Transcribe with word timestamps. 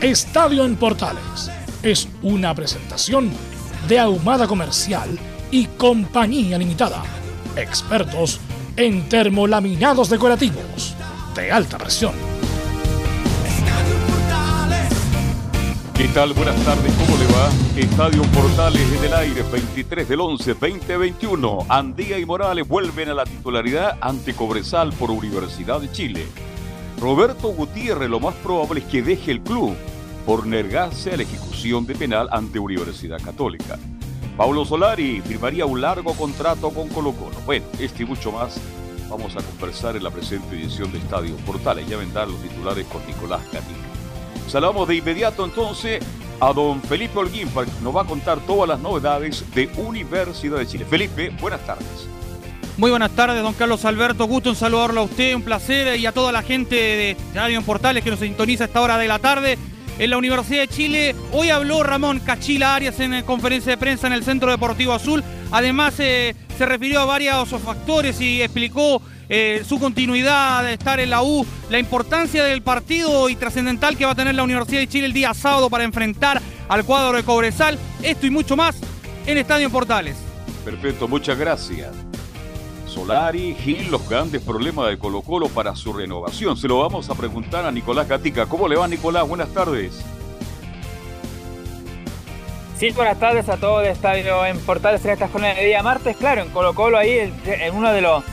Estadio 0.00 0.64
en 0.64 0.76
Portales 0.76 1.50
es 1.82 2.08
una 2.22 2.54
presentación 2.54 3.30
de 3.86 3.98
Ahumada 3.98 4.46
Comercial 4.46 5.18
y 5.50 5.66
Compañía 5.66 6.56
Limitada. 6.56 7.02
Expertos 7.54 8.40
en 8.78 9.10
termolaminados 9.10 10.08
decorativos 10.08 10.96
de 11.34 11.52
alta 11.52 11.76
presión. 11.76 12.14
¿Qué 15.92 16.08
tal? 16.08 16.32
Buenas 16.32 16.56
tardes, 16.64 16.94
¿cómo 16.94 17.18
le 17.18 17.26
va? 17.26 17.50
Estadio 17.76 18.22
Portales 18.32 18.90
en 18.96 19.04
el 19.04 19.12
aire, 19.12 19.42
23 19.52 20.08
del 20.08 20.20
11, 20.20 20.54
2021. 20.54 21.66
Andía 21.68 22.18
y 22.18 22.24
Morales 22.24 22.66
vuelven 22.66 23.10
a 23.10 23.14
la 23.14 23.24
titularidad 23.24 23.98
ante 24.00 24.32
Cobresal 24.32 24.94
por 24.94 25.10
Universidad 25.10 25.78
de 25.78 25.92
Chile. 25.92 26.26
Roberto 27.00 27.48
Gutiérrez 27.48 28.10
lo 28.10 28.20
más 28.20 28.34
probable 28.36 28.80
es 28.80 28.86
que 28.86 29.00
deje 29.00 29.30
el 29.30 29.40
club 29.40 29.74
por 30.26 30.46
negarse 30.46 31.12
a 31.12 31.16
la 31.16 31.22
ejecución 31.22 31.86
de 31.86 31.94
penal 31.94 32.28
ante 32.30 32.58
Universidad 32.58 33.18
Católica. 33.22 33.78
Paulo 34.36 34.66
Solari 34.66 35.22
firmaría 35.22 35.64
un 35.64 35.80
largo 35.80 36.12
contrato 36.12 36.68
con 36.70 36.88
Colo 36.88 37.12
Colo. 37.12 37.36
Bueno, 37.46 37.64
este 37.78 38.02
y 38.02 38.06
mucho 38.06 38.30
más 38.32 38.60
vamos 39.08 39.34
a 39.34 39.40
conversar 39.42 39.96
en 39.96 40.04
la 40.04 40.10
presente 40.10 40.54
edición 40.54 40.92
de 40.92 40.98
Estadio 40.98 41.34
Portales. 41.38 41.88
Ya 41.88 41.96
vendrán 41.96 42.30
los 42.30 42.42
titulares 42.42 42.86
con 42.86 43.04
Nicolás 43.06 43.40
Gatica. 43.50 43.80
Saludamos 44.46 44.86
de 44.86 44.96
inmediato 44.96 45.46
entonces 45.46 46.04
a 46.38 46.52
don 46.52 46.82
Felipe 46.82 47.18
Holguín, 47.18 47.48
que 47.48 47.82
nos 47.82 47.96
va 47.96 48.02
a 48.02 48.06
contar 48.06 48.40
todas 48.40 48.68
las 48.68 48.78
novedades 48.78 49.42
de 49.54 49.70
Universidad 49.78 50.58
de 50.58 50.66
Chile. 50.66 50.84
Felipe, 50.84 51.30
buenas 51.40 51.64
tardes. 51.64 52.10
Muy 52.76 52.90
buenas 52.90 53.10
tardes, 53.10 53.42
don 53.42 53.52
Carlos 53.54 53.84
Alberto. 53.84 54.26
Gusto 54.26 54.50
en 54.50 54.56
saludarlo 54.56 55.02
a 55.02 55.04
usted, 55.04 55.34
un 55.34 55.42
placer 55.42 55.98
y 55.98 56.06
a 56.06 56.12
toda 56.12 56.32
la 56.32 56.42
gente 56.42 56.76
de 56.76 57.16
Radio 57.34 57.60
Portales 57.62 58.02
que 58.02 58.10
nos 58.10 58.20
sintoniza 58.20 58.64
a 58.64 58.66
esta 58.68 58.80
hora 58.80 58.96
de 58.96 59.08
la 59.08 59.18
tarde. 59.18 59.58
En 59.98 60.08
la 60.08 60.16
Universidad 60.16 60.62
de 60.62 60.68
Chile, 60.68 61.14
hoy 61.32 61.50
habló 61.50 61.82
Ramón 61.82 62.20
Cachila 62.20 62.74
Arias 62.74 62.98
en 63.00 63.22
conferencia 63.24 63.72
de 63.72 63.76
prensa 63.76 64.06
en 64.06 64.14
el 64.14 64.24
Centro 64.24 64.50
Deportivo 64.50 64.94
Azul. 64.94 65.22
Además, 65.50 65.94
eh, 65.98 66.34
se 66.56 66.64
refirió 66.64 67.00
a 67.00 67.04
varios 67.04 67.50
factores 67.50 68.18
y 68.18 68.40
explicó 68.40 69.02
eh, 69.28 69.62
su 69.68 69.78
continuidad 69.78 70.64
de 70.64 70.72
estar 70.72 71.00
en 71.00 71.10
la 71.10 71.22
U, 71.22 71.46
la 71.68 71.78
importancia 71.78 72.42
del 72.44 72.62
partido 72.62 73.28
y 73.28 73.36
trascendental 73.36 73.96
que 73.96 74.06
va 74.06 74.12
a 74.12 74.14
tener 74.14 74.34
la 74.34 74.42
Universidad 74.42 74.80
de 74.80 74.88
Chile 74.88 75.06
el 75.06 75.12
día 75.12 75.34
sábado 75.34 75.68
para 75.68 75.84
enfrentar 75.84 76.40
al 76.68 76.84
cuadro 76.84 77.16
de 77.16 77.22
Cobresal. 77.22 77.78
Esto 78.02 78.26
y 78.26 78.30
mucho 78.30 78.56
más 78.56 78.76
en 79.26 79.36
Estadio 79.36 79.68
Portales. 79.68 80.16
Perfecto, 80.64 81.06
muchas 81.06 81.38
gracias. 81.38 82.09
Solari, 82.90 83.54
Gil, 83.54 83.90
los 83.90 84.08
grandes 84.08 84.42
problemas 84.42 84.88
de 84.88 84.98
Colo 84.98 85.22
Colo 85.22 85.48
para 85.48 85.76
su 85.76 85.92
renovación. 85.92 86.56
Se 86.56 86.66
lo 86.66 86.80
vamos 86.80 87.08
a 87.08 87.14
preguntar 87.14 87.64
a 87.64 87.70
Nicolás 87.70 88.08
Gatica. 88.08 88.46
¿Cómo 88.46 88.66
le 88.66 88.76
va, 88.76 88.88
Nicolás? 88.88 89.28
Buenas 89.28 89.48
tardes. 89.50 90.04
Sí, 92.76 92.90
buenas 92.90 93.18
tardes 93.20 93.48
a 93.48 93.58
todos 93.58 93.82
de 93.82 93.90
Estadio 93.90 94.44
en 94.44 94.58
Portales 94.58 95.04
en 95.04 95.12
esta 95.12 95.28
jornada 95.28 95.54
de 95.54 95.66
día 95.66 95.82
martes. 95.82 96.16
Claro, 96.16 96.42
en 96.42 96.48
Colo 96.48 96.74
Colo 96.74 96.98
ahí, 96.98 97.32
en 97.46 97.74
uno 97.74 97.92
de 97.92 98.00
los 98.00 98.24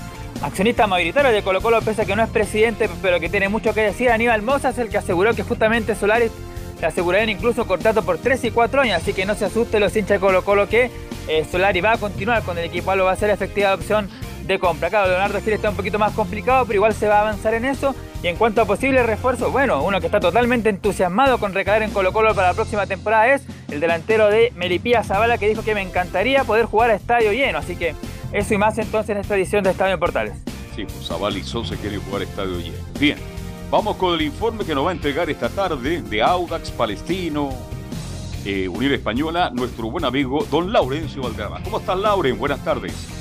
accionista 0.41 0.87
mayoritario 0.87 1.31
de 1.31 1.43
Colo 1.43 1.61
Colo, 1.61 1.81
pese 1.81 2.01
a 2.01 2.05
que 2.05 2.15
no 2.15 2.23
es 2.23 2.29
presidente, 2.29 2.89
pero 3.01 3.19
que 3.19 3.29
tiene 3.29 3.49
mucho 3.49 3.73
que 3.73 3.81
decir, 3.81 4.09
Aníbal 4.09 4.41
Mosa 4.41 4.69
es 4.69 4.77
el 4.79 4.89
que 4.89 4.97
aseguró 4.97 5.33
que 5.35 5.43
justamente 5.43 5.95
Solares 5.95 6.31
le 6.79 6.87
asegurarían 6.87 7.29
incluso 7.29 7.65
contrato 7.67 8.03
por 8.03 8.17
3 8.17 8.45
y 8.45 8.51
4 8.51 8.81
años, 8.81 9.01
así 9.01 9.13
que 9.13 9.25
no 9.25 9.35
se 9.35 9.45
asuste 9.45 9.79
los 9.79 9.95
hinchas 9.95 10.09
de 10.15 10.19
Colo 10.19 10.43
Colo 10.43 10.69
que 10.69 10.91
eh, 11.27 11.45
Solari 11.51 11.81
va 11.81 11.93
a 11.93 11.97
continuar 11.97 12.43
con 12.43 12.57
el 12.57 12.65
equipo, 12.65 12.95
lo 12.95 13.05
va 13.05 13.11
a 13.11 13.15
ser 13.15 13.29
efectiva 13.29 13.73
opción 13.73 14.09
de 14.47 14.59
compra. 14.59 14.89
Claro, 14.89 15.09
Leonardo 15.09 15.41
Gil 15.41 15.53
está 15.53 15.69
un 15.69 15.75
poquito 15.75 15.99
más 15.99 16.13
complicado, 16.13 16.65
pero 16.65 16.77
igual 16.77 16.93
se 16.93 17.07
va 17.07 17.17
a 17.17 17.21
avanzar 17.21 17.53
en 17.53 17.65
eso. 17.65 17.93
Y 18.23 18.27
en 18.27 18.35
cuanto 18.35 18.61
a 18.61 18.65
posibles 18.65 19.05
refuerzos, 19.05 19.51
bueno, 19.51 19.83
uno 19.83 19.99
que 19.99 20.07
está 20.07 20.19
totalmente 20.19 20.69
entusiasmado 20.69 21.37
con 21.37 21.53
recaer 21.53 21.83
en 21.83 21.91
Colo 21.91 22.13
Colo 22.13 22.33
para 22.33 22.47
la 22.47 22.53
próxima 22.53 22.87
temporada 22.87 23.33
es 23.33 23.43
el 23.69 23.79
delantero 23.79 24.29
de 24.29 24.51
Melipía 24.55 25.03
Zavala, 25.03 25.37
que 25.37 25.47
dijo 25.47 25.63
que 25.63 25.75
me 25.75 25.81
encantaría 25.81 26.43
poder 26.43 26.65
jugar 26.65 26.89
a 26.89 26.95
estadio 26.95 27.31
lleno, 27.31 27.59
así 27.59 27.75
que 27.75 27.93
eso 28.31 28.53
y 28.53 28.57
más 28.57 28.77
entonces 28.77 29.11
en 29.11 29.17
esta 29.17 29.35
edición 29.35 29.63
de 29.63 29.71
Estadio 29.71 29.99
Portales. 29.99 30.33
Sí, 30.75 30.85
pues 30.85 31.07
Zavala 31.07 31.37
y 31.37 31.43
Sosa 31.43 31.75
quieren 31.75 32.01
jugar 32.01 32.23
estadio 32.23 32.59
lleno. 32.59 32.77
Bien, 32.99 33.17
vamos 33.69 33.97
con 33.97 34.15
el 34.15 34.21
informe 34.21 34.65
que 34.65 34.73
nos 34.73 34.85
va 34.85 34.89
a 34.89 34.93
entregar 34.93 35.29
esta 35.29 35.49
tarde 35.49 36.01
de 36.01 36.21
Audax 36.21 36.71
Palestino, 36.71 37.49
eh, 38.45 38.67
Unida 38.67 38.95
Española, 38.95 39.51
nuestro 39.53 39.91
buen 39.91 40.05
amigo 40.05 40.45
don 40.49 40.71
Laurencio 40.71 41.21
Valderrama. 41.21 41.61
¿Cómo 41.63 41.79
estás, 41.79 41.97
Lauren? 41.97 42.37
Buenas 42.37 42.63
tardes. 42.63 43.16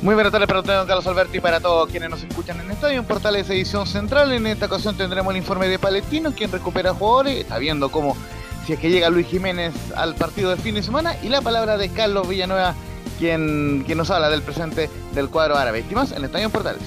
Muy 0.00 0.14
buenas 0.14 0.30
tardes 0.30 0.46
para 0.46 0.60
ustedes, 0.60 0.78
don 0.78 0.86
Carlos 0.86 1.06
Alberto, 1.08 1.36
y 1.36 1.40
para 1.40 1.58
todos 1.58 1.90
quienes 1.90 2.08
nos 2.08 2.22
escuchan 2.22 2.60
en 2.60 2.70
Estadio 2.70 3.02
Portales 3.02 3.50
Edición 3.50 3.84
Central. 3.84 4.30
En 4.30 4.46
esta 4.46 4.66
ocasión 4.66 4.96
tendremos 4.96 5.32
el 5.32 5.38
informe 5.38 5.66
de 5.66 5.76
Palestino, 5.80 6.32
quien 6.32 6.52
recupera 6.52 6.94
jugadores, 6.94 7.38
está 7.38 7.58
viendo 7.58 7.90
cómo 7.90 8.16
si 8.64 8.74
es 8.74 8.78
que 8.78 8.90
llega 8.90 9.10
Luis 9.10 9.26
Jiménez 9.26 9.74
al 9.96 10.14
partido 10.14 10.50
del 10.50 10.60
fin 10.60 10.76
de 10.76 10.84
semana, 10.84 11.16
y 11.20 11.28
la 11.28 11.40
palabra 11.40 11.76
de 11.76 11.88
Carlos 11.88 12.28
Villanueva 12.28 12.76
quien, 13.18 13.82
quien 13.86 13.98
nos 13.98 14.08
habla 14.10 14.30
del 14.30 14.42
presente 14.42 14.88
del 15.14 15.30
cuadro 15.30 15.56
árabe. 15.56 15.84
Y 15.90 15.94
más 15.94 16.12
en 16.12 16.24
Estadio 16.24 16.48
Portales. 16.48 16.82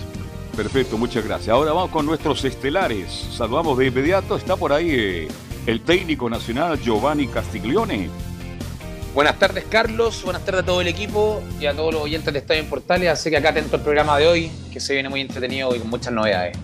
Perfecto, 0.55 0.97
muchas 0.97 1.25
gracias. 1.25 1.49
Ahora 1.49 1.73
vamos 1.73 1.91
con 1.91 2.05
nuestros 2.05 2.45
estelares. 2.45 3.11
Saludamos 3.35 3.78
de 3.78 3.88
inmediato. 3.88 4.38
Está 4.38 4.55
por 4.55 4.72
ahí 4.72 4.89
eh, 4.89 5.28
el 5.66 5.81
técnico 5.81 6.29
nacional 6.29 6.79
Giovanni 6.79 7.28
Castiglione. 7.28 8.09
Buenas 9.13 9.38
tardes, 9.39 9.66
Carlos. 9.69 10.23
Buenas 10.23 10.45
tardes 10.45 10.63
a 10.63 10.66
todo 10.66 10.79
el 10.79 10.88
equipo 10.88 11.44
y 11.59 11.66
a 11.66 11.73
todos 11.73 11.94
los 11.94 12.01
oyentes 12.01 12.31
de 12.31 12.39
Estadio 12.39 12.63
Portales. 12.66 13.09
Así 13.09 13.29
que 13.29 13.38
acá 13.38 13.49
atento 13.49 13.75
al 13.75 13.83
programa 13.83 14.17
de 14.17 14.27
hoy, 14.27 14.51
que 14.72 14.79
se 14.79 14.94
viene 14.94 15.09
muy 15.09 15.19
entretenido 15.19 15.75
y 15.75 15.79
con 15.79 15.89
muchas 15.89 16.13
novedades. 16.13 16.57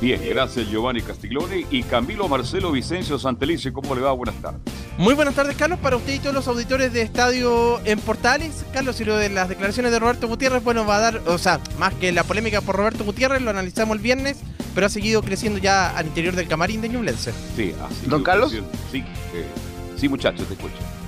Bien, 0.00 0.20
gracias 0.30 0.66
Giovanni 0.68 1.02
Castiglione 1.02 1.66
y 1.70 1.82
Camilo 1.82 2.26
Marcelo 2.26 2.72
Vicencio 2.72 3.18
Santelice. 3.18 3.72
¿Cómo 3.72 3.94
le 3.94 4.00
va? 4.00 4.10
Buenas 4.12 4.34
tardes. 4.42 4.60
Muy 4.98 5.14
buenas 5.14 5.34
tardes, 5.34 5.56
Carlos, 5.56 5.78
para 5.78 5.96
usted 5.96 6.14
y 6.14 6.18
todos 6.18 6.34
los 6.34 6.48
auditores 6.48 6.92
de 6.92 7.02
Estadio 7.02 7.80
en 7.84 8.00
Portales. 8.00 8.64
Carlos, 8.72 9.00
y 9.00 9.04
lo 9.04 9.16
de 9.16 9.28
las 9.28 9.48
declaraciones 9.48 9.92
de 9.92 9.98
Roberto 9.98 10.26
Gutiérrez, 10.26 10.64
bueno, 10.64 10.84
va 10.84 10.96
a 10.96 11.00
dar, 11.00 11.22
o 11.26 11.38
sea, 11.38 11.60
más 11.78 11.94
que 11.94 12.10
la 12.10 12.24
polémica 12.24 12.60
por 12.62 12.76
Roberto 12.76 13.04
Gutiérrez, 13.04 13.42
lo 13.42 13.50
analizamos 13.50 13.96
el 13.96 14.02
viernes, 14.02 14.38
pero 14.74 14.86
ha 14.86 14.90
seguido 14.90 15.22
creciendo 15.22 15.58
ya 15.60 15.96
al 15.96 16.06
interior 16.06 16.34
del 16.34 16.48
camarín 16.48 16.80
de 16.80 16.88
Ñublense. 16.88 17.32
Sí, 17.54 17.72
así. 17.80 18.06
¿Don 18.06 18.24
Carlos? 18.24 18.50
Sí, 18.50 18.98
eh, 18.98 19.44
sí, 19.96 20.08
muchachos, 20.08 20.48
te 20.48 20.54
escucho. 20.54 20.99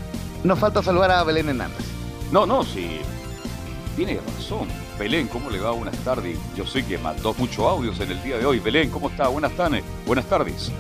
Nos 0.44 0.59
falta 0.59 0.83
saludar 0.83 1.11
a 1.12 1.23
Belén 1.23 1.49
Hernández. 1.49 1.87
No, 2.33 2.47
no, 2.47 2.65
sí. 2.65 3.00
Tiene 3.97 4.19
razón. 4.37 4.69
Belén, 4.99 5.29
¿cómo 5.29 5.50
le 5.50 5.61
va? 5.61 5.71
Buenas 5.73 5.97
tardes. 5.99 6.39
Yo 6.56 6.67
sé 6.67 6.85
que 6.85 6.99
mandó 6.99 7.35
muchos 7.35 7.61
audios 7.61 8.00
en 8.00 8.11
el 8.11 8.23
día 8.23 8.39
de 8.39 8.47
hoy. 8.47 8.59
Belén, 8.59 8.91
¿cómo 8.91 9.09
está? 9.09 9.29
Buenas 9.29 9.53
tardes. 9.53 9.85
Buenas 10.06 10.25
tardes. 10.27 10.73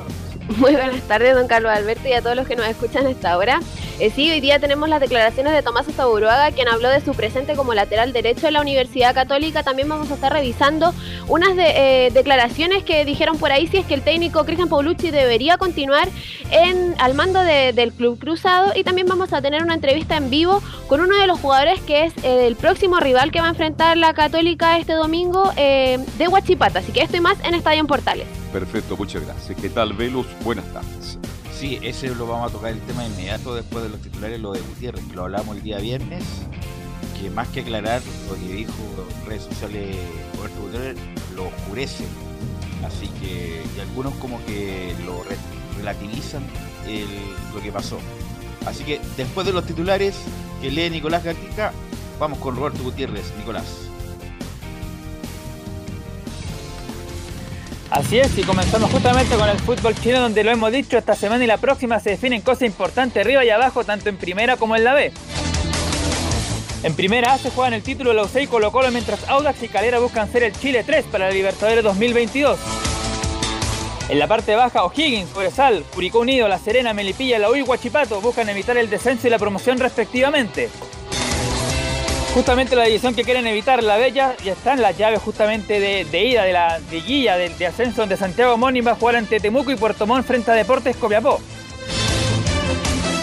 Muy 0.58 0.72
buenas 0.72 1.00
tardes, 1.02 1.34
don 1.34 1.46
Carlos 1.46 1.72
Alberto, 1.72 2.06
y 2.08 2.12
a 2.12 2.20
todos 2.20 2.36
los 2.36 2.46
que 2.46 2.56
nos 2.56 2.66
escuchan 2.66 3.06
a 3.06 3.10
esta 3.10 3.38
hora. 3.38 3.60
Eh, 4.00 4.10
sí, 4.14 4.30
hoy 4.30 4.40
día 4.40 4.58
tenemos 4.58 4.88
las 4.88 5.00
declaraciones 5.00 5.52
de 5.52 5.62
Tomás 5.62 5.88
Astaburuaga, 5.88 6.50
quien 6.50 6.68
habló 6.68 6.88
de 6.88 7.00
su 7.00 7.12
presente 7.14 7.54
como 7.54 7.72
lateral 7.74 8.12
derecho 8.12 8.46
de 8.46 8.50
la 8.52 8.60
Universidad 8.60 9.14
Católica. 9.14 9.62
También 9.62 9.88
vamos 9.88 10.10
a 10.10 10.14
estar 10.14 10.32
revisando 10.32 10.92
unas 11.28 11.54
de, 11.56 12.06
eh, 12.06 12.10
declaraciones 12.12 12.82
que 12.84 13.04
dijeron 13.04 13.38
por 13.38 13.52
ahí 13.52 13.66
si 13.68 13.78
es 13.78 13.86
que 13.86 13.94
el 13.94 14.02
técnico 14.02 14.44
Cristian 14.44 14.68
Paulucci 14.68 15.10
debería 15.10 15.56
continuar 15.58 16.08
en, 16.50 16.94
al 16.98 17.14
mando 17.14 17.40
de- 17.40 17.72
del 17.72 17.92
Club 17.92 18.18
Cruzado. 18.18 18.72
Y 18.74 18.82
también 18.84 19.06
vamos 19.06 19.32
a 19.32 19.40
tener 19.40 19.62
una 19.62 19.74
entrevista 19.74 20.16
en 20.16 20.28
vivo 20.28 20.60
con 20.88 21.00
uno 21.00 21.16
de 21.16 21.26
los 21.28 21.38
jugadores 21.40 21.80
que 21.82 22.04
es 22.04 22.12
eh, 22.24 22.46
el 22.46 22.56
próximo 22.56 22.98
rival 22.98 23.30
que 23.30 23.40
va 23.40 23.46
a 23.46 23.50
enfrentar 23.50 23.96
la 23.96 24.12
Católica 24.12 24.76
este 24.78 24.94
domingo 24.94 25.52
eh, 25.56 25.98
de 26.18 26.28
Huachipata. 26.28 26.80
Así 26.80 26.92
que 26.92 27.02
esto 27.02 27.16
y 27.16 27.20
más 27.20 27.38
en 27.44 27.54
Estadio 27.54 27.80
en 27.80 27.86
Portales. 27.86 28.26
Perfecto, 28.52 28.96
muchas 28.98 29.24
gracias. 29.24 29.58
¿Qué 29.58 29.70
tal, 29.70 29.94
Velus? 29.94 30.26
Buenas 30.44 30.66
tardes. 30.72 31.18
Sí, 31.58 31.78
ese 31.82 32.14
lo 32.14 32.26
vamos 32.26 32.50
a 32.50 32.52
tocar 32.52 32.72
el 32.72 32.80
tema 32.80 33.06
inmediato 33.06 33.54
después 33.54 33.82
de 33.84 33.88
los 33.88 34.00
titulares, 34.00 34.38
lo 34.40 34.52
de 34.52 34.60
Gutiérrez, 34.60 35.02
que 35.06 35.14
lo 35.14 35.22
hablamos 35.22 35.56
el 35.56 35.62
día 35.62 35.78
viernes, 35.78 36.22
que 37.18 37.30
más 37.30 37.48
que 37.48 37.60
aclarar 37.60 38.02
lo 38.28 38.34
que 38.34 38.52
dijo 38.52 38.72
en 39.20 39.26
redes 39.26 39.44
sociales 39.44 39.96
Roberto 40.36 40.60
Gutiérrez, 40.60 40.96
lo 41.34 41.46
oscurece. 41.46 42.04
Así 42.84 43.08
que, 43.20 43.62
algunos 43.80 44.12
como 44.16 44.44
que 44.44 44.94
lo 45.06 45.24
relativizan 45.78 46.42
lo 47.54 47.62
que 47.62 47.72
pasó. 47.72 47.98
Así 48.66 48.84
que 48.84 49.00
después 49.16 49.46
de 49.46 49.52
los 49.52 49.64
titulares 49.64 50.16
que 50.60 50.70
lee 50.70 50.90
Nicolás 50.90 51.24
Gatica, 51.24 51.72
vamos 52.18 52.38
con 52.38 52.56
Roberto 52.56 52.82
Gutiérrez. 52.82 53.32
Nicolás. 53.38 53.91
Así 57.92 58.18
es, 58.18 58.38
y 58.38 58.42
comenzamos 58.42 58.90
justamente 58.90 59.36
con 59.36 59.46
el 59.50 59.58
fútbol 59.58 59.94
chino, 59.94 60.18
donde 60.18 60.42
lo 60.42 60.50
hemos 60.50 60.72
dicho, 60.72 60.96
esta 60.96 61.14
semana 61.14 61.44
y 61.44 61.46
la 61.46 61.58
próxima 61.58 62.00
se 62.00 62.08
definen 62.08 62.40
cosas 62.40 62.62
importantes 62.62 63.22
arriba 63.22 63.44
y 63.44 63.50
abajo, 63.50 63.84
tanto 63.84 64.08
en 64.08 64.16
primera 64.16 64.56
como 64.56 64.76
en 64.76 64.84
la 64.84 64.94
B. 64.94 65.12
En 66.84 66.94
primera 66.94 67.34
A 67.34 67.38
se 67.38 67.50
juegan 67.50 67.74
el 67.74 67.82
título 67.82 68.14
la 68.14 68.22
UCI 68.22 68.46
Colo 68.46 68.72
Colo, 68.72 68.90
mientras 68.90 69.28
Audax 69.28 69.62
y 69.62 69.68
Calera 69.68 69.98
buscan 69.98 70.32
ser 70.32 70.42
el 70.42 70.58
Chile 70.58 70.84
3 70.84 71.04
para 71.12 71.26
la 71.26 71.32
Libertadores 71.32 71.84
2022. 71.84 72.58
En 74.08 74.18
la 74.18 74.26
parte 74.26 74.54
baja, 74.54 74.84
O'Higgins, 74.84 75.28
Cobresal, 75.28 75.84
Curicó 75.94 76.20
Unido, 76.20 76.48
La 76.48 76.58
Serena, 76.58 76.94
Melipilla, 76.94 77.38
La 77.38 77.50
U 77.50 77.56
y 77.56 77.62
Huachipato 77.62 78.22
buscan 78.22 78.48
evitar 78.48 78.78
el 78.78 78.88
descenso 78.88 79.26
y 79.26 79.30
la 79.30 79.38
promoción 79.38 79.78
respectivamente. 79.78 80.70
Justamente 82.34 82.74
la 82.74 82.84
división 82.84 83.14
que 83.14 83.24
quieren 83.24 83.46
evitar, 83.46 83.82
la 83.82 83.98
Bella, 83.98 84.34
ya 84.42 84.52
están 84.52 84.80
las 84.80 84.96
llaves 84.96 85.20
justamente 85.20 85.80
de, 85.80 86.24
ida 86.24 86.44
de 86.44 86.52
la 86.54 86.80
guía 87.06 87.36
de, 87.36 87.66
ascenso 87.66 88.00
donde 88.00 88.16
Santiago 88.16 88.56
Moni 88.56 88.80
va 88.80 88.92
a 88.92 88.94
jugar 88.94 89.16
ante 89.16 89.38
Temuco 89.38 89.70
y 89.70 89.76
Puerto 89.76 90.06
Montt 90.06 90.26
frente 90.26 90.50
a 90.50 90.54
Deportes 90.54 90.96
Copiapó. 90.96 91.38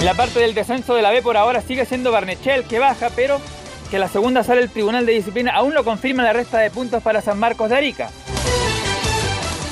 La 0.04 0.14
parte 0.14 0.40
del 0.40 0.54
descenso 0.54 0.94
de 0.94 1.02
la 1.02 1.10
B 1.10 1.24
por 1.24 1.38
ahora 1.38 1.62
sigue 1.62 1.86
siendo 1.86 2.12
Barnechel 2.12 2.66
que 2.66 2.78
baja, 2.78 3.10
pero 3.16 3.42
que 3.90 3.98
la 3.98 4.08
segunda 4.08 4.44
sale 4.44 4.62
el 4.62 4.70
Tribunal 4.70 5.08
de 5.08 5.14
Disciplina 5.14 5.54
aún 5.56 5.74
lo 5.74 5.84
confirma 5.84 6.22
la 6.22 6.32
resta 6.32 6.60
de 6.60 6.70
puntos 6.70 7.02
para 7.02 7.22
San 7.22 7.40
Marcos 7.40 7.72
de 7.72 7.78
Arica. 7.78 8.12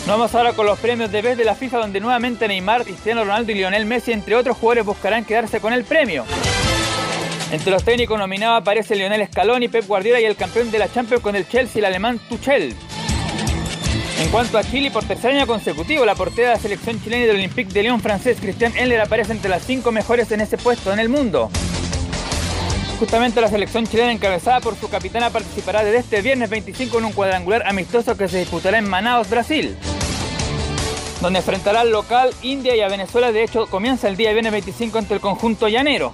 vamos 0.07 0.33
ahora 0.33 0.53
con 0.53 0.65
los 0.65 0.79
premios 0.79 1.11
de 1.11 1.21
vez 1.21 1.37
de 1.37 1.45
la 1.45 1.53
FIFA 1.53 1.77
donde 1.77 1.99
nuevamente 1.99 2.47
Neymar, 2.47 2.85
Cristiano 2.85 3.23
Ronaldo 3.23 3.51
y 3.51 3.55
Lionel 3.55 3.85
Messi 3.85 4.13
entre 4.13 4.35
otros 4.35 4.57
jugadores 4.57 4.85
buscarán 4.85 5.25
quedarse 5.25 5.59
con 5.59 5.73
el 5.73 5.83
premio. 5.83 6.25
Entre 7.49 7.71
los 7.71 7.83
técnicos 7.83 8.19
nominados 8.19 8.59
aparece 8.59 8.95
Lionel 8.95 9.25
Scaloni, 9.25 9.69
Pep 9.69 9.87
Guardiola 9.87 10.19
y 10.19 10.25
el 10.25 10.35
campeón 10.35 10.69
de 10.69 10.79
la 10.79 10.91
Champions 10.91 11.23
con 11.23 11.33
el 11.33 11.47
Chelsea, 11.47 11.79
el 11.79 11.85
alemán 11.85 12.19
Tuchel. 12.27 12.75
En 14.19 14.29
cuanto 14.29 14.57
a 14.57 14.63
Chile, 14.63 14.91
por 14.91 15.05
tercer 15.05 15.31
año 15.31 15.47
consecutivo, 15.47 16.05
la 16.05 16.15
portera 16.15 16.49
de 16.49 16.55
la 16.55 16.61
selección 16.61 17.01
chilena 17.01 17.23
y 17.23 17.27
del 17.27 17.37
Olympique 17.37 17.71
de 17.71 17.83
Lyon 17.83 18.01
francés, 18.01 18.39
Christian 18.41 18.75
Eller, 18.75 18.99
aparece 18.99 19.31
entre 19.31 19.49
las 19.49 19.63
cinco 19.63 19.93
mejores 19.93 20.29
en 20.31 20.41
ese 20.41 20.57
puesto 20.57 20.91
en 20.91 20.99
el 20.99 21.07
mundo. 21.07 21.49
Justamente 22.99 23.39
la 23.39 23.47
selección 23.47 23.87
chilena 23.87 24.11
encabezada 24.11 24.59
por 24.59 24.75
su 24.75 24.89
capitana 24.89 25.29
participará 25.29 25.85
desde 25.85 25.99
este 25.99 26.21
viernes 26.21 26.49
25 26.49 26.97
en 26.97 27.05
un 27.05 27.13
cuadrangular 27.13 27.65
amistoso 27.65 28.17
que 28.17 28.27
se 28.27 28.39
disputará 28.39 28.77
en 28.77 28.89
Manaus, 28.89 29.29
Brasil. 29.29 29.77
Donde 31.21 31.39
enfrentará 31.39 31.81
al 31.81 31.91
local 31.91 32.31
India 32.41 32.75
y 32.75 32.81
a 32.81 32.89
Venezuela. 32.89 33.31
De 33.31 33.43
hecho, 33.43 33.67
comienza 33.67 34.09
el 34.09 34.17
día 34.17 34.33
viernes 34.33 34.51
25 34.51 34.97
ante 34.97 35.13
el 35.13 35.21
conjunto 35.21 35.69
llanero 35.69 36.11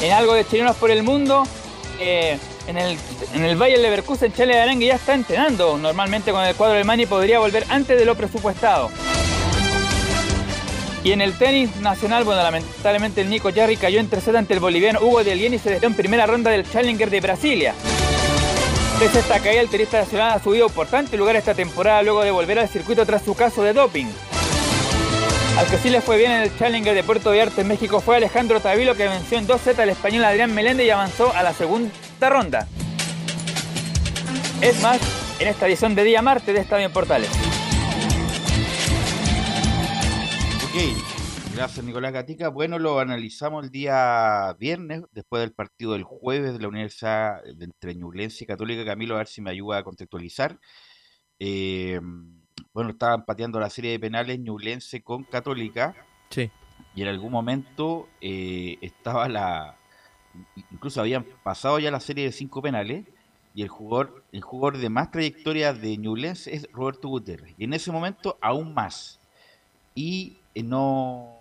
en 0.00 0.12
algo 0.12 0.34
de 0.34 0.46
chilenos 0.46 0.76
por 0.76 0.90
el 0.90 1.02
mundo. 1.02 1.44
Eh, 2.00 2.38
en, 2.66 2.76
el, 2.76 2.96
en 3.34 3.44
el 3.44 3.56
Valle 3.56 3.78
Leverkusen, 3.78 4.32
Chile 4.32 4.54
de 4.54 4.60
Arengue 4.60 4.86
ya 4.86 4.94
está 4.94 5.14
entrenando. 5.14 5.78
Normalmente 5.78 6.30
con 6.32 6.44
el 6.44 6.54
cuadro 6.54 6.76
de 6.76 6.84
Mani 6.84 7.06
podría 7.06 7.38
volver 7.38 7.64
antes 7.68 7.98
de 7.98 8.04
lo 8.04 8.14
presupuestado. 8.14 8.90
Y 11.04 11.12
en 11.12 11.20
el 11.20 11.38
tenis 11.38 11.76
nacional, 11.76 12.24
bueno, 12.24 12.42
lamentablemente 12.42 13.20
el 13.20 13.30
Nico 13.30 13.50
Jarry 13.54 13.76
cayó 13.76 14.00
en 14.00 14.08
tercera 14.08 14.38
ante 14.38 14.54
el 14.54 14.60
boliviano 14.60 15.00
Hugo 15.00 15.24
de 15.24 15.32
Alien 15.32 15.54
y 15.54 15.58
se 15.58 15.76
en 15.76 15.94
primera 15.94 16.26
ronda 16.26 16.50
del 16.50 16.68
Challenger 16.68 17.08
de 17.08 17.20
Brasilia. 17.20 17.74
Pese 18.98 19.20
esta 19.20 19.38
caída, 19.38 19.60
el 19.60 19.68
tenista 19.68 20.00
nacional 20.00 20.32
ha 20.32 20.42
subido 20.42 20.66
importante 20.66 21.16
lugar 21.16 21.36
esta 21.36 21.54
temporada 21.54 22.02
luego 22.02 22.24
de 22.24 22.32
volver 22.32 22.58
al 22.58 22.68
circuito 22.68 23.06
tras 23.06 23.22
su 23.22 23.34
caso 23.34 23.62
de 23.62 23.72
doping. 23.72 24.06
Al 25.58 25.68
que 25.68 25.76
sí 25.76 25.90
le 25.90 26.00
fue 26.00 26.16
bien 26.18 26.30
en 26.30 26.42
el 26.42 26.56
Challenger 26.56 26.94
de 26.94 27.02
Puerto 27.02 27.30
Vallarta 27.30 27.62
en 27.62 27.66
México 27.66 28.00
fue 28.00 28.16
Alejandro 28.16 28.60
Tavilo 28.60 28.94
que 28.94 29.08
venció 29.08 29.38
en 29.38 29.46
2 29.48 29.60
Z 29.60 29.82
al 29.82 29.88
español 29.88 30.24
Adrián 30.24 30.54
Meléndez 30.54 30.86
y 30.86 30.90
avanzó 30.90 31.34
a 31.34 31.42
la 31.42 31.52
segunda 31.52 31.90
ronda. 32.30 32.68
Es 34.62 34.80
más, 34.80 35.00
en 35.40 35.48
esta 35.48 35.66
edición 35.66 35.96
de 35.96 36.04
día 36.04 36.22
martes 36.22 36.54
de 36.54 36.60
Estadio 36.60 36.92
Portales. 36.92 37.28
Ok, 40.62 41.56
gracias 41.56 41.84
Nicolás 41.84 42.12
Gatica. 42.12 42.50
Bueno, 42.50 42.78
lo 42.78 43.00
analizamos 43.00 43.64
el 43.64 43.72
día 43.72 44.54
viernes, 44.60 45.02
después 45.10 45.40
del 45.40 45.54
partido 45.54 45.94
del 45.94 46.04
jueves 46.04 46.52
de 46.52 46.60
la 46.60 46.68
Universidad 46.68 47.42
de 47.42 47.68
y 48.38 48.46
Católica. 48.46 48.84
Camilo, 48.84 49.16
a 49.16 49.18
ver 49.18 49.26
si 49.26 49.40
me 49.40 49.50
ayuda 49.50 49.78
a 49.78 49.82
contextualizar. 49.82 50.56
Eh, 51.40 52.00
bueno, 52.78 52.92
estaban 52.92 53.24
pateando 53.24 53.58
la 53.58 53.70
serie 53.70 53.90
de 53.90 53.98
penales 53.98 54.38
Ñublense 54.38 55.02
con 55.02 55.24
Católica. 55.24 55.96
Sí. 56.30 56.48
Y 56.94 57.02
en 57.02 57.08
algún 57.08 57.32
momento 57.32 58.08
eh, 58.20 58.78
estaba 58.80 59.28
la. 59.28 59.74
Incluso 60.70 61.00
habían 61.00 61.24
pasado 61.42 61.80
ya 61.80 61.90
la 61.90 61.98
serie 61.98 62.26
de 62.26 62.30
cinco 62.30 62.62
penales. 62.62 63.04
Y 63.52 63.62
el 63.62 63.68
jugador, 63.68 64.22
el 64.30 64.42
jugador 64.42 64.78
de 64.78 64.90
más 64.90 65.10
trayectoria 65.10 65.72
de 65.72 65.96
Ñublense 65.96 66.54
es 66.54 66.68
Roberto 66.70 67.08
Gutiérrez. 67.08 67.52
Y 67.58 67.64
en 67.64 67.72
ese 67.72 67.90
momento, 67.90 68.38
aún 68.40 68.72
más. 68.74 69.18
Y 69.96 70.36
eh, 70.54 70.62
no, 70.62 71.32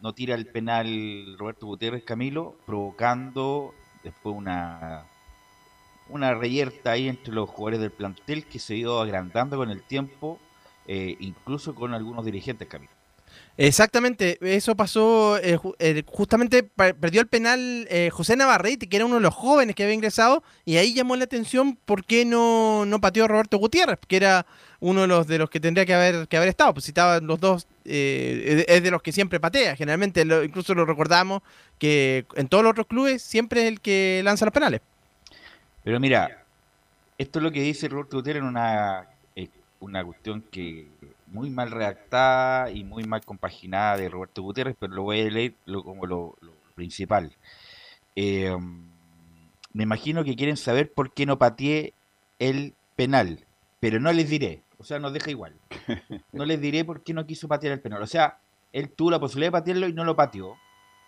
no 0.00 0.12
tira 0.12 0.36
el 0.36 0.46
penal 0.46 1.36
Roberto 1.36 1.66
Gutiérrez 1.66 2.04
Camilo, 2.04 2.54
provocando 2.66 3.74
después 4.04 4.36
una 4.36 5.06
una 6.08 6.34
reyerta 6.34 6.92
ahí 6.92 7.08
entre 7.08 7.34
los 7.34 7.50
jugadores 7.50 7.80
del 7.80 7.90
plantel 7.90 8.44
que 8.44 8.60
se 8.60 8.74
ha 8.74 8.76
ido 8.76 9.00
agrandando 9.00 9.56
con 9.56 9.70
el 9.70 9.82
tiempo 9.82 10.38
eh, 10.86 11.16
incluso 11.20 11.74
con 11.74 11.94
algunos 11.94 12.24
dirigentes, 12.24 12.68
Camilo. 12.68 12.92
Exactamente, 13.56 14.38
eso 14.40 14.76
pasó, 14.76 15.38
eh, 15.38 15.58
eh, 15.78 16.02
justamente 16.06 16.64
perdió 16.64 17.20
el 17.20 17.28
penal 17.28 17.88
José 18.10 18.36
Navarrete, 18.36 18.88
que 18.88 18.96
era 18.96 19.06
uno 19.06 19.16
de 19.16 19.20
los 19.20 19.34
jóvenes 19.34 19.76
que 19.76 19.84
había 19.84 19.94
ingresado, 19.94 20.42
y 20.64 20.76
ahí 20.76 20.92
llamó 20.92 21.14
la 21.14 21.24
atención 21.24 21.76
por 21.84 22.04
qué 22.04 22.24
no, 22.24 22.84
no 22.84 23.00
pateó 23.00 23.28
Roberto 23.28 23.58
Gutiérrez, 23.58 23.98
que 24.08 24.16
era 24.16 24.44
uno 24.80 25.02
de 25.02 25.06
los, 25.06 25.26
de 25.28 25.38
los 25.38 25.50
que 25.50 25.60
tendría 25.60 25.86
que 25.86 25.94
haber, 25.94 26.26
que 26.26 26.36
haber 26.36 26.48
estado, 26.48 26.74
pues 26.74 26.84
si 26.84 26.90
estaban 26.90 27.26
los 27.26 27.38
dos, 27.38 27.68
es 27.84 28.82
de 28.82 28.90
los 28.90 29.02
que 29.02 29.12
siempre 29.12 29.38
patea, 29.38 29.76
generalmente 29.76 30.22
incluso 30.44 30.74
lo 30.74 30.84
recordamos 30.84 31.42
que 31.78 32.26
en 32.34 32.48
todos 32.48 32.64
los 32.64 32.72
otros 32.72 32.88
clubes 32.88 33.22
siempre 33.22 33.62
es 33.62 33.68
el 33.68 33.80
que 33.80 34.20
lanza 34.24 34.44
los 34.44 34.54
penales. 34.54 34.80
Pero 35.84 36.00
mira, 36.00 36.44
esto 37.18 37.38
es 37.38 37.42
lo 37.42 37.52
que 37.52 37.62
dice 37.62 37.88
Roberto 37.88 38.16
Gutiérrez 38.16 38.42
en 38.42 38.48
una 38.48 39.06
una 39.84 40.04
cuestión 40.04 40.42
que 40.50 40.88
muy 41.26 41.50
mal 41.50 41.70
redactada 41.70 42.70
y 42.70 42.84
muy 42.84 43.04
mal 43.04 43.24
compaginada 43.24 43.96
de 43.96 44.08
Roberto 44.08 44.42
Gutiérrez, 44.42 44.76
pero 44.78 44.94
lo 44.94 45.02
voy 45.02 45.20
a 45.20 45.30
leer 45.30 45.54
como 45.66 46.06
lo, 46.06 46.36
principal. 46.74 47.32
Eh, 48.16 48.56
me 49.72 49.82
imagino 49.82 50.24
que 50.24 50.36
quieren 50.36 50.56
saber 50.56 50.92
por 50.92 51.12
qué 51.12 51.26
no 51.26 51.38
pateé 51.38 51.94
el 52.38 52.74
penal, 52.96 53.44
pero 53.80 54.00
no 54.00 54.12
les 54.12 54.28
diré, 54.28 54.62
o 54.78 54.84
sea, 54.84 54.98
nos 54.98 55.12
deja 55.12 55.30
igual. 55.30 55.54
No 56.32 56.44
les 56.44 56.60
diré 56.60 56.84
por 56.84 57.02
qué 57.02 57.14
no 57.14 57.26
quiso 57.26 57.46
patear 57.46 57.72
el 57.72 57.80
penal. 57.80 58.02
O 58.02 58.06
sea, 58.06 58.38
él 58.72 58.90
tuvo 58.90 59.10
la 59.10 59.20
posibilidad 59.20 59.48
de 59.48 59.58
patearlo 59.58 59.88
y 59.88 59.92
no 59.92 60.04
lo 60.04 60.16
pateó, 60.16 60.56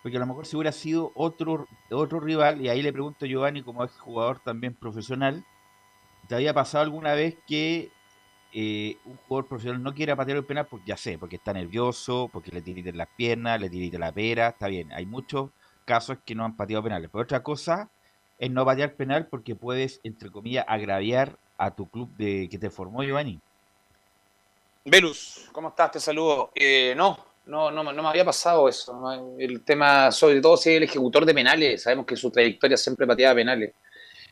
porque 0.01 0.17
a 0.17 0.19
lo 0.21 0.25
mejor 0.25 0.45
si 0.45 0.55
hubiera 0.55 0.71
sido 0.71 1.11
otro, 1.15 1.67
otro 1.91 2.19
rival, 2.19 2.61
y 2.61 2.69
ahí 2.69 2.81
le 2.81 2.93
pregunto 2.93 3.25
a 3.25 3.27
Giovanni 3.27 3.61
como 3.61 3.83
es 3.83 3.91
jugador 3.91 4.39
también 4.39 4.73
profesional, 4.73 5.43
¿te 6.27 6.35
había 6.35 6.53
pasado 6.53 6.83
alguna 6.83 7.13
vez 7.13 7.35
que 7.45 7.91
eh, 8.53 8.97
un 9.05 9.17
jugador 9.17 9.47
profesional 9.47 9.83
no 9.83 9.93
quiera 9.93 10.15
patear 10.15 10.37
el 10.37 10.45
penal, 10.45 10.67
porque 10.67 10.87
ya 10.87 10.97
sé, 10.97 11.17
porque 11.17 11.35
está 11.35 11.53
nervioso, 11.53 12.29
porque 12.31 12.51
le 12.51 12.61
tiriten 12.61 12.97
las 12.97 13.07
piernas, 13.15 13.59
le 13.59 13.69
tiriten 13.69 13.99
la 13.99 14.11
pera, 14.11 14.49
está 14.49 14.67
bien. 14.67 14.91
Hay 14.93 15.05
muchos 15.05 15.49
casos 15.85 16.17
que 16.25 16.35
no 16.35 16.45
han 16.45 16.55
pateado 16.55 16.83
penales. 16.83 17.09
Pero 17.11 17.23
otra 17.23 17.43
cosa 17.43 17.89
es 18.39 18.49
no 18.51 18.65
patear 18.65 18.93
penal 18.93 19.27
porque 19.27 19.55
puedes, 19.55 19.99
entre 20.03 20.29
comillas, 20.31 20.65
agraviar 20.67 21.37
a 21.57 21.71
tu 21.71 21.89
club 21.89 22.09
de 22.17 22.47
que 22.49 22.57
te 22.57 22.69
formó, 22.69 23.03
Giovanni. 23.03 23.39
Velus, 24.85 25.49
¿cómo 25.51 25.69
estás? 25.69 25.91
Te 25.91 25.99
saludo. 25.99 26.51
Eh, 26.55 26.93
no, 26.95 27.17
no, 27.47 27.71
no, 27.71 27.83
no 27.83 28.03
me 28.03 28.09
había 28.09 28.23
pasado 28.23 28.69
eso. 28.69 29.35
El 29.37 29.61
tema, 29.61 30.11
sobre 30.11 30.39
todo 30.39 30.55
si 30.55 30.69
es 30.69 30.77
el 30.77 30.83
ejecutor 30.83 31.25
de 31.25 31.33
penales, 31.33 31.83
sabemos 31.83 32.05
que 32.05 32.15
su 32.15 32.31
trayectoria 32.31 32.77
siempre 32.77 33.05
pateaba 33.05 33.35
penales 33.35 33.73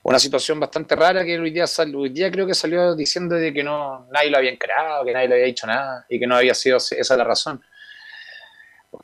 una 0.05 0.19
situación 0.19 0.59
bastante 0.59 0.95
rara 0.95 1.25
que 1.25 1.39
hoy 1.39 1.50
día, 1.50 1.65
hoy 1.95 2.09
día 2.09 2.29
creo 2.29 2.45
que 2.45 2.53
salió 2.53 2.95
diciendo 2.95 3.33
de 3.33 3.51
que 3.51 3.63
no 3.63 4.05
nadie 4.12 4.29
lo 4.29 4.38
había 4.38 4.51
encarado, 4.51 5.03
que 5.03 5.12
nadie 5.12 5.27
le 5.27 5.33
había 5.33 5.45
dicho 5.47 5.65
nada 5.65 6.05
y 6.07 6.19
que 6.19 6.27
no 6.27 6.35
había 6.35 6.53
sido 6.53 6.77
esa 6.77 7.17
la 7.17 7.24
razón. 7.24 7.59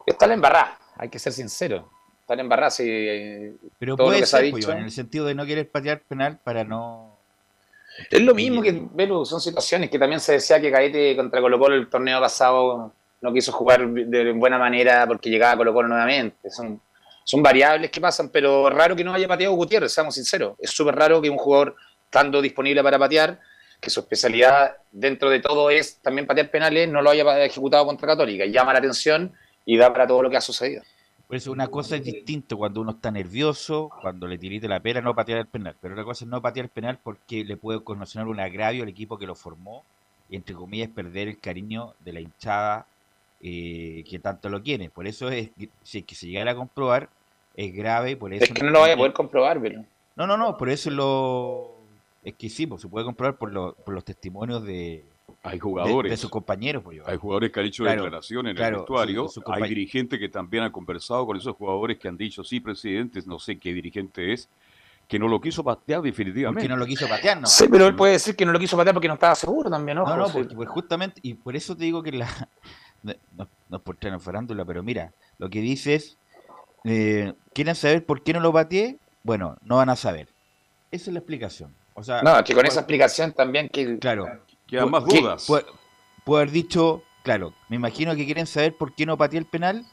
Está 0.05 0.27
la 0.27 0.35
embarrada, 0.35 0.77
hay 0.97 1.09
que 1.09 1.17
ser 1.17 1.33
sincero. 1.33 1.89
Está 2.19 2.35
la 2.35 2.43
embarrada 2.43 2.69
si 2.69 3.57
Pero 3.79 3.97
puede 3.97 4.27
ser, 4.27 4.51
pues, 4.51 4.67
en 4.67 4.77
el 4.77 4.91
sentido 4.91 5.25
de 5.25 5.33
no 5.33 5.43
querer 5.43 5.67
patear 5.71 6.01
penal 6.01 6.37
para 6.43 6.63
no... 6.63 7.17
Es 8.11 8.21
lo 8.21 8.35
mismo 8.35 8.61
que, 8.61 8.87
Velu, 8.93 9.25
son 9.25 9.41
situaciones 9.41 9.89
que 9.89 9.97
también 9.97 10.19
se 10.19 10.33
decía 10.33 10.61
que 10.61 10.71
Caete 10.71 11.15
contra 11.15 11.41
Colo 11.41 11.57
Colo 11.57 11.75
el 11.77 11.89
torneo 11.89 12.19
pasado 12.19 12.93
no 13.21 13.33
quiso 13.33 13.51
jugar 13.51 13.87
de 13.87 14.33
buena 14.33 14.59
manera 14.59 15.07
porque 15.07 15.31
llegaba 15.31 15.57
Colo 15.57 15.73
Colo 15.73 15.87
nuevamente. 15.87 16.51
Son, 16.51 16.79
son 17.23 17.43
variables 17.43 17.91
que 17.91 18.01
pasan, 18.01 18.29
pero 18.29 18.69
raro 18.69 18.95
que 18.95 19.03
no 19.03 19.13
haya 19.13 19.27
pateado 19.27 19.53
Gutiérrez, 19.53 19.91
seamos 19.91 20.15
sinceros. 20.15 20.55
Es 20.59 20.71
súper 20.71 20.95
raro 20.95 21.21
que 21.21 21.29
un 21.29 21.37
jugador 21.37 21.75
estando 22.05 22.41
disponible 22.41 22.83
para 22.83 22.99
patear, 22.99 23.39
que 23.79 23.89
su 23.89 24.01
especialidad 24.01 24.77
dentro 24.91 25.29
de 25.29 25.39
todo 25.39 25.69
es 25.69 25.97
también 26.01 26.27
patear 26.27 26.51
penales, 26.51 26.89
no 26.89 27.01
lo 27.01 27.09
haya 27.09 27.43
ejecutado 27.45 27.85
contra 27.85 28.07
Católica. 28.07 28.45
Llama 28.45 28.73
la 28.73 28.79
atención 28.79 29.33
y 29.65 29.77
da 29.77 29.91
para 29.91 30.07
todo 30.07 30.21
lo 30.23 30.29
que 30.29 30.37
ha 30.37 30.41
sucedido. 30.41 30.83
Por 31.31 31.37
eso 31.37 31.51
una 31.53 31.69
cosa 31.69 31.95
es 31.95 32.03
distinto 32.03 32.57
cuando 32.57 32.81
uno 32.81 32.91
está 32.91 33.09
nervioso, 33.09 33.89
cuando 34.01 34.27
le 34.27 34.37
tiriste 34.37 34.67
la 34.67 34.81
pera, 34.81 34.99
no 34.99 35.15
patear 35.15 35.39
el 35.39 35.47
penal. 35.47 35.75
Pero 35.81 35.93
otra 35.93 36.03
cosa 36.03 36.25
es 36.25 36.29
no 36.29 36.41
patear 36.41 36.65
el 36.65 36.69
penal 36.69 36.99
porque 37.01 37.45
le 37.45 37.55
puede 37.55 37.81
condicionar 37.81 38.27
un 38.27 38.41
agravio 38.41 38.83
al 38.83 38.89
equipo 38.89 39.17
que 39.17 39.25
lo 39.25 39.33
formó 39.33 39.85
y, 40.29 40.35
entre 40.35 40.53
comillas, 40.53 40.89
perder 40.89 41.29
el 41.29 41.39
cariño 41.39 41.93
de 42.01 42.11
la 42.11 42.19
hinchada 42.19 42.85
eh, 43.43 44.03
que 44.09 44.19
tanto 44.19 44.49
lo 44.49 44.61
quiere. 44.61 44.89
Por 44.89 45.07
eso 45.07 45.29
es 45.29 45.51
si 45.83 46.03
que 46.03 46.15
se 46.15 46.27
llegara 46.27 46.51
a 46.51 46.55
comprobar, 46.55 47.09
es 47.55 47.73
grave. 47.73 48.15
Por 48.17 48.33
eso 48.33 48.45
es 48.45 48.51
que 48.51 48.63
no 48.63 48.71
lo 48.71 48.81
vaya 48.81 48.93
a 48.93 48.97
poder 48.97 49.13
comprobar, 49.13 49.61
pero. 49.61 49.83
No, 50.15 50.27
no, 50.27 50.37
no, 50.37 50.57
por 50.57 50.69
eso 50.69 50.89
lo. 50.89 51.75
Es 52.23 52.35
que 52.35 52.49
sí, 52.49 52.67
pues, 52.67 52.81
se 52.81 52.87
puede 52.87 53.05
comprobar 53.05 53.37
por, 53.37 53.75
por 53.75 53.93
los 53.93 54.05
testimonios 54.05 54.63
de, 54.63 55.03
hay 55.43 55.59
jugadores. 55.59 56.11
De, 56.11 56.17
sus 56.17 56.29
compañeros, 56.29 56.83
pues, 56.83 56.99
Hay 57.05 57.17
jugadores 57.17 57.51
que 57.51 57.59
han 57.59 57.65
hecho 57.65 57.83
declaraciones 57.83 58.55
en 58.55 58.63
el 58.63 58.73
vestuario. 58.75 59.27
hay 59.47 59.69
dirigentes 59.69 60.19
que 60.19 60.29
también 60.29 60.63
han 60.63 60.71
conversado 60.71 61.25
con 61.25 61.37
esos 61.37 61.55
jugadores 61.55 61.97
que 61.97 62.07
han 62.07 62.17
dicho, 62.17 62.43
sí, 62.43 62.59
presidente, 62.59 63.21
no 63.25 63.39
sé 63.39 63.57
qué 63.57 63.73
dirigente 63.73 64.33
es, 64.33 64.49
que 65.07 65.17
no 65.17 65.27
lo 65.27 65.41
quiso 65.41 65.63
patear 65.63 66.01
definitivamente. 66.01 66.61
Que 66.61 66.69
no 66.69 66.77
lo 66.77 66.85
quiso 66.85 67.07
patear, 67.07 67.41
no. 67.41 67.47
Sí, 67.47 67.65
pero 67.69 67.87
él 67.87 67.95
puede 67.95 68.13
decir 68.13 68.35
que 68.35 68.45
no 68.45 68.51
lo 68.51 68.59
quiso 68.59 68.77
patear 68.77 68.93
porque 68.93 69.07
no 69.07 69.15
estaba 69.15 69.35
seguro 69.35 69.69
también, 69.69 69.97
¿no? 69.97 70.05
No, 70.05 70.15
no, 70.15 70.29
pues, 70.29 70.69
justamente, 70.69 71.19
y 71.23 71.33
por 71.33 71.55
eso 71.55 71.75
te 71.75 71.85
digo 71.85 72.03
que 72.03 72.11
la. 72.11 72.27
No, 73.03 73.13
no 73.69 73.77
es 73.77 73.83
por 73.83 73.95
traer 73.97 74.13
en 74.13 74.21
farándula, 74.21 74.65
pero 74.65 74.83
mira, 74.83 75.13
lo 75.37 75.49
que 75.49 75.61
dice 75.61 75.95
es. 75.95 76.17
Eh, 76.83 77.33
¿Quieren 77.53 77.75
saber 77.75 78.05
por 78.05 78.23
qué 78.23 78.33
no 78.33 78.39
lo 78.39 78.51
pateé? 78.51 78.97
Bueno, 79.23 79.57
no 79.63 79.77
van 79.77 79.89
a 79.89 79.95
saber. 79.95 80.27
Esa 80.89 81.09
es 81.09 81.13
la 81.13 81.19
explicación. 81.19 81.75
O 81.93 82.03
sea, 82.03 82.21
no, 82.21 82.43
que 82.43 82.53
con 82.55 82.65
esa 82.65 82.81
explicación 82.81 83.33
también 83.33 83.69
que. 83.69 83.99
Claro, 83.99 84.27
Quedan 84.67 84.89
más 84.89 85.05
dudas. 85.05 85.45
Puede, 85.47 85.65
haber 86.41 86.51
dicho, 86.51 87.03
claro, 87.23 87.53
me 87.67 87.75
imagino 87.75 88.15
que 88.15 88.25
quieren 88.25 88.47
saber 88.47 88.75
por 88.77 88.95
qué 88.95 89.05
no 89.05 89.17
pateé 89.17 89.39
el 89.39 89.45
penal, 89.45 89.85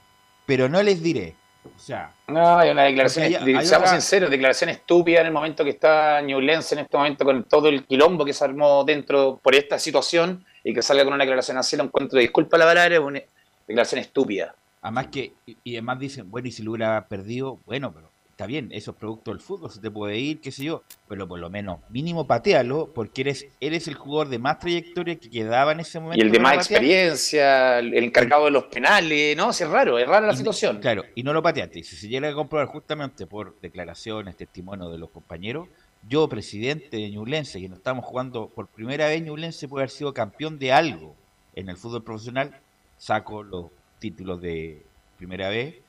pero 0.46 0.68
no 0.68 0.82
les 0.82 1.02
diré. 1.02 1.34
O 1.75 1.78
sea. 1.78 2.12
No, 2.26 2.58
hay 2.58 2.70
una 2.70 2.84
declaración, 2.84 3.32
seamos 3.64 3.90
sinceros, 3.90 4.30
declaración 4.30 4.70
estúpida 4.70 5.20
en 5.20 5.26
el 5.26 5.32
momento 5.32 5.64
que 5.64 5.70
está 5.70 6.20
Newlands 6.20 6.72
en 6.72 6.80
este 6.80 6.96
momento 6.96 7.25
con 7.25 7.44
todo 7.44 7.68
el 7.68 7.84
quilombo 7.84 8.25
que 8.25 8.32
se 8.32 8.44
armó 8.44 8.84
dentro 8.84 9.40
por 9.42 9.54
esta 9.54 9.78
situación 9.78 10.44
y 10.64 10.75
que 10.75 10.82
salga 10.82 11.04
con 11.04 11.14
una 11.14 11.25
declaración 11.25 11.56
así, 11.56 11.76
lo 11.76 11.84
encuentro, 11.84 12.18
disculpa 12.18 12.58
la 12.58 12.66
palabra, 12.66 12.94
es 12.94 13.00
una 13.00 13.20
declaración 13.66 14.00
estúpida. 14.00 14.54
Además 14.82 15.08
que, 15.08 15.32
y 15.46 15.75
además 15.75 15.98
dicen, 15.98 16.30
bueno, 16.30 16.48
y 16.48 16.52
si 16.52 16.62
lo 16.62 16.72
hubiera 16.72 17.06
perdido, 17.08 17.58
bueno, 17.66 17.92
pero 17.92 18.10
está 18.38 18.47
bien, 18.47 18.68
esos 18.71 18.95
productos 18.95 19.35
del 19.35 19.40
fútbol 19.40 19.68
se 19.68 19.80
te 19.80 19.90
puede 19.90 20.16
ir, 20.16 20.40
qué 20.40 20.52
sé 20.52 20.62
yo, 20.62 20.85
pero 21.09 21.26
por 21.26 21.40
lo 21.40 21.50
menos 21.50 21.80
mínimo 21.88 22.25
patealo, 22.25 22.88
porque 22.95 23.23
eres, 23.23 23.49
eres 23.59 23.88
el 23.88 23.97
jugador 23.97 24.28
de 24.28 24.38
más 24.38 24.61
trayectoria 24.61 25.16
que 25.16 25.28
quedaba 25.28 25.73
en 25.73 25.80
ese 25.80 25.99
momento. 25.99 26.25
Y 26.25 26.25
el 26.25 26.30
de 26.30 26.38
más 26.38 26.54
experiencia, 26.54 27.80
el 27.80 27.95
encargado 27.95 28.45
de 28.45 28.52
los 28.52 28.66
penales, 28.66 29.37
¿no? 29.37 29.50
es 29.50 29.68
raro, 29.68 29.99
es 29.99 30.07
rara 30.07 30.28
la 30.28 30.37
situación. 30.37 30.78
Claro, 30.78 31.02
y 31.16 31.25
no 31.25 31.33
lo 31.33 31.42
pateaste. 31.42 31.80
Y 31.80 31.83
si 31.83 31.97
se 31.97 32.07
llega 32.07 32.28
a 32.28 32.33
comprobar 32.33 32.68
justamente 32.68 33.26
por 33.26 33.59
declaraciones, 33.61 34.37
testimonios 34.37 34.92
de 34.92 34.99
los 34.99 35.11
compañeros, 35.11 35.66
yo, 36.09 36.28
presidente 36.28 36.97
de 36.97 37.11
Ñublense, 37.11 37.61
que 37.61 37.68
nos 37.68 37.78
estamos 37.78 38.04
jugando 38.04 38.47
por 38.47 38.68
primera 38.68 39.09
vez, 39.09 39.21
Ñublense 39.21 39.66
puede 39.66 39.83
haber 39.83 39.90
sido 39.90 40.14
campeón 40.14 40.61
de 40.61 40.71
algo 40.71 41.16
en 41.57 41.68
el 41.68 41.76
fútbol 41.76 42.04
profesional, 42.04 42.57
saco 42.99 43.42
los 43.42 43.66
títulos 43.99 44.40
de 44.40 44.80
primera 45.16 45.49
vez 45.49 45.88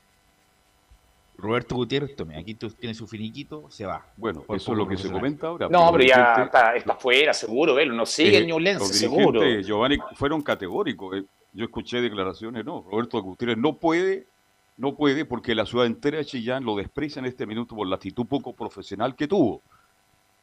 Roberto 1.41 1.75
Gutiérrez, 1.75 2.15
tome, 2.15 2.37
aquí 2.37 2.55
tú 2.55 2.69
tienes 2.69 2.97
su 2.97 3.07
finiquito, 3.07 3.69
se 3.69 3.85
va. 3.85 4.05
Bueno, 4.17 4.43
eso 4.49 4.71
es 4.71 4.77
lo 4.77 4.87
que 4.87 4.97
se 4.97 5.11
comenta 5.11 5.47
ahora. 5.47 5.69
No, 5.69 5.91
pero, 5.91 6.03
ya 6.03 6.43
está, 6.43 6.75
está, 6.75 6.95
fuera, 6.95 7.33
seguro, 7.33 7.75
¿ves? 7.75 7.87
no 7.87 8.05
sigue 8.05 8.39
eh, 8.39 8.49
el 8.49 8.79
seguro. 8.81 9.41
Giovanni 9.61 9.97
fueron 10.15 10.41
categóricos. 10.41 11.17
Eh. 11.17 11.23
Yo 11.53 11.65
escuché 11.65 12.01
declaraciones, 12.01 12.63
no, 12.65 12.85
Roberto 12.89 13.21
Gutiérrez 13.21 13.57
no 13.57 13.73
puede, 13.77 14.27
no 14.77 14.95
puede 14.95 15.25
porque 15.25 15.55
la 15.55 15.65
ciudad 15.65 15.85
entera 15.85 16.17
de 16.17 16.25
Chillán 16.25 16.63
lo 16.63 16.75
desprecia 16.75 17.19
en 17.19 17.25
este 17.25 17.45
minuto 17.45 17.75
por 17.75 17.87
la 17.87 17.95
actitud 17.95 18.25
poco 18.25 18.53
profesional 18.53 19.15
que 19.15 19.27
tuvo. 19.27 19.61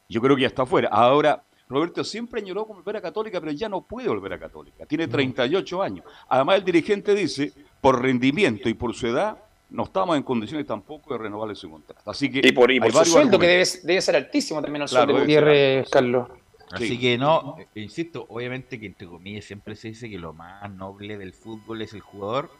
Yo 0.09 0.21
creo 0.21 0.35
que 0.35 0.43
ya 0.43 0.49
está 0.49 0.67
fuera. 0.67 0.89
Ahora, 0.89 1.43
Roberto 1.69 2.05
siempre 2.05 2.41
añoró 2.41 2.65
volver 2.65 2.97
a 2.97 3.01
Católica, 3.01 3.41
pero 3.41 3.53
ya 3.53 3.69
no 3.69 3.83
puede 3.83 4.09
volver 4.09 4.33
a 4.33 4.39
Católica. 4.39 4.87
Tiene 4.87 5.09
38 5.09 5.83
años. 5.83 6.05
Además, 6.29 6.59
el 6.59 6.65
dirigente 6.65 7.15
dice, 7.15 7.53
por 7.81 8.03
rendimiento 8.03 8.69
y 8.69 8.75
por 8.75 8.95
su 8.95 9.09
edad, 9.09 9.39
no 9.71 9.85
estamos 9.85 10.17
en 10.17 10.23
condiciones 10.23 10.67
tampoco 10.67 11.15
de 11.15 11.19
renovarle 11.19 11.55
su 11.55 11.71
contrato. 11.71 12.11
Así 12.11 12.31
que 12.31 12.47
y 12.47 12.53
por, 12.53 12.71
y 12.71 12.81
su 12.91 13.05
sueldo, 13.05 13.39
que 13.39 13.47
debe, 13.47 13.65
debe, 13.83 14.01
ser 14.01 14.17
altísimo 14.17 14.63
también 14.63 14.83
el 14.83 14.89
sueldo 14.89 15.15
de 15.15 15.21
Gutiérrez, 15.21 15.91
Carlos. 15.91 16.29
Así 16.71 16.99
que 16.99 17.17
no, 17.17 17.57
eh, 17.59 17.67
insisto, 17.77 18.27
obviamente 18.29 18.81
que 18.81 18.87
entre 18.87 19.07
comillas 19.07 19.45
siempre 19.45 19.77
se 19.77 19.89
dice 19.89 20.11
que 20.11 20.19
lo 20.19 20.33
más 20.33 20.69
noble 20.73 21.17
del 21.17 21.33
fútbol 21.33 21.83
es 21.83 21.93
el 21.93 22.01
jugador, 22.01 22.51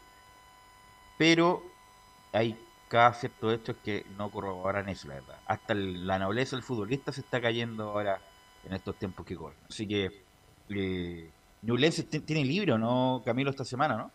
pero 1.17 1.61
hay 2.31 2.55
cada 2.87 3.13
cierto 3.13 3.51
hecho 3.51 3.73
es 3.73 3.77
que 3.83 4.05
no 4.17 4.29
corroboran 4.29 4.87
eso, 4.89 5.07
la 5.07 5.15
verdad. 5.15 5.37
Hasta 5.45 5.73
la 5.73 6.19
nobleza 6.19 6.55
del 6.55 6.63
futbolista 6.63 7.11
se 7.11 7.21
está 7.21 7.41
cayendo 7.41 7.89
ahora 7.89 8.21
en 8.65 8.73
estos 8.73 8.95
tiempos 8.95 9.25
que 9.25 9.35
corren. 9.35 9.57
Así 9.69 9.87
que 9.87 10.23
eh, 10.69 11.29
tiene 12.25 12.45
libro, 12.45 12.77
¿no, 12.77 13.21
Camilo, 13.25 13.49
esta 13.49 13.65
semana, 13.65 13.97
no? 13.97 14.11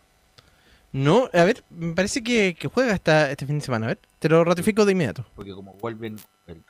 No, 0.93 1.27
a 1.33 1.43
ver, 1.43 1.63
me 1.71 1.93
parece 1.93 2.23
que, 2.23 2.55
juega 2.71 2.93
esta, 2.93 3.31
este 3.31 3.47
fin 3.47 3.57
de 3.57 3.65
semana. 3.65 3.87
A 3.87 3.89
ver, 3.89 3.99
te 4.19 4.29
lo 4.29 4.43
ratifico 4.43 4.85
de 4.85 4.91
inmediato. 4.91 5.25
Porque 5.35 5.51
como 5.51 5.73
vuelven 5.73 6.17
el, 6.45 6.61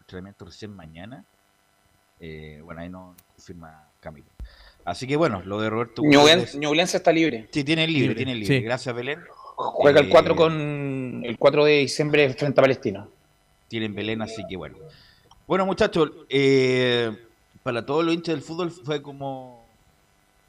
entrenamiento 0.00 0.44
recién 0.44 0.74
mañana, 0.74 1.24
eh, 2.18 2.60
bueno, 2.64 2.80
ahí 2.80 2.88
no 2.88 3.14
confirma 3.36 3.88
Camilo. 4.00 4.26
Así 4.84 5.06
que 5.06 5.16
bueno, 5.16 5.42
lo 5.44 5.60
de 5.60 5.70
Roberto. 5.70 6.02
Ñublense 6.02 6.96
está 6.96 7.12
libre. 7.12 7.48
Sí, 7.52 7.62
tiene 7.62 7.86
libre, 7.86 8.16
tiene 8.16 8.34
libre. 8.34 8.60
Gracias, 8.62 8.92
Belén. 8.94 9.20
Juega 9.54 10.00
el 10.00 10.08
4 10.08 10.32
eh, 10.32 10.36
con 10.36 11.22
el 11.24 11.38
4 11.38 11.64
de 11.64 11.78
diciembre 11.78 12.34
frente 12.34 12.60
a 12.60 12.62
Palestina. 12.62 13.06
Tienen 13.68 13.94
Belén, 13.94 14.22
así 14.22 14.42
que 14.48 14.56
bueno. 14.56 14.76
Bueno, 15.46 15.66
muchachos, 15.66 16.10
eh, 16.28 17.16
para 17.62 17.86
todos 17.86 18.04
los 18.04 18.12
hinchas 18.12 18.34
del 18.34 18.42
fútbol 18.42 18.70
fue 18.70 19.02
como 19.02 19.57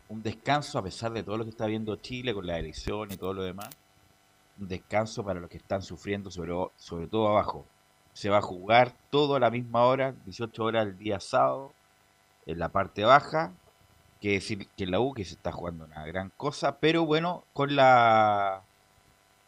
un 0.10 0.24
descanso 0.24 0.80
a 0.80 0.84
pesar 0.84 1.14
de 1.14 1.24
todo 1.24 1.38
lo 1.38 1.44
que 1.44 1.52
está 1.52 1.68
viendo 1.68 1.96
Chile 1.96 2.34
con 2.34 2.46
la 2.46 2.58
elección 2.58 3.12
y 3.12 3.18
todo 3.18 3.34
lo 3.34 3.44
demás. 3.44 3.70
Un 4.60 4.68
descanso 4.68 5.24
para 5.24 5.40
los 5.40 5.50
que 5.50 5.58
están 5.58 5.82
sufriendo, 5.82 6.30
sobre, 6.32 6.54
sobre 6.78 7.08
todo 7.08 7.30
abajo. 7.30 7.66
Se 8.14 8.30
va 8.30 8.40
a 8.40 8.42
jugar 8.42 8.92
todo 9.12 9.36
a 9.36 9.40
la 9.40 9.52
misma 9.52 9.86
hora, 9.86 10.14
18 10.26 10.64
horas 10.64 10.88
el 10.88 10.98
día 10.98 11.20
sábado, 11.20 11.72
en 12.46 12.60
la 12.60 12.70
parte 12.70 13.06
baja. 13.06 13.54
Que 14.20 14.32
decir 14.32 14.68
que 14.76 14.84
en 14.84 14.92
la 14.92 15.00
U 15.00 15.14
que 15.14 15.24
se 15.24 15.36
está 15.36 15.54
jugando 15.54 15.86
una 15.86 16.06
gran 16.06 16.30
cosa, 16.36 16.78
pero 16.80 17.06
bueno, 17.06 17.46
con 17.54 17.74
la. 17.74 18.64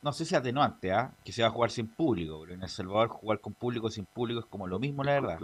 No 0.01 0.13
sé 0.13 0.24
si 0.24 0.34
atenuante, 0.34 0.94
¿ah? 0.94 1.12
Que 1.25 1.34
se 1.34 1.41
va 1.41 1.50
a 1.50 1.51
jugar 1.51 1.72
sin 1.72 1.88
público. 1.88 2.39
Pero 2.41 2.53
en 2.53 2.63
El 2.63 2.70
Salvador 2.70 3.10
jugar 3.10 3.41
con 3.41 3.53
público 3.53 3.89
sin 3.89 4.06
público 4.06 4.39
es 4.39 4.46
como 4.46 4.68
lo 4.68 4.80
mismo, 4.80 5.03
la 5.03 5.20
verdad. 5.20 5.39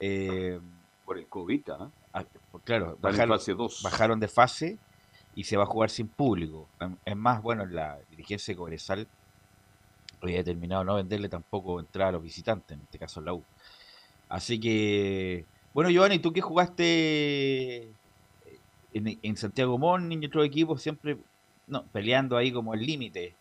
Eh, 0.00 0.58
Por 1.04 1.18
el 1.18 1.26
COVID, 1.26 1.70
¿ah? 1.72 1.90
Ah, 2.12 2.24
claro, 2.64 2.98
bajaron, 3.00 4.20
de 4.20 4.28
fase 4.28 4.78
y 5.34 5.44
se 5.44 5.56
va 5.56 5.62
a 5.64 5.66
jugar 5.66 5.90
sin 5.90 6.08
público. 6.08 6.68
Es 7.04 7.16
más, 7.16 7.42
bueno, 7.42 7.64
la 7.64 7.98
dirigencia 8.10 8.52
de 8.52 8.58
Cobresal 8.58 9.08
había 10.20 10.38
determinado 10.38 10.84
no 10.84 10.94
venderle 10.96 11.28
tampoco 11.28 11.80
entrada 11.80 12.10
a 12.10 12.12
los 12.12 12.22
visitantes, 12.22 12.76
en 12.76 12.84
este 12.84 12.98
caso 12.98 13.20
la 13.20 13.32
U. 13.32 13.42
Así 14.28 14.60
que, 14.60 15.46
bueno, 15.74 15.90
Giovanni, 15.90 16.18
tú 16.18 16.32
que 16.32 16.40
jugaste 16.40 17.92
en, 18.92 19.36
Santiago 19.36 19.78
Morning 19.78 20.18
y 20.20 20.26
otro 20.26 20.44
equipo, 20.44 20.78
siempre 20.78 21.18
no, 21.66 21.84
peleando 21.86 22.36
ahí 22.36 22.52
como 22.52 22.74
el 22.74 22.80
límite. 22.80 23.34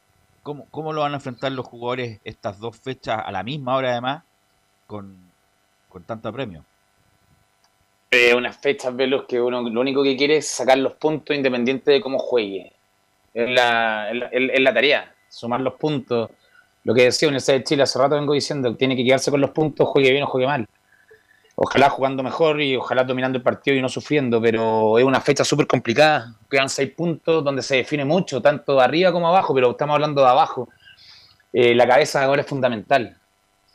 ¿Cómo, 0.43 0.65
¿Cómo 0.71 0.91
lo 0.93 1.01
van 1.01 1.11
a 1.11 1.17
enfrentar 1.17 1.51
los 1.51 1.67
jugadores 1.67 2.19
estas 2.23 2.59
dos 2.59 2.77
fechas 2.77 3.21
a 3.23 3.31
la 3.31 3.43
misma 3.43 3.75
hora 3.75 3.91
además 3.91 4.23
con, 4.87 5.17
con 5.87 6.03
tanto 6.03 6.31
premio? 6.33 6.65
Unas 8.35 8.57
fechas, 8.57 8.93
velos 8.93 9.23
que 9.25 9.39
uno 9.39 9.61
lo 9.61 9.79
único 9.79 10.03
que 10.03 10.17
quiere 10.17 10.35
es 10.37 10.47
sacar 10.49 10.77
los 10.77 10.95
puntos 10.95 11.33
independiente 11.33 11.91
de 11.91 12.01
cómo 12.01 12.19
juegue. 12.19 12.73
Es 13.33 13.49
la, 13.49 14.11
la 14.11 14.73
tarea, 14.73 15.15
sumar 15.29 15.61
los 15.61 15.75
puntos. 15.75 16.29
Lo 16.83 16.93
que 16.93 17.03
decía 17.03 17.29
Universidad 17.29 17.59
de 17.59 17.63
Chile 17.63 17.83
hace 17.83 17.97
rato 17.97 18.15
vengo 18.15 18.33
diciendo, 18.33 18.75
tiene 18.75 18.97
que 18.97 19.05
quedarse 19.05 19.31
con 19.31 19.39
los 19.39 19.51
puntos, 19.51 19.87
juegue 19.87 20.11
bien 20.11 20.23
o 20.23 20.27
juegue 20.27 20.45
mal. 20.45 20.67
Ojalá 21.55 21.89
jugando 21.89 22.21
mejor 22.21 22.61
y 22.61 22.75
ojalá 22.75 23.05
dominando 23.05 23.37
el 23.37 23.43
partido 23.43 23.77
y 23.77 23.81
no 23.81 23.87
sufriendo, 23.87 24.41
pero 24.41 24.99
es 24.99 25.05
una 25.05 25.21
fecha 25.21 25.45
súper 25.45 25.65
complicada. 25.65 26.35
Quedan 26.49 26.67
seis 26.67 26.91
puntos 26.91 27.41
donde 27.45 27.61
se 27.61 27.77
define 27.77 28.03
mucho, 28.03 28.41
tanto 28.41 28.81
arriba 28.81 29.13
como 29.13 29.29
abajo, 29.29 29.53
pero 29.53 29.71
estamos 29.71 29.93
hablando 29.93 30.21
de 30.21 30.27
abajo. 30.27 30.67
Eh, 31.53 31.73
la 31.75 31.87
cabeza 31.87 32.21
ahora 32.23 32.41
es 32.41 32.47
fundamental. 32.47 33.15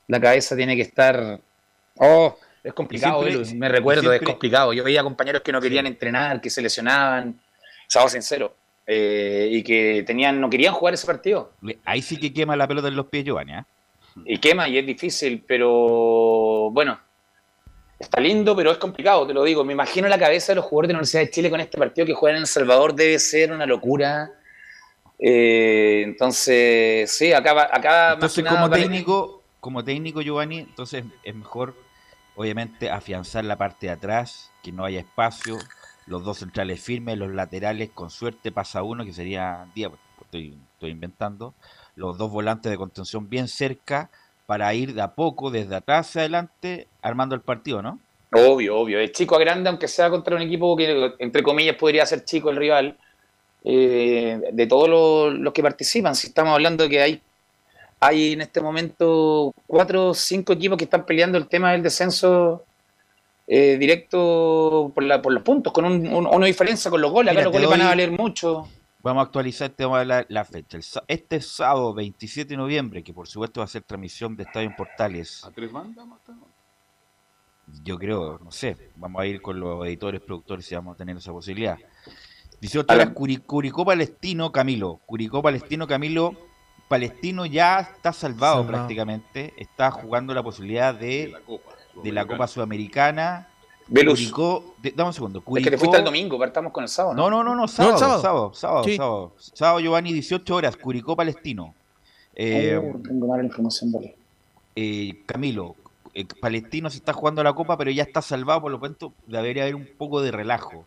La 0.09 0.21
cabeza 0.21 0.55
tiene 0.55 0.77
que 0.77 0.83
estar... 0.83 1.41
Oh, 1.99 2.37
es 2.67 2.73
complicado, 2.75 3.23
me 3.55 3.69
recuerdo, 3.69 4.13
es 4.13 4.21
complicado. 4.23 4.73
Yo 4.73 4.83
veía 4.83 5.05
compañeros 5.05 5.43
que 5.43 5.53
no 5.53 5.61
querían 5.61 5.87
entrenar, 5.87 6.41
que 6.41 6.51
se 6.51 6.61
lesionaban. 6.61 7.39
Estaba 7.87 8.09
sincero. 8.09 8.57
eh, 8.87 9.49
y 9.51 9.63
que 9.63 10.03
tenían 10.07 10.41
no 10.41 10.49
querían 10.51 10.75
jugar 10.75 10.95
ese 10.95 11.07
partido. 11.07 11.53
Ahí 11.85 12.03
sí 12.03 12.17
que 12.19 12.33
quema 12.33 12.57
la 12.57 12.67
pelota 12.67 12.89
en 12.89 12.97
los 12.97 13.07
pies, 13.07 13.25
Giovanni. 13.25 13.53
¿eh? 13.53 13.65
Y 14.25 14.39
quema 14.39 14.69
y 14.69 14.79
es 14.79 14.87
difícil, 14.87 15.45
pero 15.47 16.71
bueno, 16.73 16.99
está 17.99 18.21
lindo, 18.21 18.57
pero 18.57 18.73
es 18.73 18.79
complicado, 18.79 19.27
te 19.27 19.35
lo 19.35 19.45
digo. 19.45 19.63
Me 19.65 19.73
imagino 19.73 20.09
la 20.09 20.19
cabeza 20.19 20.53
de 20.53 20.57
los 20.57 20.65
jugadores 20.65 20.89
de 20.89 20.93
la 20.95 20.99
Universidad 20.99 21.23
de 21.23 21.31
Chile 21.31 21.51
con 21.51 21.61
este 21.61 21.79
partido 21.79 22.05
que 22.07 22.15
juegan 22.15 22.37
en 22.37 22.43
El 22.43 22.49
Salvador 22.49 22.95
debe 22.95 23.19
ser 23.19 23.53
una 23.53 23.67
locura. 23.67 24.33
Eh, 25.19 26.03
entonces, 26.05 27.11
sí, 27.11 27.33
acá, 27.33 27.69
acá 27.73 28.15
entonces, 28.15 28.45
como 28.45 28.71
técnico, 28.71 29.43
como 29.61 29.85
técnico, 29.85 30.21
Giovanni, 30.21 30.59
entonces 30.59 31.05
es 31.23 31.35
mejor, 31.35 31.75
obviamente, 32.37 32.91
afianzar 32.91 33.45
la 33.45 33.57
parte 33.57 33.87
de 33.87 33.93
atrás, 33.93 34.53
que 34.63 34.73
no 34.73 34.85
haya 34.85 35.01
espacio, 35.01 35.59
los 36.07 36.25
dos 36.25 36.39
centrales 36.39 36.81
firmes, 36.81 37.19
los 37.19 37.33
laterales, 37.33 37.91
con 37.93 38.11
suerte 38.11 38.53
pasa 38.53 38.83
uno, 38.83 39.05
que 39.05 39.13
sería 39.13 39.67
día, 39.75 39.89
pues, 39.89 40.01
estoy, 40.23 40.57
estoy 40.75 40.91
inventando, 40.91 41.55
los 41.97 42.17
dos 42.17 42.31
volantes 42.31 42.71
de 42.71 42.79
contención 42.79 43.29
bien 43.29 43.49
cerca 43.49 44.11
para 44.47 44.73
ir 44.75 44.95
de 44.95 45.03
a 45.03 45.15
poco, 45.15 45.51
desde 45.51 45.75
atrás 45.75 46.09
hacia 46.09 46.21
adelante, 46.21 46.87
armando 47.03 47.35
el 47.35 47.41
partido, 47.41 47.83
¿no? 47.83 47.99
Obvio, 48.33 48.79
obvio. 48.79 49.01
Es 49.01 49.13
chico 49.13 49.37
a 49.37 49.41
grande, 49.41 49.69
aunque 49.69 49.89
sea 49.89 50.11
contra 50.11 50.37
un 50.37 50.43
equipo 50.43 50.77
que, 50.77 51.15
entre 51.19 51.43
comillas, 51.43 51.77
podría 51.77 52.05
ser 52.07 52.25
chico 52.25 52.51
el 52.51 52.57
rival. 52.57 52.97
Eh, 53.69 54.41
de 54.53 54.67
todos 54.69 54.89
los, 54.89 55.53
que 55.53 55.61
participan. 55.63 56.15
Si 56.15 56.29
estamos 56.29 56.55
hablando 56.55 56.85
de 56.85 56.91
que 56.91 57.03
hay, 57.03 57.23
hay 58.01 58.33
en 58.33 58.41
este 58.41 58.61
momento 58.61 59.53
cuatro 59.67 60.09
o 60.09 60.15
cinco 60.15 60.53
equipos 60.53 60.77
que 60.79 60.85
están 60.85 61.07
peleando 61.07 61.39
el 61.39 61.49
tema 61.49 61.73
del 61.73 61.83
descenso 61.83 62.65
eh, 63.47 63.77
directo 63.79 64.91
por, 64.95 65.05
la, 65.05 65.23
por 65.23 65.33
los 65.33 65.43
puntos, 65.43 65.73
con 65.73 65.85
un, 65.85 66.07
una 66.07 66.47
diferencia 66.47 66.91
con 66.91 67.01
los 67.01 67.11
goles. 67.11 67.33
Acá 67.33 67.45
los 67.45 67.53
goles 67.53 67.69
van 67.69 67.83
a 67.83 67.87
valer 67.87 68.11
mucho. 68.11 68.69
Vamos 69.03 69.21
a 69.21 69.27
actualizar 69.27 69.71
este, 69.71 69.85
la, 69.85 70.27
la 70.29 70.45
fecha. 70.45 70.79
este 71.07 71.41
sábado 71.41 71.95
27 71.95 72.49
de 72.49 72.57
noviembre, 72.57 73.05
que 73.05 73.15
por 73.15 73.29
supuesto 73.29 73.61
va 73.61 73.65
a 73.65 73.69
ser 73.69 73.83
transmisión 73.83 74.35
de 74.37 74.43
Estadio 74.43 74.69
en 74.69 74.75
Portales. 74.75 75.45
¿A 75.45 75.53
tres 75.53 75.71
bandas 75.71 76.05
Yo 77.85 77.99
creo, 77.99 78.41
no 78.43 78.51
sé. 78.51 78.77
Vamos 78.97 79.23
a 79.23 79.27
ir 79.27 79.41
con 79.41 79.61
los 79.61 79.87
editores, 79.87 80.21
productores 80.21 80.67
si 80.67 80.75
vamos 80.75 80.95
a 80.95 80.99
tener 80.99 81.17
esa 81.17 81.31
posibilidad. 81.31 81.79
18 82.61 82.93
horas, 82.93 83.11
Curicó 83.47 83.85
Palestino, 83.85 84.51
Camilo. 84.51 85.01
Curicó 85.07 85.41
Palestino, 85.41 85.87
Camilo. 85.87 86.35
Palestino 86.89 87.47
ya 87.47 87.81
está 87.81 88.13
salvado, 88.13 88.67
prácticamente. 88.67 89.55
Está 89.57 89.91
jugando 89.91 90.35
la 90.35 90.43
posibilidad 90.43 90.95
de, 90.95 91.35
de 92.03 92.13
la 92.13 92.27
Copa, 92.27 92.47
Sudamericana. 92.47 93.49
Curicó, 93.89 94.75
dame 94.95 95.09
un 95.09 95.13
segundo. 95.13 95.41
Curicó, 95.41 95.59
es 95.59 95.65
que 95.65 95.71
te 95.71 95.79
fuiste 95.79 95.99
el 95.99 96.05
domingo, 96.05 96.39
partamos 96.39 96.73
con 96.73 96.83
el 96.83 96.89
sábado. 96.89 97.15
No, 97.15 97.31
no, 97.31 97.45
no, 97.45 97.55
no, 97.55 97.69
sábado, 97.69 97.99
sábado, 97.99 98.55
sábado, 98.55 98.85
sábado, 98.85 99.33
sábado, 99.39 99.81
Giovanni, 99.81 100.13
18 100.13 100.55
horas, 100.55 100.77
Curicó 100.77 101.15
Palestino. 101.17 101.75
Eh, 102.35 102.81
tengo 103.05 103.27
mala 103.29 103.45
información, 103.45 103.93
vale. 103.93 104.15
Eh, 104.75 105.23
Camilo, 105.25 105.75
eh, 106.15 106.27
Palestino 106.41 106.91
se 106.91 106.99
está 106.99 107.13
jugando 107.13 107.43
la 107.43 107.55
Copa, 107.55 107.79
pero 107.79 107.91
ya 107.91 108.03
está 108.03 108.23
salvado, 108.23 108.63
por 108.63 108.73
lo 108.73 108.79
tanto, 108.79 109.13
debería 109.27 109.63
haber 109.63 109.75
un 109.75 109.89
poco 109.99 110.21
de 110.21 110.31
relajo. 110.31 110.85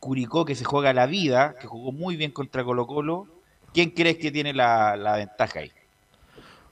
Curicó 0.00 0.44
que 0.44 0.54
se 0.54 0.64
juega 0.64 0.92
la 0.92 1.06
vida, 1.06 1.56
que 1.60 1.66
jugó 1.66 1.92
muy 1.92 2.16
bien 2.16 2.30
contra 2.30 2.64
Colo 2.64 2.86
Colo. 2.86 3.26
¿Quién 3.72 3.90
crees 3.90 4.18
que 4.18 4.30
tiene 4.30 4.52
la, 4.52 5.14
ventaja 5.16 5.60
ahí? 5.60 5.72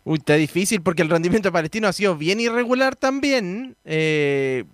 Uy, 0.05 0.19
está 0.19 0.35
difícil 0.35 0.83
porque 0.83 1.03
el 1.03 1.11
rendimiento 1.11 1.53
palestino 1.53 1.89
ha 1.89 1.93
sido 1.93 2.17
bien 2.17 2.41
irregular 2.41 2.97
también. 2.97 3.77
Eh, 3.85 4.65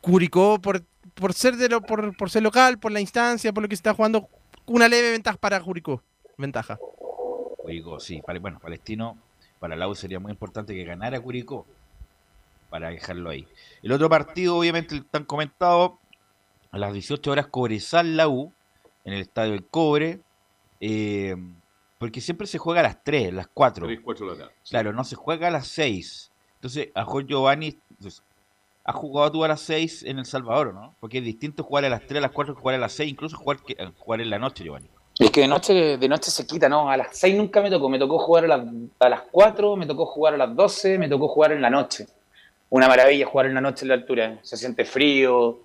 Curicó, 0.00 0.60
por, 0.60 0.82
por 1.14 1.32
ser 1.32 1.56
de 1.56 1.68
lo, 1.68 1.80
por, 1.80 2.16
por, 2.16 2.30
ser 2.30 2.42
local, 2.42 2.78
por 2.78 2.92
la 2.92 3.00
instancia, 3.00 3.52
por 3.52 3.62
lo 3.62 3.68
que 3.68 3.76
se 3.76 3.80
está 3.80 3.94
jugando, 3.94 4.28
una 4.66 4.88
leve 4.88 5.10
ventaja 5.10 5.36
para 5.38 5.60
Curicó. 5.60 6.02
Ventaja. 6.38 6.78
Curicó, 7.58 7.98
sí. 7.98 8.22
Bueno, 8.40 8.60
Palestino, 8.60 9.18
para 9.58 9.74
la 9.74 9.88
U 9.88 9.94
sería 9.94 10.20
muy 10.20 10.30
importante 10.30 10.74
que 10.74 10.84
ganara 10.84 11.20
Curicó 11.20 11.66
para 12.70 12.90
dejarlo 12.90 13.30
ahí. 13.30 13.46
El 13.82 13.92
otro 13.92 14.08
partido, 14.08 14.56
obviamente, 14.58 14.96
están 14.96 15.24
comentados 15.24 15.92
a 16.70 16.78
las 16.78 16.92
18 16.92 17.30
horas 17.30 17.46
Cobresal 17.46 18.16
la 18.16 18.28
U, 18.28 18.52
en 19.04 19.14
el 19.14 19.20
estadio 19.22 19.52
del 19.52 19.64
Cobre, 19.64 20.20
eh, 20.80 21.36
porque 21.98 22.20
siempre 22.20 22.46
se 22.46 22.58
juega 22.58 22.80
a 22.80 22.84
las 22.84 23.02
3, 23.02 23.32
las 23.32 23.48
4. 23.48 23.86
3, 23.86 24.00
4 24.02 24.26
de 24.26 24.32
la 24.32 24.38
tarde. 24.38 24.54
Claro, 24.68 24.92
no 24.92 25.04
se 25.04 25.16
juega 25.16 25.48
a 25.48 25.50
las 25.50 25.68
6. 25.68 26.30
Entonces, 26.56 26.88
a 26.94 27.04
Jorge 27.04 27.28
Giovanni, 27.28 27.78
pues, 28.00 28.22
¿has 28.84 28.94
jugado 28.94 29.32
tú 29.32 29.44
a 29.44 29.48
las 29.48 29.60
6 29.62 30.04
en 30.04 30.18
El 30.18 30.26
Salvador, 30.26 30.74
no? 30.74 30.94
Porque 31.00 31.18
es 31.18 31.24
distinto 31.24 31.62
jugar 31.62 31.84
a 31.84 31.88
las 31.88 32.06
3, 32.06 32.18
a 32.18 32.20
las 32.22 32.32
4 32.32 32.54
que 32.54 32.60
jugar 32.60 32.74
a 32.76 32.78
las 32.78 32.92
6, 32.92 33.10
incluso 33.10 33.36
jugar, 33.36 33.58
eh, 33.68 33.90
jugar 33.98 34.20
en 34.20 34.30
la 34.30 34.38
noche, 34.38 34.64
Giovanni. 34.64 34.88
Es 35.18 35.30
que 35.30 35.40
de 35.40 35.48
noche, 35.48 35.96
de 35.96 36.08
noche 36.08 36.30
se 36.30 36.46
quita, 36.46 36.68
¿no? 36.68 36.90
A 36.90 36.96
las 36.96 37.16
6 37.16 37.34
nunca 37.36 37.62
me 37.62 37.70
tocó. 37.70 37.88
Me 37.88 37.98
tocó 37.98 38.18
jugar 38.18 38.44
a 38.44 38.48
las, 38.48 38.66
a 38.98 39.08
las 39.08 39.22
4, 39.30 39.76
me 39.76 39.86
tocó 39.86 40.04
jugar 40.04 40.34
a 40.34 40.36
las 40.36 40.54
12, 40.54 40.98
me 40.98 41.08
tocó 41.08 41.28
jugar 41.28 41.52
en 41.52 41.62
la 41.62 41.70
noche. 41.70 42.06
Una 42.68 42.88
maravilla 42.88 43.24
jugar 43.26 43.46
en 43.46 43.54
la 43.54 43.62
noche 43.62 43.84
en 43.84 43.88
la 43.88 43.94
altura. 43.94 44.38
Se 44.42 44.58
siente 44.58 44.84
frío, 44.84 45.62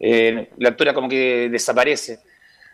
eh, 0.00 0.50
la 0.56 0.70
altura 0.70 0.94
como 0.94 1.08
que 1.08 1.48
desaparece. 1.50 2.20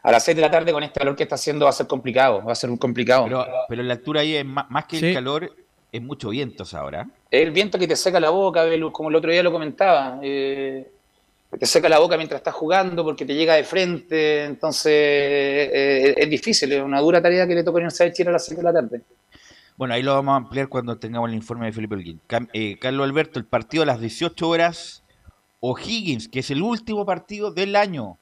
A 0.04 0.12
las 0.12 0.22
6 0.22 0.36
de 0.36 0.42
la 0.42 0.50
tarde 0.50 0.70
con 0.70 0.82
este 0.82 1.00
calor 1.00 1.16
que 1.16 1.22
está 1.22 1.36
haciendo 1.36 1.64
va 1.64 1.70
a 1.70 1.72
ser 1.72 1.86
complicado, 1.86 2.44
va 2.44 2.52
a 2.52 2.54
ser 2.54 2.68
un 2.68 2.76
complicado. 2.76 3.24
Pero, 3.24 3.46
pero 3.66 3.82
la 3.82 3.94
altura 3.94 4.20
ahí 4.20 4.36
es 4.36 4.44
más, 4.44 4.84
que 4.86 4.98
el 4.98 5.14
calor, 5.14 5.50
es 5.90 6.02
mucho 6.02 6.28
viento 6.28 6.62
ahora. 6.76 7.08
Es 7.30 7.40
el 7.40 7.52
viento 7.52 7.78
que 7.78 7.88
te 7.88 7.96
seca 7.96 8.20
la 8.20 8.28
boca, 8.28 8.66
como 8.92 9.08
el 9.08 9.16
otro 9.16 9.32
día 9.32 9.42
lo 9.42 9.50
comentaba. 9.50 10.18
Eh, 10.22 10.86
te 11.58 11.64
seca 11.64 11.88
la 11.88 12.00
boca 12.00 12.18
mientras 12.18 12.38
estás 12.38 12.52
jugando 12.52 13.02
porque 13.02 13.24
te 13.24 13.34
llega 13.34 13.54
de 13.54 13.64
frente, 13.64 14.44
entonces 14.44 14.92
eh, 14.92 16.14
es 16.18 16.28
difícil, 16.28 16.70
es 16.70 16.82
una 16.82 17.00
dura 17.00 17.22
tarea 17.22 17.46
que 17.46 17.54
le 17.54 17.64
toca 17.64 17.78
a 17.78 17.80
la 17.80 17.84
Universidad 17.84 18.06
de 18.06 18.12
Chile 18.12 18.28
a 18.28 18.32
las 18.34 18.44
6 18.44 18.58
de 18.58 18.62
la 18.62 18.72
tarde. 18.74 19.00
Bueno, 19.78 19.94
ahí 19.94 20.02
lo 20.02 20.12
vamos 20.12 20.34
a 20.34 20.36
ampliar 20.36 20.68
cuando 20.68 20.98
tengamos 20.98 21.30
el 21.30 21.34
informe 21.34 21.64
de 21.64 21.72
Felipe 21.72 21.94
Holguín. 21.94 22.20
Carlos 22.26 23.08
Alberto, 23.08 23.38
el 23.38 23.46
partido 23.46 23.84
a 23.84 23.86
las 23.86 24.00
18 24.00 24.46
horas 24.46 25.02
O'Higgins, 25.60 26.28
que 26.28 26.40
es 26.40 26.50
el 26.50 26.60
último 26.60 27.06
partido 27.06 27.50
del 27.50 27.74
año. 27.74 28.18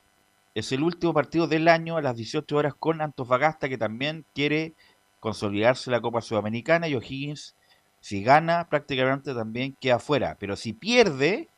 Es 0.54 0.72
el 0.72 0.82
último 0.82 1.14
partido 1.14 1.46
del 1.46 1.68
año 1.68 1.96
a 1.96 2.02
las 2.02 2.16
18 2.16 2.56
horas 2.56 2.74
con 2.74 3.00
Antofagasta, 3.00 3.68
que 3.68 3.78
también 3.78 4.24
quiere 4.34 4.74
consolidarse 5.20 5.90
la 5.90 6.00
Copa 6.00 6.20
Sudamericana. 6.20 6.88
Y 6.88 6.94
O'Higgins, 6.94 7.54
si 8.00 8.22
gana, 8.22 8.68
prácticamente 8.68 9.34
también 9.34 9.76
queda 9.80 9.98
fuera. 9.98 10.36
Pero 10.38 10.56
si 10.56 10.72
pierde, 10.72 11.48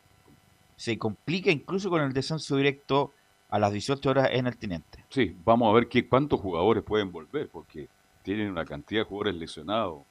se 0.76 0.98
complica 0.98 1.50
incluso 1.50 1.90
con 1.90 2.02
el 2.02 2.12
descenso 2.12 2.56
directo 2.56 3.12
a 3.50 3.58
las 3.58 3.72
18 3.72 4.10
horas 4.10 4.28
en 4.32 4.46
el 4.46 4.56
Tinente. 4.56 5.04
Sí, 5.10 5.36
vamos 5.44 5.70
a 5.70 5.74
ver 5.74 5.88
qué, 5.88 6.08
cuántos 6.08 6.40
jugadores 6.40 6.84
pueden 6.84 7.10
volver, 7.10 7.48
porque 7.48 7.88
tienen 8.22 8.50
una 8.50 8.64
cantidad 8.64 9.02
de 9.02 9.08
jugadores 9.08 9.34
lesionados. 9.34 10.02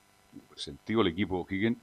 Sentido 0.56 1.02
el 1.02 1.08
equipo 1.08 1.40
O'Higgins. 1.40 1.78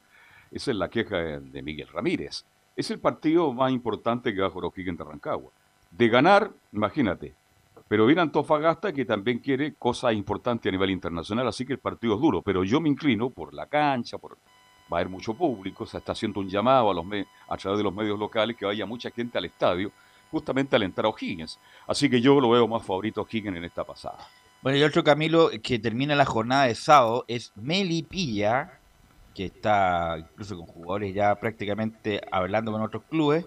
Esa 0.50 0.70
es 0.72 0.76
la 0.76 0.90
queja 0.90 1.16
de 1.16 1.62
Miguel 1.62 1.88
Ramírez 1.88 2.44
es 2.80 2.90
el 2.90 2.98
partido 2.98 3.52
más 3.52 3.72
importante 3.72 4.34
que 4.34 4.40
va 4.40 4.46
a 4.48 4.50
jugar 4.50 4.70
O'Higgins 4.72 4.98
de 4.98 5.04
Rancagua. 5.04 5.52
De 5.90 6.08
ganar, 6.08 6.50
imagínate. 6.72 7.34
Pero 7.88 8.06
viene 8.06 8.22
Antofagasta 8.22 8.92
que 8.92 9.04
también 9.04 9.40
quiere 9.40 9.74
cosas 9.74 10.12
importantes 10.12 10.68
a 10.68 10.72
nivel 10.72 10.90
internacional, 10.90 11.48
así 11.48 11.66
que 11.66 11.72
el 11.72 11.80
partido 11.80 12.14
es 12.14 12.20
duro. 12.20 12.40
Pero 12.42 12.62
yo 12.62 12.80
me 12.80 12.88
inclino 12.88 13.30
por 13.30 13.52
la 13.52 13.66
cancha, 13.66 14.16
por 14.16 14.38
va 14.92 14.98
a 14.98 15.00
haber 15.00 15.08
mucho 15.08 15.34
público, 15.34 15.86
se 15.86 15.98
está 15.98 16.12
haciendo 16.12 16.40
un 16.40 16.48
llamado 16.48 16.90
a, 16.90 16.94
los 16.94 17.04
a 17.48 17.56
través 17.56 17.78
de 17.78 17.84
los 17.84 17.94
medios 17.94 18.18
locales 18.18 18.56
que 18.56 18.66
vaya 18.66 18.84
mucha 18.86 19.10
gente 19.10 19.38
al 19.38 19.44
estadio, 19.44 19.92
justamente 20.30 20.76
al 20.76 20.82
entrar 20.82 21.06
a 21.06 21.08
O'Higgins. 21.08 21.58
Así 21.86 22.10
que 22.10 22.20
yo 22.20 22.40
lo 22.40 22.50
veo 22.50 22.66
más 22.66 22.84
favorito 22.84 23.20
a 23.20 23.24
O'Higgins 23.24 23.56
en 23.56 23.64
esta 23.64 23.84
pasada. 23.84 24.18
Bueno, 24.62 24.78
y 24.78 24.82
otro 24.82 25.02
Camilo 25.02 25.50
que 25.62 25.78
termina 25.78 26.14
la 26.14 26.26
jornada 26.26 26.64
de 26.64 26.74
sábado 26.74 27.24
es 27.28 27.52
Melipilla, 27.56 28.78
que 29.34 29.46
está 29.46 30.16
incluso 30.18 30.56
con 30.56 30.66
jugadores 30.66 31.14
ya 31.14 31.34
prácticamente 31.36 32.20
hablando 32.30 32.72
con 32.72 32.82
otros 32.82 33.04
clubes. 33.08 33.46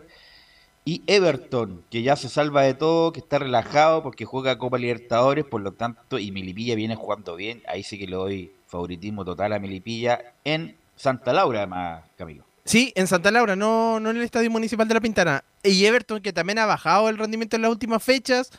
Y 0.85 1.01
Everton, 1.07 1.83
que 1.89 2.01
ya 2.01 2.15
se 2.17 2.27
salva 2.27 2.63
de 2.63 2.73
todo, 2.73 3.13
que 3.13 3.21
está 3.21 3.39
relajado 3.39 4.03
porque 4.03 4.25
juega 4.25 4.57
Copa 4.57 4.77
Libertadores, 4.77 5.45
por 5.45 5.61
lo 5.61 5.71
tanto, 5.71 6.19
y 6.19 6.31
Milipilla 6.31 6.75
viene 6.75 6.95
jugando 6.95 7.35
bien. 7.37 7.63
Ahí 7.67 7.83
sí 7.83 7.97
que 7.97 8.05
le 8.05 8.17
doy 8.17 8.51
favoritismo 8.67 9.23
total 9.23 9.53
a 9.53 9.59
Milipilla 9.59 10.33
en 10.43 10.75
Santa 10.97 11.31
Laura, 11.31 11.59
además, 11.59 12.03
Camilo. 12.17 12.43
Sí, 12.65 12.91
en 12.95 13.07
Santa 13.07 13.31
Laura, 13.31 13.55
no, 13.55 13.99
no 13.99 14.09
en 14.09 14.17
el 14.17 14.23
Estadio 14.23 14.49
Municipal 14.49 14.87
de 14.87 14.93
La 14.93 15.01
Pintana. 15.01 15.43
Y 15.63 15.85
Everton, 15.85 16.21
que 16.21 16.33
también 16.33 16.59
ha 16.59 16.65
bajado 16.65 17.07
el 17.07 17.17
rendimiento 17.17 17.55
en 17.55 17.61
las 17.61 17.71
últimas 17.71 18.03
fechas, 18.03 18.51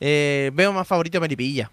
eh, 0.00 0.50
veo 0.52 0.72
más 0.72 0.86
favorito 0.86 1.16
a 1.16 1.20
Melipilla. 1.22 1.70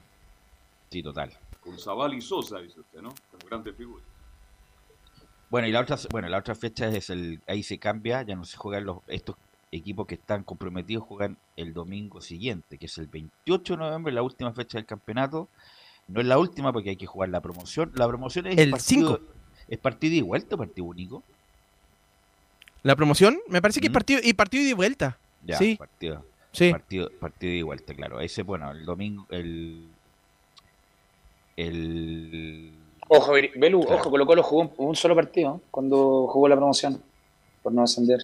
Sí, 0.89 1.03
total. 1.03 1.33
Con 1.59 1.77
Zabal 1.77 2.13
y 2.13 2.21
Sosa, 2.21 2.59
dice 2.59 2.79
usted, 2.79 3.01
¿no? 3.01 3.09
Como 3.31 3.45
grandes 3.45 3.75
figuras. 3.75 4.05
Bueno, 5.49 5.67
y 5.67 5.71
la 5.71 5.81
otra, 5.81 5.97
bueno, 6.11 6.27
la 6.27 6.39
otra 6.39 6.55
fecha 6.55 6.87
es 6.89 7.09
el, 7.09 7.41
ahí 7.47 7.63
se 7.63 7.77
cambia, 7.77 8.21
ya 8.21 8.35
no 8.35 8.43
se 8.43 8.57
juegan 8.57 8.85
los, 8.85 8.97
estos 9.07 9.37
equipos 9.71 10.07
que 10.07 10.15
están 10.15 10.43
comprometidos 10.43 11.03
juegan 11.03 11.37
el 11.55 11.73
domingo 11.73 12.21
siguiente, 12.21 12.77
que 12.77 12.85
es 12.85 12.97
el 12.97 13.07
28 13.07 13.73
de 13.73 13.77
noviembre, 13.77 14.13
la 14.13 14.23
última 14.23 14.53
fecha 14.53 14.77
del 14.77 14.85
campeonato. 14.85 15.47
No 16.07 16.21
es 16.21 16.27
la 16.27 16.37
última 16.37 16.71
porque 16.71 16.91
hay 16.91 16.95
que 16.95 17.05
jugar 17.05 17.29
la 17.29 17.41
promoción. 17.41 17.91
La 17.95 18.07
promoción 18.07 18.47
es 18.47 18.57
el 18.57 18.71
partido, 18.71 19.19
¿Es 19.67 19.77
partido 19.77 20.15
y 20.15 20.21
vuelta 20.21 20.55
o 20.55 20.57
partido 20.57 20.87
único? 20.87 21.23
La 22.83 22.95
promoción, 22.95 23.37
me 23.49 23.61
parece 23.61 23.81
que 23.81 23.87
es 23.87 23.93
partido 23.93 24.21
y 24.23 24.33
partido 24.33 24.63
y 24.63 24.73
vuelta. 24.73 25.17
Ya, 25.43 25.57
sí. 25.57 25.75
partido. 25.75 26.23
Sí. 26.53 26.71
Partido, 26.71 27.11
partido 27.19 27.53
y 27.53 27.61
vuelta, 27.61 27.93
claro. 27.93 28.21
Ese, 28.21 28.43
bueno, 28.43 28.71
el 28.71 28.85
domingo, 28.85 29.27
el 29.29 29.87
el... 31.57 32.71
Ojo, 33.09 33.33
Belu, 33.55 33.81
ojo, 33.81 34.09
Colo 34.09 34.25
Colo 34.25 34.43
jugó 34.43 34.61
un, 34.61 34.71
un 34.77 34.95
solo 34.95 35.15
partido 35.15 35.61
cuando 35.71 36.27
jugó 36.27 36.47
la 36.47 36.55
promoción, 36.55 37.01
por 37.63 37.73
no 37.73 37.81
descender. 37.81 38.23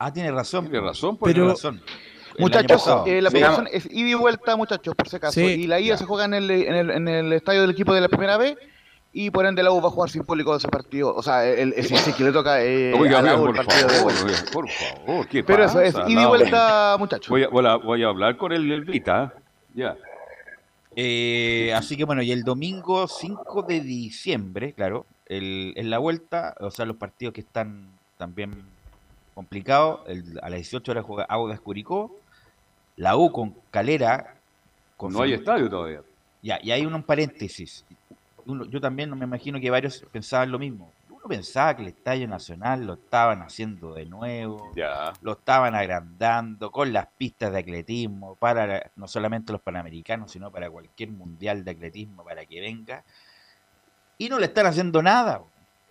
Ah, 0.00 0.12
tiene 0.12 0.32
razón. 0.32 0.64
Tiene 0.68 0.80
razón, 0.86 1.16
pues, 1.16 1.32
Pero- 1.34 1.44
tiene 1.44 1.54
razón. 1.54 1.82
Muchachos, 2.38 2.82
eh, 3.06 3.20
la 3.20 3.28
Sí. 3.30 3.38
promoción 3.38 3.68
es 3.70 3.86
ida 3.90 4.08
y 4.08 4.14
vuelta, 4.14 4.56
muchachos, 4.56 4.94
por 4.94 5.08
si 5.08 5.16
acaso. 5.16 5.34
Sí. 5.34 5.44
Y 5.44 5.66
la 5.66 5.78
ida 5.78 5.94
Ya. 5.94 5.98
se 5.98 6.04
juega 6.06 6.24
en 6.24 6.34
el, 6.34 6.50
en, 6.50 6.74
el, 6.74 6.90
en 6.90 7.06
el 7.08 7.32
estadio 7.34 7.60
del 7.60 7.70
equipo 7.72 7.92
de 7.92 8.00
la 8.00 8.08
primera 8.08 8.36
vez. 8.38 8.56
Y 9.12 9.30
por 9.30 9.44
ende 9.44 9.62
la 9.64 9.72
U 9.72 9.80
va 9.82 9.88
a 9.88 9.90
jugar 9.90 10.08
sin 10.08 10.22
público 10.22 10.54
ese 10.56 10.68
partido. 10.68 11.14
O 11.14 11.22
sea, 11.22 11.44
el, 11.44 11.74
el, 11.76 11.86
que 12.16 12.24
le 12.24 12.32
toca 12.32 12.62
eh, 12.62 12.94
Oiga, 12.94 13.18
a 13.18 13.22
la 13.22 13.32
oiga, 13.34 13.42
U 13.42 13.46
el 13.48 13.54
por 13.56 13.66
partido 13.66 13.88
de 13.88 13.94
favor, 13.94 14.12
vuelta. 14.12 14.24
oiga, 14.40 14.52
por 14.52 14.68
favor, 14.70 15.28
¿qué 15.28 15.42
Pero 15.44 15.64
eso 15.64 15.80
es 15.80 15.94
ida 15.94 16.08
y 16.08 16.14
No, 16.14 16.28
vuelta, 16.28 16.96
muchachos. 16.98 17.28
Voy 17.28 17.42
a, 17.42 17.48
voy 17.48 17.66
a- 17.66 17.76
voy 17.76 18.02
a 18.04 18.06
hablar 18.06 18.36
con 18.36 18.52
el 18.52 18.70
Elvita. 18.72 19.34
Ya. 19.74 19.96
Eh, 20.96 21.72
así 21.76 21.96
que 21.96 22.04
bueno, 22.04 22.22
y 22.22 22.32
el 22.32 22.42
domingo 22.42 23.06
5 23.06 23.62
de 23.62 23.80
diciembre, 23.80 24.72
claro, 24.72 25.04
en 25.28 25.90
la 25.90 25.98
vuelta, 25.98 26.54
o 26.60 26.70
sea, 26.70 26.86
los 26.86 26.96
partidos 26.96 27.34
que 27.34 27.40
están 27.42 27.88
también 28.16 28.64
complicados, 29.40 30.00
el- 30.06 30.38
a 30.42 30.50
las 30.50 30.58
18 30.58 30.92
horas 30.92 31.04
juega 31.04 31.24
Audas 31.24 31.58
Curicó, 31.60 32.14
la 32.96 33.16
U 33.16 33.32
con 33.32 33.54
Calera. 33.70 34.34
Con 34.98 35.12
No 35.14 35.22
hay 35.22 35.32
estadio 35.32 35.70
todavía. 35.70 36.02
Ya, 36.42 36.58
y 36.62 36.70
hay 36.70 36.84
un 36.84 37.02
paréntesis. 37.02 37.84
Uno- 38.44 38.66
yo 38.66 38.80
también 38.82 39.16
me 39.18 39.24
imagino 39.24 39.58
que 39.58 39.70
varios 39.70 40.04
pensaban 40.12 40.50
lo 40.52 40.58
mismo. 40.58 40.92
Uno 41.08 41.22
pensaba 41.26 41.74
que 41.74 41.82
el 41.82 41.88
Estadio 41.88 42.28
Nacional 42.28 42.86
lo 42.86 42.94
estaban 42.94 43.40
haciendo 43.42 43.94
de 43.94 44.04
nuevo, 44.06 44.72
Ya. 44.76 45.12
lo 45.22 45.32
estaban 45.32 45.74
agrandando 45.74 46.70
con 46.70 46.92
las 46.92 47.06
pistas 47.18 47.50
de 47.52 47.60
atletismo 47.60 48.34
para 48.36 48.90
no 48.96 49.06
solamente 49.08 49.52
los 49.52 49.60
panamericanos, 49.62 50.32
sino 50.32 50.50
para 50.50 50.70
cualquier 50.70 51.10
mundial 51.10 51.64
de 51.64 51.70
atletismo 51.70 52.24
para 52.24 52.44
que 52.44 52.60
venga. 52.60 53.02
Y 54.18 54.28
no 54.28 54.38
le 54.38 54.46
están 54.46 54.66
haciendo 54.66 55.02
nada. 55.02 55.40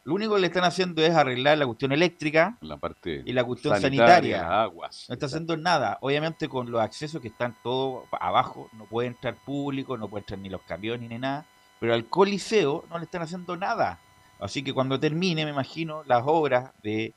Lo 0.09 0.15
único 0.15 0.33
que 0.33 0.41
le 0.41 0.47
están 0.47 0.63
haciendo 0.63 1.03
es 1.03 1.13
arreglar 1.13 1.55
la 1.59 1.67
cuestión 1.67 1.91
eléctrica 1.91 2.57
La 2.61 2.77
parte 2.77 3.21
y 3.23 3.31
la 3.31 3.43
cuestión 3.43 3.73
sanitaria. 3.79 4.63
aguas. 4.63 5.05
No 5.07 5.13
está 5.13 5.27
haciendo 5.27 5.55
nada. 5.55 5.99
Obviamente 6.01 6.49
con 6.49 6.71
los 6.71 6.81
accesos 6.81 7.21
que 7.21 7.27
están 7.27 7.55
todos 7.61 8.05
abajo, 8.19 8.69
no 8.73 8.85
puede 8.85 9.07
entrar 9.09 9.35
público, 9.45 9.97
no 9.97 10.07
puede 10.07 10.21
entrar 10.23 10.39
ni 10.39 10.49
los 10.49 10.61
camiones 10.63 11.07
ni 11.07 11.19
nada. 11.19 11.45
Pero 11.79 11.93
al 11.93 12.05
Coliseo 12.05 12.85
no 12.89 12.97
le 12.97 13.05
están 13.05 13.21
haciendo 13.21 13.55
nada. 13.55 13.99
Así 14.39 14.63
que 14.63 14.73
cuando 14.73 14.99
termine, 14.99 15.45
me 15.45 15.51
imagino, 15.51 16.03
las 16.05 16.23
obras 16.25 16.71
de 16.81 17.13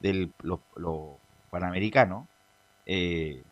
del- 0.00 0.32
los, 0.42 0.58
los 0.74 1.10
panamericanos, 1.50 2.26
eh, 2.86 3.42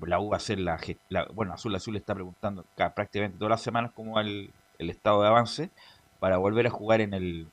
la 0.00 0.20
U 0.20 0.30
va 0.30 0.36
a 0.36 0.38
hacer 0.38 0.58
la, 0.58 0.80
la- 1.10 1.26
Bueno, 1.34 1.52
Azul 1.52 1.74
Azul 1.74 1.96
está 1.96 2.14
preguntando 2.14 2.64
ca- 2.76 2.94
prácticamente 2.94 3.36
todas 3.36 3.50
las 3.50 3.60
semanas 3.62 3.90
cómo 3.94 4.14
va 4.14 4.22
el, 4.22 4.50
el 4.78 4.88
estado 4.90 5.20
de 5.20 5.28
avance 5.28 5.70
para 6.18 6.38
volver 6.38 6.66
a 6.66 6.70
jugar 6.70 7.00
en 7.02 7.12
el, 7.14 7.48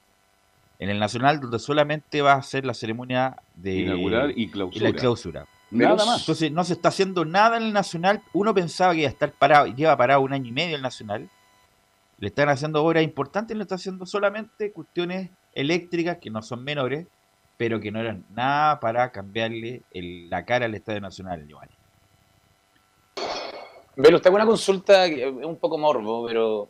en 0.79 0.89
el 0.89 0.99
Nacional, 0.99 1.39
donde 1.39 1.59
solamente 1.59 2.21
va 2.21 2.33
a 2.33 2.41
ser 2.41 2.65
la 2.65 2.73
ceremonia 2.73 3.37
de 3.55 3.75
Inaugurar 3.75 4.31
y 4.31 4.43
y 4.43 4.47
clausura. 4.49 4.89
la 4.89 4.95
clausura. 4.95 5.45
Nada 5.71 6.05
más. 6.05 6.19
Entonces 6.21 6.51
no 6.51 6.63
se 6.63 6.73
está 6.73 6.89
haciendo 6.89 7.25
nada 7.25 7.57
en 7.57 7.63
el 7.63 7.73
Nacional. 7.73 8.21
Uno 8.33 8.53
pensaba 8.53 8.93
que 8.93 8.99
iba 8.99 9.07
a 9.09 9.11
estar 9.11 9.31
parado, 9.31 9.67
lleva 9.67 9.97
parado 9.97 10.21
un 10.21 10.33
año 10.33 10.47
y 10.49 10.51
medio 10.51 10.75
el 10.75 10.81
Nacional. 10.81 11.29
Le 12.19 12.27
están 12.27 12.49
haciendo 12.49 12.83
obras 12.83 13.03
importantes, 13.03 13.57
le 13.57 13.63
está 13.63 13.75
haciendo 13.75 14.05
solamente 14.05 14.71
cuestiones 14.71 15.29
eléctricas 15.53 16.17
que 16.19 16.29
no 16.29 16.41
son 16.41 16.63
menores, 16.63 17.07
pero 17.57 17.79
que 17.79 17.91
no 17.91 17.99
eran 17.99 18.23
nada 18.33 18.79
para 18.79 19.11
cambiarle 19.11 19.81
el- 19.91 20.29
la 20.29 20.45
cara 20.45 20.65
al 20.65 20.75
Estadio 20.75 21.01
Nacional, 21.01 21.45
Giovanni. 21.47 21.73
Belu, 23.97 24.19
te 24.19 24.27
hago 24.27 24.35
una 24.35 24.45
consulta 24.45 25.09
que 25.09 25.25
es 25.27 25.33
un 25.45 25.55
poco 25.57 25.77
morbo, 25.77 26.25
pero. 26.27 26.69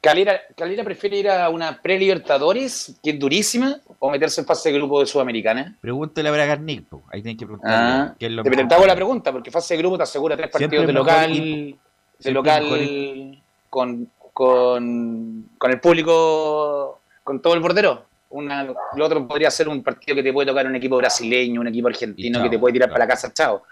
¿Calera, 0.00 0.40
Calera 0.56 0.82
prefiere 0.82 1.18
ir 1.18 1.28
a 1.28 1.50
una 1.50 1.80
pre-Libertadores, 1.82 2.98
que 3.02 3.10
es 3.10 3.18
durísima, 3.18 3.76
o 3.98 4.10
meterse 4.10 4.40
en 4.40 4.46
fase 4.46 4.70
de 4.72 4.78
grupo 4.78 4.98
de 5.00 5.06
Sudamericana? 5.06 5.76
Pregúntale 5.80 6.28
a 6.28 6.32
Bragarnik, 6.32 6.86
ahí 7.12 7.20
tienen 7.20 7.36
que 7.36 7.44
preguntarle 7.44 7.76
Ah, 7.76 8.14
qué 8.18 8.26
es 8.26 8.32
lo 8.32 8.42
te, 8.42 8.74
hago 8.74 8.86
la 8.86 8.94
pregunta, 8.94 9.30
porque 9.30 9.50
fase 9.50 9.74
de 9.74 9.78
grupo 9.78 9.98
te 9.98 10.04
asegura 10.04 10.36
tres 10.36 10.48
partidos 10.50 10.86
de 10.86 10.92
local, 10.94 11.30
ir- 11.32 11.76
de 12.18 12.30
local 12.30 13.42
con, 13.68 14.10
con, 14.32 15.50
con 15.58 15.70
el 15.70 15.80
público, 15.80 17.00
con 17.22 17.42
todo 17.42 17.52
el 17.52 17.60
bordero. 17.60 18.06
Una, 18.30 18.64
lo 18.64 19.04
otro 19.04 19.26
podría 19.28 19.50
ser 19.50 19.68
un 19.68 19.82
partido 19.82 20.14
que 20.14 20.22
te 20.22 20.32
puede 20.32 20.46
tocar 20.46 20.64
un 20.66 20.76
equipo 20.76 20.96
brasileño, 20.96 21.60
un 21.60 21.66
equipo 21.68 21.88
argentino 21.88 22.38
chao, 22.38 22.44
que 22.44 22.48
te 22.50 22.58
puede 22.58 22.72
tirar 22.72 22.88
chao. 22.88 22.94
para 22.94 23.04
la 23.04 23.08
casa, 23.10 23.32
chao. 23.34 23.64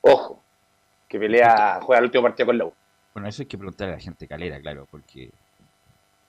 Ojo, 0.00 0.42
que 1.06 1.18
pelea, 1.18 1.78
juega 1.82 1.98
el 2.00 2.06
último 2.06 2.22
partido 2.24 2.46
con 2.46 2.58
la 2.58 2.64
U. 2.64 2.72
Bueno, 3.14 3.28
eso 3.28 3.42
hay 3.42 3.46
que 3.46 3.56
preguntarle 3.56 3.92
a 3.94 3.96
la 3.98 4.02
gente 4.02 4.26
calera, 4.26 4.58
claro, 4.60 4.86
porque 4.90 5.30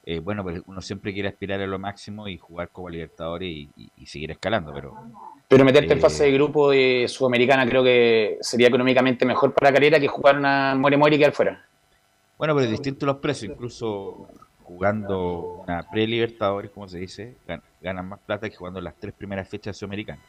eh, 0.09 0.19
bueno, 0.19 0.41
pues 0.43 0.61
uno 0.65 0.81
siempre 0.81 1.13
quiere 1.13 1.27
aspirar 1.29 1.59
a 1.61 1.67
lo 1.67 1.77
máximo 1.79 2.27
y 2.27 2.37
jugar 2.37 2.69
como 2.69 2.89
Libertadores 2.89 3.49
y, 3.49 3.69
y- 3.75 3.91
y 3.95 4.05
seguir 4.05 4.31
escalando, 4.31 4.73
pero 4.73 4.93
Pero 5.49 5.65
meterte 5.65 5.93
en 5.93 5.99
Eh, 5.99 6.01
fase 6.01 6.23
de 6.25 6.31
grupo 6.31 6.71
de 6.71 7.05
Sudamericana 7.07 7.67
creo 7.67 7.83
que 7.83 8.37
sería 8.41 8.67
económicamente 8.67 9.25
mejor 9.25 9.53
para 9.53 9.71
Calera 9.73 9.99
que 9.99 10.07
jugar 10.07 10.37
una 10.37 10.75
muere 10.75 10.97
muere 10.97 11.15
y 11.15 11.19
quedar 11.19 11.33
fuera. 11.33 11.65
bueno, 12.37 12.53
pero 12.55 12.65
es 12.65 12.71
distinto 12.71 13.05
los 13.05 13.17
precios, 13.17 13.51
incluso 13.53 14.27
jugando 14.61 15.63
una 15.63 15.83
pre-Libertadores, 15.89 16.71
como 16.71 16.87
se 16.87 16.99
dice, 16.99 17.37
gan- 17.47 17.61
ganan 17.81 18.07
más 18.07 18.19
plata 18.25 18.49
que 18.49 18.55
jugando 18.55 18.79
las 18.81 18.95
tres 18.99 19.13
primeras 19.13 19.49
fechas 19.49 19.77
sudamericanas. 19.77 20.23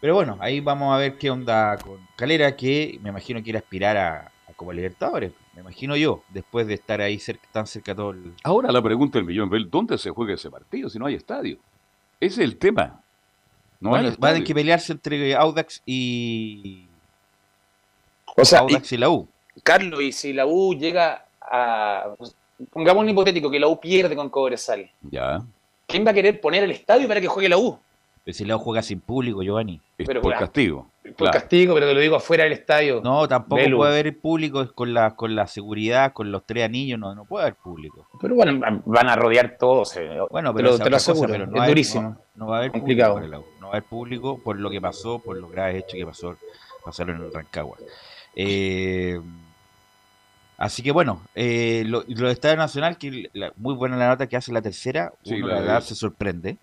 Pero 0.00 0.14
bueno, 0.14 0.36
ahí 0.40 0.60
vamos 0.60 0.94
a 0.94 0.98
ver 0.98 1.16
qué 1.18 1.30
onda 1.30 1.76
con 1.78 1.98
Calera, 2.16 2.54
que 2.54 2.98
me 3.02 3.08
imagino 3.10 3.42
quiere 3.42 3.58
aspirar 3.58 3.96
a, 3.96 4.18
a 4.46 4.54
como 4.54 4.72
Libertadores, 4.72 5.32
me 5.56 5.62
imagino 5.62 5.96
yo, 5.96 6.22
después 6.28 6.66
de 6.66 6.74
estar 6.74 7.00
ahí 7.00 7.18
cerca, 7.18 7.48
tan 7.50 7.66
cerca 7.66 7.94
todo 7.94 8.10
el... 8.10 8.34
Ahora 8.44 8.70
la 8.70 8.82
pregunta 8.82 9.18
del 9.18 9.26
millón, 9.26 9.50
¿dónde 9.70 9.96
se 9.96 10.10
juega 10.10 10.34
ese 10.34 10.50
partido 10.50 10.90
si 10.90 10.98
no 10.98 11.06
hay 11.06 11.14
estadio? 11.14 11.56
Ese 12.20 12.42
es 12.42 12.48
el 12.50 12.58
tema. 12.58 13.00
No 13.80 13.90
Bueno, 13.90 14.08
hay 14.08 14.16
van 14.18 14.30
a 14.30 14.34
tener 14.34 14.46
que 14.46 14.54
pelearse 14.54 14.92
entre 14.92 15.34
Audax 15.34 15.82
y 15.86 16.84
O 18.36 18.44
sea, 18.44 18.60
y- 18.68 18.74
Audax 18.74 18.92
y 18.92 18.96
la 18.98 19.08
U. 19.08 19.28
Carlos, 19.62 20.02
y 20.02 20.12
si 20.12 20.34
la 20.34 20.44
U 20.46 20.74
llega 20.74 21.24
a. 21.40 22.10
Pongamos 22.70 23.02
un 23.04 23.08
hipotético 23.08 23.50
que 23.50 23.58
la 23.58 23.68
U 23.68 23.80
pierde 23.80 24.14
con 24.14 24.28
Cobresal. 24.28 24.90
Ya, 25.02 25.42
¿Quién 25.86 26.06
va 26.06 26.10
a 26.10 26.14
querer 26.14 26.38
poner 26.40 26.64
el 26.64 26.70
estadio 26.70 27.08
para 27.08 27.20
que 27.20 27.28
juegue 27.28 27.48
la 27.48 27.56
U? 27.56 27.78
Pero 28.26 28.34
si 28.36 28.44
la 28.44 28.56
U 28.56 28.58
juega 28.58 28.82
sin 28.82 28.98
público, 29.00 29.40
Giovanni. 29.40 29.80
es 29.96 30.04
Pero 30.08 30.20
por 30.20 30.32
claro. 30.32 30.46
castigo. 30.46 30.90
Por 31.04 31.14
Claro. 31.14 31.32
castigo, 31.34 31.74
pero 31.74 31.86
te 31.86 31.94
lo 31.94 32.00
digo 32.00 32.16
afuera 32.16 32.42
del 32.42 32.54
estadio. 32.54 33.00
No, 33.04 33.28
tampoco 33.28 33.62
Velu. 33.62 33.76
puede 33.76 33.92
haber 34.00 34.18
público 34.18 34.66
con 34.74 34.92
la, 34.92 35.14
con 35.14 35.36
la 35.36 35.46
seguridad, 35.46 36.12
con 36.12 36.32
los 36.32 36.44
tres 36.44 36.64
anillos, 36.64 36.98
no, 36.98 37.14
no 37.14 37.24
puede 37.24 37.44
haber 37.44 37.54
público. 37.54 38.04
Pero 38.20 38.34
bueno, 38.34 38.82
van 38.84 39.08
a 39.08 39.14
rodear 39.14 39.56
todos. 39.56 39.96
eh. 39.96 40.18
Bueno, 40.28 40.50
te 40.50 40.56
pero 40.56 40.68
lo, 40.70 40.74
esa 40.74 40.84
te 40.84 40.90
lo 40.90 40.96
otra 40.96 40.98
cosa, 40.98 41.12
aseguro. 41.12 41.32
pero 41.32 41.46
no 41.46 41.62
es 41.62 41.68
durísimo. 41.68 42.02
No, 42.02 42.18
no 42.34 42.46
va 42.48 42.56
a 42.56 42.58
haber 42.58 42.72
Complicado. 42.72 43.14
público 43.14 43.30
para 43.30 43.40
la 43.42 43.46
U, 43.46 43.60
No 43.60 43.66
va 43.68 43.72
a 43.72 43.76
haber 43.76 43.88
público 43.88 44.40
por 44.42 44.58
lo 44.58 44.70
que 44.70 44.80
pasó, 44.80 45.20
por 45.20 45.36
los 45.38 45.48
graves 45.52 45.76
hechos 45.84 45.94
que 45.94 46.04
pasó, 46.06 46.36
pasaron 46.84 47.16
en 47.18 47.22
el 47.26 47.32
Rancagua. 47.32 47.78
Eh, 48.34 49.20
así 50.58 50.82
que 50.82 50.90
bueno, 50.90 51.22
eh, 51.36 51.84
lo, 51.86 52.02
lo 52.08 52.26
de 52.26 52.32
Estadio 52.32 52.56
Nacional, 52.56 52.98
que 52.98 53.30
la- 53.32 53.52
muy 53.56 53.74
buena 53.74 53.96
la 53.96 54.08
nota 54.08 54.26
que 54.26 54.36
hace 54.36 54.52
la 54.52 54.62
tercera, 54.62 55.12
Sí, 55.22 55.34
uno 55.34 55.46
la 55.46 55.60
verdad 55.60 55.80
se 55.82 55.94
sorprende. 55.94 56.56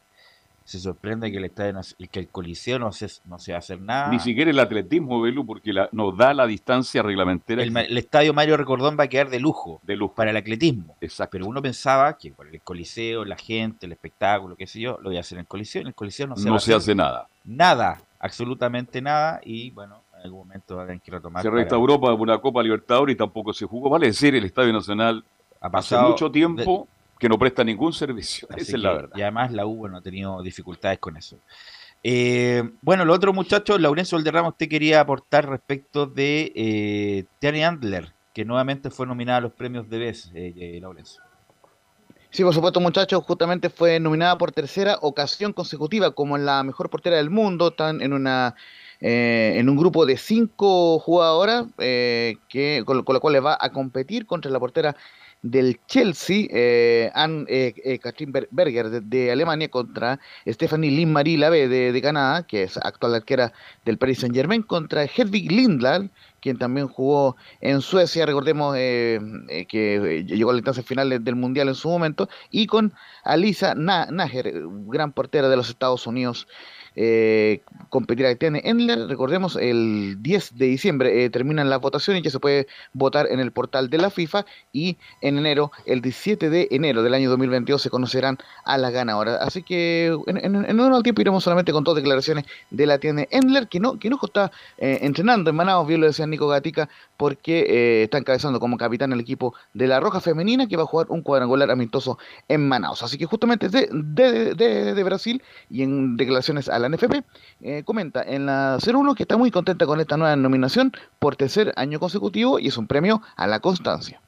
Se 0.65 0.79
sorprende 0.79 1.29
que 1.29 1.37
el 1.37 1.45
Estadio 1.45 1.73
Nac- 1.73 1.95
que 2.09 2.19
el 2.19 2.29
Coliseo 2.29 2.79
no 2.79 2.91
se, 2.93 3.07
no 3.25 3.37
se 3.37 3.51
va 3.51 3.57
a 3.57 3.59
hacer 3.59 3.81
nada. 3.81 4.07
Ni 4.09 4.19
siquiera 4.19 4.49
el 4.49 4.59
atletismo, 4.59 5.19
Belu, 5.21 5.45
porque 5.45 5.73
la- 5.73 5.89
nos 5.91 6.15
da 6.17 6.33
la 6.33 6.47
distancia 6.47 7.03
reglamentera 7.03 7.61
el, 7.63 7.97
estadio 7.97 8.33
Mario 8.33 8.55
Recordón 8.55 8.95
va 8.97 9.03
a 9.03 9.07
quedar 9.07 9.29
de 9.29 9.39
lujo 9.39 9.81
de 9.83 9.95
luz. 9.97 10.11
para 10.15 10.31
el 10.31 10.37
atletismo. 10.37 10.95
Exacto. 11.01 11.31
Pero 11.33 11.47
uno 11.47 11.61
pensaba 11.61 12.17
que 12.17 12.31
por 12.31 12.47
el 12.47 12.61
coliseo, 12.61 13.25
la 13.25 13.35
gente, 13.35 13.85
el 13.87 13.91
espectáculo, 13.91 14.55
qué 14.55 14.65
sé 14.65 14.79
yo, 14.79 14.97
lo 15.01 15.11
iba 15.11 15.19
a 15.19 15.21
hacer 15.21 15.37
en 15.37 15.41
el 15.41 15.47
coliseo. 15.47 15.81
En 15.81 15.87
el 15.87 15.93
coliseo 15.95 16.27
no 16.27 16.35
se, 16.37 16.45
va 16.45 16.49
no 16.51 16.55
a 16.55 16.59
se 16.59 16.71
hacer 16.73 16.75
hace 16.75 16.95
nada. 16.95 17.27
nada, 17.43 18.01
absolutamente 18.19 19.01
nada. 19.01 19.41
Y 19.43 19.69
bueno, 19.71 20.01
en 20.17 20.21
algún 20.23 20.39
momento 20.47 20.79
a 20.79 20.85
tener 20.85 21.01
que 21.01 21.11
retomar. 21.11 21.41
Se 21.43 21.49
restauró 21.49 21.99
para 21.99 22.13
una 22.13 22.37
Copa 22.39 22.63
Libertadores 22.63 23.15
y 23.15 23.17
tampoco 23.17 23.51
se 23.53 23.65
jugó. 23.65 23.89
Vale 23.89 24.07
decir, 24.07 24.33
el 24.33 24.45
Estadio 24.45 24.71
Nacional 24.71 25.23
ha 25.59 25.67
hace 25.67 25.71
pasado 25.71 26.09
mucho 26.09 26.31
tiempo 26.31 26.87
que 27.23 27.29
no 27.29 27.39
presta 27.39 27.63
ningún 27.63 27.93
servicio. 27.93 28.45
Así 28.51 28.63
Esa 28.63 28.75
es 28.75 28.83
la 28.83 28.91
verdad. 28.91 29.15
Y 29.15 29.21
además 29.21 29.53
la 29.53 29.65
U 29.65 29.77
bueno, 29.77 29.95
ha 29.95 30.01
tenido 30.01 30.43
dificultades 30.43 30.99
con 30.99 31.15
eso. 31.15 31.37
Eh, 32.03 32.61
bueno, 32.81 33.05
lo 33.05 33.13
otro 33.13 33.31
muchachos, 33.31 33.79
Laurencio 33.79 34.17
Valderrama, 34.17 34.49
usted 34.49 34.67
quería 34.67 34.99
aportar 34.99 35.47
respecto 35.47 36.05
de 36.05 36.51
eh, 36.53 37.23
Tiani 37.39 37.63
Andler, 37.63 38.11
que 38.33 38.43
nuevamente 38.43 38.89
fue 38.89 39.07
nominada 39.07 39.37
a 39.37 39.41
los 39.41 39.53
premios 39.53 39.89
de 39.89 39.99
BES, 39.99 40.31
eh, 40.35 40.53
eh, 40.57 40.79
Laurencio. 40.81 41.23
Sí, 42.29 42.43
por 42.43 42.53
supuesto, 42.53 42.81
muchachos, 42.81 43.23
justamente 43.23 43.69
fue 43.69 44.01
nominada 44.01 44.37
por 44.37 44.51
tercera 44.51 44.97
ocasión 45.01 45.53
consecutiva 45.53 46.11
como 46.11 46.37
la 46.37 46.61
mejor 46.63 46.89
portera 46.89 47.15
del 47.15 47.29
mundo, 47.29 47.69
están 47.69 48.01
en 48.01 48.11
una 48.11 48.55
eh, 49.05 49.59
en 49.59 49.67
un 49.67 49.75
grupo 49.75 50.05
de 50.05 50.15
cinco 50.15 50.97
jugadoras 50.97 51.65
eh, 51.77 52.35
que 52.47 52.83
con, 52.85 53.03
con 53.03 53.13
la 53.13 53.19
cual 53.19 53.45
va 53.45 53.57
a 53.59 53.69
competir 53.69 54.25
contra 54.25 54.49
la 54.49 54.61
portera 54.61 54.95
del 55.43 55.79
Chelsea, 55.87 56.47
eh, 56.49 57.11
Anne 57.13 57.45
eh, 57.47 57.99
Katrin 58.01 58.33
Berger 58.49 58.89
de, 58.89 59.31
Alemania 59.31 59.69
contra 59.69 60.19
Stephanie 60.47 60.89
Lynn-Marie 60.89 61.37
Lave 61.37 61.67
de, 61.67 61.91
de, 61.91 62.01
Canadá, 62.01 62.43
que 62.47 62.63
es 62.63 62.77
actual 62.77 63.13
arquera 63.15 63.53
del 63.85 63.97
Paris 63.97 64.19
Saint-Germain, 64.19 64.63
contra 64.63 65.03
Hedvig 65.03 65.51
Lindblad, 65.51 66.05
quien 66.39 66.57
también 66.57 66.87
jugó 66.87 67.35
en 67.61 67.81
Suecia, 67.81 68.25
recordemos 68.25 68.75
que 68.75 70.25
llegó 70.27 70.49
a 70.49 70.53
la 70.53 70.59
instancia 70.59 70.83
final 70.83 71.23
del 71.23 71.35
Mundial 71.35 71.67
en 71.69 71.75
su 71.75 71.89
momento, 71.89 72.27
y 72.49 72.67
con 72.67 72.93
Alisa 73.23 73.75
Nager, 73.75 74.51
gran 74.87 75.13
portera 75.13 75.49
de 75.49 75.55
los 75.55 75.69
Estados 75.69 76.07
Unidos 76.07 76.47
eh, 76.95 77.61
competirá 77.89 78.33
tiene 78.35 78.61
Endler. 78.65 79.07
Recordemos, 79.07 79.55
el 79.55 80.17
10 80.21 80.57
de 80.57 80.65
diciembre 80.65 81.23
eh, 81.23 81.29
terminan 81.29 81.69
las 81.69 81.81
votaciones 81.81 82.21
y 82.21 82.25
ya 82.25 82.31
se 82.31 82.39
puede 82.39 82.67
votar 82.93 83.27
en 83.29 83.39
el 83.39 83.51
portal 83.51 83.89
de 83.89 83.97
la 83.97 84.09
FIFA 84.09 84.45
y 84.71 84.97
en 85.21 85.37
enero, 85.37 85.71
el 85.85 86.01
17 86.01 86.49
de 86.49 86.67
enero 86.71 87.03
del 87.03 87.13
año 87.13 87.29
2022 87.29 87.81
se 87.81 87.89
conocerán 87.89 88.37
a 88.65 88.77
la 88.77 88.91
ganadora. 88.91 89.37
Así 89.37 89.63
que 89.63 90.15
en, 90.27 90.37
en, 90.37 90.79
un 90.79 91.03
tiempo 91.03 91.21
iremos 91.21 91.43
solamente 91.43 91.71
con 91.71 91.83
dos 91.83 91.95
declaraciones 91.95 92.45
de 92.69 92.85
la 92.85 92.97
tiene 92.97 93.27
Endler, 93.31 93.67
que 93.67 93.79
no, 93.79 93.99
que 93.99 94.09
no 94.09 94.19
está 94.21 94.51
eh, 94.77 94.99
entrenando 95.01 95.49
en 95.49 95.55
Manaus, 95.55 95.87
bien 95.87 96.01
lo 96.01 96.07
decía 96.07 96.27
Nico 96.27 96.47
Gatica, 96.47 96.89
porque 97.17 97.59
eh, 97.69 98.03
está 98.03 98.17
encabezando 98.17 98.59
como 98.59 98.77
capitán 98.77 99.13
el 99.13 99.19
equipo 99.19 99.53
de 99.73 99.87
la 99.87 99.99
Roja 99.99 100.21
Femenina 100.21 100.67
que 100.67 100.77
va 100.77 100.83
a 100.83 100.87
jugar 100.87 101.07
un 101.09 101.21
cuadrangular 101.21 101.71
amistoso 101.71 102.17
en 102.47 102.67
Manaus. 102.67 103.03
Así 103.03 103.17
que 103.17 103.25
justamente 103.25 103.69
de, 103.69 103.87
de 104.55 105.03
Brasil 105.03 105.41
y 105.69 105.83
en 105.83 106.17
declaraciones 106.17 106.69
a 106.69 106.79
la 106.83 106.95
NFP, 106.95 107.23
eh, 107.61 107.83
comenta 107.83 108.21
en 108.21 108.45
la 108.45 108.77
01 108.85 109.15
que 109.15 109.23
está 109.23 109.37
muy 109.37 109.51
contenta 109.51 109.85
con 109.85 109.99
esta 109.99 110.17
nueva 110.17 110.35
nominación 110.35 110.91
por 111.19 111.35
tercer 111.35 111.73
año 111.75 111.99
consecutivo 111.99 112.59
y 112.59 112.67
es 112.67 112.77
un 112.77 112.87
premio 112.87 113.21
a 113.35 113.47
la 113.47 113.59
constancia. 113.59 114.21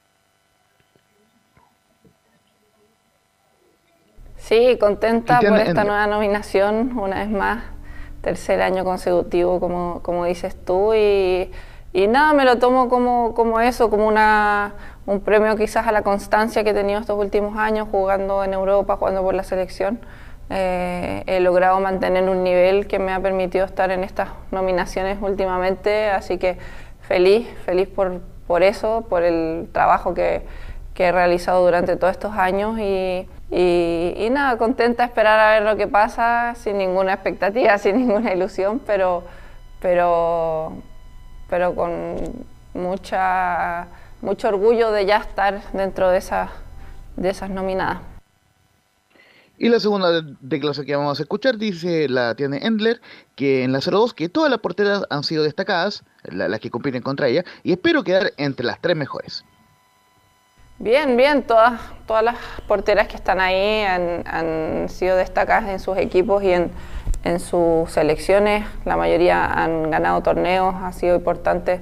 Sí, 4.37 4.77
contenta 4.79 5.39
por 5.39 5.57
esta 5.57 5.83
nueva 5.83 6.05
nominación, 6.05 6.97
una 6.97 7.17
vez 7.17 7.29
más, 7.29 7.63
tercer 8.21 8.61
año 8.61 8.83
consecutivo, 8.83 9.59
como, 9.59 10.01
como 10.03 10.25
dices 10.25 10.55
tú, 10.65 10.93
y, 10.93 11.49
y 11.93 12.07
nada, 12.07 12.33
me 12.33 12.45
lo 12.45 12.59
tomo 12.59 12.87
como, 12.87 13.33
como 13.33 13.59
eso, 13.59 13.89
como 13.89 14.07
una, 14.07 14.73
un 15.07 15.21
premio 15.21 15.55
quizás 15.55 15.87
a 15.87 15.91
la 15.91 16.03
constancia 16.03 16.63
que 16.63 16.69
he 16.69 16.73
tenido 16.75 16.99
estos 16.99 17.17
últimos 17.17 17.57
años 17.57 17.87
jugando 17.89 18.43
en 18.43 18.53
Europa, 18.53 18.97
jugando 18.97 19.23
por 19.23 19.33
la 19.33 19.43
selección. 19.43 19.99
Eh, 20.49 21.23
he 21.25 21.39
logrado 21.39 21.79
mantener 21.79 22.29
un 22.29 22.43
nivel 22.43 22.87
que 22.87 22.99
me 22.99 23.11
ha 23.11 23.19
permitido 23.19 23.65
estar 23.65 23.89
en 23.91 24.03
estas 24.03 24.29
nominaciones 24.51 25.17
últimamente, 25.21 26.09
así 26.09 26.37
que 26.37 26.57
feliz, 27.01 27.47
feliz 27.65 27.87
por, 27.87 28.21
por 28.45 28.61
eso, 28.61 29.05
por 29.09 29.23
el 29.23 29.67
trabajo 29.71 30.13
que, 30.13 30.43
que, 30.93 31.05
he 31.05 31.11
realizado 31.11 31.63
durante 31.65 31.95
todos 31.95 32.11
estos 32.11 32.35
años 32.35 32.77
y, 32.79 33.27
nada, 34.31 34.57
contenta 34.57 35.03
de 35.03 35.07
esperar 35.07 35.39
a 35.39 35.51
ver 35.53 35.63
lo 35.63 35.77
que 35.77 35.87
pasa, 35.87 36.53
sin 36.55 36.77
ninguna 36.77 37.13
expectativa, 37.13 37.77
sin 37.79 37.97
ninguna 37.97 38.33
ilusión, 38.33 38.79
pero, 38.85 39.23
pero, 39.81 40.73
pero 41.49 41.73
con 41.73 42.45
mucha, 42.75 43.87
mucho 44.21 44.49
orgullo 44.49 44.91
de 44.91 45.07
ya 45.07 45.17
estar 45.17 45.61
dentro 45.73 46.09
de 46.11 46.19
esas, 46.19 46.51
de 47.15 47.29
esas 47.29 47.49
nominadas. 47.49 48.14
Y 49.57 49.69
la 49.69 49.79
segunda 49.79 50.21
declaración 50.41 50.85
que 50.85 50.95
vamos 50.95 51.19
a 51.19 51.23
escuchar 51.23 51.57
dice 51.57 52.09
la 52.09 52.35
tiene 52.35 52.57
Endler 52.65 52.99
que 53.35 53.63
en 53.63 53.71
la 53.71 53.79
02 53.79 54.13
que 54.13 54.27
todas 54.27 54.49
las 54.49 54.59
porteras 54.59 55.03
han 55.09 55.23
sido 55.23 55.43
destacadas, 55.43 56.03
las 56.23 56.59
que 56.59 56.69
compiten 56.69 57.01
contra 57.01 57.27
ella, 57.27 57.45
y 57.63 57.71
espero 57.71 58.03
quedar 58.03 58.33
entre 58.37 58.65
las 58.65 58.81
tres 58.81 58.97
mejores. 58.97 59.45
Bien, 60.77 61.15
bien, 61.15 61.43
todas, 61.43 61.79
todas 62.05 62.21
las 62.21 62.35
porteras 62.67 63.07
que 63.07 63.15
están 63.15 63.39
ahí 63.39 63.83
han, 63.83 64.89
sido 64.89 65.15
destacadas 65.15 65.69
en 65.69 65.79
sus 65.79 65.97
equipos 65.97 66.43
y 66.43 66.51
en, 66.51 66.69
en, 67.23 67.39
sus 67.39 67.89
selecciones. 67.89 68.65
La 68.83 68.97
mayoría 68.97 69.45
han 69.45 69.89
ganado 69.89 70.21
torneos, 70.21 70.75
ha 70.75 70.91
sido 70.91 71.15
importante 71.15 71.79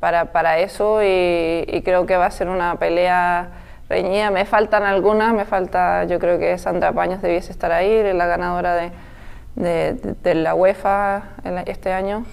para, 0.00 0.32
para 0.32 0.58
eso 0.58 1.02
y 1.02 1.82
creo 1.84 2.06
que 2.06 2.16
va 2.16 2.26
a 2.26 2.30
ser 2.30 2.48
una 2.48 2.78
pelea 2.78 3.50
reñida. 3.90 4.30
Me 4.30 4.46
faltan 4.46 4.84
algunas, 4.84 5.34
me 5.34 5.44
falta, 5.44 6.04
yo 6.04 6.18
creo 6.18 6.38
que 6.38 6.56
Sandra 6.56 6.92
Paños 6.92 7.20
debiese 7.20 7.52
estar 7.52 7.72
ahí, 7.72 8.14
la 8.14 8.26
ganadora 8.26 8.90
de, 9.56 9.94
de, 9.94 10.34
la 10.34 10.54
UEFA 10.54 11.34
este 11.66 11.92
año. 11.92 12.24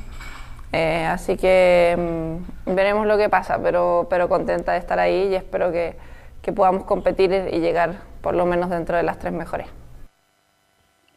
Eh, 0.72 1.06
así 1.06 1.36
que 1.36 1.96
mm, 1.98 2.76
veremos 2.76 3.08
lo 3.08 3.18
que 3.18 3.30
pasa, 3.30 3.60
pero, 3.62 4.08
pero 4.10 4.30
contenta 4.30 4.74
de 4.74 4.80
estar 4.80 5.00
ahí 5.00 5.30
y 5.32 5.36
espero 5.36 5.72
que, 5.72 5.96
que 6.42 6.52
podamos 6.52 6.84
competir 6.84 7.32
y 7.52 7.60
llegar 7.60 8.02
por 8.22 8.36
lo 8.36 8.46
menos 8.46 8.70
dentro 8.70 8.96
de 8.96 9.04
las 9.04 9.18
tres 9.18 9.34
mejores. 9.34 9.68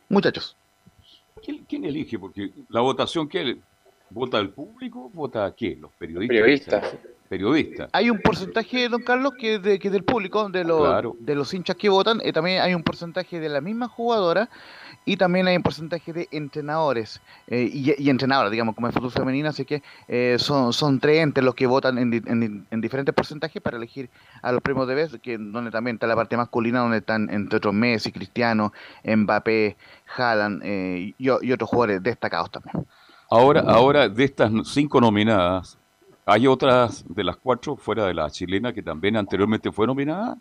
Muchachos. 0.09 0.57
¿Quién, 1.44 1.64
quién 1.68 1.85
elige? 1.85 2.18
Porque 2.18 2.50
la 2.68 2.81
votación, 2.81 3.29
¿qué? 3.29 3.57
¿Vota 4.09 4.38
el 4.38 4.50
público? 4.50 5.11
¿Vota 5.12 5.53
quién? 5.57 5.81
¿Los 5.81 5.92
periodistas? 5.92 6.29
Periodistas 6.29 7.10
periodista. 7.31 7.88
Hay 7.93 8.11
un 8.11 8.19
porcentaje, 8.19 8.88
don 8.88 9.03
Carlos, 9.03 9.35
que, 9.38 9.61
de, 9.61 9.79
que 9.79 9.88
del 9.88 10.03
público, 10.03 10.49
de, 10.49 10.64
los 10.64 11.14
de 11.21 11.37
los 11.37 11.55
hinchas 11.55 11.77
que 11.77 11.88
votan, 11.88 12.21
y 12.25 12.33
también 12.33 12.61
hay 12.61 12.75
un 12.75 12.83
porcentaje 12.83 13.38
de 13.38 13.49
la 13.49 13.61
misma 13.61 13.87
jugadora 13.87 14.51
y 15.05 15.16
también 15.16 15.47
hay 15.47 15.57
un 15.57 15.62
porcentaje 15.62 16.12
de 16.12 16.29
entrenadores 16.33 17.21
eh, 17.47 17.71
y, 17.73 18.11
entrenadoras, 18.11 18.51
digamos, 18.51 18.75
como 18.75 18.88
el 18.88 18.93
fútbol 18.93 19.12
femenino, 19.12 19.49
así 19.49 19.64
que 19.64 19.81
eh, 20.09 20.38
son, 20.40 20.73
son 20.73 20.99
tres 20.99 21.21
entes 21.21 21.45
los 21.45 21.55
que 21.55 21.69
votan 21.69 21.99
en, 21.99 22.66
en, 22.69 22.81
diferentes 22.81 23.14
porcentajes 23.14 23.62
para 23.62 23.77
elegir 23.77 24.11
a 24.43 24.51
los 24.51 24.61
premios 24.61 24.88
de 24.88 24.97
vez, 24.97 25.16
que 25.23 25.38
donde 25.38 25.71
también 25.71 25.95
está 25.97 26.09
la 26.09 26.16
parte 26.16 26.37
masculina, 26.37 26.81
donde 26.81 26.99
están 26.99 27.31
entre 27.31 27.59
otros 27.59 27.73
Messi, 27.73 28.11
Cristiano, 28.11 28.73
Mbappé, 29.05 29.77
Haaland 30.16 30.62
eh, 30.64 31.14
y, 31.16 31.25
y 31.25 31.53
otros 31.53 31.71
jugadores 31.71 32.03
destacados 32.03 32.51
también. 32.51 32.85
Ahora, 33.31 33.61
ahora 33.61 34.09
de 34.09 34.25
estas 34.25 34.51
cinco 34.64 35.01
nominadas, 35.01 35.79
hay 36.31 36.47
otras 36.47 37.05
de 37.09 37.25
las 37.25 37.37
cuatro 37.37 37.77
fuera 37.77 38.07
de 38.07 38.14
la 38.14 38.31
chilena 38.31 38.73
que 38.73 38.83
también 38.83 39.16
anteriormente 39.16 39.73
fue 39.73 39.87
nominada. 39.87 40.38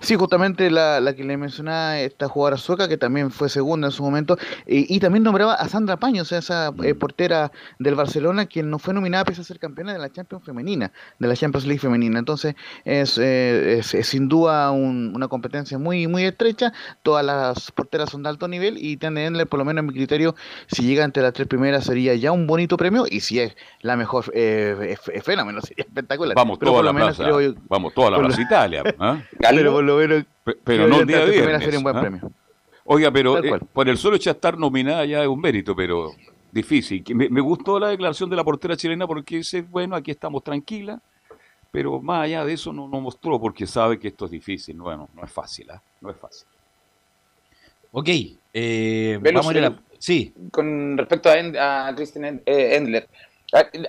Sí, 0.00 0.16
justamente 0.16 0.70
la, 0.70 1.00
la, 1.00 1.14
que 1.14 1.24
le 1.24 1.36
mencionaba, 1.36 1.98
esta 2.00 2.28
jugadora 2.28 2.56
sueca, 2.56 2.88
que 2.88 2.96
también 2.96 3.30
fue 3.30 3.48
segunda 3.48 3.88
en 3.88 3.92
su 3.92 4.02
momento, 4.02 4.36
y, 4.66 4.98
también 5.00 5.22
nombraba 5.24 5.54
a 5.54 5.68
Sandra 5.68 5.96
Paño, 5.96 6.22
o 6.22 6.24
sea, 6.24 6.38
esa 6.38 6.72
eh, 6.82 6.94
mm. 6.94 6.98
portera 6.98 7.52
del 7.78 7.94
Barcelona, 7.94 8.46
quien 8.46 8.70
no 8.70 8.78
fue 8.78 8.94
nominada 8.94 9.24
pese 9.24 9.40
a 9.40 9.44
ser 9.44 9.58
campeona 9.58 9.92
de 9.92 9.98
la 9.98 10.10
Champions 10.10 10.44
femenina, 10.44 10.92
de 11.18 11.28
la 11.28 11.36
Champions 11.36 11.66
League 11.66 11.80
femenina. 11.80 12.18
Entonces, 12.18 12.54
es, 12.84 13.18
eh, 13.18 13.80
sin 13.82 14.28
duda 14.28 14.70
una 14.70 15.28
competencia 15.28 15.78
muy 15.78 16.06
muy 16.06 16.24
estrecha, 16.24 16.72
todas 17.02 17.24
las 17.24 17.70
porteras 17.72 18.10
son 18.10 18.22
de 18.22 18.28
alto 18.28 18.48
nivel, 18.48 18.76
y 18.78 18.96
tenerle, 18.96 19.46
por 19.46 19.58
lo 19.58 19.64
menos 19.64 19.82
en 19.82 19.86
mi 19.86 19.92
criterio, 19.92 20.34
si 20.66 20.82
llega 20.82 21.04
entre 21.04 21.22
las 21.22 21.32
tres 21.32 21.48
primeras 21.48 21.84
sería 21.84 22.14
ya 22.14 22.32
un 22.32 22.46
bonito 22.46 22.76
premio, 22.76 23.04
y 23.08 23.20
si 23.20 23.40
es 23.40 23.56
la 23.80 23.96
mejor, 23.96 24.30
eh, 24.34 24.96
es, 25.12 25.24
fenómeno, 25.24 25.60
sería 25.60 25.84
espectacular. 25.84 26.36
Vamos, 26.36 26.58
toda 26.58 26.82
la 26.82 26.92
plaza, 26.92 27.24
vamos, 27.68 27.94
toda 27.94 28.10
la 28.10 28.18
plaza 28.18 28.40
Italia. 28.40 28.82
¿Eh? 29.62 29.64
pero 29.64 29.72
por 29.72 29.84
lo 29.84 29.96
menos. 29.96 30.24
Pero, 30.64 30.88
no 30.88 31.00
el 31.00 31.06
día 31.06 31.24
de 31.24 31.76
un 31.76 31.82
buen 31.82 31.96
¿ah? 31.96 32.00
premio. 32.00 32.32
Oiga, 32.84 33.10
pero 33.10 33.42
eh, 33.42 33.60
por 33.72 33.88
el 33.88 33.96
solo 33.96 34.16
hecho 34.16 34.30
de 34.30 34.34
estar 34.34 34.58
nominada 34.58 35.04
ya 35.04 35.22
es 35.22 35.28
un 35.28 35.40
mérito, 35.40 35.74
pero 35.74 36.12
difícil. 36.50 37.04
Me, 37.14 37.28
me, 37.28 37.40
gustó 37.40 37.78
la 37.78 37.88
declaración 37.88 38.28
de 38.28 38.36
la 38.36 38.44
portera 38.44 38.76
chilena 38.76 39.06
porque 39.06 39.36
dice, 39.36 39.62
bueno, 39.62 39.94
aquí 39.94 40.10
estamos 40.10 40.42
tranquila, 40.42 41.00
pero 41.70 42.00
más 42.00 42.24
allá 42.24 42.44
de 42.44 42.54
eso 42.54 42.72
no, 42.72 42.88
no 42.88 43.00
mostró 43.00 43.40
porque 43.40 43.66
sabe 43.66 43.98
que 43.98 44.08
esto 44.08 44.24
es 44.24 44.32
difícil. 44.32 44.76
Bueno, 44.76 45.08
no 45.14 45.24
es 45.24 45.32
fácil, 45.32 45.70
¿eh? 45.70 45.78
no 46.00 46.10
es 46.10 46.16
fácil. 46.16 46.46
Ok, 47.92 48.08
eh, 48.52 49.18
vamos 49.22 49.48
a 49.48 49.52
la... 49.52 49.82
Sí. 49.98 50.34
Con 50.50 50.98
respecto 50.98 51.30
a, 51.30 51.88
a 51.88 51.94
Christian 51.94 52.42
Endler, 52.44 53.08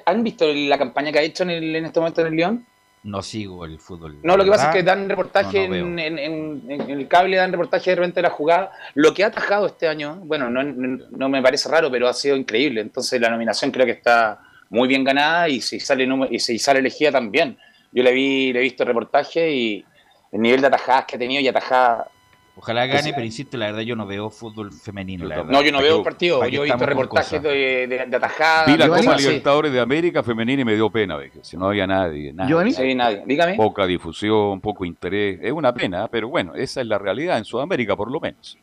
¿han 0.06 0.24
visto 0.24 0.46
la 0.54 0.78
campaña 0.78 1.12
que 1.12 1.20
ha 1.20 1.24
hecho 1.24 1.44
en, 1.44 1.50
en 1.50 1.86
este 1.86 2.00
momento 2.00 2.22
en 2.22 2.28
el 2.28 2.36
León? 2.36 2.68
No 3.04 3.22
sigo 3.22 3.66
el 3.66 3.80
fútbol. 3.80 4.20
No, 4.24 4.38
lo 4.38 4.46
que 4.46 4.50
pasa 4.50 4.70
es 4.70 4.76
que 4.76 4.84
dan 4.84 5.10
reportaje 5.10 5.66
en, 5.66 6.00
el 6.00 7.08
cable, 7.08 7.38
dan 7.38 7.52
reportaje 7.52 7.90
de 7.90 7.96
repente 7.98 8.16
de 8.16 8.22
la 8.24 8.30
jugada. 8.30 8.72
Lo 8.94 9.14
que 9.14 9.24
ha 9.24 9.28
atajado 9.28 9.66
este 9.68 9.88
año, 9.88 10.22
bueno, 10.24 10.50
no, 10.50 11.30
me 11.30 11.42
parece 11.42 11.68
raro, 11.70 11.92
pero 11.92 12.08
ha 12.08 12.14
sido 12.14 12.38
increíble. 12.38 12.82
Entonces 12.82 13.20
la 13.20 13.30
nominación 13.30 13.72
creo 13.72 13.86
que 13.86 13.92
está 13.92 14.40
muy 14.70 14.88
bien 14.88 15.04
ganada 15.04 15.50
y 15.50 15.60
si 15.60 15.80
sale, 15.80 16.08
y 16.32 16.40
si 16.40 16.58
sale 16.58 16.80
elegida 16.80 17.12
también. 17.12 17.58
Yo 17.92 18.04
le, 18.04 18.12
vi, 18.14 18.54
le 18.54 18.60
he 18.60 18.64
visto 18.64 18.84
el 18.84 18.88
reportaje 18.88 19.52
y 19.52 19.86
el 20.32 20.42
nivel 20.42 20.62
de 20.62 20.68
atajadas 20.68 21.06
que 21.06 21.16
ha 21.18 21.20
tenido 21.20 21.42
y 21.42 21.48
atajadas 21.48 22.08
Ojalá 22.56 22.86
gane, 22.86 23.14
pero 23.14 23.26
insisto, 23.26 23.58
la 23.58 23.68
verdad 23.68 23.82
yo 23.82 23.96
no 23.96 24.06
veo 24.06 24.30
fútbol 24.30 24.72
femenino. 24.72 25.28
no, 25.28 25.62
yo 25.64 25.72
no 25.72 25.82
veo 25.82 26.04
partido. 26.04 26.46
Yo 26.48 26.62
he 26.62 26.66
visto 26.66 26.86
reportajes 26.86 27.42
de, 27.42 27.88
de, 27.88 28.06
de 28.06 28.16
atajadas. 28.16 28.68
Vi 28.68 28.78
la 28.78 28.88
Copa 28.88 29.18
Libertadores 29.18 29.72
de 29.72 29.80
América 29.80 30.22
femenina 30.22 30.62
y 30.62 30.66
me 30.66 30.76
dio 30.76 30.90
pena, 30.90 31.18
si 31.42 31.58
no 31.58 31.68
había 31.68 31.88
nadie. 31.88 32.32
nadie. 32.32 32.96
nadie. 32.96 33.24
Dígame. 33.26 33.56
Poca 33.56 33.88
difusión, 33.88 34.62
poco 34.62 34.86
interés. 34.86 35.40
Es 35.42 35.52
una 35.52 35.74
pena, 35.74 36.08
pero 36.08 36.30
bueno, 36.30 36.54
esa 36.54 36.82
es 36.82 36.88
la 36.88 37.00
realidad 37.00 37.40
en 37.40 37.46
Sudamérica, 37.46 37.96
por 37.96 38.12
lo 38.12 38.20
menos. 38.20 38.56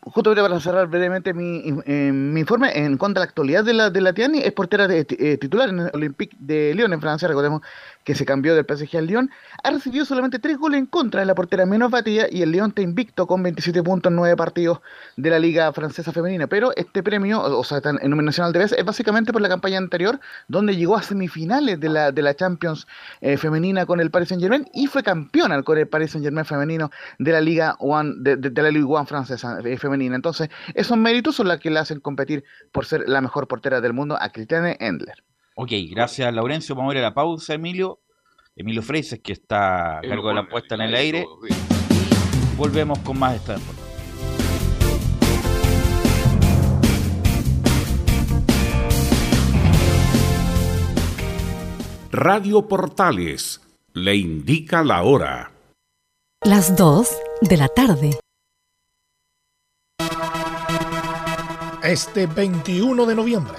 justo 0.00 0.34
para 0.34 0.58
cerrar 0.58 0.86
brevemente 0.86 1.34
mi, 1.34 1.62
eh, 1.84 2.10
mi, 2.12 2.40
informe, 2.40 2.72
en 2.74 2.96
cuanto 2.96 3.20
a 3.20 3.24
la 3.24 3.28
actualidad 3.28 3.64
de 3.64 3.74
la, 3.74 3.90
de 3.90 4.00
la 4.00 4.14
Tiani, 4.14 4.38
es 4.38 4.52
portera 4.52 4.88
de, 4.88 5.00
eh, 5.00 5.36
titular 5.36 5.68
en 5.68 5.80
el 5.80 5.90
Olympique 5.92 6.34
de 6.38 6.72
Lyon 6.74 6.94
en 6.94 7.00
Francia, 7.02 7.28
recordemos 7.28 7.60
que 8.04 8.14
se 8.14 8.24
cambió 8.24 8.54
del 8.54 8.64
PSG 8.64 8.96
al 8.96 9.06
Lyon, 9.06 9.30
ha 9.62 9.70
recibido 9.70 10.04
solamente 10.04 10.38
tres 10.38 10.58
goles 10.58 10.78
en 10.78 10.86
contra 10.86 11.20
de 11.20 11.26
la 11.26 11.34
portera 11.34 11.66
menos 11.66 11.90
batida 11.90 12.26
y 12.30 12.42
el 12.42 12.52
Lyon 12.52 12.70
está 12.70 12.82
invicto 12.82 13.26
con 13.26 13.42
27 13.42 13.82
puntos 13.82 14.10
en 14.10 14.16
9 14.16 14.36
partidos 14.36 14.80
de 15.16 15.30
la 15.30 15.38
Liga 15.38 15.72
Francesa 15.72 16.12
Femenina. 16.12 16.46
Pero 16.46 16.72
este 16.76 17.02
premio, 17.02 17.40
o 17.42 17.64
sea, 17.64 17.80
en 17.84 18.10
nominación 18.10 18.46
al 18.46 18.52
DBS, 18.52 18.72
es 18.72 18.84
básicamente 18.84 19.32
por 19.32 19.42
la 19.42 19.48
campaña 19.48 19.78
anterior, 19.78 20.20
donde 20.48 20.76
llegó 20.76 20.96
a 20.96 21.02
semifinales 21.02 21.78
de 21.80 21.88
la, 21.88 22.12
de 22.12 22.22
la 22.22 22.34
Champions 22.34 22.86
eh, 23.20 23.36
Femenina 23.36 23.86
con 23.86 24.00
el 24.00 24.10
Paris 24.10 24.28
Saint 24.28 24.42
Germain 24.42 24.66
y 24.74 24.86
fue 24.86 25.02
campeona 25.02 25.62
con 25.62 25.78
el 25.78 25.88
Paris 25.88 26.12
Saint 26.12 26.24
Germain 26.24 26.44
femenino 26.44 26.90
de 27.18 27.32
la 27.32 27.40
Liga 27.40 27.76
One, 27.78 28.14
de, 28.18 28.36
de, 28.36 28.62
la 28.62 28.70
Liga 28.70 28.86
One 28.86 29.06
francesa 29.06 29.58
femenina. 29.78 30.16
Entonces, 30.16 30.48
esos 30.74 30.96
méritos 30.96 31.36
son 31.36 31.48
los 31.48 31.58
que 31.58 31.70
le 31.70 31.78
hacen 31.78 32.00
competir 32.00 32.44
por 32.72 32.86
ser 32.86 33.08
la 33.08 33.20
mejor 33.20 33.48
portera 33.48 33.80
del 33.80 33.92
mundo 33.92 34.16
a 34.20 34.30
Cristiane 34.30 34.76
Endler. 34.80 35.22
Ok, 35.54 35.72
gracias 35.90 36.32
Laurencio. 36.32 36.74
Vamos 36.74 36.92
a 36.92 36.98
ir 36.98 37.04
a 37.04 37.08
la 37.08 37.14
pausa, 37.14 37.54
Emilio. 37.54 38.00
Emilio 38.56 38.82
Freises, 38.82 39.20
que 39.20 39.32
está 39.32 39.98
a 39.98 40.00
cargo 40.02 40.28
de 40.28 40.34
la 40.34 40.48
puesta 40.48 40.74
en 40.74 40.82
el 40.82 40.94
aire. 40.94 41.24
volvemos 42.56 42.98
con 43.00 43.18
más 43.18 43.32
de 43.32 43.36
esta 43.38 43.56
Radio 52.12 52.66
Portales 52.66 53.60
le 53.92 54.16
indica 54.16 54.82
la 54.82 55.04
hora. 55.04 55.52
Las 56.44 56.76
2 56.76 57.08
de 57.42 57.56
la 57.56 57.68
tarde. 57.68 58.18
Este 61.82 62.26
21 62.26 63.06
de 63.06 63.14
noviembre, 63.14 63.58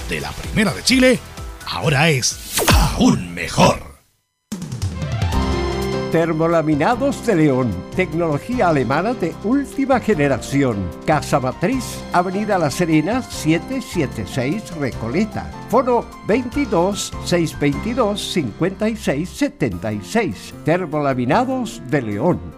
de 0.07 0.21
la 0.21 0.31
Primera 0.33 0.75
de 0.75 0.83
Chile 0.83 1.19
ahora 1.65 2.11
es 2.11 2.61
aún 2.75 3.33
mejor. 3.33 3.81
Termolaminados 6.13 7.25
de 7.25 7.37
León, 7.37 7.73
tecnología 7.97 8.69
alemana 8.69 9.15
de 9.15 9.35
última 9.45 9.99
generación. 9.99 10.91
Casa 11.07 11.41
Matriz, 11.41 12.03
Avenida 12.13 12.59
La 12.59 12.71
Serena, 12.71 13.23
776 13.23 14.77
Recoleta. 14.77 15.51
Foro 15.71 16.07
22 16.27 17.15
622 17.25 18.21
5676. 18.21 20.53
Termolaminados 20.67 21.81
de 21.87 22.03
León. 22.03 22.58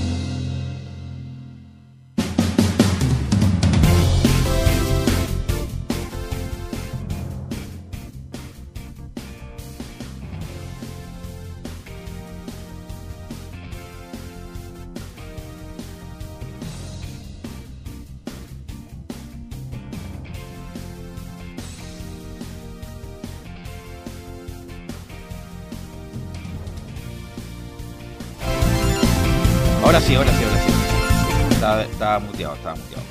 Estaba, 32.01 32.17
muteado, 32.17 32.55
estaba 32.55 32.75
muteado. 32.75 33.03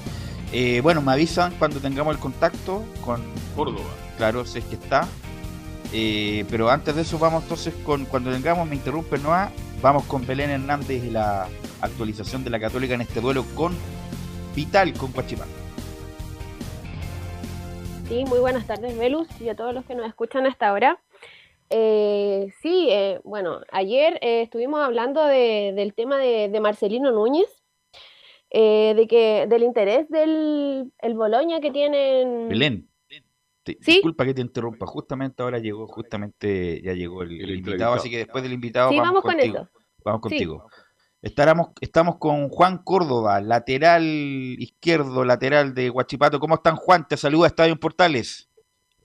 Eh, 0.52 0.80
bueno, 0.80 1.00
me 1.00 1.12
avisan 1.12 1.54
cuando 1.60 1.78
tengamos 1.78 2.12
el 2.12 2.20
contacto 2.20 2.82
con 3.04 3.22
Córdoba. 3.54 3.88
Claro, 4.16 4.44
sé 4.44 4.62
que 4.62 4.74
está. 4.74 5.06
Eh, 5.92 6.44
pero 6.50 6.70
antes 6.70 6.96
de 6.96 7.02
eso 7.02 7.16
vamos 7.16 7.44
entonces 7.44 7.72
con, 7.84 8.04
cuando 8.06 8.32
tengamos, 8.32 8.68
me 8.68 8.74
interrumpe 8.74 9.16
Noah, 9.18 9.52
vamos 9.80 10.06
con 10.06 10.26
Belén 10.26 10.50
Hernández 10.50 11.04
y 11.04 11.10
la 11.10 11.46
actualización 11.80 12.42
de 12.42 12.50
la 12.50 12.58
Católica 12.58 12.94
en 12.94 13.02
este 13.02 13.20
duelo 13.20 13.44
con 13.54 13.76
Vital, 14.56 14.92
con 14.94 15.12
Guachipán. 15.12 15.46
Sí, 18.08 18.24
muy 18.24 18.40
buenas 18.40 18.66
tardes, 18.66 18.98
Velus, 18.98 19.28
y 19.40 19.50
a 19.50 19.54
todos 19.54 19.72
los 19.72 19.84
que 19.84 19.94
nos 19.94 20.08
escuchan 20.08 20.48
hasta 20.48 20.66
ahora. 20.66 20.98
Eh, 21.72 22.52
sí, 22.60 22.88
eh, 22.90 23.20
bueno, 23.22 23.60
ayer 23.70 24.18
eh, 24.20 24.42
estuvimos 24.42 24.80
hablando 24.80 25.24
del 25.24 25.94
tema 25.94 26.18
de, 26.18 26.58
Marcelino 26.60 27.12
Núñez, 27.12 27.59
eh, 28.50 28.94
de 28.96 29.06
que 29.06 29.46
del 29.48 29.62
interés 29.62 30.08
del 30.08 30.92
el 30.98 31.14
Boloña 31.14 31.60
que 31.60 31.70
tienen. 31.70 32.48
Belén, 32.48 32.88
disculpa 33.64 34.24
que 34.24 34.34
te 34.34 34.40
interrumpa. 34.40 34.86
Justamente 34.86 35.42
ahora 35.42 35.58
llegó, 35.58 35.86
justamente 35.86 36.82
ya 36.82 36.92
llegó 36.92 37.22
el, 37.22 37.50
invitado, 37.50 37.94
así 37.94 38.10
que 38.10 38.18
después 38.18 38.42
del 38.42 38.52
invitado 38.52 38.90
vamos, 38.96 39.22
contigo. 39.22 39.68
Vamos 40.04 40.20
contigo. 40.20 40.66
estamos 41.22 42.18
con 42.18 42.48
Juan 42.48 42.78
Córdoba, 42.78 43.40
lateral 43.40 44.04
izquierdo, 44.04 45.24
lateral 45.24 45.74
de 45.74 45.90
Huachipato. 45.90 46.40
¿Cómo 46.40 46.56
están, 46.56 46.76
Juan? 46.76 47.06
Te 47.06 47.16
saluda 47.16 47.46
Estadio 47.46 47.78
Portales. 47.78 48.48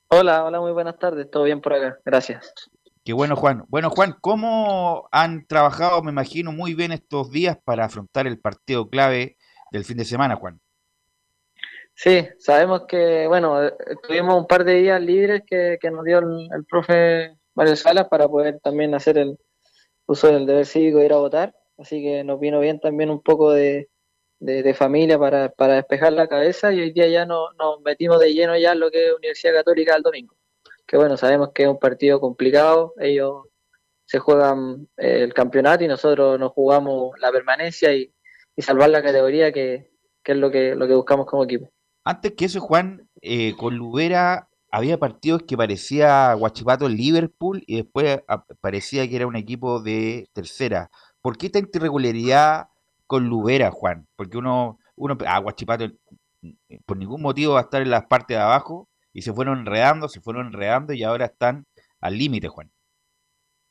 Hola, 0.07 0.43
hola, 0.43 0.59
muy 0.59 0.71
buenas 0.71 0.97
tardes. 0.97 1.29
¿Todo 1.29 1.43
bien 1.43 1.61
por 1.61 1.73
acá? 1.73 1.99
Gracias. 2.03 2.71
Qué 3.05 3.13
bueno, 3.13 3.35
Juan. 3.35 3.65
Bueno, 3.67 3.91
Juan, 3.91 4.15
¿cómo 4.19 5.07
han 5.11 5.45
trabajado, 5.45 6.01
me 6.01 6.09
imagino, 6.09 6.51
muy 6.51 6.73
bien 6.73 6.91
estos 6.91 7.29
días 7.29 7.55
para 7.63 7.85
afrontar 7.85 8.25
el 8.25 8.39
partido 8.39 8.89
clave 8.89 9.37
del 9.71 9.85
fin 9.85 9.97
de 9.97 10.05
semana, 10.05 10.37
Juan? 10.37 10.59
Sí, 11.93 12.27
sabemos 12.39 12.87
que, 12.87 13.27
bueno, 13.27 13.59
tuvimos 14.07 14.35
un 14.35 14.47
par 14.47 14.63
de 14.63 14.73
días 14.81 14.99
libres 14.99 15.43
que, 15.45 15.77
nos 15.91 16.03
dio 16.03 16.17
el, 16.17 16.65
profe 16.67 17.37
Mario 17.53 17.75
Salas 17.75 18.07
para 18.09 18.27
poder 18.27 18.59
también 18.59 18.95
hacer 18.95 19.19
el 19.19 19.37
uso 20.07 20.25
del 20.25 20.47
deber 20.47 20.65
cívico 20.65 20.99
e 20.99 21.05
ir 21.05 21.13
a 21.13 21.17
votar. 21.17 21.55
Así 21.77 22.01
que 22.01 22.23
nos 22.23 22.39
vino 22.39 22.59
bien 22.59 22.79
también 22.79 23.11
un 23.11 23.21
poco 23.21 23.51
de, 23.51 23.87
familia 24.73 25.19
para, 25.19 25.53
despejar 25.75 26.11
la 26.11 26.27
cabeza 26.27 26.73
y 26.73 26.81
hoy 26.81 26.91
día 26.91 27.07
ya 27.07 27.27
nos 27.27 27.53
metimos 27.83 28.19
de 28.19 28.33
lleno 28.33 28.57
ya 28.57 28.71
en 28.71 28.79
lo 28.79 28.89
que 28.89 29.09
es 29.09 29.13
Universidad 29.15 29.53
Católica 29.53 29.95
el 29.95 30.01
domingo 30.01 30.35
que 30.87 30.97
bueno, 30.97 31.17
sabemos 31.17 31.51
que 31.53 31.63
es 31.63 31.69
un 31.69 31.79
partido 31.79 32.19
complicado, 32.19 32.93
ellos 32.99 33.43
se 34.05 34.19
juegan 34.19 34.87
eh, 34.97 35.23
el 35.23 35.33
campeonato 35.33 35.83
y 35.83 35.87
nosotros 35.87 36.39
nos 36.39 36.51
jugamos 36.51 37.19
la 37.19 37.31
permanencia 37.31 37.93
y, 37.93 38.11
salvar 38.57 38.89
la 38.89 39.03
categoría, 39.03 39.51
que, 39.51 39.91
es 40.23 40.37
lo 40.37 40.49
que, 40.49 40.75
lo 40.75 40.87
que 40.87 40.93
buscamos 40.93 41.25
como 41.25 41.43
equipo. 41.43 41.69
Antes 42.05 42.33
que 42.33 42.45
eso, 42.45 42.61
Juan, 42.61 43.09
eh, 43.21 43.53
con 43.57 43.75
Lubera 43.75 44.47
había 44.71 44.97
partidos 44.97 45.43
que 45.43 45.57
parecía 45.57 46.33
Guachipato 46.33 46.87
Liverpool 46.87 47.63
y 47.67 47.77
después 47.77 48.19
parecía 48.61 49.07
que 49.09 49.15
era 49.15 49.27
un 49.27 49.35
equipo 49.35 49.81
de 49.81 50.29
tercera. 50.33 50.89
¿Por 51.21 51.37
qué 51.37 51.49
tanta 51.49 51.77
irregularidad 51.77 52.67
con 53.07 53.27
Lubera, 53.27 53.71
Juan? 53.71 54.07
Porque 54.15 54.37
uno, 54.37 54.79
uno 54.95 55.17
ah, 55.27 55.39
Guachipato 55.39 55.85
por 56.85 56.97
ningún 56.97 57.21
motivo 57.21 57.53
va 57.53 57.61
a 57.61 57.63
estar 57.63 57.81
en 57.81 57.89
las 57.89 58.05
partes 58.05 58.37
de 58.37 58.43
abajo 58.43 58.87
y 59.15 59.21
se 59.21 59.33
fueron 59.33 59.59
enredando, 59.59 60.09
se 60.09 60.19
fueron 60.19 60.47
enredando 60.47 60.91
y 60.91 61.01
ahora 61.01 61.25
están 61.25 61.65
al 62.01 62.17
límite, 62.17 62.49
Juan. 62.49 62.69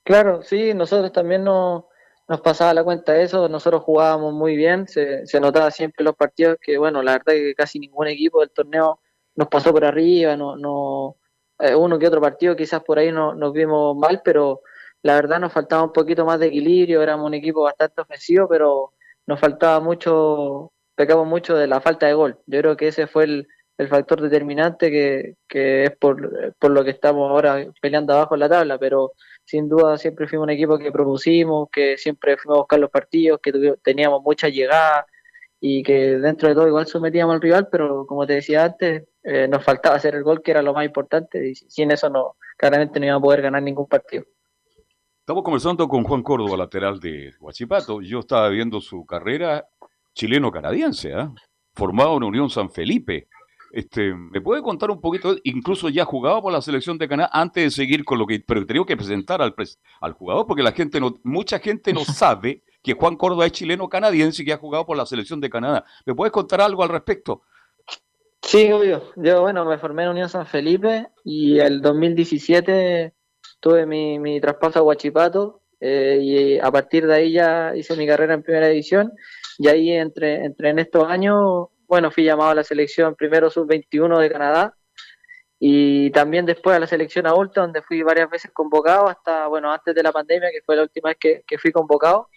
Claro, 0.03 0.43
sí, 0.43 0.73
nosotros 0.73 1.13
también 1.13 1.45
no, 1.45 1.89
nos 2.27 2.41
pasaba 2.41 2.73
la 2.73 2.83
cuenta 2.83 3.13
de 3.13 3.25
eso, 3.25 3.47
nosotros 3.51 3.83
jugábamos 3.83 4.33
muy 4.33 4.57
bien, 4.57 4.89
se, 4.89 5.27
se 5.27 5.41
notaba 5.41 5.71
siempre 5.71 6.03
los 6.03 6.17
partidos 6.17 6.57
que, 6.59 6.79
bueno, 6.79 7.03
la 7.03 7.13
verdad 7.13 7.35
es 7.35 7.43
que 7.43 7.55
casi 7.55 7.79
ningún 7.79 8.07
equipo 8.07 8.41
del 8.41 8.53
torneo 8.53 9.01
nos 9.35 9.49
pasó 9.49 9.71
por 9.71 9.85
arriba, 9.85 10.35
no, 10.35 10.57
no 10.57 11.17
eh, 11.59 11.75
uno 11.75 11.99
que 11.99 12.09
otro 12.09 12.23
partido 12.23 12.57
quizás 12.57 12.83
por 12.83 12.99
ahí 12.99 13.13
no, 13.13 13.35
nos 13.35 13.53
vimos 13.53 13.95
mal, 13.99 14.23
pero 14.25 14.63
la 15.03 15.15
verdad 15.15 15.41
nos 15.41 15.53
faltaba 15.53 15.83
un 15.83 15.93
poquito 15.93 16.25
más 16.25 16.41
de 16.41 16.47
equilibrio, 16.47 17.03
éramos 17.03 17.27
un 17.27 17.35
equipo 17.35 17.65
bastante 17.65 18.01
ofensivo, 18.01 18.49
pero 18.49 18.95
nos 19.27 19.39
faltaba 19.39 19.79
mucho, 19.81 20.73
pecamos 20.95 21.27
mucho 21.27 21.55
de 21.55 21.67
la 21.67 21.83
falta 21.83 22.07
de 22.07 22.15
gol. 22.15 22.41
Yo 22.47 22.61
creo 22.61 22.77
que 22.79 22.89
ese 22.89 23.07
fue 23.07 23.25
el, 23.25 23.49
el 23.77 23.89
factor 23.89 24.21
determinante 24.21 24.91
que, 24.91 25.37
que 25.49 25.85
es 25.85 25.97
por, 25.97 26.55
por, 26.59 26.71
lo 26.71 26.85
que 26.85 26.91
estamos 26.91 27.29
ahora 27.29 27.67
peleando 27.81 28.13
abajo 28.13 28.35
en 28.35 28.41
la 28.41 28.49
tabla, 28.49 28.79
pero 28.79 29.13
sin 29.45 29.69
duda 29.69 29.99
siempre 29.99 30.29
fuimos 30.29 30.45
un 30.45 30.51
equipo 30.51 30.79
que 30.79 30.93
propusimos, 30.93 31.69
que 31.71 31.97
siempre 31.99 32.37
fuimos 32.37 32.59
a 32.59 32.61
buscar 32.61 32.79
los 32.79 32.91
partidos, 32.91 33.41
que 33.43 33.53
teníamos 33.83 34.23
mucha 34.23 34.49
llegada 34.49 35.07
y 35.61 35.83
que 35.83 36.19
dentro 36.19 36.49
de 36.49 36.55
todo 36.55 36.69
igual 36.69 36.87
sometíamos 36.87 37.35
al 37.35 37.41
rival, 37.41 37.69
pero 37.71 38.07
como 38.07 38.27
te 38.27 38.35
decía 38.35 38.65
antes, 38.65 39.05
eh, 39.23 39.49
nos 39.49 39.65
faltaba 39.65 39.97
hacer 39.97 40.15
el 40.15 40.23
gol, 40.23 40.43
que 40.43 40.51
era 40.51 40.63
lo 40.63 40.75
más 40.75 40.85
importante, 40.85 41.49
y 41.49 41.55
sin 41.55 41.91
eso 41.91 42.11
no 42.11 42.37
claramente 42.57 43.01
no 43.01 43.07
íbamos 43.07 43.23
a 43.23 43.25
poder 43.25 43.43
ganar 43.43 43.63
ningún 43.63 43.89
partido. 43.89 44.25
Estamos 45.21 45.43
conversando 45.43 45.89
con 45.89 46.05
Juan 46.05 46.23
Córdoba, 46.23 46.59
lateral 46.59 47.01
de 47.01 47.33
Huachipato. 47.41 48.03
Yo 48.03 48.21
estaba 48.21 48.51
viendo 48.51 48.83
su 48.83 49.07
carrera 49.07 49.67
chileno-canadiense, 50.13 51.15
¿ah? 51.15 51.33
formado 51.73 52.19
en 52.19 52.25
Unión 52.25 52.51
San 52.51 52.71
Felipe. 52.71 53.29
Este, 53.75 54.15
¿Me 54.15 54.41
puede 54.41 54.63
contar 54.63 54.93
un 54.93 55.01
poquito? 55.01 55.35
Incluso 55.43 55.89
ya 55.89 56.05
jugaba 56.05 56.41
por 56.41 56.53
la 56.53 56.63
selección 56.63 56.97
de 56.97 57.09
Canadá 57.09 57.31
antes 57.33 57.65
de 57.65 57.71
seguir 57.73 58.05
con 58.05 58.21
lo 58.21 58.27
que. 58.27 58.39
Pero 58.39 58.65
tengo 58.65 58.87
que 58.87 58.97
presentar 58.97 59.43
al, 59.43 59.53
al 60.01 60.13
jugador 60.13 60.47
porque 60.47 60.63
la 60.63 60.71
gente 60.71 61.01
no, 61.01 61.19
mucha 61.25 61.59
gente 61.59 61.93
no 61.93 62.05
sabe 62.05 62.63
que 62.85 62.93
Juan 62.93 63.17
Córdoba 63.17 63.47
es 63.47 63.53
chileno 63.53 63.89
canadiense 63.89 64.43
y 64.43 64.45
que 64.45 64.53
ha 64.53 64.59
jugado 64.59 64.87
por 64.87 64.97
la 64.97 65.05
selección 65.05 65.41
de 65.41 65.51
Canadá. 65.51 65.85
¿Me 66.07 66.15
puedes 66.15 66.31
contar 66.31 66.61
algo 66.61 66.85
al 66.85 66.91
respecto? 66.91 67.43
Sí, 68.43 68.71
obvio. 68.71 69.11
Yo, 69.17 69.41
bueno, 69.41 69.65
me 69.65 69.79
formé 69.79 70.05
en 70.05 70.11
Unión 70.11 70.29
San 70.29 70.47
Felipe 70.47 71.09
y 71.25 71.59
el 71.59 71.83
2017 71.83 73.13
tuve 73.59 73.87
mi, 73.87 74.21
mi 74.21 74.41
traspaso 74.41 74.79
a 74.79 74.83
Huachipato 74.83 75.63
eh, 75.81 76.21
y 76.23 76.59
a 76.61 76.71
partir 76.71 77.09
de 77.09 77.15
ahí 77.15 77.33
ya 77.33 77.75
hice 77.75 77.97
mi 77.97 78.07
carrera 78.07 78.35
en 78.35 78.43
primera 78.45 78.69
división 78.69 79.13
y 79.59 79.67
ahí 79.67 79.91
entre, 79.91 80.45
entre 80.45 80.71
en 80.71 80.79
estos 80.79 81.09
años 81.09 81.71
bueno, 81.95 82.11
fui 82.11 82.25
llamado 82.25 82.51
a 82.51 82.55
la 82.57 82.65
selección 82.65 83.15
primero 83.15 83.49
sub-21 83.51 84.19
de 84.19 84.29
Canadá 84.29 84.77
y 85.61 86.11
también 86.11 86.45
después 86.45 86.77
a 86.77 86.81
la 86.81 86.89
selección 86.89 87.25
adulta, 87.25 87.61
donde 87.61 87.83
fui 87.83 88.03
varias 88.03 88.29
veces 88.29 88.51
convocado, 88.53 89.07
hasta, 89.07 89.47
bueno, 89.47 89.73
antes 89.73 89.95
de 89.95 90.03
la 90.03 90.11
pandemia, 90.11 90.51
que 90.51 90.61
fue 90.67 90.75
la 90.75 90.83
última 90.83 91.11
vez 91.11 91.19
que, 91.47 91.57
fui 91.57 91.71
convocado, 91.71 92.31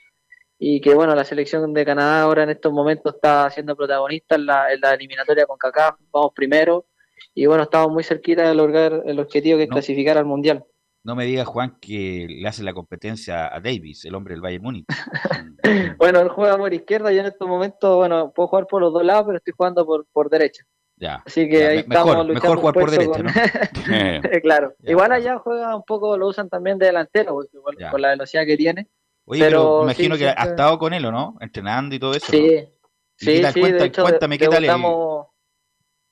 y 0.60 0.80
que, 0.80 0.94
bueno, 0.94 1.16
la 1.16 1.24
selección 1.24 1.74
de 1.74 1.86
Canadá 1.86 2.22
ahora 2.22 2.44
en 2.44 2.52
estos 2.52 2.72
momentos 2.72 3.16
está 3.16 3.50
siendo 3.50 3.76
protagonista 3.76 4.36
en 4.36 4.46
la, 4.46 4.72
en 4.72 4.80
la 4.80 4.94
eliminatoria 4.94 5.48
con 5.48 5.58
Kaká, 5.58 5.98
vamos 6.12 6.34
primero, 6.36 6.86
y 7.34 7.48
bueno, 7.48 7.64
estamos 7.64 7.92
muy 7.92 8.04
cerquita 8.04 8.48
de 8.48 8.54
lograr 8.54 9.02
el 9.08 9.20
objetivo 9.20 9.58
que 9.58 9.64
es 9.64 9.70
clasificar 9.72 10.20
al 10.20 10.26
Mundial. 10.26 10.64
No 11.08 11.16
me 11.16 11.24
digas, 11.24 11.48
Juan, 11.48 11.78
que 11.80 12.28
le 12.28 12.46
hace 12.50 12.64
la 12.64 12.74
competencia 12.74 13.48
a 13.48 13.62
Davis, 13.62 14.04
el 14.04 14.14
hombre 14.14 14.34
del 14.34 14.42
Bayern 14.42 14.62
Múnich. 14.62 14.86
bueno, 15.98 16.20
él 16.20 16.28
juega 16.28 16.58
por 16.58 16.74
izquierda 16.74 17.14
y 17.14 17.18
en 17.18 17.28
estos 17.28 17.48
momentos, 17.48 17.96
bueno, 17.96 18.34
puedo 18.36 18.50
jugar 18.50 18.68
por 18.68 18.82
los 18.82 18.92
dos 18.92 19.06
lados, 19.06 19.24
pero 19.26 19.38
estoy 19.38 19.54
jugando 19.56 19.86
por, 19.86 20.06
por 20.12 20.30
derecha. 20.30 20.66
Ya. 20.98 21.24
Así 21.26 21.48
que 21.48 21.66
ahí 21.66 21.86
mejor, 21.88 22.10
estamos 22.10 22.28
luchando. 22.28 22.34
Mejor 22.34 22.58
jugar 22.58 22.74
por 22.74 22.92
derecha, 22.92 23.24
¿no? 23.24 23.32
claro. 24.42 24.76
Igual 24.84 25.14
allá 25.14 25.38
juega 25.38 25.78
un 25.78 25.84
poco, 25.84 26.18
lo 26.18 26.28
usan 26.28 26.50
también 26.50 26.78
de 26.78 26.88
delantero, 26.88 27.40
por 27.90 28.00
la 28.02 28.10
velocidad 28.10 28.46
que 28.46 28.58
tiene. 28.58 28.90
Oye, 29.24 29.46
pero, 29.46 29.78
me 29.78 29.84
imagino 29.94 30.18
que 30.18 30.28
ha 30.28 30.44
estado 30.44 30.78
con 30.78 30.94
él, 30.94 31.06
¿o 31.06 31.12
no? 31.14 31.38
Entrenando 31.40 31.96
y 31.96 32.00
todo 32.00 32.16
eso. 32.16 32.28
Sí. 32.30 32.68
Sí, 33.16 33.42
sí, 33.46 33.62
de 33.62 33.86
hecho, 33.86 34.04
cuéntame, 34.04 34.38
¿qué 34.38 34.50
tal? 34.50 34.66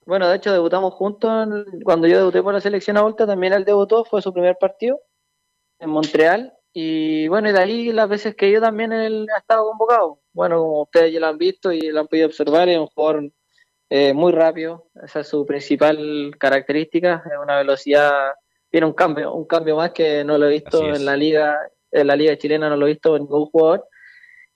Bueno, 0.05 0.29
de 0.29 0.35
hecho 0.35 0.51
debutamos 0.53 0.93
juntos. 0.93 1.47
Cuando 1.83 2.07
yo 2.07 2.17
debuté 2.17 2.43
por 2.43 2.53
la 2.53 2.61
selección 2.61 2.97
adulta, 2.97 3.25
también 3.25 3.53
él 3.53 3.65
debutó, 3.65 4.05
fue 4.05 4.21
su 4.21 4.31
primer 4.31 4.57
partido 4.59 4.99
en 5.79 5.89
Montreal. 5.89 6.53
Y 6.73 7.27
bueno, 7.29 7.49
y 7.49 7.53
de 7.53 7.59
ahí 7.59 7.91
las 7.91 8.09
veces 8.09 8.35
que 8.35 8.51
yo 8.51 8.61
también 8.61 8.91
él 8.93 9.27
ha 9.33 9.39
estado 9.39 9.69
convocado. 9.69 10.19
Bueno, 10.33 10.59
como 10.59 10.81
ustedes 10.83 11.13
ya 11.13 11.19
lo 11.21 11.27
han 11.27 11.37
visto 11.37 11.71
y 11.71 11.81
lo 11.89 12.01
han 12.01 12.07
podido 12.07 12.27
observar, 12.27 12.69
es 12.69 12.77
un 12.77 12.87
jugador 12.87 13.31
eh, 13.89 14.13
muy 14.13 14.31
rápido. 14.31 14.89
Esa 15.03 15.21
es 15.21 15.27
su 15.27 15.45
principal 15.45 16.35
característica, 16.39 17.23
es 17.25 17.37
una 17.41 17.57
velocidad, 17.57 18.33
tiene 18.69 18.87
un 18.87 18.93
cambio, 18.93 19.33
un 19.33 19.45
cambio 19.45 19.77
más 19.77 19.91
que 19.91 20.23
no 20.23 20.37
lo 20.37 20.47
he 20.47 20.51
visto 20.51 20.93
en 20.93 21.05
la 21.05 21.15
liga, 21.15 21.57
en 21.91 22.07
la 22.07 22.15
liga 22.15 22.37
chilena 22.37 22.69
no 22.69 22.75
lo 22.75 22.87
he 22.87 22.91
visto 22.91 23.15
en 23.15 23.23
ningún 23.23 23.45
jugador. 23.47 23.87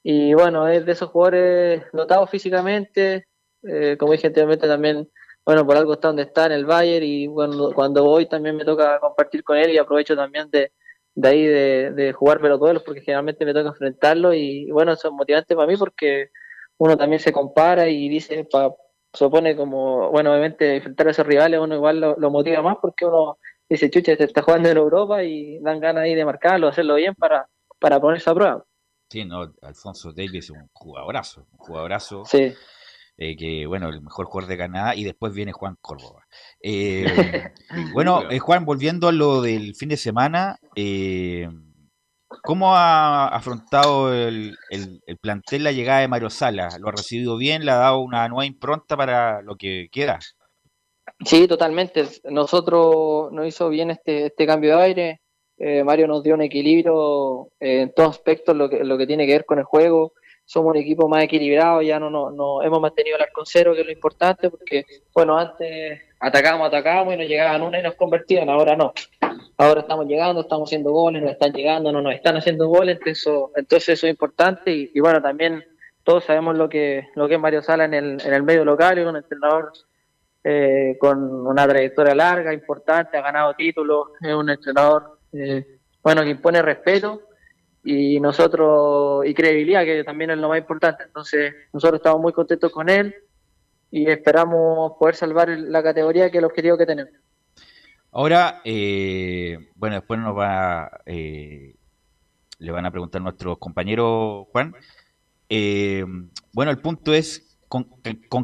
Y 0.03 0.33
bueno, 0.33 0.67
es 0.67 0.85
de 0.85 0.91
esos 0.91 1.09
jugadores 1.09 1.83
dotados 1.93 2.29
físicamente, 2.29 3.27
eh, 3.63 3.97
como 3.97 4.11
dije 4.11 4.27
anteriormente 4.27 4.67
también 4.67 5.09
bueno, 5.49 5.65
por 5.65 5.77
algo 5.77 5.93
está 5.93 6.09
donde 6.09 6.21
está 6.21 6.45
en 6.45 6.51
el 6.51 6.67
Bayern 6.67 7.03
y 7.03 7.25
bueno, 7.25 7.71
cuando 7.73 8.03
voy 8.03 8.27
también 8.27 8.55
me 8.55 8.63
toca 8.63 8.99
compartir 8.99 9.43
con 9.43 9.57
él 9.57 9.71
y 9.71 9.79
aprovecho 9.79 10.15
también 10.15 10.47
de, 10.51 10.73
de 11.15 11.27
ahí 11.27 11.43
de, 11.43 11.91
de 11.91 12.13
jugarme 12.13 12.49
los 12.49 12.59
duelos 12.59 12.83
porque 12.83 13.01
generalmente 13.01 13.45
me 13.45 13.53
toca 13.55 13.69
enfrentarlo 13.69 14.31
y 14.31 14.69
bueno, 14.69 14.91
eso 14.91 15.07
es 15.07 15.13
motivante 15.15 15.55
para 15.55 15.65
mí 15.65 15.75
porque 15.75 16.29
uno 16.77 16.95
también 16.95 17.19
se 17.19 17.31
compara 17.31 17.89
y 17.89 18.07
dice, 18.09 18.45
pa, 18.45 18.75
supone 19.11 19.55
como, 19.55 20.11
bueno, 20.11 20.29
obviamente 20.29 20.75
enfrentar 20.75 21.07
a 21.07 21.11
esos 21.11 21.25
rivales 21.25 21.59
uno 21.59 21.73
igual 21.73 21.99
lo, 21.99 22.29
motiva 22.29 22.61
más 22.61 22.77
porque 22.79 23.05
uno 23.05 23.39
dice, 23.67 23.89
chucha, 23.89 24.11
este 24.11 24.25
está 24.25 24.43
jugando 24.43 24.69
en 24.69 24.77
Europa 24.77 25.23
y 25.23 25.57
dan 25.61 25.79
ganas 25.79 26.03
ahí 26.03 26.13
de 26.13 26.25
marcarlo, 26.25 26.67
hacerlo 26.67 26.93
bien 26.93 27.15
para, 27.15 27.49
para 27.79 27.99
ponerse 27.99 28.29
a 28.29 28.35
prueba. 28.35 28.63
Sí, 29.09 29.25
no, 29.25 29.51
Alfonso 29.63 30.13
Davis 30.13 30.45
es 30.45 30.49
un 30.51 30.69
jugadorazo, 30.73 31.47
un 31.53 31.57
jugadorazo. 31.57 32.23
Sí. 32.25 32.53
Eh, 33.21 33.35
que 33.35 33.65
bueno, 33.65 33.89
el 33.89 34.01
mejor 34.01 34.27
jugador 34.27 34.49
de 34.49 34.57
Canadá, 34.57 34.95
y 34.95 35.03
después 35.03 35.33
viene 35.33 35.51
Juan 35.51 35.75
Córdoba. 35.81 36.25
Eh, 36.61 37.05
bueno, 37.93 38.29
eh, 38.29 38.39
Juan, 38.39 38.65
volviendo 38.65 39.07
a 39.07 39.13
lo 39.13 39.41
del 39.41 39.75
fin 39.75 39.87
de 39.87 39.97
semana, 39.97 40.57
¿cómo 42.43 42.75
ha 42.75 43.27
afrontado 43.27 44.13
el, 44.13 44.57
plantel 45.21 45.63
la 45.63 45.71
llegada 45.71 45.99
de 45.99 46.09
Mario 46.09 46.29
Sala? 46.29 46.69
¿Lo 46.79 46.89
ha 46.89 46.91
recibido 46.91 47.37
bien? 47.37 47.63
¿Le 47.63 47.71
ha 47.71 47.75
dado 47.75 47.99
una 47.99 48.27
nueva 48.27 48.45
impronta 48.45 48.97
para 48.97 49.41
lo 49.41 49.55
que 49.55 49.87
queda? 49.91 50.19
Sí, 51.23 51.47
totalmente. 51.47 52.05
Nosotros 52.25 53.31
nos 53.31 53.47
hizo 53.47 53.69
bien 53.69 53.91
este, 53.91 54.27
este 54.27 54.45
cambio 54.45 54.77
de 54.77 54.83
aire. 54.83 55.21
Mario 55.85 56.07
nos 56.07 56.23
dio 56.23 56.35
un 56.35 56.41
equilibrio 56.41 57.49
en 57.59 57.93
todos 57.93 58.09
aspectos, 58.11 58.55
lo 58.55 58.69
que, 58.69 58.83
lo 58.83 58.97
que 58.97 59.07
tiene 59.07 59.25
que 59.25 59.33
ver 59.33 59.45
con 59.45 59.59
el 59.59 59.65
juego 59.65 60.13
somos 60.49 60.71
un 60.71 60.77
equipo 60.77 61.07
más 61.07 61.23
equilibrado, 61.23 61.83
ya 61.83 61.99
no, 61.99 62.09
no, 62.09 62.31
no 62.31 62.63
hemos 62.63 62.81
mantenido 62.81 63.17
el 63.17 63.21
arco 63.21 63.43
cero, 63.45 63.75
que 63.75 63.81
es 63.81 63.85
lo 63.85 63.91
importante, 63.91 64.49
porque, 64.49 64.83
bueno, 65.13 65.37
antes 65.37 66.01
atacábamos, 66.19 66.69
atacábamos 66.69 67.13
y 67.13 67.17
nos 67.17 67.27
llegaban 67.27 67.61
una 67.61 67.79
y 67.79 67.83
nos 67.83 67.93
convertían, 67.93 68.49
ahora 68.49 68.75
no. 68.75 68.91
Ahora 69.57 69.81
estamos 69.81 70.07
llegando, 70.07 70.41
estamos 70.41 70.67
haciendo 70.67 70.89
goles, 70.89 71.21
nos 71.21 71.33
están 71.33 71.53
llegando, 71.53 71.91
no 71.91 72.01
nos 72.01 72.15
están 72.15 72.35
haciendo 72.35 72.67
goles, 72.67 72.97
entonces, 73.05 73.89
eso 73.89 74.07
es 74.07 74.11
importante 74.11 74.71
y, 74.91 74.99
bueno, 74.99 75.21
también 75.21 75.63
todos 76.03 76.23
sabemos 76.23 76.57
lo 76.57 76.67
que, 76.67 77.07
lo 77.13 77.27
que 77.27 77.35
es 77.35 77.39
Mario 77.39 77.61
Sala 77.61 77.85
en 77.85 77.93
el, 77.93 78.19
en 78.19 78.33
el 78.33 78.41
medio 78.41 78.65
local, 78.65 78.97
es 78.97 79.05
un 79.05 79.17
entrenador 79.17 79.71
eh, 80.43 80.97
con 80.99 81.45
una 81.45 81.67
trayectoria 81.67 82.15
larga, 82.15 82.55
importante, 82.55 83.17
ha 83.17 83.21
ganado 83.21 83.53
títulos, 83.53 84.07
es 84.19 84.33
un 84.33 84.49
entrenador 84.49 85.19
eh, 85.31 85.77
bueno, 86.01 86.23
que 86.23 86.31
impone 86.31 86.63
respeto 86.63 87.28
y 87.83 88.19
nosotros, 88.19 89.25
y 89.25 89.33
credibilidad, 89.33 89.83
que 89.83 90.03
también 90.03 90.31
es 90.31 90.37
lo 90.37 90.49
más 90.49 90.59
importante. 90.59 91.03
Entonces, 91.03 91.53
nosotros 91.73 91.99
estamos 91.99 92.21
muy 92.21 92.33
contentos 92.33 92.71
con 92.71 92.89
él 92.89 93.15
y 93.91 94.09
esperamos 94.09 94.93
poder 94.99 95.15
salvar 95.15 95.49
la 95.49 95.81
categoría 95.81 96.29
que 96.29 96.37
es 96.37 96.39
el 96.39 96.45
objetivo 96.45 96.77
que 96.77 96.85
tenemos. 96.85 97.13
Ahora, 98.11 98.61
eh, 98.65 99.69
bueno, 99.75 99.95
después 99.97 100.19
nos 100.19 100.37
va, 100.37 100.89
eh, 101.05 101.75
le 102.57 102.71
van 102.71 102.85
a 102.85 102.91
preguntar 102.91 103.21
nuestros 103.21 103.57
compañeros, 103.59 104.47
Juan. 104.51 104.73
Eh, 105.47 106.05
bueno, 106.53 106.71
el 106.71 106.79
punto 106.79 107.13
es 107.13 107.57
con, 107.67 107.85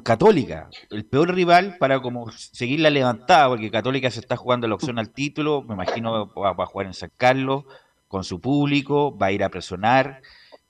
Católica, 0.02 0.70
el 0.92 1.06
peor 1.06 1.34
rival 1.34 1.78
para 1.80 2.00
como 2.00 2.32
seguir 2.32 2.80
la 2.80 2.92
levantada, 2.92 3.50
porque 3.50 3.72
Católica 3.72 4.12
se 4.12 4.20
está 4.20 4.38
jugando 4.38 4.68
la 4.68 4.76
opción 4.76 5.00
al 5.00 5.12
título, 5.12 5.64
me 5.64 5.74
imagino 5.74 6.32
va, 6.34 6.54
va 6.54 6.64
a 6.64 6.68
jugar 6.68 6.86
en 6.86 6.94
San 6.94 7.12
Carlos 7.18 7.66
con 8.08 8.24
su 8.24 8.40
público, 8.40 9.18
va 9.18 9.28
a 9.28 9.32
ir 9.32 9.44
a 9.44 9.50
presionar. 9.50 10.22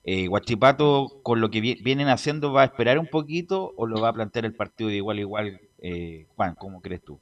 Eh, 0.04 0.28
Guachipato, 0.28 1.20
con 1.22 1.40
lo 1.40 1.50
que 1.50 1.60
vienen 1.60 2.08
haciendo, 2.08 2.52
¿va 2.52 2.62
a 2.62 2.66
esperar 2.66 2.98
un 2.98 3.08
poquito 3.08 3.72
o 3.76 3.86
lo 3.86 4.00
va 4.00 4.10
a 4.10 4.12
plantear 4.12 4.44
el 4.44 4.54
partido 4.54 4.88
de 4.88 4.96
igual 4.96 5.18
a 5.18 5.20
igual? 5.20 5.60
Eh, 5.78 6.26
Juan, 6.36 6.54
¿cómo 6.54 6.80
crees 6.80 7.02
tú? 7.02 7.20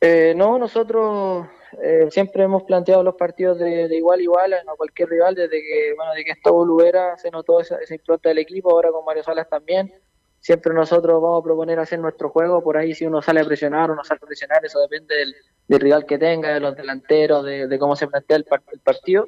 Eh, 0.00 0.34
no, 0.36 0.58
nosotros 0.58 1.46
eh, 1.80 2.08
siempre 2.10 2.42
hemos 2.42 2.64
planteado 2.64 3.02
los 3.02 3.14
partidos 3.14 3.58
de, 3.58 3.88
igual 3.96 4.18
a 4.18 4.22
igual 4.22 4.52
a 4.52 4.62
cualquier 4.76 5.08
rival, 5.08 5.34
desde 5.34 5.62
que, 5.62 5.94
bueno, 5.96 6.12
de 6.12 6.24
que 6.24 6.32
estuvo 6.32 6.66
Lubera 6.66 7.16
se 7.16 7.30
notó 7.30 7.60
esa, 7.60 7.76
esa 7.76 7.94
impronta 7.94 8.28
del 8.28 8.38
equipo, 8.38 8.70
ahora 8.70 8.90
con 8.90 9.04
Mario 9.04 9.22
Salas 9.22 9.48
también. 9.48 9.92
Siempre 10.42 10.74
nosotros 10.74 11.22
vamos 11.22 11.40
a 11.40 11.44
proponer 11.44 11.78
hacer 11.78 11.98
nuestro 11.98 12.28
juego, 12.28 12.62
por 12.62 12.76
ahí 12.76 12.94
si 12.94 13.06
uno 13.06 13.22
sale 13.22 13.40
a 13.40 13.44
presionar 13.44 13.90
o 13.90 13.94
no 13.94 14.04
sale 14.04 14.20
a 14.22 14.26
presionar, 14.26 14.62
eso 14.62 14.78
depende 14.80 15.14
del, 15.16 15.80
rival 15.80 16.04
que 16.04 16.18
tenga, 16.18 16.52
de 16.52 16.60
los 16.60 16.76
delanteros, 16.76 17.42
de, 17.44 17.78
cómo 17.78 17.96
se 17.96 18.06
plantea 18.06 18.36
el 18.36 18.44
partido 18.44 19.24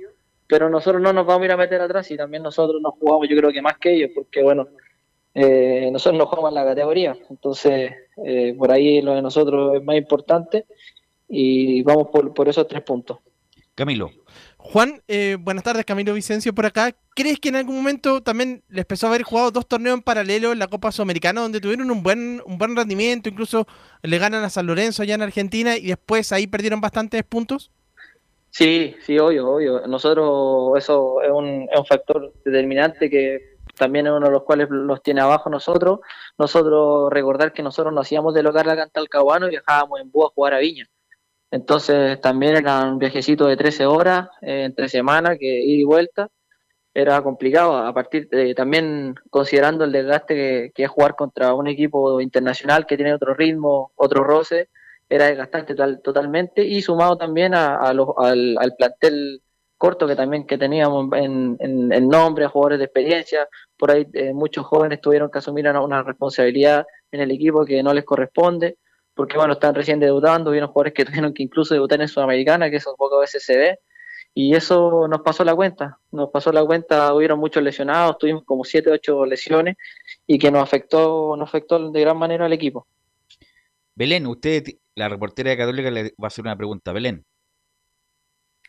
pero 0.47 0.69
nosotros 0.69 1.03
no 1.03 1.13
nos 1.13 1.27
vamos 1.27 1.43
a 1.43 1.45
ir 1.47 1.53
a 1.53 1.57
meter 1.57 1.81
atrás 1.81 2.11
y 2.11 2.17
también 2.17 2.43
nosotros 2.43 2.81
nos 2.81 2.95
jugamos 2.95 3.29
yo 3.29 3.37
creo 3.37 3.53
que 3.53 3.63
más 3.63 3.79
que 3.79 3.95
ellos, 3.95 4.11
porque 4.15 4.43
bueno, 4.43 4.69
eh, 5.35 5.89
nosotros 5.91 6.19
nos 6.19 6.29
jugamos 6.29 6.51
en 6.51 6.55
la 6.55 6.65
categoría, 6.65 7.17
entonces 7.31 7.93
eh, 8.25 8.55
por 8.57 8.71
ahí 8.71 9.01
lo 9.01 9.15
de 9.15 9.23
nosotros 9.23 9.77
es 9.77 9.83
más 9.83 9.97
importante 9.97 10.67
y 11.29 11.83
vamos 11.83 12.09
por, 12.13 12.33
por 12.35 12.49
esos 12.49 12.69
tres 12.69 12.83
puntos. 12.83 13.19
Camilo. 13.75 14.11
Juan, 14.67 15.03
eh, 15.09 15.37
buenas 15.39 15.63
tardes, 15.63 15.85
Camilo 15.85 16.15
Vicencio 16.15 16.55
por 16.55 16.65
acá. 16.65 16.97
¿Crees 17.15 17.39
que 17.39 17.51
en 17.51 17.57
algún 17.57 17.77
momento 17.77 18.23
también 18.23 18.65
les 18.69 18.81
empezó 18.81 19.07
a 19.07 19.11
haber 19.11 19.23
jugado 19.23 19.51
dos 19.51 19.69
torneos 19.69 19.95
en 19.95 20.03
paralelo 20.03 20.53
en 20.53 20.59
la 20.59 20.69
Copa 20.69 20.91
Sudamericana, 20.91 21.43
donde 21.43 21.61
tuvieron 21.61 21.91
un 21.91 22.03
buen, 22.03 22.41
un 22.47 22.57
buen 22.57 22.75
rendimiento, 22.75 23.29
incluso 23.29 23.67
le 24.03 24.19
ganan 24.19 24.43
a 24.43 24.49
San 24.49 24.67
Lorenzo 24.67 25.03
allá 25.03 25.17
en 25.17 25.23
Argentina 25.23 25.77
y 25.77 25.89
después 25.89 26.33
ahí 26.33 26.47
perdieron 26.47 26.81
bastantes 26.81 27.23
puntos? 27.25 27.71
Sí, 28.51 28.97
sí, 29.05 29.19
obvio, 29.19 29.51
obvio. 29.51 29.87
Nosotros, 29.87 30.79
eso 30.79 31.21
es 31.21 31.31
un, 31.31 31.69
es 31.71 31.79
un 31.79 31.87
factor 31.87 32.33
determinante 32.43 33.11
que 33.11 33.59
también 33.77 34.07
es 34.07 34.13
uno 34.13 34.27
de 34.27 34.33
los 34.33 34.45
cuales 34.45 34.69
los 34.71 35.03
tiene 35.03 35.21
abajo 35.21 35.51
nosotros. 35.51 36.01
Nosotros, 36.39 37.13
recordar 37.13 37.53
que 37.53 37.63
nosotros 37.63 37.93
nos 37.93 38.07
hacíamos 38.07 38.33
de 38.33 38.43
local 38.43 38.71
a 38.71 38.77
Cantalcahuano 38.77 39.47
y 39.47 39.51
viajábamos 39.51 40.01
en 40.01 40.11
búho 40.11 40.27
a 40.27 40.31
jugar 40.31 40.55
a 40.55 40.59
Viña. 40.59 40.89
Entonces 41.55 42.21
también 42.21 42.57
era 42.57 42.83
un 42.85 42.99
viajecito 42.99 43.47
de 43.47 43.57
13 43.57 43.87
horas 43.87 44.29
eh, 44.43 44.65
entre 44.65 44.89
semana, 44.89 45.37
que 45.39 45.47
ir 45.47 45.79
y 45.79 45.85
vuelta. 45.85 46.29
Era 46.93 47.23
complicado, 47.23 47.77
a 47.77 47.95
partir 47.95 48.29
de, 48.29 48.55
también 48.57 49.15
considerando 49.31 49.85
el 49.85 49.93
desgaste 49.93 50.73
que, 50.75 50.83
es 50.83 50.91
jugar 50.91 51.15
contra 51.15 51.55
un 51.55 51.69
equipo 51.69 52.21
internacional 52.21 52.87
que 52.87 52.97
tiene 52.97 53.15
otro 53.15 53.35
ritmo, 53.35 53.93
otro 53.95 54.25
roce 54.25 54.69
era 55.09 55.27
desgastante 55.27 55.77
totalmente. 56.03 56.65
Y 56.65 56.83
sumado 56.83 57.17
también 57.17 57.55
a, 57.55 57.77
al, 57.77 58.75
plantel 58.77 59.41
corto 59.79 60.09
que 60.09 60.17
también 60.17 60.49
que 60.49 60.59
teníamos 60.59 61.07
en, 61.13 61.57
en, 61.61 62.09
nombre, 62.09 62.47
a 62.47 62.49
jugadores 62.49 62.81
de 62.81 62.87
experiencia, 62.87 63.49
por 63.77 63.93
ahí 63.93 64.09
eh, 64.15 64.33
muchos 64.33 64.67
jóvenes 64.67 65.01
tuvieron 65.01 65.31
que 65.31 65.39
asumir 65.39 65.69
una, 65.69 66.03
responsabilidad 66.03 66.85
en 67.13 67.21
el 67.21 67.31
equipo 67.31 67.65
que 67.65 67.81
no 67.85 67.95
les 67.95 68.05
corresponde, 68.05 68.79
porque 69.15 69.37
bueno, 69.37 69.55
están 69.55 69.75
recién 69.75 70.01
debutando, 70.01 70.51
hubieron 70.51 70.71
jugadores 70.71 70.95
que 70.95 71.05
tuvieron 71.25 71.33
que 71.33 71.43
incluso 71.43 71.75
debutar 71.75 72.01
en 72.01 72.09
Sudamericana, 72.09 72.71
que 72.71 72.77
eso 72.77 72.95
pocas 72.97 73.21
veces 73.21 73.45
se 73.45 73.57
ve, 73.57 73.79
y 74.35 74.55
eso 74.55 75.07
nos 75.09 75.21
pasó 75.23 75.45
la 75.45 75.55
cuenta, 75.55 75.99
nos 76.11 76.31
pasó 76.31 76.51
la 76.51 76.65
cuenta, 76.65 77.15
hubieron 77.15 77.39
muchos 77.39 77.63
lesionados, 77.63 78.19
tuvimos 78.19 78.45
como 78.45 78.65
7, 78.65 78.91
8 78.91 79.27
lesiones, 79.27 79.77
y 80.27 80.39
que 80.39 80.51
nos 80.51 80.63
afectó, 80.63 81.37
nos 81.37 81.49
afectó 81.49 81.91
de 81.91 82.01
gran 82.01 82.17
manera 82.17 82.47
al 82.47 82.53
equipo. 82.53 82.87
Belén, 83.95 84.27
usted 84.27 84.65
la 84.97 85.09
reportera 85.09 85.51
de 85.51 85.57
Católica 85.57 85.91
le 85.91 86.03
va 86.03 86.25
a 86.25 86.27
hacer 86.27 86.45
una 86.45 86.57
pregunta. 86.57 86.93
Belén. 86.93 87.25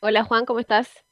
Hola 0.01 0.23
Juan, 0.23 0.45
¿cómo 0.45 0.59
estás? 0.59 1.03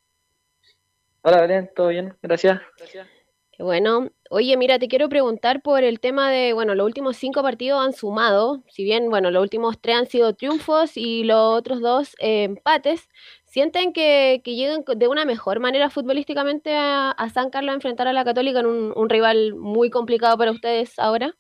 Hola 1.22 1.42
Belén, 1.42 1.72
todo 1.76 1.88
bien, 1.88 2.16
gracias. 2.22 2.62
gracias. 2.78 3.23
Bueno, 3.60 4.10
oye, 4.32 4.58
mira, 4.58 4.80
te 4.80 4.88
quiero 4.88 5.10
preguntar 5.10 5.62
por 5.62 5.84
el 5.84 6.00
tema 6.00 6.32
de, 6.32 6.54
bueno, 6.54 6.74
los 6.74 6.86
últimos 6.88 7.18
cinco 7.18 7.44
partidos 7.44 7.86
han 7.86 7.94
sumado, 7.94 8.64
si 8.68 8.84
bien, 8.84 9.10
bueno, 9.12 9.30
los 9.30 9.44
últimos 9.44 9.80
tres 9.80 9.96
han 9.96 10.08
sido 10.08 10.34
triunfos 10.34 10.98
y 10.98 11.24
los 11.24 11.38
otros 11.38 11.80
dos 11.80 12.16
eh, 12.20 12.44
empates, 12.46 13.10
¿sienten 13.46 13.94
que, 13.94 14.42
que, 14.44 14.56
llegan 14.56 14.84
de 14.98 15.08
una 15.08 15.26
mejor 15.26 15.60
manera 15.60 15.92
futbolísticamente 15.92 16.76
a, 16.76 17.16
San 17.32 17.52
Carlos 17.52 17.74
a 17.74 17.76
enfrentar 17.76 18.08
a 18.08 18.14
la 18.14 18.26
Católica 18.26 18.60
en 18.62 18.66
un 18.68 19.10
rival 19.10 19.54
muy 19.56 19.92
complicado 19.92 20.36
para 20.36 20.52
ustedes 20.52 20.98
ahora? 20.98 21.36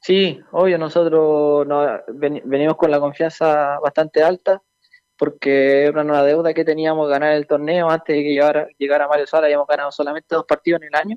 Sí, 0.00 0.40
obvio, 0.52 0.78
nosotros 0.78 1.66
venimos 2.44 2.76
con 2.76 2.90
la 2.90 3.00
confianza 3.00 3.80
bastante 3.80 4.22
alta 4.22 4.62
porque 5.20 5.84
era 5.84 6.00
una 6.00 6.22
deuda 6.22 6.54
que 6.54 6.64
teníamos 6.64 7.06
ganar 7.06 7.34
el 7.34 7.46
torneo 7.46 7.90
antes 7.90 8.16
de 8.16 8.22
que 8.22 8.30
llegara, 8.30 8.66
llegara 8.78 9.06
Mario 9.06 9.26
Sala, 9.26 9.44
habíamos 9.48 9.66
ganado 9.68 9.92
solamente 9.92 10.34
dos 10.34 10.46
partidos 10.46 10.80
en 10.80 10.88
el 10.88 10.94
año. 10.94 11.16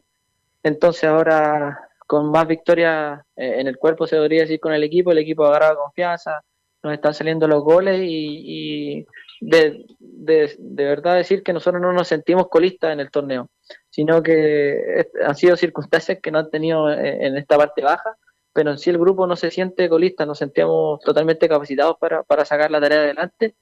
Entonces 0.62 1.06
ahora 1.06 1.88
con 2.06 2.30
más 2.30 2.46
victorias 2.46 3.22
eh, 3.38 3.62
en 3.62 3.68
el 3.68 3.78
cuerpo, 3.78 4.06
se 4.06 4.18
podría 4.18 4.42
decir, 4.42 4.60
con 4.60 4.74
el 4.74 4.84
equipo, 4.84 5.14
el 5.14 5.20
equipo 5.20 5.46
agarra 5.46 5.78
confianza, 5.78 6.42
nos 6.84 6.92
están 6.92 7.14
saliendo 7.14 7.48
los 7.48 7.64
goles 7.64 8.02
y, 8.04 9.06
de, 9.40 9.86
de, 10.00 10.54
de, 10.60 10.84
verdad 10.84 11.16
decir 11.16 11.42
que 11.42 11.54
nosotros 11.54 11.82
no 11.82 11.94
nos 11.94 12.10
sentimos 12.10 12.50
colistas 12.50 12.92
en 12.92 13.00
el 13.00 13.10
torneo, 13.10 13.50
sino 13.90 14.22
que 14.22 15.08
han 15.26 15.36
sido 15.36 15.56
circunstancias 15.56 16.20
que 16.22 16.30
no 16.30 16.40
han 16.40 16.50
tenido 16.50 16.92
eh, 16.92 17.26
en 17.26 17.38
esta 17.38 17.58
parte 17.58 17.82
baja 17.82 18.18
pero 18.54 18.72
en 18.72 18.78
sí 18.78 18.92
el 18.92 19.00
grupo 19.00 19.26
no 19.26 19.36
se 19.36 19.52
siente 19.52 19.90
colista, 19.90 20.26
nos 20.26 20.38
sentíamos 20.38 21.00
totalmente 21.02 21.50
capacitados 21.50 21.98
para, 22.00 22.24
para 22.24 22.46
sacar 22.46 22.70
la 22.70 22.80
tarea 22.80 23.00
adelante 23.00 23.56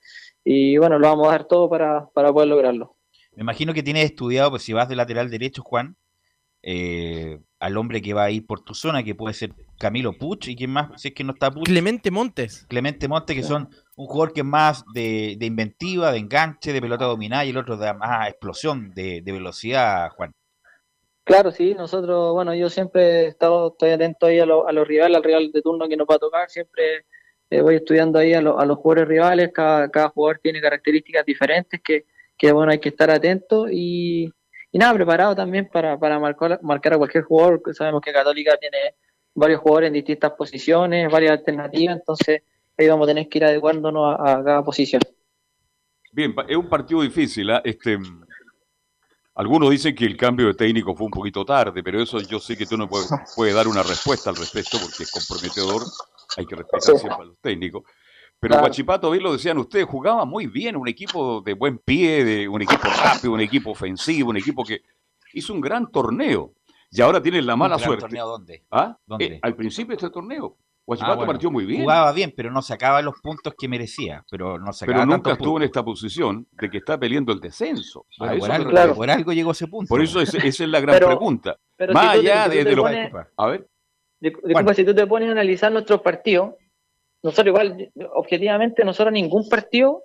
y 0.44 0.78
bueno, 0.78 1.00
lo 1.00 1.08
vamos 1.08 1.28
a 1.28 1.32
dar 1.32 1.46
todo 1.46 1.70
para, 1.70 2.08
para 2.14 2.32
poder 2.32 2.50
lograrlo. 2.50 2.98
Me 3.36 3.42
imagino 3.42 3.74
que 3.74 3.84
tienes 3.84 4.06
estudiado, 4.06 4.50
pues 4.50 4.64
si 4.64 4.74
vas 4.74 4.90
de 4.90 4.96
lateral 4.96 5.30
derecho, 5.30 5.62
Juan, 5.64 5.96
eh, 6.64 7.40
al 7.60 7.78
hombre 7.78 8.02
que 8.02 8.14
va 8.14 8.26
a 8.26 8.32
ir 8.32 8.46
por 8.46 8.64
tu 8.64 8.74
zona, 8.74 9.04
que 9.04 9.16
puede 9.16 9.34
ser 9.34 9.54
Camilo 9.80 10.14
Puch 10.14 10.48
y 10.48 10.56
quién 10.56 10.72
más, 10.72 11.02
si 11.02 11.08
es 11.08 11.14
que 11.14 11.24
no 11.24 11.34
está 11.34 11.50
Puch. 11.50 11.66
Clemente 11.66 12.12
Montes. 12.12 12.66
Clemente 12.68 13.08
Montes, 13.08 13.36
que 13.36 13.44
son 13.44 13.70
un 13.96 14.06
jugador 14.08 14.34
que 14.34 14.42
es 14.42 14.46
más 14.46 14.84
de, 14.94 15.36
de 15.40 15.46
inventiva, 15.46 16.12
de 16.12 16.20
enganche, 16.20 16.74
de 16.74 16.82
pelota 16.82 17.06
dominada 17.06 17.46
y 17.46 17.50
el 17.50 17.58
otro 17.58 17.78
de 17.78 17.94
más 17.94 18.28
explosión, 18.28 18.92
de, 18.94 19.22
de 19.22 19.32
velocidad, 19.32 20.10
Juan. 20.12 20.34
Claro, 21.24 21.52
sí, 21.52 21.74
nosotros, 21.76 22.34
bueno, 22.34 22.54
yo 22.54 22.70
siempre 22.70 23.22
he 23.22 23.28
estado, 23.28 23.70
estoy 23.70 23.92
atento 23.92 24.26
ahí 24.26 24.40
a, 24.40 24.44
a 24.44 24.72
los 24.72 24.88
rivales, 24.88 25.16
al 25.16 25.24
rival 25.24 25.52
de 25.52 25.62
turno 25.62 25.88
que 25.88 25.96
nos 25.96 26.08
va 26.08 26.16
a 26.16 26.20
tocar, 26.20 26.50
siempre 26.50 27.06
eh, 27.52 27.62
voy 27.62 27.76
estudiando 27.76 28.18
ahí 28.18 28.34
a, 28.34 28.42
los 28.42 28.78
jugadores 28.78 29.10
rivales, 29.10 29.52
cada, 29.54 30.10
jugador 30.10 30.40
tiene 30.42 30.62
características 30.62 31.26
diferentes 31.26 31.82
que, 31.82 32.52
bueno, 32.54 32.72
hay 32.72 32.80
que 32.80 32.90
estar 32.90 33.12
atento 33.12 33.68
y, 33.70 34.32
nada, 34.72 34.94
preparado 34.94 35.36
también 35.36 35.68
para, 35.68 36.00
para 36.00 36.18
marcar, 36.18 36.60
marcar 36.64 36.94
a 36.94 36.98
cualquier 36.98 37.26
jugador, 37.26 37.62
sabemos 37.74 38.02
que 38.02 38.14
Católica 38.14 38.56
tiene 38.58 38.96
varios 39.36 39.60
jugadores 39.60 39.88
en 39.90 39.94
distintas 39.94 40.32
posiciones, 40.32 41.12
varias 41.12 41.34
alternativas, 41.34 41.98
entonces 41.98 42.42
ahí 42.78 42.88
vamos 42.88 43.06
a 43.06 43.12
tener 43.12 43.28
que 43.28 43.38
ir 43.40 43.44
adecuándonos 43.44 44.16
a, 44.18 44.38
a 44.38 44.44
cada 44.44 44.64
posición. 44.64 45.02
Bien, 46.14 46.34
es 46.48 46.56
un 46.56 46.70
partido 46.70 47.02
difícil, 47.02 47.50
¿eh? 47.50 47.62
este 47.66 48.00
algunos 49.36 49.70
dicen 49.70 49.96
que 49.96 50.06
el 50.06 50.18
cambio 50.18 50.48
de 50.48 50.54
técnico 50.54 50.96
fue 50.96 51.06
un 51.06 51.12
poquito 51.12 51.46
tarde, 51.46 51.82
pero 51.82 52.02
eso 52.02 52.20
yo 52.20 52.40
sé 52.40 52.58
que 52.58 52.66
tú 52.66 52.78
no 52.78 52.90
puedes, 52.90 53.56
dar 53.56 53.68
una 53.68 53.82
respuesta 53.82 54.30
al 54.30 54.36
respecto 54.36 54.78
porque 54.80 55.04
es 55.04 55.12
comprometedor, 55.12 55.84
hay 56.38 56.46
que 56.46 56.56
respetar 56.58 56.98
siempre 56.98 57.22
a 57.22 57.26
los 57.26 57.38
técnicos. 57.40 57.84
Pero 58.40 58.58
Guachipato, 58.58 59.12
bien 59.12 59.24
lo 59.24 59.34
decían 59.34 59.60
ustedes, 59.60 59.86
jugaba 59.86 60.26
muy 60.26 60.48
bien, 60.48 60.76
un 60.76 60.88
equipo 60.88 61.42
de 61.42 61.54
buen 61.54 61.78
pie, 61.78 62.26
de 62.26 62.48
un 62.48 62.64
equipo 62.64 62.88
rápido, 62.88 63.34
un 63.34 63.42
equipo 63.42 63.70
ofensivo, 63.70 64.32
un 64.32 64.38
equipo 64.38 64.64
que 64.64 64.82
hizo 65.34 65.54
un 65.54 65.62
gran 65.62 65.92
torneo. 65.92 66.54
Y 66.90 67.02
ahora 67.02 67.22
tienen 67.22 67.46
la 67.46 67.56
mala 67.56 67.78
suerte. 67.78 68.02
torneo 68.02 68.28
dónde? 68.28 68.66
¿Ah? 68.72 68.98
¿Dónde? 69.06 69.26
Eh, 69.26 69.40
al 69.44 69.56
principio 69.56 69.90
de 69.90 69.96
este 69.96 70.10
torneo. 70.10 70.58
Guachipato 70.84 71.22
ah, 71.22 71.26
partió 71.28 71.52
muy 71.52 71.66
bien. 71.66 71.84
Jugaba 71.84 72.12
bien, 72.12 72.34
pero 72.36 72.52
no 72.52 72.64
sacaba 72.64 73.02
los 73.02 73.22
puntos 73.22 73.54
que 73.58 73.68
merecía. 73.68 74.26
Pero, 74.30 74.58
no 74.58 74.72
pero 74.86 75.06
nunca 75.06 75.34
estuvo 75.34 75.58
en 75.58 75.64
esta 75.64 75.86
posición 75.86 76.48
de 76.52 76.70
que 76.70 76.80
está 76.80 77.00
peleando 77.00 77.32
el 77.32 77.40
descenso. 77.40 78.08
por, 78.18 79.10
algo, 79.10 79.32
llegó 79.32 79.52
a 79.52 79.54
ese 79.54 79.68
punto. 79.68 79.88
Por 79.88 80.02
eso 80.02 80.20
esa 80.20 80.40
es 80.40 80.60
la 80.62 80.80
gran 80.80 80.98
pregunta. 80.98 81.58
Más 81.94 82.18
allá 82.18 82.50
de, 82.50 82.76
los... 82.76 82.86
A 83.38 83.46
ver. 83.46 83.70
Disculpa, 84.22 84.74
si 84.74 84.86
tú 84.86 84.96
te 84.96 85.06
pones 85.08 85.28
a 85.30 85.34
analizar 85.34 85.72
nuestros 85.72 86.02
partidos, 86.02 86.56
nosotros 87.24 87.48
igual, 87.48 87.92
objetivamente, 88.14 88.86
nosotros 88.86 89.12
ningún 89.12 89.50
partido 89.50 90.04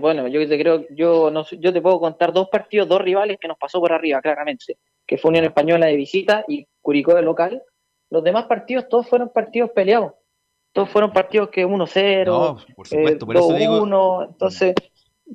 bueno, 0.00 0.26
yo 0.28 0.46
te 0.48 0.58
creo, 0.58 0.84
yo 0.90 1.30
no, 1.30 1.44
yo 1.58 1.72
te 1.72 1.80
puedo 1.80 2.00
contar 2.00 2.32
dos 2.32 2.48
partidos, 2.48 2.88
dos 2.88 3.00
rivales 3.00 3.38
que 3.40 3.48
nos 3.48 3.58
pasó 3.58 3.80
por 3.80 3.92
arriba, 3.92 4.20
claramente, 4.20 4.78
que 5.06 5.16
fue 5.16 5.30
Unión 5.30 5.44
Española 5.44 5.86
de 5.86 5.96
visita 5.96 6.44
y 6.48 6.66
Curicó 6.80 7.14
de 7.14 7.22
local. 7.22 7.62
Los 8.10 8.24
demás 8.24 8.46
partidos, 8.46 8.88
todos 8.88 9.08
fueron 9.08 9.30
partidos 9.32 9.70
peleados. 9.70 10.14
Todos 10.72 10.90
fueron 10.90 11.12
partidos 11.12 11.50
que 11.50 11.66
1-0, 11.66 12.26
no, 12.26 12.56
2-1. 12.56 14.28
Entonces, 14.28 14.74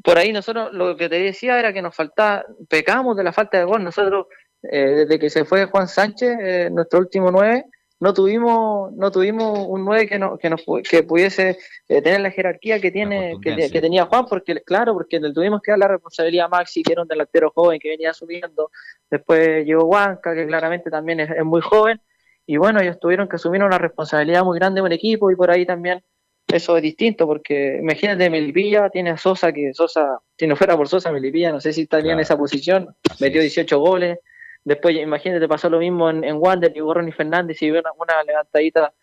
por 0.03 0.17
ahí 0.17 0.31
nosotros 0.31 0.73
lo 0.73 0.95
que 0.95 1.09
te 1.09 1.19
decía 1.19 1.59
era 1.59 1.73
que 1.73 1.81
nos 1.81 1.95
faltaba, 1.95 2.45
pecamos 2.69 3.15
de 3.15 3.23
la 3.23 3.33
falta 3.33 3.57
de 3.57 3.65
gol. 3.65 3.83
Nosotros, 3.83 4.27
eh, 4.63 5.05
desde 5.05 5.19
que 5.19 5.29
se 5.29 5.45
fue 5.45 5.65
Juan 5.65 5.87
Sánchez, 5.87 6.37
eh, 6.41 6.69
nuestro 6.71 6.99
último 6.99 7.31
9, 7.31 7.65
no 8.03 8.13
tuvimos 8.13 8.91
no 8.93 9.11
tuvimos 9.11 9.65
un 9.67 9.85
9 9.85 10.07
que 10.07 10.19
no, 10.19 10.37
que, 10.37 10.49
no, 10.49 10.57
que 10.89 11.03
pudiese 11.03 11.57
eh, 11.87 12.01
tener 12.01 12.19
la 12.19 12.31
jerarquía 12.31 12.81
que 12.81 12.91
tiene 12.91 13.35
que, 13.41 13.69
tenía 13.79 14.05
Juan 14.05 14.25
porque 14.25 14.61
claro 14.61 14.93
porque 14.93 15.21
le 15.21 15.31
tuvimos 15.31 15.61
que 15.61 15.71
dar 15.71 15.79
la 15.79 15.87
responsabilidad 15.87 16.47
a 16.47 16.49
Maxi 16.49 16.83
que 16.83 16.91
era 16.91 17.01
un 17.01 17.07
delantero 17.07 17.51
joven 17.55 17.79
que 17.79 17.89
venía 17.89 18.13
subiendo 18.13 18.71
después 19.09 19.65
llegó 19.65 19.85
Huanca 19.85 20.35
que 20.35 20.45
claramente 20.45 20.91
también 20.91 21.21
es, 21.21 21.45
muy 21.45 21.61
joven. 21.61 22.01
Y 22.45 22.57
bueno 22.57 22.81
ellos 22.81 22.99
tuvieron 22.99 23.29
que 23.29 23.37
asumir 23.37 23.63
una 23.63 23.77
responsabilidad 23.77 24.43
muy 24.43 24.59
grande 24.59 24.79
en 24.79 24.85
un 24.85 24.91
equipo 24.91 25.31
y 25.31 25.37
por 25.37 25.49
ahí 25.49 25.65
también 25.65 26.03
eso 26.45 26.75
es 26.75 26.83
distinto 26.83 27.25
porque 27.25 27.77
imagínate 27.81 28.29
Melipilla 28.29 28.89
tiene 28.89 29.11
a 29.11 29.17
Sosa 29.17 29.53
que 29.53 29.73
Sosa 29.73 30.19
si 30.37 30.45
no 30.45 30.57
fuera 30.57 30.75
por 30.75 30.89
Sosa 30.89 31.09
Melipilla 31.13 31.53
no 31.53 31.61
sé 31.61 31.71
si 31.71 31.83
estaría 31.83 32.11
en 32.11 32.19
esa 32.19 32.37
posición 32.37 32.93
metió 33.21 33.39
18 33.39 33.79
goles 33.79 34.19
Después, 34.63 34.95
imagínate, 34.95 35.47
pasó 35.47 35.69
lo 35.69 35.79
mismo 35.79 36.09
en, 36.09 36.23
en 36.23 36.37
Wander, 36.37 36.71
llegó 36.71 36.93
Ronnie 36.93 37.11
Fernández 37.11 37.61
y 37.61 37.71
una, 37.71 37.91
una 37.97 38.23
levantadita 38.23 38.93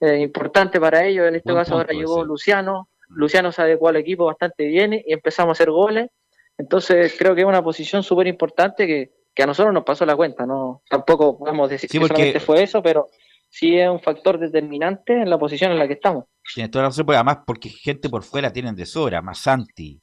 eh, 0.00 0.18
importante 0.20 0.80
para 0.80 1.04
ellos. 1.04 1.28
En 1.28 1.36
este 1.36 1.52
caso 1.52 1.74
ahora 1.74 1.92
llegó 1.92 2.24
Luciano. 2.24 2.88
Mm. 3.08 3.14
Luciano 3.16 3.52
se 3.52 3.62
adecuó 3.62 3.88
al 3.88 3.96
equipo 3.96 4.24
bastante 4.24 4.64
bien 4.66 4.94
y 4.94 5.12
empezamos 5.12 5.50
a 5.50 5.52
hacer 5.52 5.70
goles. 5.70 6.10
Entonces 6.56 7.14
creo 7.18 7.34
que 7.34 7.42
es 7.42 7.46
una 7.46 7.62
posición 7.62 8.02
súper 8.02 8.26
importante 8.26 8.86
que, 8.86 9.12
a 9.42 9.46
nosotros 9.46 9.72
nos 9.72 9.84
pasó 9.84 10.04
la 10.04 10.16
cuenta. 10.16 10.44
no 10.44 10.82
Tampoco 10.88 11.38
podemos 11.38 11.70
decir 11.70 11.88
que 11.88 11.98
solamente 11.98 12.40
fue 12.40 12.62
eso, 12.62 12.82
pero 12.82 13.08
sí 13.48 13.78
es 13.78 13.88
un 13.88 14.00
factor 14.00 14.38
determinante 14.38 15.14
en 15.14 15.30
la 15.30 15.38
posición 15.38 15.72
en 15.72 15.78
la 15.78 15.86
que 15.86 15.94
estamos. 15.94 16.26
Tienes 16.54 16.70
toda 16.70 16.82
la 16.82 16.88
razón, 16.90 17.06
además 17.08 17.38
porque 17.46 17.70
gente 17.70 18.10
por 18.10 18.22
fuera 18.22 18.52
tienen 18.52 18.76
de 18.76 18.84
sobra, 18.84 19.22
más 19.22 19.38
Santi, 19.38 19.98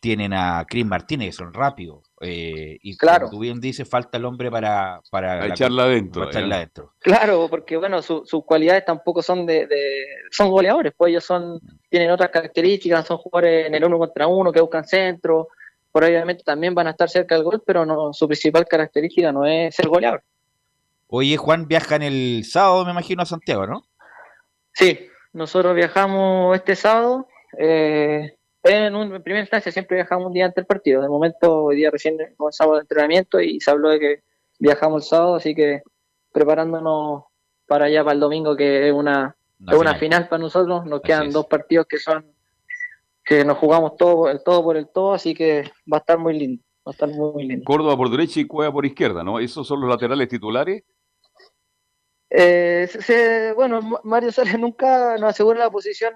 tienen 0.00 0.32
a 0.32 0.64
Chris 0.66 0.86
Martínez, 0.86 1.28
que 1.28 1.32
son 1.32 1.52
rápidos. 1.52 2.09
Eh, 2.22 2.78
y 2.82 2.96
claro. 2.98 3.26
como 3.26 3.30
tú 3.30 3.38
bien 3.40 3.60
dices, 3.60 3.88
falta 3.88 4.18
el 4.18 4.26
hombre 4.26 4.50
para, 4.50 5.00
para, 5.10 5.46
echarla 5.46 5.84
adentro. 5.84 6.28
Claro, 6.98 7.46
porque 7.48 7.78
bueno, 7.78 8.02
sus 8.02 8.44
cualidades 8.44 8.84
tampoco 8.84 9.22
son 9.22 9.46
de, 9.46 9.66
son 10.30 10.50
goleadores, 10.50 10.92
pues 10.94 11.10
ellos 11.10 11.24
son 11.24 11.58
tienen 11.88 12.10
otras 12.10 12.28
características, 12.28 13.06
son 13.06 13.16
jugadores 13.16 13.66
en 13.66 13.74
el 13.74 13.84
uno 13.84 13.98
contra 13.98 14.26
uno 14.26 14.52
que 14.52 14.60
buscan 14.60 14.84
centro, 14.84 15.48
probablemente 15.90 16.44
también 16.44 16.74
van 16.74 16.88
a 16.88 16.90
estar 16.90 17.08
cerca 17.08 17.34
del 17.34 17.44
gol, 17.44 17.62
pero 17.64 17.86
no, 17.86 18.12
su 18.12 18.26
principal 18.26 18.66
característica 18.66 19.32
no 19.32 19.46
es 19.46 19.74
ser 19.74 19.88
goleador. 19.88 20.22
Oye, 21.06 21.38
Juan 21.38 21.66
viaja 21.66 21.96
en 21.96 22.02
el 22.02 22.44
sábado, 22.44 22.84
me 22.84 22.92
imagino, 22.92 23.22
a 23.22 23.26
Santiago, 23.26 23.66
¿no? 23.66 23.82
Sí, 24.74 25.08
nosotros 25.32 25.74
viajamos 25.74 26.54
este 26.54 26.76
sábado. 26.76 27.26
Eh, 27.58 28.36
en, 28.62 28.94
un, 28.94 29.22
primera 29.22 29.40
instancia 29.40 29.72
siempre 29.72 29.96
viajamos 29.96 30.26
un 30.26 30.32
día 30.32 30.44
antes 30.44 30.56
del 30.56 30.66
partido. 30.66 31.02
De 31.02 31.08
momento, 31.08 31.64
hoy 31.64 31.76
día 31.76 31.90
recién 31.90 32.16
comenzamos 32.36 32.76
el 32.76 32.82
entrenamiento 32.82 33.40
y 33.40 33.60
se 33.60 33.70
habló 33.70 33.90
de 33.90 34.00
que 34.00 34.22
viajamos 34.58 35.04
el 35.04 35.08
sábado, 35.08 35.34
así 35.36 35.54
que 35.54 35.82
preparándonos 36.32 37.24
para 37.66 37.86
allá 37.86 38.04
para 38.04 38.14
el 38.14 38.20
domingo, 38.20 38.56
que 38.56 38.88
es 38.88 38.94
una, 38.94 39.36
una, 39.60 39.94
final. 39.94 40.28
para 40.28 40.42
nosotros. 40.42 40.84
Nos 40.86 41.00
quedan 41.00 41.30
dos 41.30 41.46
partidos 41.46 41.86
que 41.86 41.98
son 41.98 42.32
que 43.24 43.44
nos 43.44 43.58
jugamos 43.58 43.96
todo, 43.96 44.28
el 44.28 44.42
todo 44.42 44.62
por 44.64 44.76
el 44.76 44.88
todo, 44.88 45.12
así 45.12 45.34
que 45.34 45.70
va 45.92 45.98
a 45.98 46.00
estar 46.00 46.18
muy 46.18 46.38
lindo. 46.38 46.62
Va 46.86 46.90
a 46.90 46.92
estar 46.92 47.08
muy, 47.08 47.46
lindo. 47.46 47.64
Córdoba 47.64 47.96
por 47.96 48.10
derecha 48.10 48.40
y 48.40 48.46
Cueva 48.46 48.72
por 48.72 48.84
izquierda, 48.84 49.22
¿no? 49.22 49.38
¿Esos 49.38 49.68
son 49.68 49.80
los 49.80 49.88
laterales 49.88 50.28
titulares? 50.28 50.82
Eh, 52.30 52.88
bueno, 53.54 54.00
Mario 54.04 54.32
Sales 54.32 54.58
nunca 54.58 55.16
nos 55.18 55.30
asegura 55.30 55.58
la 55.58 55.70
posición 55.70 56.14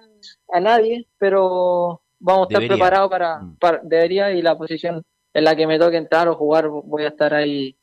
a 0.53 0.61
nadie, 0.61 1.09
pero 1.19 2.04
vamos 2.25 2.49
a 2.49 2.53
estar 2.55 2.69
preparados 2.69 3.11
mm. 3.43 3.55
para, 3.57 3.81
debería 3.83 4.33
y 4.33 4.43
la 4.43 4.57
posición 4.57 5.05
en 5.33 5.45
la 5.45 5.55
que 5.55 5.67
me 5.67 5.79
toque 5.79 5.97
entrar 5.97 6.29
o 6.29 6.35
jugar 6.35 6.69
voy 6.69 7.05
a 7.05 7.09
estar 7.09 7.35
ahí 7.35 7.77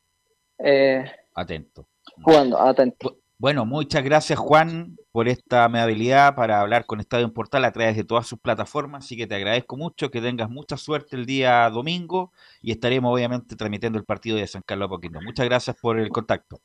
eh, 0.58 1.06
atento. 1.36 1.88
jugando 2.24 2.60
atento. 2.60 3.18
Bueno 3.38 3.66
muchas 3.66 4.04
gracias 4.04 4.40
Juan 4.40 4.98
por 5.12 5.28
esta 5.28 5.66
amabilidad 5.66 6.36
para 6.36 6.62
hablar 6.62 6.86
con 6.86 7.00
Estadio 7.00 7.32
Portal 7.34 7.66
a 7.66 7.72
través 7.72 7.96
de 7.96 8.04
todas 8.04 8.28
sus 8.28 8.40
plataformas 8.40 9.06
así 9.06 9.18
que 9.18 9.28
te 9.28 9.36
agradezco 9.36 9.78
mucho 9.78 10.10
que 10.10 10.22
tengas 10.22 10.50
mucha 10.50 10.78
suerte 10.78 11.16
el 11.16 11.26
día 11.26 11.70
domingo 11.70 12.32
y 12.62 12.72
estaremos 12.72 13.14
obviamente 13.14 13.56
transmitiendo 13.56 14.00
el 14.00 14.06
partido 14.06 14.38
de 14.38 14.48
San 14.48 14.62
Carlos 14.66 14.90
Poquito 14.90 15.20
muchas 15.22 15.46
gracias 15.46 15.76
por 15.80 16.00
el 16.00 16.10
contacto. 16.10 16.60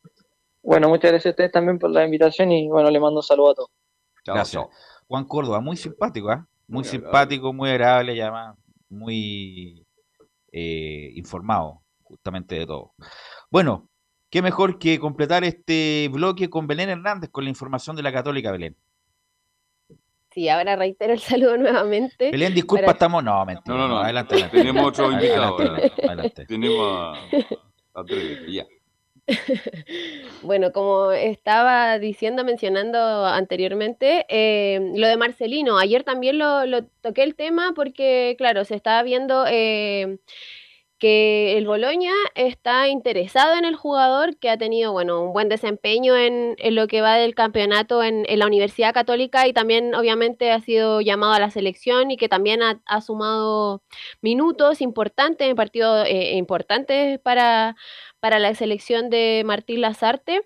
Bueno 0.62 0.88
muchas 0.88 1.10
gracias 1.10 1.26
a 1.26 1.30
ustedes 1.30 1.52
también 1.52 1.78
por 1.78 1.90
la 1.90 2.04
invitación 2.04 2.52
y 2.52 2.68
bueno 2.68 2.90
le 2.90 3.00
mando 3.00 3.20
un 3.20 3.22
saludo 3.22 3.50
a 3.50 3.54
todos. 3.54 3.70
Gracias. 4.24 4.64
Juan 5.08 5.24
Córdoba 5.24 5.60
muy 5.60 5.76
simpático 5.76 6.32
¿eh? 6.32 6.42
Muy, 6.66 6.84
simpático, 6.84 7.52
muy 7.52 7.70
agradable 7.70 8.14
y 8.14 8.20
además 8.20 8.56
muy 8.88 9.86
eh, 10.52 11.10
informado 11.14 11.82
justamente 12.02 12.54
de 12.54 12.66
todo. 12.66 12.94
Bueno, 13.50 13.88
qué 14.30 14.42
mejor 14.42 14.78
que 14.78 14.98
completar 14.98 15.44
este 15.44 16.08
bloque 16.12 16.48
con 16.48 16.66
Belén 16.66 16.88
Hernández 16.88 17.30
con 17.30 17.44
la 17.44 17.50
información 17.50 17.96
de 17.96 18.02
la 18.02 18.12
Católica 18.12 18.52
Belén. 18.52 18.76
Sí, 20.30 20.48
ahora 20.48 20.76
reitero 20.76 21.14
el 21.14 21.18
saludo 21.20 21.56
nuevamente. 21.56 22.30
Belén, 22.30 22.54
disculpa, 22.54 22.92
estamos. 22.92 23.24
No, 23.24 23.44
mentira. 23.46 23.74
No, 23.74 23.88
no, 23.88 23.94
no. 23.94 23.98
Adelante, 23.98 24.48
Tenemos 24.50 24.86
otro 24.86 25.10
invitado. 25.10 25.56
Adelante, 25.58 26.44
Tenemos 26.46 27.16
a, 27.94 28.00
a 28.00 28.04
ya. 28.48 28.66
bueno, 30.42 30.72
como 30.72 31.10
estaba 31.12 31.98
diciendo, 31.98 32.44
mencionando 32.44 33.26
anteriormente, 33.26 34.24
eh, 34.28 34.92
lo 34.94 35.08
de 35.08 35.16
Marcelino, 35.16 35.78
ayer 35.78 36.04
también 36.04 36.38
lo, 36.38 36.64
toqué 37.00 37.22
el 37.24 37.34
tema 37.34 37.72
porque, 37.74 38.36
claro, 38.38 38.64
se 38.64 38.76
estaba 38.76 39.02
viendo 39.02 39.44
eh, 39.48 40.18
que 40.98 41.58
el 41.58 41.66
Boloña 41.66 42.12
está 42.34 42.88
interesado 42.88 43.56
en 43.58 43.64
el 43.66 43.76
jugador, 43.76 44.38
que 44.38 44.48
ha 44.48 44.56
tenido, 44.56 44.92
bueno, 44.92 45.22
un 45.22 45.32
buen 45.32 45.48
desempeño 45.48 46.16
en, 46.16 46.56
lo 46.74 46.86
que 46.86 47.02
va 47.02 47.16
del 47.16 47.34
campeonato 47.34 48.02
en, 48.02 48.24
la 48.28 48.46
Universidad 48.46 48.94
Católica 48.94 49.46
y 49.46 49.52
también, 49.52 49.94
obviamente, 49.94 50.52
ha 50.52 50.60
sido 50.60 51.00
llamado 51.02 51.34
a 51.34 51.40
la 51.40 51.50
selección 51.50 52.10
y 52.10 52.16
que 52.16 52.28
también 52.28 52.60
ha, 52.62 53.00
sumado 53.00 53.82
minutos 54.22 54.80
importantes 54.80 55.48
en 55.48 55.56
partidos 55.56 56.06
eh, 56.08 56.36
importantes 56.36 57.18
para 57.20 57.76
para 58.20 58.38
la 58.38 58.54
selección 58.54 59.10
de 59.10 59.42
Martín 59.44 59.80
Lazarte. 59.80 60.42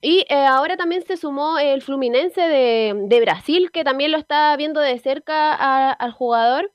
Y 0.00 0.24
eh, 0.28 0.34
ahora 0.34 0.76
también 0.76 1.02
se 1.02 1.16
sumó 1.16 1.58
el 1.58 1.82
Fluminense 1.82 2.40
de, 2.40 3.20
Brasil, 3.20 3.70
que 3.72 3.82
también 3.82 4.12
lo 4.12 4.18
está 4.18 4.56
viendo 4.56 4.80
de 4.80 4.98
cerca 4.98 5.92
al 5.92 6.12
jugador. 6.12 6.72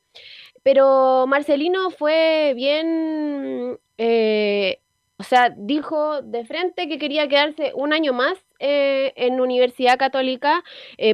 Pero 0.61 1.25
Marcelino 1.27 1.89
fue 1.89 2.53
bien, 2.55 3.79
eh, 3.97 4.79
o 5.17 5.23
sea, 5.23 5.53
dijo 5.55 6.21
de 6.21 6.45
frente 6.45 6.88
que 6.88 6.97
quería 6.97 7.27
quedarse 7.27 7.71
un 7.75 7.93
año 7.93 8.13
más 8.13 8.38
eh, 8.59 9.13
en 9.15 9.39
Universidad 9.39 9.97
Católica, 9.97 10.63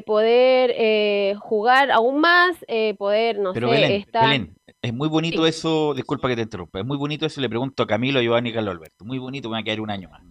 poder 0.05 1.35
jugar 1.37 1.91
aún 1.91 2.19
más, 2.19 2.57
poder, 2.97 3.39
no 3.39 3.53
sé, 3.53 3.95
estar... 3.95 4.47
Es 4.81 4.93
muy 4.93 5.09
bonito 5.09 5.45
eso, 5.45 5.93
disculpa 5.93 6.29
que 6.29 6.37
te 6.37 6.41
interrumpa, 6.41 6.79
es 6.79 6.85
muy 6.85 6.95
bonito 6.95 7.25
eso, 7.25 7.41
le 7.41 7.49
pregunto 7.49 7.83
a 7.83 7.87
Camilo, 7.87 8.21
Giovanni 8.21 8.49
y 8.49 8.53
Carlos 8.53 8.75
Alberto, 8.75 9.03
muy 9.03 9.17
bonito, 9.17 9.49
me 9.49 9.53
va 9.53 9.59
a 9.59 9.63
quedar 9.63 9.81
un 9.81 9.91
año 9.91 10.09
más. 10.09 10.21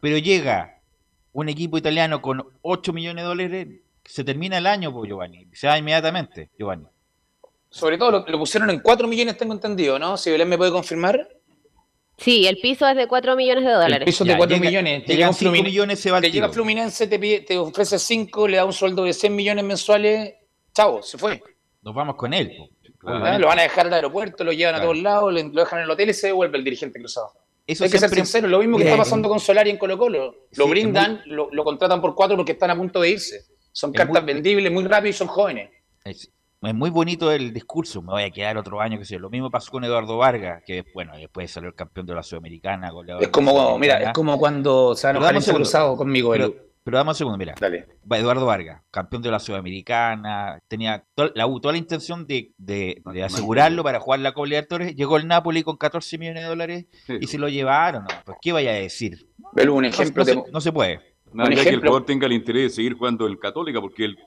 Pero 0.00 0.18
llega 0.18 0.80
un 1.32 1.48
equipo 1.48 1.76
italiano 1.76 2.22
con 2.22 2.44
8 2.62 2.92
millones 2.92 3.24
de 3.24 3.28
dólares, 3.28 3.68
se 4.04 4.22
termina 4.22 4.58
el 4.58 4.66
año, 4.66 4.92
pues, 4.92 5.08
Giovanni, 5.08 5.48
se 5.52 5.66
va 5.66 5.76
inmediatamente, 5.76 6.50
Giovanni. 6.56 6.86
Sobre 7.68 7.98
todo 7.98 8.24
lo, 8.26 8.38
pusieron 8.38 8.70
en 8.70 8.78
4 8.78 9.08
millones, 9.08 9.36
tengo 9.36 9.52
entendido, 9.52 9.98
¿no? 9.98 10.16
Si 10.16 10.30
Belén 10.30 10.48
me 10.48 10.56
puede 10.56 10.70
confirmar. 10.70 11.28
Sí, 12.16 12.46
el 12.46 12.58
piso 12.58 12.88
es 12.88 12.96
de 12.96 13.08
4 13.08 13.36
millones 13.36 13.64
de 13.64 13.72
dólares. 13.72 13.98
El 13.98 14.04
piso 14.04 14.24
es 14.24 14.28
de 14.28 14.36
4 14.36 14.58
millones. 14.58 15.04
Te 15.04 15.16
llega 15.16 15.32
5 15.32 15.50
millones, 15.50 16.00
se 16.00 16.10
va 16.12 16.20
Te 16.20 16.30
llega 16.30 16.48
Fluminense, 16.48 17.08
te, 17.08 17.18
pide, 17.18 17.40
te 17.40 17.58
ofrece 17.58 17.98
5, 17.98 18.48
le 18.48 18.56
da 18.56 18.64
un 18.64 18.72
sueldo 18.72 19.02
de 19.02 19.12
100 19.12 19.34
millones 19.34 19.64
mensuales. 19.64 20.34
Chavo, 20.72 21.02
se 21.02 21.18
fue. 21.18 21.42
Nos 21.82 21.94
vamos 21.94 22.14
con 22.16 22.32
él. 22.32 22.70
Lo 23.06 23.46
van 23.46 23.58
a 23.58 23.62
dejar 23.62 23.86
al 23.86 23.94
aeropuerto, 23.94 24.42
lo 24.42 24.52
llevan 24.52 24.74
a 24.74 24.80
todos 24.80 24.98
lados, 24.98 25.32
lo 25.32 25.60
dejan 25.60 25.78
en 25.78 25.84
el 25.84 25.90
hotel 25.90 26.10
y 26.10 26.14
se 26.14 26.28
devuelve 26.28 26.58
el 26.58 26.64
dirigente 26.64 26.98
cruzado. 26.98 27.32
Eso 27.66 27.84
Hay 27.84 27.90
que 27.90 27.98
ser 27.98 28.10
sincero, 28.10 28.46
lo 28.46 28.60
mismo 28.60 28.76
que 28.76 28.84
está 28.84 28.96
pasando 28.96 29.28
con 29.28 29.40
Solari 29.40 29.70
en 29.70 29.76
Colo 29.76 29.98
Colo. 29.98 30.46
Lo 30.56 30.68
brindan, 30.68 31.22
lo, 31.26 31.64
contratan 31.64 32.00
por 32.00 32.14
cuatro 32.14 32.36
porque 32.36 32.52
están 32.52 32.70
a 32.70 32.76
punto 32.76 33.00
de 33.00 33.10
irse. 33.10 33.44
Son 33.72 33.92
cartas 33.92 34.24
vendibles 34.24 34.72
muy 34.72 34.84
rápido 34.84 35.10
y 35.10 35.12
son 35.12 35.26
jóvenes. 35.26 35.70
Es, 36.04 36.30
muy 36.60 36.90
bonito 36.90 37.30
el 37.30 37.52
discurso, 37.52 38.02
me 38.02 38.12
voy 38.12 38.22
a 38.24 38.30
quedar 38.30 38.56
otro 38.56 38.80
año, 38.80 38.98
que 38.98 39.04
sé 39.04 39.18
Lo 39.18 39.30
mismo 39.30 39.50
pasó 39.50 39.70
con 39.70 39.84
Eduardo 39.84 40.16
Vargas, 40.16 40.62
que 40.66 40.84
bueno, 40.94 41.16
después 41.16 41.50
salió 41.50 41.68
el 41.68 41.74
campeón 41.74 42.06
de 42.06 42.14
la 42.14 42.22
Sudamericana. 42.22 42.90
Es 43.20 43.28
como, 43.28 43.78
mira, 43.78 44.02
es 44.02 44.12
como 44.12 44.38
cuando 44.38 44.94
se 44.96 45.12
van 45.12 45.36
a 45.36 45.40
cruzado 45.40 45.96
conmigo. 45.96 46.30
Pero 46.32 46.65
dame 46.92 47.10
un 47.10 47.14
segundo, 47.16 47.36
mira. 47.36 47.54
Dale. 47.60 47.86
Eduardo 48.10 48.46
Vargas, 48.46 48.82
campeón 48.92 49.22
de 49.22 49.30
la 49.30 49.40
Sudamericana, 49.40 50.60
tenía 50.68 51.04
toda 51.14 51.32
la, 51.34 51.44
toda 51.44 51.72
la 51.72 51.78
intención 51.78 52.26
de, 52.26 52.52
de, 52.58 53.02
asegurarlo 53.24 53.82
para 53.82 53.98
jugar 53.98 54.20
la 54.20 54.32
Copa 54.32 54.46
Libertadores. 54.46 54.94
Llegó 54.94 55.16
el 55.16 55.26
Napoli 55.26 55.64
con 55.64 55.76
14 55.76 56.16
millones 56.18 56.44
de 56.44 56.48
dólares 56.48 56.86
y 57.08 57.26
se 57.26 57.38
lo 57.38 57.48
llevaron. 57.48 58.04
¿no? 58.04 58.08
Pues, 58.24 58.38
¿qué 58.40 58.52
vaya 58.52 58.70
a 58.70 58.74
decir? 58.74 59.28
Pero 59.54 59.74
un 59.74 59.84
ejemplo 59.84 60.24
no, 60.24 60.44
no, 60.52 60.60
se, 60.60 60.72
puede. 60.72 61.00
No, 61.32 61.44
que 61.46 61.54
el 61.54 61.80
jugador 61.80 62.06
tenga 62.06 62.26
el 62.26 62.32
interés 62.32 62.62
de 62.62 62.70
seguir 62.70 62.94
jugando 62.94 63.26
el 63.26 63.38
Católica, 63.38 63.80
porque 63.80 64.04
el. 64.04 64.18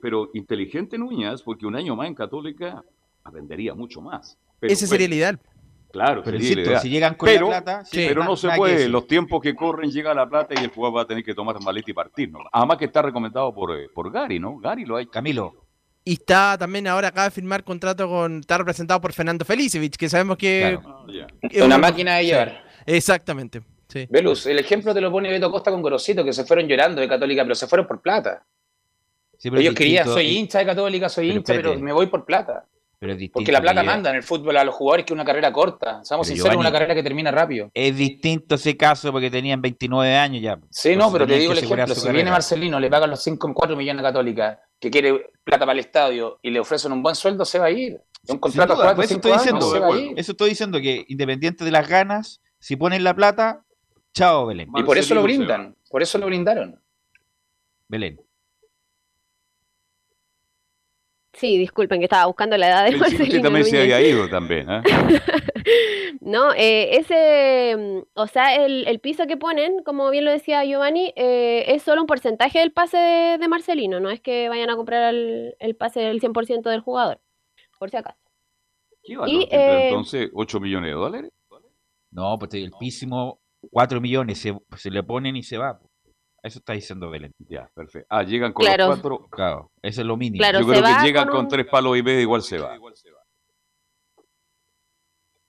pero 0.00 0.30
inteligente 0.34 0.98
Núñez, 0.98 1.42
porque 1.42 1.66
un 1.66 1.76
año 1.76 1.94
más 1.94 2.08
en 2.08 2.14
Católica 2.14 2.82
aprendería 3.22 3.74
mucho 3.74 4.00
más. 4.00 4.36
Ese 4.60 4.86
sería 4.86 5.06
el 5.06 5.12
ideal. 5.12 5.40
Claro, 5.92 6.22
pero 6.24 6.40
si 6.40 6.88
llegan 6.88 7.14
con 7.14 7.32
la 7.32 7.40
plata, 7.40 7.82
pero 7.92 8.24
no 8.24 8.34
se 8.34 8.48
puede. 8.56 8.88
Los 8.88 9.06
tiempos 9.06 9.42
que 9.42 9.54
corren 9.54 9.90
llega 9.90 10.14
la 10.14 10.26
plata 10.26 10.54
y 10.58 10.64
el 10.64 10.70
jugador 10.70 10.98
va 10.98 11.02
a 11.02 11.06
tener 11.06 11.22
que 11.22 11.34
tomar 11.34 11.60
maleta 11.60 11.90
y 11.90 11.94
partir. 11.94 12.30
¿no? 12.30 12.40
Además 12.50 12.78
que 12.78 12.86
está 12.86 13.02
recomendado 13.02 13.54
por, 13.54 13.76
eh, 13.78 13.88
por 13.94 14.10
Gary, 14.10 14.38
¿no? 14.38 14.58
Gary 14.58 14.86
lo 14.86 14.96
hay. 14.96 15.06
Camilo. 15.06 15.66
Y 16.04 16.14
está 16.14 16.56
también 16.58 16.88
ahora 16.88 17.08
acaba 17.08 17.26
de 17.26 17.30
firmar 17.30 17.62
contrato 17.62 18.08
con. 18.08 18.40
Está 18.40 18.58
representado 18.58 19.00
por 19.00 19.12
Fernando 19.12 19.44
Felicevich, 19.44 19.96
que 19.96 20.08
sabemos 20.08 20.38
que. 20.38 20.78
es 21.42 21.62
una 21.62 21.76
máquina 21.78 22.16
de 22.16 22.24
llevar. 22.24 22.64
Exactamente. 22.86 23.60
Sí. 23.88 24.06
Velus, 24.08 24.46
el 24.46 24.58
ejemplo 24.58 24.94
te 24.94 25.02
lo 25.02 25.12
pone 25.12 25.30
Beto 25.30 25.50
Costa 25.50 25.70
con 25.70 25.82
Gorosito, 25.82 26.24
que 26.24 26.32
se 26.32 26.46
fueron 26.46 26.66
llorando 26.66 27.02
de 27.02 27.08
Católica, 27.08 27.42
pero 27.42 27.54
se 27.54 27.66
fueron 27.66 27.86
por 27.86 28.00
plata. 28.00 28.42
Ellos 29.42 29.74
querían, 29.74 30.06
soy 30.06 30.38
hincha 30.38 30.60
de 30.60 30.66
Católica, 30.66 31.10
soy 31.10 31.32
hincha, 31.32 31.52
pero 31.52 31.78
me 31.78 31.92
voy 31.92 32.06
por 32.06 32.24
plata. 32.24 32.64
Porque 33.32 33.50
la 33.50 33.60
plata 33.60 33.82
manda 33.82 34.10
en 34.10 34.16
el 34.16 34.22
fútbol 34.22 34.56
a 34.56 34.64
los 34.64 34.74
jugadores 34.74 35.04
que 35.04 35.12
es 35.12 35.14
una 35.14 35.24
carrera 35.24 35.52
corta. 35.52 36.04
Seamos 36.04 36.28
sinceros, 36.28 36.56
una 36.56 36.70
carrera 36.70 36.94
que 36.94 37.02
termina 37.02 37.32
rápido. 37.32 37.70
Es 37.74 37.96
distinto 37.96 38.54
ese 38.54 38.76
caso 38.76 39.10
porque 39.10 39.28
tenían 39.28 39.60
29 39.60 40.16
años 40.16 40.40
ya. 40.40 40.58
Sí, 40.70 40.94
no, 40.94 41.10
pero 41.10 41.26
te 41.26 41.36
digo 41.36 41.52
el 41.52 41.58
ejemplo. 41.58 41.94
Si 41.94 42.10
viene 42.10 42.30
Marcelino, 42.30 42.78
le 42.78 42.88
pagan 42.88 43.10
los 43.10 43.22
5, 43.22 43.52
4 43.54 43.76
millones 43.76 44.00
a 44.00 44.08
Católica, 44.08 44.60
que 44.78 44.90
quiere 44.90 45.32
plata 45.42 45.66
para 45.66 45.72
el 45.72 45.80
estadio 45.80 46.38
y 46.42 46.50
le 46.50 46.60
ofrecen 46.60 46.92
un 46.92 47.02
buen 47.02 47.16
sueldo, 47.16 47.44
se 47.44 47.58
va 47.58 47.66
a 47.66 47.70
ir. 47.70 48.00
Un 48.28 48.38
contrato 48.38 48.80
a 48.80 48.92
eso 48.92 49.14
estoy 49.14 49.32
diciendo, 49.32 49.94
Eso 50.16 50.32
estoy 50.32 50.50
diciendo 50.50 50.80
que 50.80 51.04
independiente 51.08 51.64
de 51.64 51.72
las 51.72 51.88
ganas, 51.88 52.40
si 52.60 52.76
ponen 52.76 53.02
la 53.02 53.14
plata, 53.16 53.64
chao 54.14 54.46
Belén. 54.46 54.68
Y 54.76 54.82
por 54.84 54.96
eso 54.96 55.14
lo 55.16 55.24
brindan. 55.24 55.74
Por 55.90 56.02
eso 56.02 56.18
lo 56.18 56.26
brindaron. 56.26 56.80
Belén. 57.88 58.20
Sí, 61.42 61.58
disculpen 61.58 61.98
que 61.98 62.04
estaba 62.04 62.26
buscando 62.26 62.56
la 62.56 62.68
edad 62.68 62.84
de 62.88 62.96
Marcelino. 62.96 63.42
también 63.42 63.64
se 63.64 63.82
había 63.82 64.00
ido 64.00 64.28
también, 64.28 64.70
¿eh? 64.70 64.80
no, 66.20 66.52
eh, 66.52 66.98
ese, 66.98 67.76
mm, 67.76 68.02
o 68.14 68.28
sea, 68.28 68.64
el, 68.64 69.00
piso 69.00 69.26
que 69.26 69.36
ponen, 69.36 69.82
como 69.82 70.08
bien 70.10 70.24
lo 70.24 70.30
decía 70.30 70.64
Giovanni, 70.64 71.12
eh, 71.16 71.64
es 71.66 71.82
solo 71.82 72.00
un 72.00 72.06
porcentaje 72.06 72.60
del 72.60 72.70
pase 72.70 72.96
de, 72.96 73.48
Marcelino, 73.48 73.98
no 73.98 74.10
es 74.10 74.20
que 74.20 74.48
vayan 74.48 74.70
a 74.70 74.76
comprar 74.76 75.12
el, 75.12 75.76
pase 75.76 75.98
del 75.98 76.20
100% 76.20 76.70
del 76.70 76.80
jugador, 76.80 77.20
por 77.76 77.90
si 77.90 77.96
acaso. 77.96 78.20
¿Qué 79.02 79.14
y, 79.26 79.48
entonces 79.50 80.30
8 80.32 80.60
millones 80.60 80.90
de 80.90 80.94
dólares? 80.94 81.32
No, 82.12 82.38
pues 82.38 82.54
el 82.54 82.70
písimo 82.78 83.40
4 83.72 84.00
millones, 84.00 84.38
se, 84.38 84.56
se 84.76 84.90
le 84.92 85.02
ponen 85.02 85.34
y 85.34 85.42
se 85.42 85.58
va. 85.58 85.80
Eso 86.42 86.58
está 86.58 86.72
diciendo 86.72 87.08
Belén. 87.08 87.32
Ya, 87.38 87.70
perfecto. 87.72 88.06
Ah, 88.10 88.24
llegan 88.24 88.52
con 88.52 88.66
los 88.66 88.76
cuatro. 88.76 89.28
Claro, 89.30 89.70
eso 89.80 90.00
es 90.00 90.06
lo 90.06 90.16
mínimo. 90.16 90.40
Claro, 90.40 90.60
Yo 90.60 90.66
creo 90.66 90.82
que 90.82 91.06
llegan 91.06 91.28
con, 91.28 91.46
tres 91.48 91.66
palos 91.66 91.96
y 91.96 92.02
medio, 92.02 92.20
igual 92.20 92.42
se 92.42 92.58
va. 92.58 92.76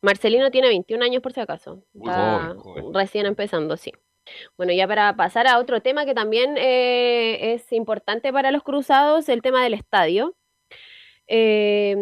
Marcelino 0.01 0.51
tiene 0.51 0.67
21 0.67 1.03
años 1.03 1.21
por 1.21 1.33
si 1.33 1.39
acaso. 1.39 1.83
Está 1.93 2.55
recién 2.93 3.25
empezando, 3.25 3.77
sí. 3.77 3.91
Bueno, 4.57 4.73
ya 4.73 4.87
para 4.87 5.15
pasar 5.15 5.47
a 5.47 5.59
otro 5.59 5.81
tema 5.81 6.05
que 6.05 6.13
también 6.13 6.55
eh, 6.57 7.53
es 7.53 7.71
importante 7.71 8.31
para 8.31 8.51
los 8.51 8.63
cruzados, 8.63 9.29
el 9.29 9.41
tema 9.41 9.63
del 9.63 9.73
estadio. 9.73 10.35
Eh, 11.27 11.95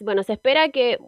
bueno, 0.00 0.22
se 0.24 0.32
espera 0.32 0.68
que 0.70 0.98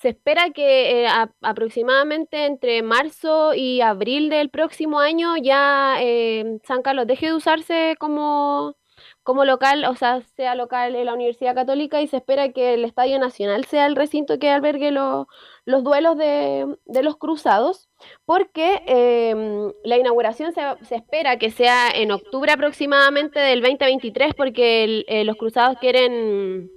se 0.00 0.10
espera 0.10 0.50
que 0.50 1.04
eh, 1.04 1.08
aproximadamente 1.42 2.46
entre 2.46 2.82
marzo 2.82 3.52
y 3.54 3.82
abril 3.82 4.30
del 4.30 4.48
próximo 4.48 4.98
año 4.98 5.36
ya 5.36 5.96
eh, 6.00 6.58
San 6.64 6.80
Carlos 6.80 7.06
deje 7.06 7.26
de 7.26 7.34
usarse 7.34 7.96
como, 7.98 8.76
como 9.22 9.44
local, 9.44 9.84
o 9.84 9.94
sea, 9.96 10.22
sea 10.36 10.54
local 10.54 10.96
en 10.96 11.04
la 11.04 11.12
Universidad 11.12 11.54
Católica 11.54 12.00
y 12.00 12.06
se 12.06 12.16
espera 12.16 12.50
que 12.50 12.72
el 12.74 12.84
Estadio 12.86 13.18
Nacional 13.18 13.66
sea 13.66 13.84
el 13.84 13.94
recinto 13.94 14.38
que 14.38 14.48
albergue 14.48 14.90
los 14.90 15.26
duelos 15.66 16.16
de, 16.16 16.78
los 17.02 17.16
cruzados, 17.18 17.90
porque 18.24 18.82
em, 18.86 19.70
la 19.84 19.98
inauguración 19.98 20.54
se, 20.54 20.62
se, 20.86 20.94
espera 20.96 21.38
que 21.38 21.50
sea 21.50 21.90
en 21.90 22.10
octubre 22.10 22.50
aproximadamente 22.52 23.38
del 23.38 23.60
2023, 23.60 24.32
porque 24.34 25.04
eh, 25.08 25.24
los 25.24 25.36
cruzados 25.36 25.78
quieren 25.78 26.70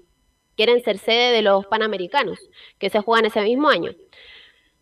quieren 0.55 0.83
ser 0.83 0.97
sede 0.97 1.31
de 1.31 1.41
los 1.41 1.65
Panamericanos, 1.65 2.39
que 2.79 2.89
se 2.89 2.99
juegan 2.99 3.25
ese 3.25 3.41
mismo 3.41 3.69
año. 3.69 3.91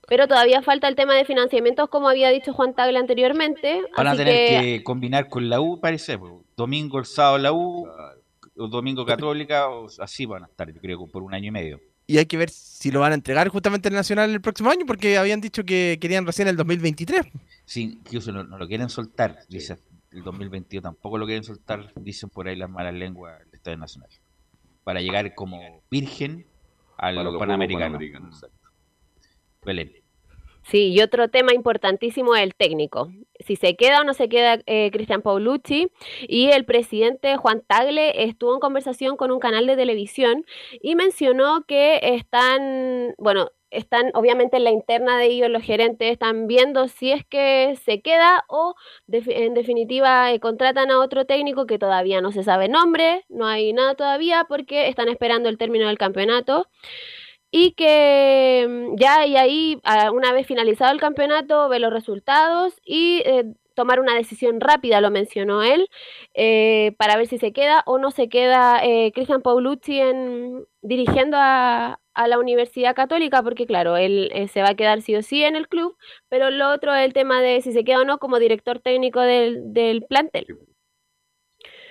Pero 0.07 0.27
todavía 0.27 0.61
falta 0.61 0.87
el 0.87 0.95
tema 0.95 1.15
de 1.15 1.25
financiamientos, 1.25 1.89
como 1.89 2.09
había 2.09 2.29
dicho 2.29 2.53
Juan 2.53 2.73
Tagle 2.75 2.99
anteriormente. 2.99 3.81
Van 3.95 4.07
a 4.07 4.15
tener 4.15 4.61
que... 4.61 4.83
combinar 4.83 5.29
con 5.29 5.49
la 5.49 5.61
U, 5.61 5.79
parece. 5.79 6.19
Domingo, 6.57 6.99
el 6.99 7.05
sábado 7.05 7.37
la 7.37 7.53
U, 7.53 7.87
o 8.57 8.67
domingo 8.67 9.05
Católica, 9.05 9.69
o 9.69 9.87
así 9.99 10.25
van 10.25 10.43
a 10.43 10.47
estar, 10.47 10.71
yo 10.71 10.81
creo, 10.81 11.07
por 11.07 11.23
un 11.23 11.33
año 11.33 11.47
y 11.47 11.51
medio. 11.51 11.79
Y 12.07 12.17
hay 12.17 12.25
que 12.25 12.35
ver 12.35 12.49
si 12.49 12.91
lo 12.91 12.99
van 12.99 13.13
a 13.13 13.15
entregar 13.15 13.47
justamente 13.47 13.87
el 13.87 13.95
Nacional 13.95 14.31
el 14.31 14.41
próximo 14.41 14.69
año, 14.69 14.85
porque 14.85 15.17
habían 15.17 15.39
dicho 15.39 15.63
que 15.63 15.97
querían 16.01 16.25
recién 16.25 16.49
el 16.49 16.57
2023. 16.57 17.21
Sí, 17.63 17.83
incluso 17.83 18.33
no, 18.33 18.43
lo 18.43 18.67
quieren 18.67 18.89
soltar, 18.89 19.39
dice 19.47 19.77
el 20.11 20.23
2022 20.23 20.83
tampoco 20.83 21.17
lo 21.17 21.25
quieren 21.25 21.45
soltar, 21.45 21.93
dicen 21.95 22.29
por 22.29 22.49
ahí 22.49 22.57
las 22.57 22.69
malas 22.69 22.93
lenguas 22.93 23.39
del 23.39 23.53
Estado 23.53 23.77
Nacional 23.77 24.09
para 24.83 25.01
llegar 25.01 25.33
como 25.35 25.83
virgen 25.89 26.45
a 26.97 27.11
los 27.11 27.37
Panamericanos. 27.37 28.01
Belén. 29.63 30.01
Sí, 30.63 30.89
y 30.89 31.01
otro 31.01 31.29
tema 31.29 31.53
importantísimo 31.53 32.35
es 32.35 32.43
el 32.43 32.55
técnico. 32.55 33.11
Si 33.39 33.55
se 33.55 33.75
queda 33.75 34.01
o 34.01 34.03
no 34.03 34.13
se 34.13 34.29
queda 34.29 34.59
eh, 34.67 34.91
Cristian 34.91 35.21
Paulucci. 35.21 35.91
Y 36.27 36.49
el 36.51 36.65
presidente 36.65 37.35
Juan 37.37 37.63
Tagle 37.65 38.23
estuvo 38.23 38.53
en 38.53 38.59
conversación 38.59 39.17
con 39.17 39.31
un 39.31 39.39
canal 39.39 39.65
de 39.65 39.75
televisión 39.75 40.45
y 40.81 40.95
mencionó 40.95 41.65
que 41.65 41.99
están, 42.03 43.15
bueno, 43.17 43.49
están 43.71 44.11
obviamente 44.13 44.57
en 44.57 44.65
la 44.65 44.71
interna 44.71 45.17
de 45.17 45.25
ellos, 45.27 45.49
los 45.49 45.63
gerentes 45.63 46.11
están 46.11 46.47
viendo 46.47 46.87
si 46.89 47.11
es 47.11 47.25
que 47.25 47.75
se 47.83 48.01
queda 48.01 48.43
o 48.47 48.75
en 49.09 49.53
definitiva 49.53 50.31
eh, 50.31 50.39
contratan 50.39 50.91
a 50.91 50.99
otro 50.99 51.25
técnico 51.25 51.65
que 51.65 51.79
todavía 51.79 52.21
no 52.21 52.31
se 52.31 52.43
sabe 52.43 52.67
nombre, 52.67 53.25
no 53.29 53.47
hay 53.47 53.73
nada 53.73 53.95
todavía 53.95 54.45
porque 54.47 54.87
están 54.89 55.09
esperando 55.09 55.49
el 55.49 55.57
término 55.57 55.87
del 55.87 55.97
campeonato. 55.97 56.67
Y 57.53 57.73
que 57.73 58.65
mm, 58.69 58.95
ya 58.97 59.25
y 59.25 59.35
ahí 59.37 59.81
una 60.13 60.33
vez 60.33 60.47
finalizado 60.47 60.91
el 60.93 60.99
campeonato 60.99 61.69
ve 61.69 61.79
los 61.79 61.91
resultados 61.93 62.79
y 62.85 63.23
eh, 63.25 63.45
tomar 63.75 63.99
una 63.99 64.15
decisión 64.15 64.59
rápida, 64.61 65.01
lo 65.01 65.11
mencionó 65.11 65.63
él, 65.63 65.87
eh, 66.33 66.93
para 66.97 67.17
ver 67.17 67.27
si 67.27 67.37
se 67.37 67.53
queda 67.53 67.83
o 67.85 67.97
no 67.97 68.11
se 68.11 68.29
queda 68.29 68.81
Cristian 69.13 69.41
Paulucci 69.41 69.99
en, 69.99 70.65
dirigiendo 70.81 71.37
a, 71.39 72.00
la 72.15 72.39
Universidad 72.39 72.95
Católica, 72.95 73.41
porque 73.43 73.65
claro, 73.65 73.97
él 73.97 74.29
eh, 74.33 74.47
se 74.47 74.61
va 74.61 74.69
a 74.69 74.75
quedar 74.75 75.01
sí 75.01 75.15
o 75.15 75.21
sí 75.21 75.43
en 75.43 75.55
el 75.55 75.67
club, 75.67 75.95
pero 76.29 76.49
lo 76.49 76.69
otro 76.69 76.93
es 76.93 77.05
el 77.05 77.13
tema 77.13 77.41
de 77.41 77.61
si 77.61 77.73
se 77.73 77.83
queda 77.83 78.01
o 78.01 78.05
no 78.05 78.17
como 78.17 78.39
director 78.39 78.79
técnico 78.79 79.21
del, 79.21 79.73
del 79.73 80.03
plantel. 80.03 80.45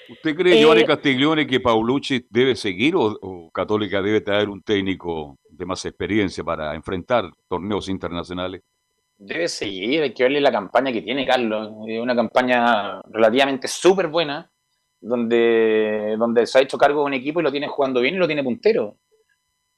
¿Usted 0.09 0.35
cree, 0.35 0.59
Giovanni 0.59 0.85
Castiglione, 0.85 1.47
que 1.47 1.61
Paulucci 1.61 2.27
debe 2.31 2.57
seguir 2.57 2.95
o 2.97 3.51
Católica 3.53 4.03
debe 4.03 4.21
traer 4.21 4.49
un 4.49 4.61
técnico 4.61 5.39
de 5.49 5.67
más 5.67 5.85
experiencia 5.85 6.43
para 6.43 6.75
enfrentar 6.75 7.31
torneos 7.49 7.89
internacionales? 7.89 8.63
debe 9.21 9.49
seguir, 9.49 10.03
hay 10.03 10.15
que 10.15 10.23
verle 10.23 10.41
la 10.41 10.51
campaña 10.51 10.93
que 10.93 11.03
tiene 11.03 11.27
Carlos, 11.27 11.71
una 11.73 12.17
campaña 12.17 13.03
relativamente 13.11 13.69
súper 13.69 14.09
buena, 14.09 14.51
donde, 14.99 16.17
donde 16.19 16.47
se 16.47 16.59
ha 16.59 16.63
hecho 16.63 16.79
cargo 16.79 17.01
de 17.01 17.07
un 17.07 17.15
equipo 17.15 17.41
y 17.41 17.43
lo 17.43 17.53
tiene 17.53 17.69
jugando 17.69 18.01
bien 18.01 18.15
y 18.15 18.19
lo 18.19 18.27
tiene 18.27 18.43
puntero. 18.43 18.97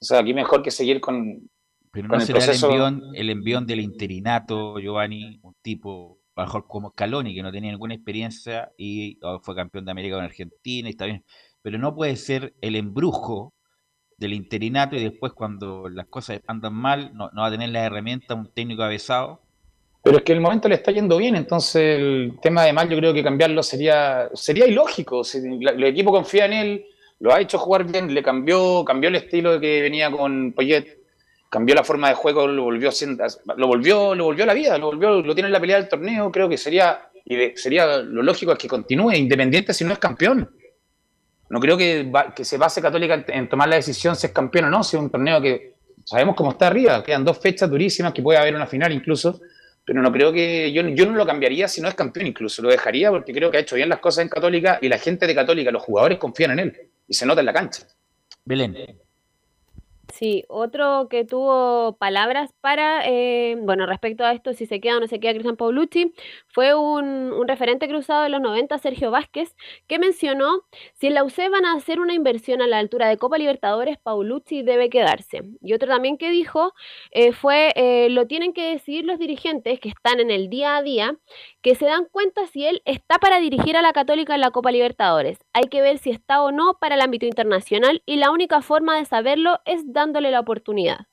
O 0.03 0.05
sea, 0.05 0.19
aquí 0.19 0.35
mejor 0.35 0.65
que 0.65 0.73
seguir 0.73 1.01
con, 1.01 1.49
Pero 1.93 2.09
no 2.09 2.19
será 2.19 2.45
el, 2.45 2.51
envión, 2.51 3.03
el 3.15 3.31
envión 3.31 3.67
del 3.69 3.79
interinato, 3.79 4.81
Giovanni, 4.81 5.39
un 5.43 5.55
tipo 5.63 6.19
mejor 6.37 6.67
como 6.67 6.91
Scaloni, 6.91 7.33
que 7.37 7.43
no 7.43 7.53
tenía 7.53 7.71
ninguna 7.71 7.95
experiencia 7.95 8.73
y 8.77 9.21
oh, 9.23 9.39
fue 9.39 9.55
campeón 9.55 9.85
de 9.85 9.93
América 9.93 10.17
con 10.17 10.25
Argentina, 10.25 10.89
y 10.89 10.91
está 10.91 11.07
bien. 11.07 11.25
Pero 11.63 11.79
no 11.79 11.95
puede 11.95 12.17
ser 12.17 12.53
el 12.61 12.75
embrujo 12.75 13.55
del 14.17 14.33
interinato 14.33 14.97
y 14.97 15.05
después 15.05 15.35
cuando 15.35 15.89
las 15.89 16.09
cosas 16.09 16.41
andan 16.49 16.75
mal 16.75 17.13
no, 17.15 17.31
va 17.37 17.47
a 17.47 17.51
tener 17.53 17.69
la 17.69 17.85
herramienta 17.85 18.35
un 18.35 18.53
técnico 18.53 18.83
avesado. 18.83 19.41
Pero 20.03 20.17
es 20.17 20.25
que 20.25 20.33
el 20.33 20.41
momento 20.41 20.69
le 20.69 20.75
está 20.75 20.91
yendo 20.91 21.17
bien, 21.17 21.37
entonces 21.37 22.01
el 22.01 22.39
tema 22.43 22.65
de 22.65 22.73
mal 22.73 22.89
yo 22.89 22.97
creo 22.97 23.15
que 23.15 23.23
cambiarlo 23.23 23.63
sería 23.63 24.29
sería 24.35 24.67
ilógico. 24.67 25.23
Si 25.23 25.39
el 25.39 25.85
equipo 25.85 26.11
confía 26.11 26.47
en 26.47 26.53
él, 26.53 26.87
lo 27.23 27.33
ha 27.33 27.41
hecho 27.41 27.57
jugar 27.57 27.85
bien, 27.85 28.13
le 28.13 28.21
cambió, 28.21 28.85
cambió 28.85 29.09
el 29.09 29.15
estilo 29.15 29.61
que 29.61 29.81
venía 29.81 30.11
con 30.11 30.53
Poyet, 30.53 30.99
cambió 31.49 31.73
la 31.73 31.85
forma 31.85 32.09
de 32.09 32.15
juego, 32.15 32.49
lo 32.49 32.65
volvió 32.65 32.91
lo 33.57 33.67
volvió, 33.69 34.15
lo 34.17 34.25
volvió 34.25 34.43
a 34.43 34.47
la 34.49 34.55
vida, 34.55 34.77
lo 34.77 34.87
volvió, 34.87 35.23
lo 35.23 35.33
tiene 35.33 35.47
en 35.47 35.53
la 35.53 35.61
pelea 35.61 35.77
del 35.77 35.89
torneo, 35.89 36.33
creo 36.33 36.49
que 36.49 36.59
sería 36.59 37.09
sería 37.55 37.99
lo 37.99 38.25
lógico 38.25 38.51
es 38.51 38.59
que 38.59 38.67
continúe 38.67 39.13
independiente 39.13 39.73
si 39.73 39.85
no 39.85 39.93
es 39.93 40.01
campeón. 40.01 40.51
No 41.49 41.61
creo 41.61 41.77
que, 41.77 42.11
que 42.35 42.45
se 42.45 42.59
base 42.59 42.83
Católica 42.83 43.25
en, 43.29 43.49
tomar 43.49 43.69
la 43.69 43.77
decisión 43.77 44.17
si 44.17 44.27
es 44.27 44.33
campeón 44.33 44.65
o 44.65 44.71
no, 44.71 44.83
si 44.83 44.97
es 44.97 45.03
un 45.03 45.09
torneo 45.09 45.41
que 45.41 45.75
sabemos 46.05 46.35
cómo 46.35 46.51
está 46.51 46.67
arriba, 46.67 47.05
quedan 47.05 47.25
dos 47.25 47.39
fechas 47.39 47.71
durísimas, 47.71 48.13
que 48.13 48.23
puede 48.23 48.41
haber 48.41 48.57
una 48.57 48.67
final 48.67 48.91
incluso, 48.91 49.41
pero 49.85 50.03
no 50.03 50.11
creo 50.11 50.33
que 50.33 50.73
yo, 50.73 50.83
yo 50.89 51.07
no 51.07 51.13
lo 51.13 51.25
cambiaría 51.25 51.69
si 51.69 51.81
no 51.81 51.87
es 51.87 51.95
campeón 51.95 52.27
incluso, 52.27 52.63
lo 52.63 52.69
dejaría 52.69 53.11
porque 53.11 53.33
creo 53.33 53.49
que 53.49 53.59
ha 53.59 53.61
hecho 53.61 53.77
bien 53.77 53.89
las 53.89 54.01
cosas 54.01 54.23
en 54.23 54.29
Católica 54.29 54.81
y 54.83 54.89
la 54.89 54.99
gente 54.99 55.29
de 55.29 55.37
Católica, 55.37 55.71
los 55.71 55.85
jugadores 55.85 56.19
confían 56.19 56.51
en 56.51 56.59
él 56.59 56.92
y 57.13 57.15
se 57.15 57.27
nota 57.27 57.41
en 57.41 57.47
la 57.47 57.53
cancha. 57.53 57.87
Belén. 58.47 58.75
Sí, 60.13 60.45
otro 60.49 61.09
que 61.11 61.25
tuvo 61.25 61.97
palabras 61.99 62.51
para, 62.61 63.03
eh, 63.07 63.57
bueno, 63.59 63.87
respecto 63.87 64.25
a 64.25 64.33
esto, 64.33 64.53
si 64.53 64.67
se 64.67 64.81
queda 64.81 64.99
o 64.99 65.01
no 65.01 65.07
se 65.07 65.21
queda 65.21 65.33
Cristian 65.33 65.57
Paulucci, 65.57 66.13
fue 66.49 66.75
un, 66.75 67.47
referente 67.49 67.89
cruzado 67.89 68.23
de 68.23 68.29
los 68.29 68.41
90, 68.41 68.79
Sergio 68.79 69.11
Vázquez, 69.11 69.55
que 69.87 69.99
mencionó, 69.99 70.65
si 70.95 71.07
en 71.07 71.15
la 71.15 71.25
UC 71.25 71.51
van 71.51 71.65
a 71.65 71.75
hacer 71.75 71.99
una 71.99 72.15
inversión 72.15 72.61
a 72.61 72.67
la 72.67 72.79
altura 72.79 73.09
de 73.09 73.17
Copa 73.17 73.39
Libertadores, 73.39 73.99
Paulucci 73.99 74.63
debe 74.63 74.91
quedarse. 74.91 75.43
Y 75.63 75.73
otro 75.73 75.89
también 75.89 76.19
que 76.19 76.31
dijo 76.31 76.73
eh, 77.11 77.33
fue, 77.33 77.73
eh, 77.77 78.09
lo 78.11 78.27
tienen 78.27 78.53
que 78.53 78.71
decidir 78.71 79.05
los 79.05 79.19
dirigentes 79.19 79.81
que 79.81 79.89
están 79.89 80.21
en 80.21 80.31
el 80.31 80.49
día 80.51 80.77
a 80.77 80.83
día, 80.83 81.17
que 81.63 81.77
se 81.77 81.87
dan 81.87 82.07
cuenta 82.11 82.47
si 82.47 82.67
él 82.67 82.83
está 82.85 83.19
para 83.19 83.39
dirigir 83.39 83.77
a 83.77 83.83
la 83.83 83.93
Católica 83.93 84.35
en 84.35 84.41
la 84.41 84.51
Copa 84.51 84.73
Libertadores. 84.73 85.39
Hay 85.53 85.65
que 85.65 85.81
ver 85.81 85.99
si 85.99 86.11
está 86.11 86.43
o 86.43 86.51
no 86.51 86.75
para 86.81 86.97
el 86.97 87.01
ámbito 87.01 87.25
internacional 87.25 88.03
y 88.05 88.17
la 88.17 88.31
única 88.31 88.63
forma 88.63 88.97
de 88.97 89.05
saberlo 89.05 89.61
es 89.65 89.93
dándole 89.93 90.31
la 90.31 90.41
oportunidad. 90.41 91.07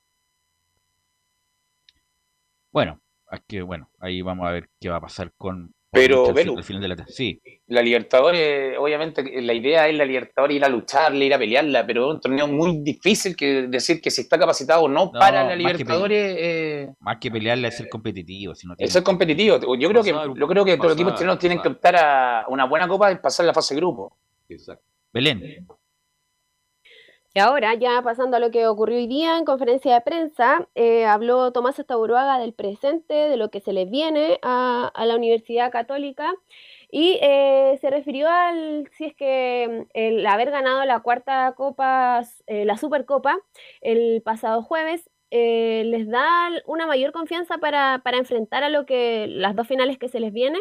Bueno, 2.72 3.00
que, 3.48 3.62
bueno, 3.62 3.90
ahí 4.00 4.22
vamos 4.22 4.48
a 4.48 4.52
ver 4.52 4.70
qué 4.80 4.90
va 4.90 4.98
a 4.98 5.02
pasar 5.02 5.32
con. 5.34 5.74
Pero, 5.92 6.32
la, 6.32 7.06
sí. 7.08 7.42
la 7.66 7.82
Libertadores, 7.82 8.78
obviamente, 8.78 9.42
la 9.42 9.54
idea 9.54 9.88
es 9.88 9.98
la 9.98 10.06
Libertadores 10.06 10.56
ir 10.56 10.64
a 10.64 10.70
lucharla, 10.70 11.26
ir 11.26 11.34
a 11.34 11.40
pelearla, 11.40 11.86
pero 11.88 12.10
es 12.10 12.16
un 12.16 12.22
torneo 12.22 12.48
muy 12.48 12.82
difícil 12.84 13.36
que 13.36 13.68
decir 13.68 14.00
que 14.00 14.12
si 14.12 14.22
está 14.22 14.38
capacitado 14.38 14.84
o 14.84 14.88
no, 14.88 15.12
para 15.12 15.44
la 15.44 15.56
Libertadores. 15.56 16.36
Eh, 16.38 16.90
más 17.00 17.18
que 17.18 17.32
pelearla 17.32 17.70
es 17.70 17.78
ser 17.78 17.90
competitivo. 17.90 18.54
Si 18.54 18.68
no 18.68 18.76
Es 18.78 18.94
ser 18.94 19.02
competitivo. 19.02 19.60
Yo 19.78 19.90
creo 19.90 20.04
que, 20.04 20.12
yo 20.12 20.48
creo 20.48 20.64
que 20.64 20.78
todos 20.78 20.90
los 20.90 20.96
equipos 20.96 21.16
chilenos 21.16 21.40
tienen 21.40 21.60
que 21.60 21.70
optar 21.70 21.96
a 21.96 22.46
una 22.50 22.66
buena 22.66 22.88
copa 22.88 23.12
y 23.12 23.16
pasar 23.16 23.48
la 23.48 23.54
fase 23.54 23.74
de 23.74 23.80
grupo. 23.80 24.16
Exacto. 24.48 24.86
Belén. 25.12 25.66
Y 27.36 27.40
ahora, 27.40 27.76
ya 27.76 28.02
pasando 28.02 28.38
a 28.38 28.40
lo 28.40 28.50
que 28.50 28.66
ocurrió 28.68 28.98
hoy 28.98 29.06
día 29.06 29.38
en 29.38 29.46
conferencia 29.46 29.94
de 29.94 30.02
prensa, 30.02 30.68
eh, 30.74 31.06
habló 31.06 31.52
Tomás 31.52 31.78
Estaburuaga 31.78 32.40
del 32.40 32.54
presente, 32.54 33.14
de 33.14 33.38
lo 33.38 33.52
que 33.52 33.62
se 33.62 33.72
le 33.72 33.86
viene 33.86 34.40
a, 34.42 34.92
la 35.06 35.16
Universidad 35.16 35.72
Católica 35.72 36.34
y 36.92 37.20
eh, 37.22 37.78
se 37.82 37.92
refirió 37.92 38.28
al 38.30 38.90
si 38.98 39.06
es 39.06 39.16
que 39.16 39.86
el 39.94 40.26
haber 40.26 40.50
ganado 40.50 40.84
la 40.86 41.02
cuarta 41.02 41.54
copa, 41.56 42.24
eh, 42.48 42.66
la 42.66 42.78
Supercopa, 42.78 43.38
el 43.82 44.24
pasado 44.24 44.64
jueves, 44.64 45.08
les 45.32 46.08
da 46.10 46.50
una 46.66 46.88
mayor 46.88 47.12
confianza 47.12 47.60
para, 47.60 48.02
para 48.04 48.18
enfrentar 48.18 48.64
a 48.64 48.70
lo 48.70 48.88
que 48.88 49.28
las 49.28 49.56
dos 49.56 49.68
finales 49.68 50.00
que 50.00 50.10
se 50.10 50.20
les 50.20 50.34
viene. 50.34 50.60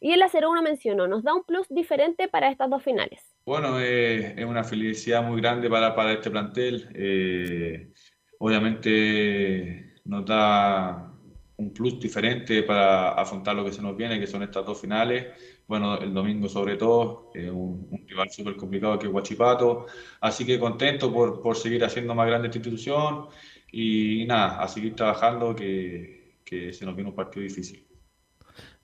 Y 0.00 0.12
el 0.12 0.22
0-1 0.22 0.62
mencionó, 0.62 1.06
nos 1.06 1.22
da 1.22 1.34
un 1.34 1.44
plus 1.44 1.66
diferente 1.68 2.26
para 2.26 2.50
estas 2.50 2.70
dos 2.70 2.82
finales. 2.82 3.20
Bueno, 3.44 3.78
eh, 3.78 4.34
es 4.36 4.44
una 4.46 4.64
felicidad 4.64 5.22
muy 5.22 5.40
grande 5.42 5.68
para, 5.68 5.94
para 5.94 6.12
este 6.12 6.30
plantel. 6.30 6.88
Eh, 6.94 7.92
obviamente 8.38 9.94
nos 10.06 10.24
da 10.24 11.12
un 11.56 11.74
plus 11.74 12.00
diferente 12.00 12.62
para 12.62 13.10
afrontar 13.10 13.54
lo 13.54 13.64
que 13.64 13.72
se 13.72 13.82
nos 13.82 13.94
viene, 13.94 14.18
que 14.18 14.26
son 14.26 14.42
estas 14.42 14.64
dos 14.64 14.80
finales. 14.80 15.26
Bueno, 15.66 15.98
el 15.98 16.14
domingo 16.14 16.48
sobre 16.48 16.76
todo, 16.76 17.30
un, 17.34 17.86
un, 17.90 18.08
rival 18.08 18.30
súper 18.30 18.56
complicado 18.56 18.98
que 18.98 19.06
es 19.06 19.12
Huachipato. 19.12 19.84
Así 20.22 20.46
que 20.46 20.58
contento 20.58 21.12
por, 21.12 21.42
por 21.42 21.56
seguir 21.56 21.84
haciendo 21.84 22.14
más 22.14 22.26
grande 22.26 22.48
esta 22.48 22.58
institución 22.58 23.26
y, 23.70 24.24
nada, 24.24 24.62
a 24.62 24.66
seguir 24.66 24.94
trabajando 24.96 25.54
que 25.54 26.32
se 26.72 26.86
nos 26.86 26.96
viene 26.96 27.10
un 27.10 27.16
partido 27.16 27.42
difícil. 27.42 27.89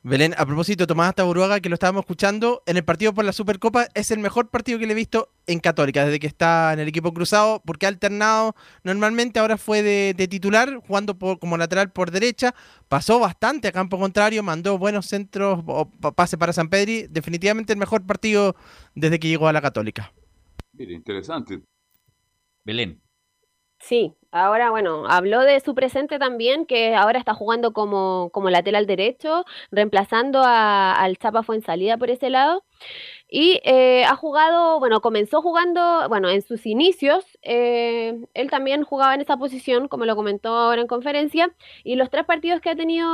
Belén, 0.08 0.34
a 0.38 0.46
propósito, 0.46 0.86
Tomás 0.86 1.16
Taburuaga, 1.16 1.58
que 1.58 1.68
lo 1.68 1.74
estábamos 1.74 2.02
escuchando, 2.02 2.62
en 2.66 2.76
el 2.76 2.84
partido 2.84 3.12
por 3.12 3.24
la 3.24 3.32
Supercopa 3.32 3.88
es 3.92 4.12
el 4.12 4.20
mejor 4.20 4.50
partido 4.50 4.78
que 4.78 4.86
le 4.86 4.92
he 4.92 4.94
visto 4.94 5.32
en 5.48 5.58
Católica, 5.58 6.04
desde 6.04 6.20
que 6.20 6.28
está 6.28 6.72
en 6.72 6.78
el 6.78 6.86
equipo 6.86 7.12
cruzado, 7.12 7.60
porque 7.66 7.86
ha 7.86 7.88
alternado 7.88 8.54
normalmente, 8.84 9.40
ahora 9.40 9.56
fue 9.56 9.82
de, 9.82 10.28
titular, 10.28 10.76
jugando 10.86 11.18
como 11.18 11.56
lateral 11.56 11.90
por 11.90 12.12
derecha, 12.12 12.54
pasó 12.88 13.18
bastante 13.18 13.66
a 13.66 13.72
campo 13.72 13.98
contrario, 13.98 14.44
mandó 14.44 14.78
buenos 14.78 15.06
centros, 15.06 15.64
o 15.66 15.90
pase 15.90 16.38
para 16.38 16.52
San 16.52 16.68
Pedri, 16.68 17.08
definitivamente 17.10 17.72
el 17.72 17.78
mejor 17.80 18.06
partido 18.06 18.54
desde 18.94 19.18
que 19.18 19.26
llegó 19.26 19.48
a 19.48 19.52
la 19.52 19.60
Católica. 19.60 20.12
Mire, 20.74 20.94
interesante. 20.94 21.62
Belén. 22.64 23.02
Sí, 23.80 24.14
ahora 24.36 24.70
bueno, 24.70 25.04
habló 25.08 25.40
de 25.42 25.60
su 25.60 25.74
presente 25.74 26.18
también, 26.18 26.66
que 26.66 26.94
ahora 26.94 27.18
está 27.18 27.34
jugando 27.34 27.72
como, 27.72 28.30
como 28.32 28.50
lateral 28.50 28.86
derecho, 28.86 29.44
reemplazando 29.70 30.42
a, 30.44 30.92
al 30.92 31.18
Chapa 31.18 31.42
Fuensalida 31.42 31.96
por 31.96 32.10
ese 32.10 32.30
lado. 32.30 32.64
Y 33.28 33.60
eh, 33.64 34.04
ha 34.04 34.14
jugado, 34.14 34.78
bueno, 34.78 35.00
comenzó 35.00 35.42
jugando, 35.42 36.08
bueno, 36.08 36.28
en 36.28 36.42
sus 36.42 36.64
inicios, 36.64 37.24
eh, 37.42 38.24
él 38.34 38.50
también 38.50 38.84
jugaba 38.84 39.14
en 39.14 39.20
esa 39.20 39.36
posición, 39.36 39.88
como 39.88 40.04
lo 40.04 40.14
comentó 40.14 40.50
ahora 40.50 40.80
en 40.80 40.86
conferencia, 40.86 41.52
y 41.82 41.96
los 41.96 42.08
tres 42.08 42.24
partidos 42.24 42.60
que 42.60 42.70
ha 42.70 42.76
tenido 42.76 43.08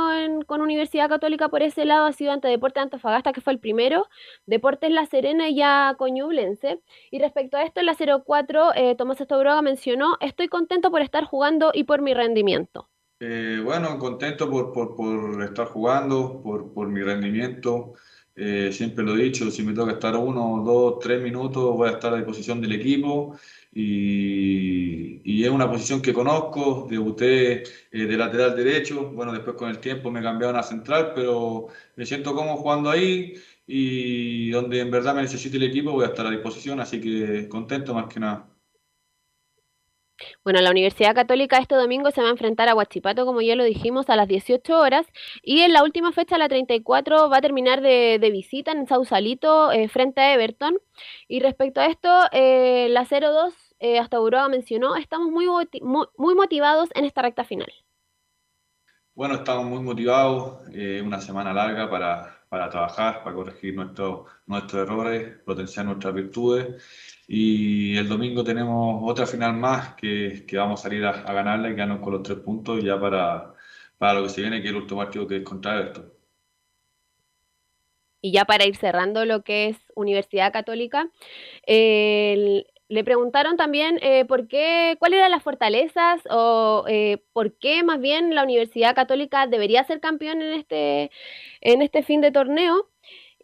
con 0.45 0.61
Universidad 0.61 1.09
Católica 1.09 1.49
por 1.49 1.63
ese 1.63 1.85
lado 1.85 2.05
ha 2.05 2.13
sido 2.13 2.31
ante 2.31 2.47
Deportes 2.47 2.83
Antofagasta, 2.83 3.33
que 3.33 3.41
fue 3.41 3.53
el 3.53 3.59
primero, 3.59 4.07
Deportes 4.45 4.91
La 4.91 5.07
Serena 5.07 5.49
y 5.49 5.55
ya 5.55 5.95
Coñublense. 5.97 6.79
Y 7.09 7.17
respecto 7.17 7.57
a 7.57 7.63
esto, 7.63 7.79
en 7.79 7.87
la 7.87 7.95
04, 7.95 8.75
eh, 8.75 8.95
Tomás 8.95 9.19
Estobroga 9.19 9.63
mencionó, 9.63 10.17
estoy 10.19 10.47
contento 10.47 10.91
por 10.91 11.01
estar 11.01 11.23
jugando 11.23 11.71
y 11.73 11.85
por 11.85 12.03
mi 12.03 12.13
rendimiento. 12.13 12.87
bueno, 13.19 13.97
contento 13.97 14.47
por, 14.47 14.73
por, 14.73 14.95
por 14.95 15.41
estar 15.41 15.65
jugando, 15.65 16.39
por, 16.43 16.71
por 16.71 16.87
mi 16.87 17.01
rendimiento. 17.01 17.95
Eh, 18.35 18.71
siempre 18.71 19.03
lo 19.03 19.15
he 19.15 19.23
dicho, 19.23 19.51
si 19.51 19.61
me 19.63 19.73
toca 19.73 19.93
estar 19.93 20.15
uno, 20.15 20.63
dos, 20.65 20.99
tres 20.99 21.21
minutos, 21.21 21.63
voy 21.75 21.89
a 21.89 21.91
estar 21.93 22.13
a 22.13 22.17
disposición 22.17 22.61
del 22.61 22.73
equipo. 22.73 23.37
Y, 23.71 25.21
y 25.23 25.43
es 25.43 25.49
una 25.49 25.69
posición 25.69 26.01
que 26.01 26.13
conozco, 26.13 26.87
debuté 26.89 27.63
eh, 27.63 28.05
de 28.05 28.17
lateral 28.17 28.55
derecho, 28.55 29.11
bueno, 29.11 29.31
después 29.33 29.55
con 29.55 29.69
el 29.69 29.79
tiempo 29.79 30.11
me 30.11 30.21
cambiaron 30.21 30.55
a 30.55 30.63
central, 30.63 31.13
pero 31.15 31.67
me 31.95 32.05
siento 32.05 32.35
como 32.35 32.57
jugando 32.57 32.89
ahí. 32.89 33.33
Y 33.65 34.49
donde 34.51 34.81
en 34.81 34.91
verdad 34.91 35.15
me 35.15 35.21
necesite 35.21 35.57
el 35.57 35.63
equipo 35.63 35.91
voy 35.91 36.03
a 36.05 36.07
estar 36.07 36.25
a 36.25 36.31
disposición, 36.31 36.79
así 36.81 36.99
que 36.99 37.47
contento 37.47 37.93
más 37.93 38.07
que 38.13 38.19
nada. 38.19 38.52
Bueno, 40.43 40.61
la 40.61 40.71
Universidad 40.71 41.15
Católica 41.15 41.57
este 41.57 41.75
domingo 41.75 42.11
se 42.11 42.21
va 42.21 42.27
a 42.27 42.31
enfrentar 42.31 42.69
a 42.69 42.75
Huachipato, 42.75 43.25
como 43.25 43.41
ya 43.41 43.55
lo 43.55 43.63
dijimos, 43.63 44.09
a 44.09 44.15
las 44.15 44.27
18 44.27 44.77
horas. 44.77 45.05
Y 45.41 45.61
en 45.61 45.73
la 45.73 45.83
última 45.83 46.11
fecha, 46.11 46.37
la 46.37 46.49
34, 46.49 47.29
va 47.29 47.37
a 47.37 47.41
terminar 47.41 47.81
de, 47.81 48.29
visita 48.31 48.71
en 48.71 48.87
Sausalito 48.87 49.71
eh, 49.71 49.87
frente 49.89 50.21
a 50.21 50.33
Everton. 50.33 50.79
Y 51.27 51.39
respecto 51.39 51.81
a 51.81 51.87
esto, 51.87 52.09
eh, 52.31 52.87
la 52.89 53.05
02, 53.05 53.53
eh, 53.79 53.99
hasta 53.99 54.19
Uruguay 54.19 54.49
mencionó, 54.49 54.95
estamos 54.95 55.29
muy, 55.29 55.47
muy, 55.81 56.35
motivados 56.35 56.89
en 56.95 57.05
esta 57.05 57.21
recta 57.21 57.43
final. 57.43 57.71
Bueno, 59.15 59.35
estamos 59.35 59.65
muy 59.65 59.81
motivados. 59.81 60.61
una 61.03 61.21
semana 61.21 61.53
larga 61.53 61.89
para, 61.89 62.39
para 62.49 62.69
trabajar, 62.69 63.23
para 63.23 63.35
corregir 63.35 63.75
nuestros 63.75 64.27
nuestros 64.45 64.87
errores, 64.87 65.37
potenciar 65.45 65.85
nuestras 65.85 66.13
virtudes 66.13 66.83
y 67.27 67.97
el 67.97 68.07
domingo 68.09 68.43
tenemos 68.43 69.01
otra 69.09 69.25
final 69.25 69.53
más 69.55 69.95
que, 69.95 70.45
que 70.47 70.57
vamos 70.57 70.79
a 70.79 70.83
salir 70.83 71.05
a, 71.05 71.11
ganarla 71.33 71.69
y 71.69 71.75
quedarnos 71.75 71.99
con 72.01 72.13
los 72.13 72.23
tres 72.23 72.39
puntos 72.39 72.83
ya 72.83 72.99
para, 72.99 73.53
para 73.97 74.15
lo 74.15 74.23
que 74.23 74.29
se 74.29 74.41
viene, 74.41 74.61
que 74.61 74.69
el 74.69 74.75
último 74.75 75.01
partido 75.01 75.27
que 75.27 75.37
es 75.37 75.43
contra 75.43 75.81
esto. 75.81 76.11
Y 78.21 78.31
ya 78.31 78.45
para 78.45 78.65
ir 78.65 78.75
cerrando 78.77 79.25
lo 79.25 79.43
que 79.43 79.67
es 79.69 79.77
Universidad 79.95 80.53
Católica, 80.53 81.09
le 82.93 83.03
preguntaron 83.03 83.57
también 83.57 83.97
eh, 84.03 84.23
por 84.25 84.47
qué, 84.47 84.97
cuáles 84.99 85.17
eran 85.17 85.31
las 85.31 85.41
fortalezas 85.41 86.21
o 86.29 86.85
eh, 86.87 87.23
por 87.33 87.57
qué 87.57 87.83
más 87.83 87.99
bien 87.99 88.35
la 88.35 88.43
Universidad 88.43 88.93
Católica 88.93 89.47
debería 89.47 89.83
ser 89.83 89.99
campeón 89.99 90.43
en 90.43 90.53
este, 90.53 91.09
en 91.61 91.81
este 91.81 92.03
fin 92.03 92.21
de 92.21 92.31
torneo. 92.31 92.87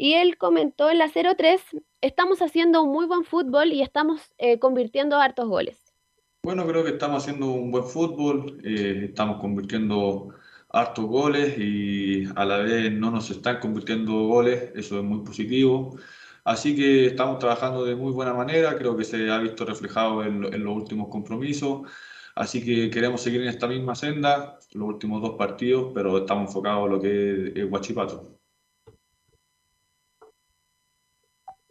Y 0.01 0.13
él 0.13 0.37
comentó 0.37 0.89
en 0.89 0.97
la 0.97 1.09
03, 1.09 1.61
estamos 1.99 2.41
haciendo 2.41 2.83
un 2.83 2.93
muy 2.93 3.05
buen 3.05 3.25
fútbol 3.25 3.73
y 3.73 3.81
estamos 3.81 4.33
eh, 4.37 4.57
convirtiendo 4.57 5.17
hartos 5.17 5.49
goles. 5.49 5.93
Bueno, 6.41 6.65
creo 6.65 6.85
que 6.85 6.91
estamos 6.91 7.21
haciendo 7.21 7.47
un 7.47 7.69
buen 7.69 7.83
fútbol, 7.83 8.61
eh, 8.63 9.07
estamos 9.09 9.41
convirtiendo 9.41 10.29
hartos 10.69 11.03
goles 11.03 11.57
y 11.57 12.23
a 12.33 12.45
la 12.45 12.59
vez 12.59 12.93
no 12.93 13.11
nos 13.11 13.29
están 13.29 13.59
convirtiendo 13.59 14.13
goles, 14.13 14.71
eso 14.73 14.99
es 14.99 15.03
muy 15.03 15.19
positivo. 15.21 15.97
Así 16.45 16.77
que 16.77 17.07
estamos 17.07 17.37
trabajando 17.37 17.83
de 17.83 17.97
muy 17.97 18.13
buena 18.13 18.33
manera, 18.33 18.77
creo 18.77 18.95
que 18.95 19.03
se 19.03 19.29
ha 19.29 19.37
visto 19.39 19.65
reflejado 19.65 20.23
en, 20.23 20.63
los 20.63 20.75
últimos 20.77 21.09
compromisos. 21.09 21.91
Así 22.35 22.63
que 22.63 22.89
queremos 22.89 23.19
seguir 23.21 23.41
en 23.41 23.49
esta 23.49 23.67
misma 23.67 23.95
senda, 23.95 24.59
los 24.71 24.87
últimos 24.87 25.21
dos 25.21 25.35
partidos, 25.37 25.91
pero 25.93 26.19
estamos 26.19 26.47
enfocados 26.47 26.85
en 26.85 26.91
lo 26.93 27.01
que 27.01 27.61
es 27.61 27.69
Guachipato. 27.69 28.38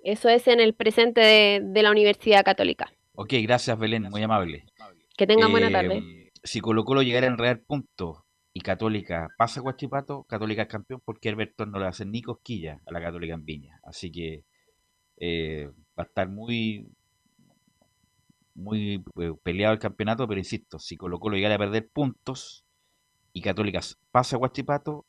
Eso 0.08 0.30
es 0.30 0.48
en 0.48 0.58
el 0.58 0.72
presente 0.72 1.20
de, 1.20 1.82
la 1.82 1.90
Universidad 1.90 2.42
Católica. 2.42 2.90
Ok, 3.12 3.34
gracias 3.42 3.78
Belén, 3.78 4.04
muy 4.04 4.22
amable. 4.22 4.64
Que 5.18 5.26
tengan 5.26 5.50
buena 5.50 5.70
tarde. 5.70 5.98
Eh, 5.98 6.32
si 6.42 6.62
Colo 6.62 6.86
Colo 6.86 7.02
llegara 7.02 7.26
a 7.26 7.30
enredar 7.30 7.60
puntos 7.60 8.22
y 8.54 8.62
Católica 8.62 9.28
pasa 9.36 9.60
a 9.60 9.64
Guachipato, 9.64 10.24
Católica 10.24 10.62
es 10.62 10.68
campeón 10.68 11.02
porque 11.04 11.28
Everton 11.28 11.70
no 11.70 11.78
le 11.78 11.88
hace 11.88 12.06
ni 12.06 12.22
cosquilla 12.22 12.80
a 12.86 12.92
la 12.92 13.02
Católica 13.02 13.34
en 13.34 13.44
Viña. 13.44 13.80
Así 13.82 14.10
que 14.10 14.44
eh, 15.18 15.68
va 15.88 16.04
a 16.04 16.06
estar 16.06 16.26
muy 16.26 16.88
muy 18.54 19.04
eh, 19.20 19.34
peleado 19.42 19.74
el 19.74 19.78
campeonato, 19.78 20.26
pero 20.26 20.40
insisto, 20.40 20.78
si 20.78 20.96
Colo 20.96 21.20
Colo 21.20 21.36
llegara 21.36 21.56
a 21.56 21.58
perder 21.58 21.86
puntos 21.86 22.64
y 23.34 23.42
Católica 23.42 23.80
pasa 24.10 24.36
a 24.36 24.38
Guachipato, 24.38 25.04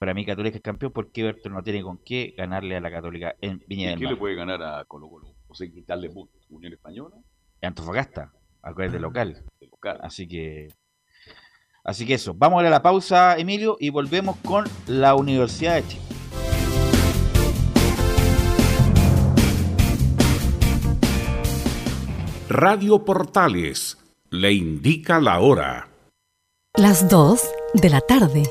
para 0.00 0.14
mí 0.14 0.24
Católica 0.24 0.56
es 0.56 0.62
campeón 0.62 0.92
porque 0.92 1.20
Everton 1.20 1.52
no 1.52 1.62
tiene 1.62 1.82
con 1.82 1.98
qué 1.98 2.32
ganarle 2.34 2.74
a 2.74 2.80
la 2.80 2.90
Católica 2.90 3.36
en 3.42 3.62
Viña 3.68 3.92
¿Y 3.92 3.96
qué 3.96 4.06
le 4.06 4.16
puede 4.16 4.34
ganar 4.34 4.62
a 4.62 4.82
Colo 4.86 5.10
Colo? 5.10 5.34
O 5.46 5.54
sea, 5.54 5.70
quitarle 5.70 6.08
puntos. 6.08 6.40
Unión 6.48 6.72
Española. 6.72 7.16
Antofagasta, 7.60 8.32
acá 8.62 8.86
es 8.86 8.92
de 8.92 8.98
local. 8.98 9.44
de 9.60 9.66
local. 9.66 10.00
Así 10.02 10.26
que 10.26 10.68
Así 11.84 12.06
que 12.06 12.14
eso, 12.14 12.32
vamos 12.32 12.64
a 12.64 12.70
la 12.70 12.80
pausa, 12.80 13.36
Emilio, 13.36 13.76
y 13.78 13.90
volvemos 13.90 14.36
con 14.38 14.64
la 14.86 15.14
Universidad 15.14 15.74
de 15.74 15.86
Chile. 15.86 16.02
Radio 22.48 23.04
Portales 23.04 23.98
le 24.30 24.52
indica 24.54 25.20
la 25.20 25.40
hora. 25.40 25.90
Las 26.74 27.08
2 27.10 27.50
de 27.74 27.90
la 27.90 28.00
tarde, 28.00 28.50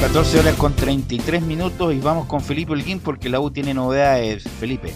14 0.00 0.38
horas 0.40 0.54
con 0.56 0.74
33 0.74 1.42
minutos 1.42 1.92
y 1.92 1.98
vamos 1.98 2.26
con 2.26 2.40
Felipe 2.40 2.72
Holguín 2.72 3.00
porque 3.00 3.28
la 3.28 3.38
U 3.38 3.50
tiene 3.50 3.74
novedades. 3.74 4.48
Felipe. 4.58 4.94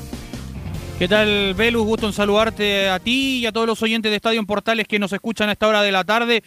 ¿Qué 0.98 1.06
tal, 1.06 1.52
Velus? 1.52 1.84
Gusto 1.84 2.06
en 2.06 2.14
saludarte 2.14 2.88
a 2.88 2.98
ti 2.98 3.40
y 3.40 3.46
a 3.46 3.52
todos 3.52 3.66
los 3.66 3.82
oyentes 3.82 4.10
de 4.10 4.16
Estadio 4.16 4.40
en 4.40 4.46
Portales 4.46 4.88
que 4.88 4.98
nos 4.98 5.12
escuchan 5.12 5.50
a 5.50 5.52
esta 5.52 5.68
hora 5.68 5.82
de 5.82 5.92
la 5.92 6.04
tarde. 6.04 6.42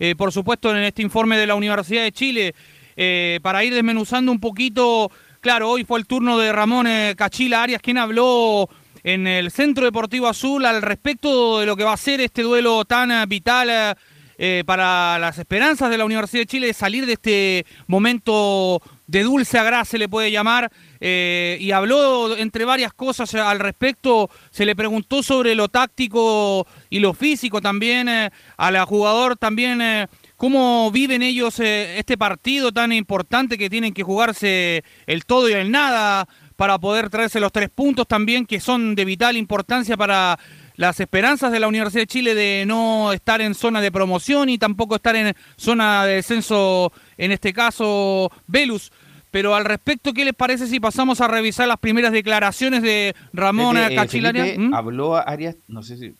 Eh, 0.00 0.16
por 0.16 0.32
supuesto, 0.32 0.74
en 0.74 0.82
este 0.82 1.02
informe 1.02 1.38
de 1.38 1.46
la 1.46 1.54
Universidad 1.54 2.02
de 2.02 2.10
Chile, 2.10 2.54
eh, 2.96 3.38
para 3.42 3.62
ir 3.62 3.72
desmenuzando 3.72 4.32
un 4.32 4.40
poquito. 4.40 5.08
Claro, 5.40 5.70
hoy 5.70 5.84
fue 5.84 6.00
el 6.00 6.06
turno 6.06 6.36
de 6.36 6.52
Ramón 6.52 6.88
eh, 6.88 7.14
Cachila 7.16 7.62
Arias, 7.62 7.80
quien 7.80 7.96
habló 7.96 8.68
en 9.04 9.28
el 9.28 9.52
Centro 9.52 9.84
Deportivo 9.84 10.26
Azul 10.26 10.66
al 10.66 10.82
respecto 10.82 11.60
de 11.60 11.66
lo 11.66 11.76
que 11.76 11.84
va 11.84 11.92
a 11.92 11.96
ser 11.96 12.20
este 12.20 12.42
duelo 12.42 12.84
tan 12.84 13.28
vital 13.28 13.96
eh, 14.42 14.64
para 14.64 15.18
las 15.18 15.36
esperanzas 15.36 15.90
de 15.90 15.98
la 15.98 16.06
Universidad 16.06 16.40
de 16.40 16.46
Chile 16.46 16.66
de 16.68 16.72
salir 16.72 17.04
de 17.04 17.12
este 17.12 17.66
momento 17.86 18.80
de 19.06 19.22
dulce 19.22 19.58
a 19.58 19.84
se 19.84 19.98
le 19.98 20.08
puede 20.08 20.30
llamar, 20.30 20.72
eh, 20.98 21.58
y 21.60 21.72
habló 21.72 22.34
entre 22.38 22.64
varias 22.64 22.94
cosas 22.94 23.34
al 23.34 23.58
respecto, 23.58 24.30
se 24.50 24.64
le 24.64 24.74
preguntó 24.74 25.22
sobre 25.22 25.54
lo 25.54 25.68
táctico 25.68 26.66
y 26.88 27.00
lo 27.00 27.12
físico 27.12 27.60
también 27.60 28.08
eh, 28.08 28.30
a 28.56 28.70
la 28.70 28.86
jugador 28.86 29.36
también. 29.36 30.08
¿Cómo 30.38 30.90
viven 30.90 31.20
ellos 31.20 31.60
este 31.60 32.16
partido 32.16 32.72
tan 32.72 32.94
importante 32.94 33.58
que 33.58 33.68
tienen 33.68 33.92
que 33.92 34.04
jugarse 34.04 34.82
el 35.06 35.26
todo 35.26 35.50
y 35.50 35.52
el 35.52 35.70
nada 35.70 36.26
para 36.56 36.78
poder 36.78 37.10
traerse 37.10 37.40
los 37.40 37.52
tres 37.52 37.68
puntos 37.68 38.06
también 38.06 38.46
que 38.46 38.58
son 38.58 38.94
de 38.94 39.04
vital 39.04 39.36
importancia 39.36 39.98
para 39.98 40.38
las 40.80 40.98
esperanzas 40.98 41.52
de 41.52 41.60
la 41.60 41.68
Universidad 41.68 42.04
de 42.04 42.06
Chile 42.06 42.34
de 42.34 42.64
no 42.66 43.12
estar 43.12 43.42
en 43.42 43.54
zona 43.54 43.82
de 43.82 43.92
promoción 43.92 44.48
y 44.48 44.56
tampoco 44.56 44.96
estar 44.96 45.14
en 45.14 45.36
zona 45.58 46.06
de 46.06 46.14
descenso, 46.14 46.90
en 47.18 47.32
este 47.32 47.52
caso, 47.52 48.32
Velus. 48.46 48.90
Pero 49.30 49.54
al 49.54 49.66
respecto, 49.66 50.14
¿qué 50.14 50.24
les 50.24 50.32
parece 50.32 50.66
si 50.66 50.80
pasamos 50.80 51.20
a 51.20 51.28
revisar 51.28 51.68
las 51.68 51.76
primeras 51.76 52.12
declaraciones 52.12 52.80
de 52.80 53.14
Ramón 53.34 53.76
eh? 53.76 54.56
¿Mm? 54.56 54.72
Habló 54.72 55.16
Arias, 55.16 55.54
no 55.68 55.82
sé 55.82 55.98
si, 55.98 56.14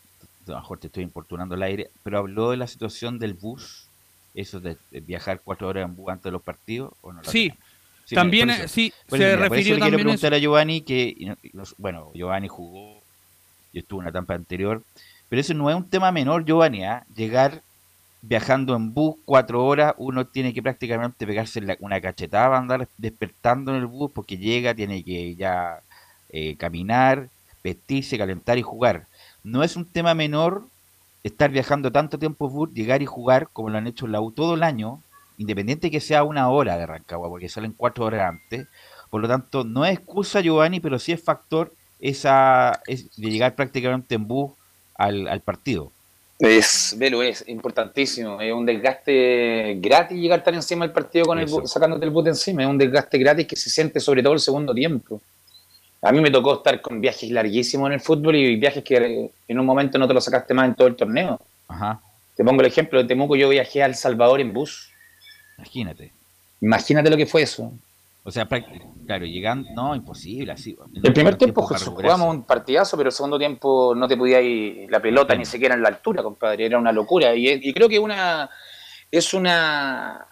a 0.46 0.50
lo 0.50 0.56
mejor 0.56 0.78
te 0.78 0.88
estoy 0.88 1.04
importunando 1.04 1.54
el 1.54 1.62
aire, 1.62 1.88
pero 2.02 2.18
habló 2.18 2.50
de 2.50 2.58
la 2.58 2.66
situación 2.66 3.18
del 3.18 3.32
bus, 3.32 3.88
eso 4.34 4.60
de, 4.60 4.76
viajar 4.90 5.40
cuatro 5.42 5.68
horas 5.68 5.86
en 5.86 5.96
bus 5.96 6.10
antes 6.10 6.24
de 6.24 6.32
los 6.32 6.42
partidos, 6.42 6.92
¿o 7.00 7.14
no 7.14 7.24
sí. 7.24 7.50
también, 8.10 8.68
sí, 8.68 8.92
se 9.08 9.36
refirió 9.36 9.78
también 9.78 9.80
quiero 9.80 9.96
preguntar 9.96 10.34
a 10.34 10.38
Giovanni 10.38 10.82
que, 10.82 11.34
bueno, 11.78 12.10
Giovanni 12.12 12.48
jugó 12.48 12.99
yo 13.72 13.80
estuve 13.80 13.98
en 13.98 14.02
una 14.02 14.10
etapa 14.10 14.34
anterior, 14.34 14.82
pero 15.28 15.40
eso 15.40 15.54
no 15.54 15.70
es 15.70 15.76
un 15.76 15.88
tema 15.88 16.12
menor, 16.12 16.44
Giovanni, 16.44 16.84
¿ah? 16.84 17.04
llegar 17.14 17.62
viajando 18.22 18.76
en 18.76 18.92
bus 18.92 19.16
cuatro 19.24 19.64
horas, 19.64 19.94
uno 19.96 20.26
tiene 20.26 20.52
que 20.52 20.62
prácticamente 20.62 21.26
pegarse 21.26 21.60
una 21.80 22.00
cachetada, 22.00 22.58
andar 22.58 22.88
despertando 22.98 23.70
en 23.70 23.78
el 23.78 23.86
bus 23.86 24.10
porque 24.12 24.36
llega, 24.36 24.74
tiene 24.74 25.02
que 25.02 25.34
ya 25.36 25.80
eh, 26.30 26.56
caminar, 26.56 27.28
vestirse, 27.64 28.18
calentar 28.18 28.58
y 28.58 28.62
jugar. 28.62 29.06
No 29.42 29.62
es 29.62 29.76
un 29.76 29.86
tema 29.86 30.14
menor 30.14 30.64
estar 31.22 31.50
viajando 31.50 31.92
tanto 31.92 32.18
tiempo 32.18 32.48
en 32.48 32.52
bus, 32.52 32.74
llegar 32.74 33.02
y 33.02 33.06
jugar 33.06 33.48
como 33.52 33.70
lo 33.70 33.78
han 33.78 33.86
hecho 33.86 34.06
en 34.06 34.12
la 34.12 34.20
U 34.20 34.32
todo 34.32 34.54
el 34.54 34.62
año, 34.62 35.00
independiente 35.38 35.90
que 35.90 36.00
sea 36.00 36.24
una 36.24 36.50
hora 36.50 36.76
de 36.76 36.86
Rancagua, 36.86 37.28
porque 37.28 37.48
salen 37.48 37.72
cuatro 37.72 38.04
horas 38.04 38.28
antes. 38.28 38.68
Por 39.08 39.22
lo 39.22 39.28
tanto, 39.28 39.64
no 39.64 39.84
es 39.84 39.98
excusa, 39.98 40.40
Giovanni, 40.40 40.80
pero 40.80 40.98
sí 40.98 41.12
es 41.12 41.22
factor 41.22 41.72
esa 42.00 42.80
es 42.86 43.14
de 43.16 43.30
llegar 43.30 43.54
prácticamente 43.54 44.14
en 44.14 44.26
bus 44.26 44.52
al, 44.94 45.28
al 45.28 45.40
partido. 45.40 45.92
Es, 46.40 46.94
Velo, 46.96 47.22
es 47.22 47.44
importantísimo. 47.48 48.40
Es 48.40 48.52
un 48.52 48.64
desgaste 48.64 49.76
gratis 49.78 50.18
llegar 50.18 50.42
tan 50.42 50.54
encima 50.54 50.86
del 50.86 50.92
partido 50.92 51.26
con 51.26 51.38
el 51.38 51.48
sacándote 51.66 52.06
el 52.06 52.10
bote 52.10 52.30
encima. 52.30 52.62
Es 52.62 52.68
un 52.68 52.78
desgaste 52.78 53.18
gratis 53.18 53.46
que 53.46 53.56
se 53.56 53.68
siente 53.68 54.00
sobre 54.00 54.22
todo 54.22 54.32
el 54.32 54.40
segundo 54.40 54.72
tiempo. 54.72 55.20
A 56.02 56.12
mí 56.12 56.20
me 56.22 56.30
tocó 56.30 56.54
estar 56.54 56.80
con 56.80 56.98
viajes 56.98 57.30
larguísimos 57.30 57.88
en 57.88 57.92
el 57.92 58.00
fútbol 58.00 58.36
y 58.36 58.56
viajes 58.56 58.82
que 58.82 59.30
en 59.46 59.60
un 59.60 59.66
momento 59.66 59.98
no 59.98 60.08
te 60.08 60.14
lo 60.14 60.20
sacaste 60.20 60.54
más 60.54 60.66
en 60.66 60.74
todo 60.74 60.88
el 60.88 60.96
torneo. 60.96 61.38
Ajá. 61.68 62.00
Te 62.34 62.42
pongo 62.42 62.62
el 62.62 62.68
ejemplo 62.68 62.98
de 62.98 63.04
Temuco, 63.06 63.36
yo 63.36 63.50
viajé 63.50 63.82
a 63.82 63.86
El 63.86 63.94
Salvador 63.94 64.40
en 64.40 64.54
bus. 64.54 64.90
Imagínate. 65.58 66.10
Imagínate 66.62 67.10
lo 67.10 67.18
que 67.18 67.26
fue 67.26 67.42
eso. 67.42 67.70
O 68.22 68.30
sea, 68.30 68.46
claro, 68.46 69.24
llegando, 69.24 69.70
no, 69.74 69.94
imposible, 69.94 70.52
así. 70.52 70.76
El 71.02 71.12
primer 71.12 71.36
tiempo, 71.36 71.62
jugamos 71.62 72.34
un 72.34 72.44
partidazo, 72.44 72.96
pero 72.96 73.08
el 73.08 73.14
segundo 73.14 73.38
tiempo 73.38 73.94
no 73.94 74.06
te 74.06 74.16
podía 74.16 74.40
ir 74.42 74.90
la 74.90 75.00
pelota 75.00 75.34
ni 75.34 75.46
siquiera 75.46 75.74
en 75.74 75.82
la 75.82 75.88
altura, 75.88 76.22
compadre, 76.22 76.66
era 76.66 76.78
una 76.78 76.92
locura. 76.92 77.34
Y, 77.34 77.72
creo 77.72 77.88
que 77.88 77.98
una 77.98 78.50
es 79.10 79.32
una 79.32 80.26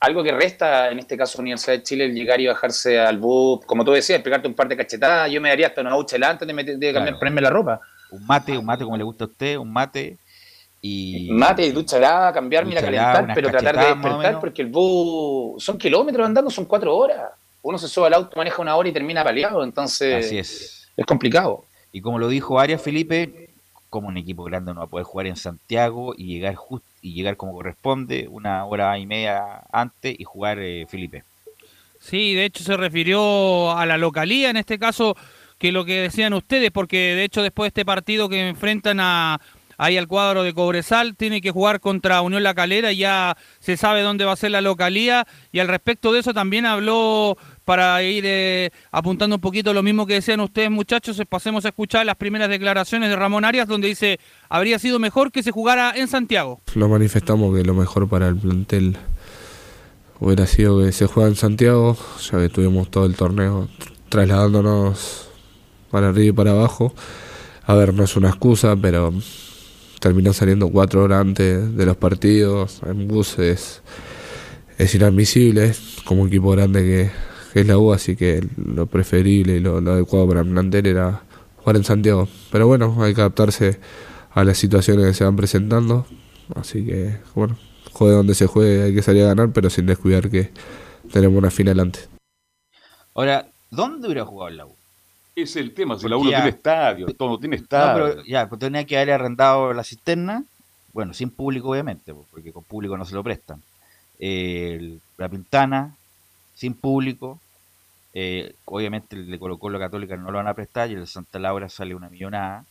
algo 0.00 0.22
que 0.22 0.32
resta, 0.32 0.90
en 0.90 0.98
este 0.98 1.16
caso 1.16 1.40
Universidad 1.40 1.76
de 1.76 1.82
Chile, 1.82 2.04
el 2.06 2.14
llegar 2.14 2.40
y 2.40 2.46
bajarse 2.46 2.98
al 2.98 3.18
bus, 3.18 3.64
como 3.66 3.84
tú 3.84 3.92
decías, 3.92 4.20
pegarte 4.20 4.48
un 4.48 4.54
par 4.54 4.68
de 4.68 4.76
cachetadas, 4.76 5.30
yo 5.30 5.40
me 5.40 5.48
daría 5.48 5.68
hasta 5.68 5.80
una 5.80 5.94
ducha 5.94 6.16
antes 6.22 6.46
de, 6.46 6.54
meter, 6.54 6.76
de 6.76 6.92
cambiar, 6.92 7.18
ponerme 7.18 7.40
la 7.40 7.50
ropa. 7.50 7.80
Un 8.10 8.26
mate, 8.26 8.56
un 8.56 8.64
mate 8.64 8.84
como 8.84 8.96
le 8.96 9.04
gusta 9.04 9.24
a 9.24 9.26
usted, 9.28 9.56
un 9.56 9.72
mate 9.72 10.18
y 10.80 11.28
mate 11.30 11.66
y 11.66 11.72
ducha 11.72 11.96
helada, 11.96 12.32
cambiarme 12.32 12.78
a 12.78 12.80
calentar, 12.80 13.32
pero 13.34 13.50
tratar 13.50 13.78
de 13.78 13.86
despertar 13.86 14.40
porque 14.40 14.62
el 14.62 14.68
bus 14.68 15.62
son 15.62 15.76
kilómetros 15.76 16.26
andando, 16.26 16.50
son 16.50 16.66
cuatro 16.66 16.96
horas. 16.96 17.32
Uno 17.62 17.78
se 17.78 17.88
sube 17.88 18.06
al 18.06 18.14
auto, 18.14 18.36
maneja 18.36 18.62
una 18.62 18.76
hora 18.76 18.88
y 18.88 18.92
termina 18.92 19.24
paliado, 19.24 19.64
entonces 19.64 20.26
Así 20.26 20.38
es. 20.38 20.88
es 20.96 21.06
complicado. 21.06 21.64
Y 21.92 22.00
como 22.00 22.18
lo 22.18 22.28
dijo 22.28 22.60
Arias 22.60 22.80
Felipe, 22.80 23.50
como 23.90 24.08
un 24.08 24.16
equipo 24.16 24.44
grande 24.44 24.72
no 24.72 24.80
va 24.80 24.86
a 24.86 24.88
poder 24.88 25.04
jugar 25.04 25.26
en 25.26 25.36
Santiago 25.36 26.14
y 26.16 26.26
llegar 26.26 26.54
just, 26.54 26.84
y 27.02 27.14
llegar 27.14 27.36
como 27.36 27.52
corresponde, 27.52 28.28
una 28.30 28.64
hora 28.64 28.96
y 28.98 29.06
media 29.06 29.62
antes 29.72 30.14
y 30.18 30.24
jugar 30.24 30.58
eh, 30.60 30.86
Felipe. 30.88 31.24
Sí, 31.98 32.34
de 32.34 32.44
hecho 32.44 32.62
se 32.62 32.76
refirió 32.76 33.72
a 33.72 33.84
la 33.86 33.98
localía 33.98 34.50
en 34.50 34.56
este 34.56 34.78
caso 34.78 35.16
que 35.58 35.72
lo 35.72 35.84
que 35.84 36.02
decían 36.02 36.32
ustedes, 36.34 36.70
porque 36.70 37.16
de 37.16 37.24
hecho 37.24 37.42
después 37.42 37.66
de 37.66 37.68
este 37.68 37.84
partido 37.84 38.28
que 38.28 38.48
enfrentan 38.48 39.00
a 39.00 39.40
ahí 39.78 39.96
al 39.96 40.08
cuadro 40.08 40.42
de 40.42 40.52
Cobresal, 40.52 41.16
tiene 41.16 41.40
que 41.40 41.52
jugar 41.52 41.80
contra 41.80 42.20
Unión 42.20 42.42
La 42.42 42.52
Calera, 42.52 42.92
ya 42.92 43.36
se 43.60 43.76
sabe 43.76 44.02
dónde 44.02 44.24
va 44.24 44.32
a 44.32 44.36
ser 44.36 44.50
la 44.50 44.60
localía 44.60 45.26
y 45.52 45.60
al 45.60 45.68
respecto 45.68 46.12
de 46.12 46.20
eso 46.20 46.34
también 46.34 46.66
habló 46.66 47.38
para 47.64 48.02
ir 48.02 48.24
eh, 48.26 48.70
apuntando 48.90 49.36
un 49.36 49.40
poquito 49.40 49.72
lo 49.72 49.82
mismo 49.82 50.06
que 50.06 50.14
decían 50.14 50.40
ustedes 50.40 50.70
muchachos, 50.70 51.22
pasemos 51.28 51.64
a 51.64 51.68
escuchar 51.68 52.04
las 52.04 52.16
primeras 52.16 52.48
declaraciones 52.48 53.08
de 53.08 53.16
Ramón 53.16 53.44
Arias 53.44 53.68
donde 53.68 53.88
dice, 53.88 54.18
habría 54.48 54.78
sido 54.78 54.98
mejor 54.98 55.30
que 55.30 55.42
se 55.42 55.52
jugara 55.52 55.92
en 55.94 56.08
Santiago. 56.08 56.60
Lo 56.74 56.88
manifestamos 56.88 57.56
que 57.56 57.62
lo 57.62 57.74
mejor 57.74 58.08
para 58.08 58.28
el 58.28 58.36
plantel 58.36 58.96
hubiera 60.18 60.46
sido 60.46 60.84
que 60.84 60.92
se 60.92 61.06
juega 61.06 61.28
en 61.28 61.36
Santiago, 61.36 61.96
ya 62.30 62.38
que 62.38 62.48
tuvimos 62.48 62.90
todo 62.90 63.06
el 63.06 63.14
torneo 63.14 63.68
trasladándonos 64.08 65.28
para 65.90 66.08
arriba 66.08 66.28
y 66.28 66.32
para 66.32 66.50
abajo. 66.50 66.92
A 67.64 67.74
ver, 67.74 67.94
no 67.94 68.02
es 68.02 68.16
una 68.16 68.30
excusa, 68.30 68.74
pero 68.76 69.12
terminó 70.00 70.32
saliendo 70.32 70.68
cuatro 70.68 71.04
horas 71.04 71.20
antes 71.20 71.76
de 71.76 71.86
los 71.86 71.96
partidos 71.96 72.80
en 72.86 73.08
buses. 73.08 73.82
Es 74.78 74.94
inadmisible 74.94 75.74
como 76.04 76.22
un 76.22 76.28
equipo 76.28 76.50
grande 76.50 76.82
que, 76.82 77.60
es 77.60 77.66
la 77.66 77.78
U 77.78 77.92
así 77.92 78.14
que 78.14 78.46
lo 78.56 78.86
preferible 78.86 79.56
y 79.56 79.60
lo, 79.60 79.78
adecuado 79.78 80.28
para 80.28 80.40
el 80.42 80.86
era 80.86 81.22
jugar 81.56 81.76
en 81.76 81.84
Santiago. 81.84 82.28
Pero 82.52 82.66
bueno 82.66 83.02
hay 83.02 83.14
que 83.14 83.20
adaptarse 83.20 83.80
a 84.30 84.44
las 84.44 84.58
situaciones 84.58 85.06
que 85.06 85.14
se 85.14 85.24
van 85.24 85.36
presentando 85.36 86.06
así 86.54 86.84
que 86.84 87.16
bueno 87.34 87.58
juegue 87.92 88.14
donde 88.14 88.34
se 88.34 88.46
juegue 88.46 88.82
hay 88.82 88.94
que 88.94 89.02
salir 89.02 89.24
a 89.24 89.28
ganar 89.28 89.52
pero 89.52 89.70
sin 89.70 89.86
descuidar 89.86 90.30
que 90.30 90.52
tenemos 91.12 91.36
una 91.36 91.50
final 91.50 91.80
antes. 91.80 92.08
Ahora 93.14 93.50
¿dónde 93.70 94.06
hubiera 94.06 94.24
jugado 94.24 94.50
la 94.50 94.66
U? 94.66 94.77
Es 95.42 95.56
el 95.56 95.74
tema, 95.74 95.98
si 95.98 96.08
la 96.08 96.16
uno 96.16 96.30
tiene 96.30 96.48
estadio, 96.48 97.06
todo 97.14 97.38
tiene 97.38 97.56
estadio. 97.56 98.22
ya, 98.24 98.48
pues 98.48 98.58
tenía 98.58 98.84
que 98.84 98.96
haber 98.96 99.12
arrendado 99.12 99.72
la 99.72 99.84
cisterna, 99.84 100.44
bueno, 100.92 101.14
sin 101.14 101.30
público 101.30 101.70
obviamente, 101.70 102.14
pues, 102.14 102.26
porque 102.30 102.52
con 102.52 102.64
público 102.64 102.96
no 102.96 103.04
se 103.04 103.14
lo 103.14 103.22
prestan. 103.22 103.62
la 104.18 105.28
Pintana, 105.28 105.94
sin 106.54 106.74
público, 106.74 107.38
eh, 108.14 108.54
obviamente 108.64 109.14
el 109.14 109.30
de 109.30 109.38
Colo 109.38 109.58
Colo 109.58 109.78
Católica 109.78 110.16
no 110.16 110.30
lo 110.30 110.38
van 110.38 110.48
a 110.48 110.54
prestar 110.54 110.90
y 110.90 110.94
el 110.94 111.00
de 111.00 111.06
Santa 111.06 111.38
Laura 111.38 111.68
sale 111.68 111.94
una 111.94 112.08
millonada. 112.08 112.64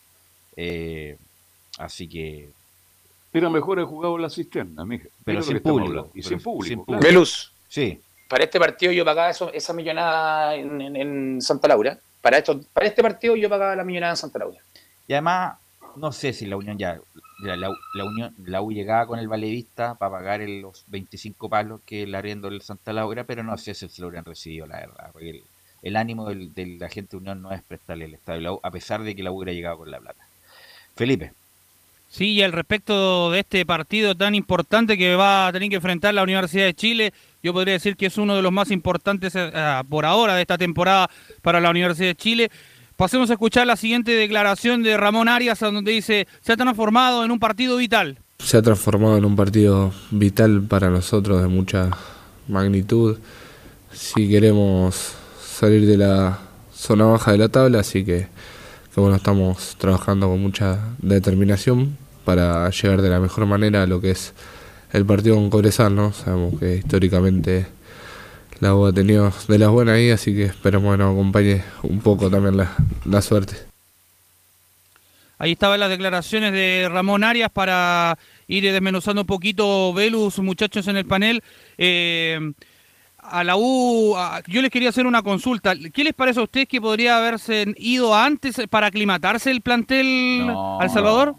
Eh, 0.56 1.18
así 1.78 2.10
que... 2.10 2.50
Era 3.32 3.50
mejor 3.50 3.78
haber 3.78 3.90
jugado 3.90 4.18
la 4.18 4.30
cisterna, 4.30 4.84
mija. 4.84 5.08
Pero, 5.24 5.42
sin 5.44 5.60
público, 5.60 6.10
y 6.14 6.24
sin 6.24 6.40
público. 6.40 6.86
Velus. 6.88 7.54
Sí. 7.70 8.02
Para 8.28 8.44
este 8.44 8.60
partido 8.60 8.92
yo 8.92 9.06
pagaba 9.06 9.30
eso, 9.30 9.54
esa 9.54 9.74
millonada 9.74 10.56
en 10.56 11.42
Santa 11.42 11.68
Laura 11.68 12.00
para, 12.28 12.40
esto, 12.40 12.60
para 12.74 12.88
este 12.88 13.02
partido 13.02 13.38
yo 13.38 13.48
pagaba 13.48 13.74
la 13.74 13.86
millonada 13.86 14.12
en 14.12 14.18
Santa 14.18 14.40
Laura. 14.40 14.60
Y 15.08 15.14
además, 15.14 15.56
no 15.96 16.12
sé 16.12 16.34
si 16.34 16.46
la 16.46 16.58
Unión 16.58 16.78
ya, 16.78 17.00
la, 17.40 17.70
Unión, 18.04 18.36
la 18.44 18.62
U 18.62 18.74
llegaba 18.74 19.08
con 19.08 19.18
el 19.18 19.30
valevista 19.30 19.96
para 19.96 20.12
pagar 20.12 20.42
los 20.42 20.84
25 20.88 21.48
palos 21.48 21.80
que 21.86 22.04
el 22.04 22.14
arriendo 22.14 22.50
del 22.50 22.62
Santa 22.62 22.92
Laura, 22.92 23.24
pero 23.24 23.44
no 23.44 23.58
sé 23.58 23.74
si 23.74 23.88
se 23.88 24.02
lo 24.02 24.10
hubieran 24.10 24.26
recibido, 24.26 24.68
la 24.68 24.82
verdad, 24.82 25.10
porque 25.14 25.42
el, 25.82 25.96
ánimo 25.96 26.28
de 26.28 26.78
la 26.78 26.90
gente 26.90 27.12
de 27.12 27.18
Unión 27.18 27.42
no 27.42 27.54
es 27.54 27.64
prestarle 27.64 28.04
el 28.04 28.16
estadio 28.16 28.40
de 28.40 28.44
la 28.44 28.52
U, 28.52 28.60
a 28.62 28.72
pesar 28.72 29.04
de 29.04 29.16
que 29.16 29.24
la 29.24 29.32
U 29.32 29.38
hubiera 29.38 29.54
llegado 29.54 29.78
con 29.78 29.90
la 29.90 30.02
plata. 30.02 30.28
Felipe. 30.98 31.32
Sí, 32.10 32.34
y 32.34 32.44
al 32.44 32.52
respecto 32.52 33.32
de 33.32 33.40
este 33.40 33.66
partido 33.66 34.16
tan 34.16 34.36
importante 34.36 34.98
que 34.98 35.16
va 35.16 35.48
a 35.48 35.54
tener 35.54 35.70
que 35.70 35.76
enfrentar 35.76 36.14
la 36.14 36.24
Universidad 36.24 36.66
de 36.66 36.74
Chile, 36.74 37.14
yo 37.44 37.54
podría 37.54 37.74
decir 37.74 37.96
que 37.96 38.08
es 38.08 38.18
uno 38.18 38.36
de 38.36 38.42
los 38.42 38.52
más 38.52 38.72
importantes 38.72 39.34
eh, 39.36 39.52
por 39.90 40.06
ahora 40.06 40.36
de 40.36 40.42
esta 40.42 40.58
temporada 40.58 41.10
para 41.42 41.60
la 41.60 41.70
Universidad 41.70 42.10
de 42.10 42.16
Chile. 42.16 42.52
Pasemos 42.96 43.30
a 43.30 43.34
escuchar 43.34 43.68
la 43.68 43.76
siguiente 43.76 44.12
declaración 44.12 44.82
de 44.82 44.98
Ramón 44.98 45.30
Arias, 45.30 45.60
donde 45.60 45.92
dice, 45.92 46.28
se 46.42 46.54
ha 46.54 46.58
transformado 46.58 47.24
en 47.24 47.32
un 47.32 47.40
partido 47.40 47.78
vital. 47.78 48.20
Se 48.40 48.58
ha 48.58 48.62
transformado 48.62 49.18
en 49.18 49.26
un 49.26 49.36
partido 49.36 49.94
vital 50.12 50.64
para 50.64 50.90
nosotros 50.90 51.42
de 51.42 51.48
mucha 51.48 51.92
magnitud. 52.48 53.20
Si 53.92 54.28
queremos 54.28 55.14
salir 55.40 55.86
de 55.86 55.98
la 55.98 56.40
zona 56.74 57.06
baja 57.06 57.32
de 57.32 57.38
la 57.38 57.50
tabla, 57.50 57.80
así 57.80 58.04
que, 58.04 58.28
que 58.94 59.02
bueno, 59.02 59.16
estamos 59.16 59.76
trabajando 59.78 60.28
con 60.28 60.42
mucha 60.42 60.80
determinación 61.00 61.98
para 62.26 62.70
llegar 62.72 63.02
de 63.02 63.10
la 63.10 63.20
mejor 63.20 63.46
manera 63.46 63.84
a 63.84 63.88
lo 63.88 64.02
que 64.02 64.12
es 64.12 64.34
el 64.94 65.06
partido 65.06 65.36
con 65.36 65.50
Cobresal, 65.50 65.96
¿no? 65.96 66.14
Sabemos 66.14 66.60
que 66.60 66.78
históricamente 66.78 67.68
la 68.60 68.76
U 68.76 68.86
ha 68.86 68.94
tenido 68.94 69.32
de 69.48 69.60
las 69.60 69.70
buenas 69.70 69.96
ahí, 69.96 70.10
así 70.10 70.34
que 70.34 70.46
esperemos 70.46 70.94
que 70.94 70.98
nos 70.98 71.14
acompañe 71.14 71.64
un 71.84 72.00
poco 72.00 72.30
también 72.30 72.58
la, 72.58 73.22
suerte. 73.22 73.56
Ahí 75.38 75.52
estaban 75.52 75.80
las 75.80 75.90
declaraciones 75.90 76.52
de 76.52 76.90
Ramón 76.92 77.24
Arias 77.24 77.52
para 77.52 78.18
ir 78.48 78.64
desmenuzando 78.64 79.22
un 79.22 79.28
poquito, 79.28 79.94
Velus, 79.94 80.40
muchachos 80.40 80.88
en 80.88 80.98
el 80.98 81.06
panel. 81.06 81.44
Eh, 81.78 82.40
a 83.20 83.44
la 83.44 83.56
U, 83.58 84.16
yo 84.48 84.62
les 84.62 84.72
quería 84.72 84.90
hacer 84.90 85.06
una 85.06 85.22
consulta. 85.22 85.76
¿Qué 85.94 86.04
les 86.04 86.14
parece 86.14 86.40
a 86.40 86.44
ustedes 86.44 86.68
que 86.68 86.82
podría 86.82 87.18
haberse 87.18 87.66
ido 87.78 88.16
antes 88.16 88.56
para 88.70 88.88
aclimatarse 88.88 89.52
el 89.52 89.62
plantel 89.62 90.50
al 90.80 90.90
Salvador? 90.90 91.36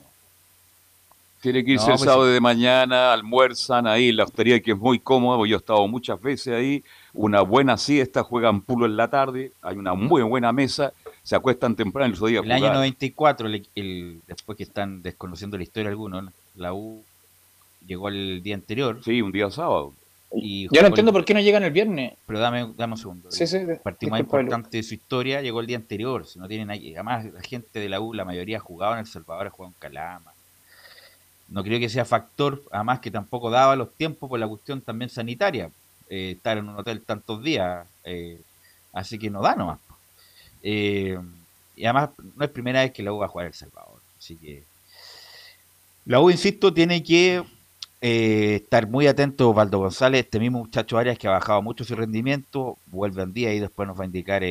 Tiene 1.41 1.65
que 1.65 1.73
irse 1.73 1.87
el 1.87 1.93
pues 1.93 2.03
sábado 2.03 2.27
de 2.27 2.41
mañana, 2.41 3.13
almuerzan 3.13 3.87
ahí 3.87 4.11
la 4.11 4.25
hostería 4.25 4.61
que 4.61 4.73
es 4.73 4.79
muy 4.79 4.99
cómoda, 4.99 5.39
yo 5.47 5.57
he 5.57 5.59
estado 5.59 5.87
muchas 5.87 6.21
veces 6.21 6.55
ahí, 6.55 6.83
una 7.15 7.43
buena 7.43 7.77
siesta, 7.77 8.25
juegan 8.25 8.61
pulo 8.61 8.87
en 8.87 8.97
la 8.97 9.09
tarde, 9.09 9.53
hay 9.63 9.77
una 9.77 9.95
muy 9.95 10.23
buena 10.23 10.53
mesa, 10.53 10.93
se 11.23 11.37
acuestan 11.37 11.77
temprano 11.77 12.13
el 12.13 12.21
día 12.21 12.41
El 12.41 12.51
año 12.51 12.73
94, 12.73 13.49
el, 13.77 14.21
después 14.27 14.59
que 14.59 14.65
están 14.65 15.01
desconociendo 15.01 15.57
la 15.57 15.63
historia 15.63 15.91
algunos, 15.91 16.25
la 16.57 16.75
U 16.75 17.05
llegó 17.87 18.09
el 18.09 18.43
día 18.43 18.57
anterior. 18.57 19.01
Sí, 19.05 19.23
un 19.23 19.31
día 19.31 19.49
sábado. 19.51 19.95
Y 20.33 20.69
Yo 20.75 20.83
no 20.83 20.89
entiendo 20.89 21.13
por 21.13 21.25
qué 21.25 21.35
no 21.35 21.41
llegan 21.41 21.63
el 21.63 21.71
viernes. 21.71 22.15
Pero 22.27 22.39
dame, 22.39 22.73
dame 22.77 22.95
un 22.95 22.99
segundo. 22.99 23.31
Sí, 23.31 23.47
sí, 23.47 23.57
el 23.57 23.79
partido 23.79 24.11
más 24.11 24.21
importante 24.21 24.77
de 24.77 24.83
su 24.83 24.95
historia 24.95 25.41
llegó 25.41 25.61
el 25.61 25.67
día 25.67 25.79
anterior. 25.79 26.27
Si 26.27 26.39
no 26.39 26.49
tienen 26.49 26.71
además 26.71 27.25
la 27.33 27.41
gente 27.41 27.81
de 27.81 27.89
la 27.89 28.01
U, 28.01 28.13
la 28.13 28.27
mayoría 28.27 28.59
jugaba 28.59 28.95
en 28.95 29.01
El 29.01 29.07
Salvador, 29.07 29.49
jugaba 29.49 29.73
en 29.73 29.81
Calama 29.81 30.33
no 31.49 31.65
creo 31.65 31.81
que 31.81 31.89
sea 31.89 32.05
factor, 32.05 32.63
además 32.71 33.01
que 33.01 33.11
tampoco 33.11 33.51
daba 33.51 33.75
los 33.77 33.95
tiempos 33.95 34.29
por 34.29 34.39
la 34.39 34.49
cuestión 34.49 34.81
también 34.83 35.09
sanitaria, 35.09 35.71
eh, 36.11 36.33
estar 36.37 36.59
en 36.59 36.69
un 36.69 36.79
hotel 36.79 37.03
tantos 37.03 37.43
días, 37.43 37.87
eh, 38.05 38.41
así 38.93 39.19
que 39.19 39.31
no 39.31 39.43
da 39.43 39.55
nomás. 39.55 39.79
Eh, 40.63 41.19
y 41.77 41.85
además 41.85 42.11
no 42.37 42.45
es 42.45 42.51
primera 42.51 42.81
vez 42.81 42.93
que 42.93 43.03
la 43.03 43.13
U 43.13 43.19
va 43.19 43.27
a 43.27 43.29
jugar 43.29 43.47
El 43.47 43.55
Salvador, 43.55 44.01
así 44.19 44.37
que 44.37 44.65
la 46.05 46.21
U, 46.21 46.31
insisto, 46.31 46.73
tiene 46.73 47.03
que 47.03 47.43
estar 48.01 48.87
muy 48.87 49.07
atento 49.07 49.53
Valdo 49.53 49.79
González, 49.79 50.25
este 50.25 50.39
mismo 50.39 50.61
muchacho 50.61 50.99
Arias 50.99 51.19
que 51.19 51.29
ha 51.29 51.33
bajado 51.33 51.63
mucho 51.63 51.85
su 51.85 51.97
rendimiento, 51.97 52.79
vuelve 52.87 53.23
un 53.23 53.33
día 53.33 53.53
y 53.53 53.61
después 53.61 53.89
nos 53.89 53.99
va 53.99 54.05
a 54.05 54.07
indicar 54.07 54.43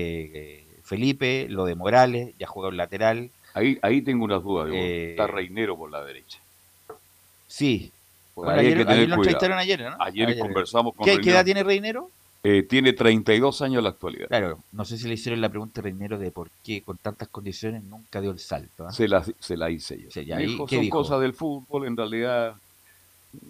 Felipe, 0.84 1.48
lo 1.50 1.66
de 1.66 1.76
Morales, 1.76 2.34
ya 2.38 2.48
juega 2.48 2.70
un 2.70 2.78
lateral. 2.78 3.30
Ahí, 3.54 3.80
ahí 3.82 4.02
tengo 4.02 4.26
unas 4.26 4.44
dudas, 4.44 4.70
está 4.72 5.28
Reinero 5.28 5.78
por 5.78 5.90
la 5.90 6.04
derecha. 6.04 6.40
Sí. 7.48 7.92
Ayer, 8.46 8.88
ayer, 8.88 9.14
ayer, 9.54 9.82
¿no? 9.82 9.98
Ayer, 10.00 10.38
conversamos 10.38 10.94
con 10.96 11.06
¿Qué, 11.06 11.20
¿Qué 11.20 11.32
edad 11.32 11.44
tiene 11.44 11.64
Reinero? 11.64 12.10
Eh, 12.44 12.64
tiene 12.64 12.94
32 12.94 13.62
años 13.62 13.80
en 13.80 13.84
la 13.84 13.90
actualidad. 13.90 14.28
Claro, 14.28 14.60
no 14.72 14.86
sé 14.86 14.98
si 14.98 15.08
le 15.08 15.16
hicieron 15.16 15.42
la 15.42 15.50
pregunta 15.50 15.82
a 15.82 15.84
Reinero 15.84 16.20
de 16.20 16.32
por 16.32 16.50
qué 16.64 16.82
con 16.82 16.98
tantas 16.98 17.28
condiciones 17.30 17.84
nunca 17.84 18.22
dio 18.22 18.32
el 18.32 18.40
salto. 18.40 18.88
¿ah? 18.88 18.92
Se, 18.92 19.08
la, 19.08 19.26
se 19.40 19.58
la 19.58 19.70
hice 19.72 20.00
yo. 20.00 20.68
son 20.68 20.90
cosas 20.90 21.20
del 21.20 21.34
fútbol, 21.34 21.88
en 21.88 21.98
realidad 21.98 22.56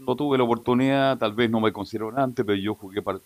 no 0.06 0.16
tuve 0.16 0.38
la 0.38 0.46
oportunidad, 0.46 1.18
tal 1.18 1.34
vez 1.34 1.50
no 1.50 1.60
me 1.60 1.72
consideraron 1.72 2.18
antes, 2.18 2.46
pero 2.46 2.58
yo 2.58 2.76
jugué 2.76 3.02
para... 3.02 3.20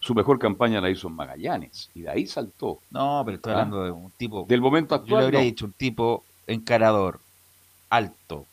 Su 0.00 0.14
mejor 0.14 0.38
campaña 0.38 0.80
la 0.80 0.88
hizo 0.88 1.08
en 1.08 1.14
Magallanes 1.14 1.90
y 1.92 2.02
de 2.02 2.10
ahí 2.10 2.26
saltó. 2.26 2.78
No, 2.90 3.22
pero 3.24 3.36
estoy 3.36 3.52
¿Ah? 3.52 3.56
hablando 3.56 3.84
de 3.84 3.90
un 3.90 4.12
tipo... 4.12 4.46
Del 4.48 4.60
momento 4.60 4.94
actual. 4.94 5.10
Yo 5.10 5.18
le 5.18 5.24
habría 5.24 5.40
dicho 5.40 5.66
un 5.66 5.72
tipo 5.72 6.24
encarador, 6.46 7.18
alto, 7.90 8.46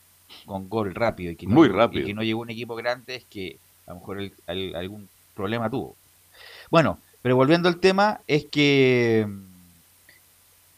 con 0.44 0.68
gol 0.68 0.94
rápido 0.94 1.32
y 1.32 1.36
que 1.36 1.46
no, 1.46 1.54
Muy 1.54 1.68
rápido. 1.68 2.02
Y 2.02 2.06
que 2.06 2.14
no 2.14 2.22
llegó 2.22 2.40
un 2.40 2.50
equipo 2.50 2.74
grande 2.76 3.16
es 3.16 3.24
que 3.24 3.58
a 3.86 3.92
lo 3.92 4.00
mejor 4.00 4.30
algún 4.46 5.08
problema 5.34 5.70
tuvo. 5.70 5.96
Bueno, 6.70 6.98
pero 7.22 7.36
volviendo 7.36 7.68
al 7.68 7.78
tema, 7.78 8.20
es 8.26 8.46
que 8.46 9.26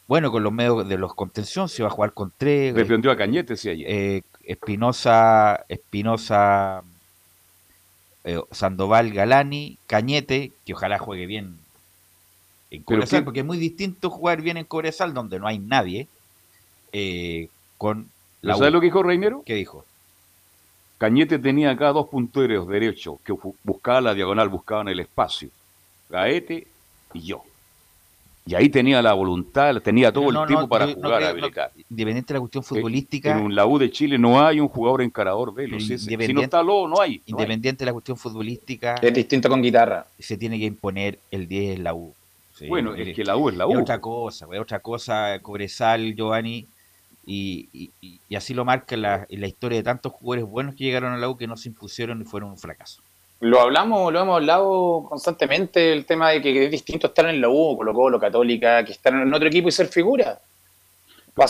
bueno, 0.09 0.31
con 0.31 0.41
los 0.41 0.51
medios 0.51 0.89
de 0.89 0.97
los 0.97 1.13
contención 1.13 1.69
se 1.69 1.83
va 1.83 1.89
a 1.89 1.91
jugar 1.91 2.13
con 2.13 2.33
tres. 2.35 2.73
Defendió 2.73 3.11
a 3.11 3.15
Cañete, 3.15 3.55
sí, 3.55 3.69
ayer. 3.69 3.87
Eh, 3.87 4.21
Espinosa, 4.43 5.65
Espinosa, 5.69 6.81
eh, 8.23 8.41
Sandoval, 8.49 9.13
Galani, 9.13 9.77
Cañete, 9.85 10.51
que 10.65 10.73
ojalá 10.73 10.97
juegue 10.97 11.27
bien 11.27 11.59
en 12.71 12.81
Cobresal, 12.81 13.23
porque 13.23 13.41
es 13.41 13.45
muy 13.45 13.59
distinto 13.59 14.09
jugar 14.09 14.41
bien 14.41 14.57
en 14.57 14.65
Cobresal, 14.65 15.13
donde 15.13 15.39
no 15.39 15.45
hay 15.45 15.59
nadie, 15.59 16.07
eh, 16.91 17.49
con 17.77 18.09
¿Sabes 18.43 18.71
lo 18.71 18.79
que 18.79 18.87
dijo 18.87 19.03
Reinero? 19.03 19.43
¿Qué 19.45 19.55
dijo? 19.55 19.85
Cañete 20.97 21.39
tenía 21.39 21.71
acá 21.71 21.93
dos 21.93 22.09
punteros 22.09 22.67
derechos 22.67 23.19
que 23.23 23.33
buscaban 23.63 24.03
la 24.03 24.13
diagonal, 24.13 24.49
buscaban 24.49 24.89
el 24.89 24.99
espacio. 24.99 25.49
Gaete 26.09 26.67
y 27.13 27.21
yo. 27.21 27.43
Y 28.45 28.55
ahí 28.55 28.67
tenía 28.67 29.01
la 29.01 29.13
voluntad, 29.13 29.75
tenía 29.81 30.11
todo 30.11 30.29
el 30.29 30.47
tiempo 30.47 30.67
para 30.67 30.87
jugar 30.87 31.23
a 31.23 31.29
habilitar. 31.29 31.71
independiente 31.89 32.33
de 32.33 32.37
la 32.37 32.39
cuestión 32.41 32.63
futbolística. 32.63 33.37
En 33.37 33.55
la 33.55 33.65
U 33.65 33.77
de 33.77 33.91
Chile 33.91 34.17
no 34.17 34.45
hay 34.45 34.59
un 34.59 34.67
jugador 34.67 35.03
encarador 35.03 35.53
de 35.53 35.79
Si, 35.79 35.97
si 35.97 36.17
no 36.33 36.41
está 36.41 36.63
Lobo, 36.63 36.87
no 36.87 36.99
hay. 36.99 37.21
independiente 37.27 37.79
de 37.79 37.85
la 37.85 37.93
cuestión 37.93 38.17
futbolística. 38.17 38.95
Es 38.95 39.13
distinto 39.13 39.47
con 39.49 39.61
guitarra. 39.61 40.05
Se 40.17 40.35
tiene 40.35 40.57
que 40.59 40.65
imponer 40.65 41.19
el 41.31 41.47
10 41.47 41.77
en 41.77 41.83
la 41.83 41.93
U. 41.93 42.13
bueno, 42.67 42.95
es, 42.95 43.15
que 43.15 43.23
la 43.23 43.37
U 43.37 43.49
es 43.49 43.55
la 43.55 43.67
U. 43.67 43.71
Es 43.71 43.77
otra 43.77 44.01
cosa, 44.01 44.47
es 44.51 44.59
otra 44.59 44.79
cosa. 44.79 45.39
Cobresal, 45.41 46.15
Giovanni 46.15 46.67
y, 47.31 48.35
así 48.35 48.53
lo 48.53 48.65
marca 48.65 48.97
la, 48.97 49.27
la 49.29 49.47
historia 49.47 49.77
de 49.77 49.83
tantos 49.83 50.13
jugadores 50.13 50.49
buenos 50.49 50.75
que 50.75 50.83
llegaron 50.83 51.13
a 51.13 51.17
la 51.17 51.29
U 51.29 51.37
que 51.37 51.47
no 51.47 51.55
se 51.57 51.69
impusieron 51.69 52.21
y 52.21 52.25
fueron 52.25 52.49
un 52.49 52.57
fracaso. 52.57 53.01
Lo 53.41 53.61
hablamos, 53.61 54.11
lo 54.11 54.19
hemos 54.19 54.35
hablado 54.37 55.05
constantemente, 55.07 55.93
el 55.93 56.05
tema 56.05 56.31
de 56.31 56.41
que 56.41 56.65
es 56.65 56.71
distinto 56.71 57.07
estar 57.07 57.27
en 57.27 57.39
la 57.39 57.47
U, 57.47 57.77
Colo 57.77 57.93
Colo, 57.93 58.19
Católica, 58.19 58.83
que 58.83 58.91
estar 58.91 59.13
en 59.13 59.33
otro 59.33 59.47
equipo 59.47 59.69
y 59.69 59.71
ser 59.71 59.87
figura. 59.87 60.39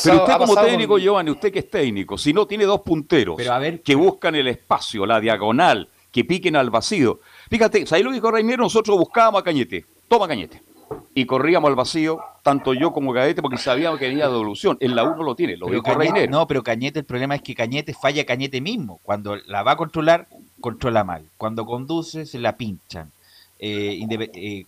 Pero 0.03 0.23
usted 0.23 0.37
como 0.37 0.55
técnico, 0.55 0.99
Giovanni, 0.99 1.31
usted 1.31 1.51
que 1.51 1.59
es 1.59 1.69
técnico, 1.69 2.17
si 2.17 2.31
no 2.31 2.45
tiene 2.45 2.65
dos 2.65 2.81
punteros 2.81 3.37
que 3.83 3.95
buscan 3.95 4.35
el 4.35 4.47
espacio, 4.47 5.05
la 5.05 5.19
diagonal, 5.19 5.89
que 6.11 6.25
piquen 6.25 6.55
al 6.55 6.69
vacío. 6.69 7.21
Fíjate, 7.49 7.85
ahí 7.89 8.03
lo 8.03 8.11
dijo 8.11 8.29
Reinier, 8.29 8.59
nosotros 8.59 8.97
buscábamos 8.97 9.41
a 9.41 9.43
Cañete. 9.43 9.85
Toma 10.07 10.27
Cañete 10.27 10.68
y 11.13 11.25
corríamos 11.25 11.69
al 11.69 11.75
vacío, 11.75 12.19
tanto 12.43 12.73
yo 12.73 12.93
como 12.93 13.11
Gaete, 13.11 13.41
porque 13.41 13.57
sabíamos 13.57 13.99
que 13.99 14.07
venía 14.07 14.27
devolución. 14.29 14.77
En 14.79 14.95
la 14.95 15.03
1 15.03 15.23
lo 15.23 15.35
tiene, 15.35 15.57
lo 15.57 15.67
dijo 15.67 15.83
Cañete, 15.83 16.27
No, 16.27 16.47
pero 16.47 16.63
Cañete, 16.63 16.99
el 16.99 17.05
problema 17.05 17.35
es 17.35 17.41
que 17.41 17.55
Cañete 17.55 17.93
falla 17.93 18.25
Cañete 18.25 18.61
mismo. 18.61 18.99
Cuando 19.03 19.35
la 19.35 19.63
va 19.63 19.71
a 19.71 19.77
controlar, 19.77 20.27
controla 20.61 21.03
mal. 21.03 21.25
Cuando 21.37 21.65
conduce, 21.65 22.25
se 22.25 22.39
la 22.39 22.57
pinchan. 22.57 23.11
Eh, 23.59 23.99
eh, 24.33 24.65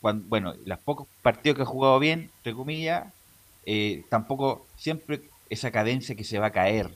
bueno, 0.00 0.54
los 0.64 0.78
pocos 0.78 1.08
partidos 1.22 1.56
que 1.56 1.62
ha 1.62 1.66
jugado 1.66 1.98
bien, 1.98 2.30
entre 2.36 2.54
comillas, 2.54 3.12
eh, 3.66 4.04
tampoco 4.08 4.66
siempre 4.76 5.22
esa 5.50 5.70
cadencia 5.70 6.14
que 6.14 6.24
se 6.24 6.38
va 6.38 6.46
a 6.46 6.52
caer. 6.52 6.90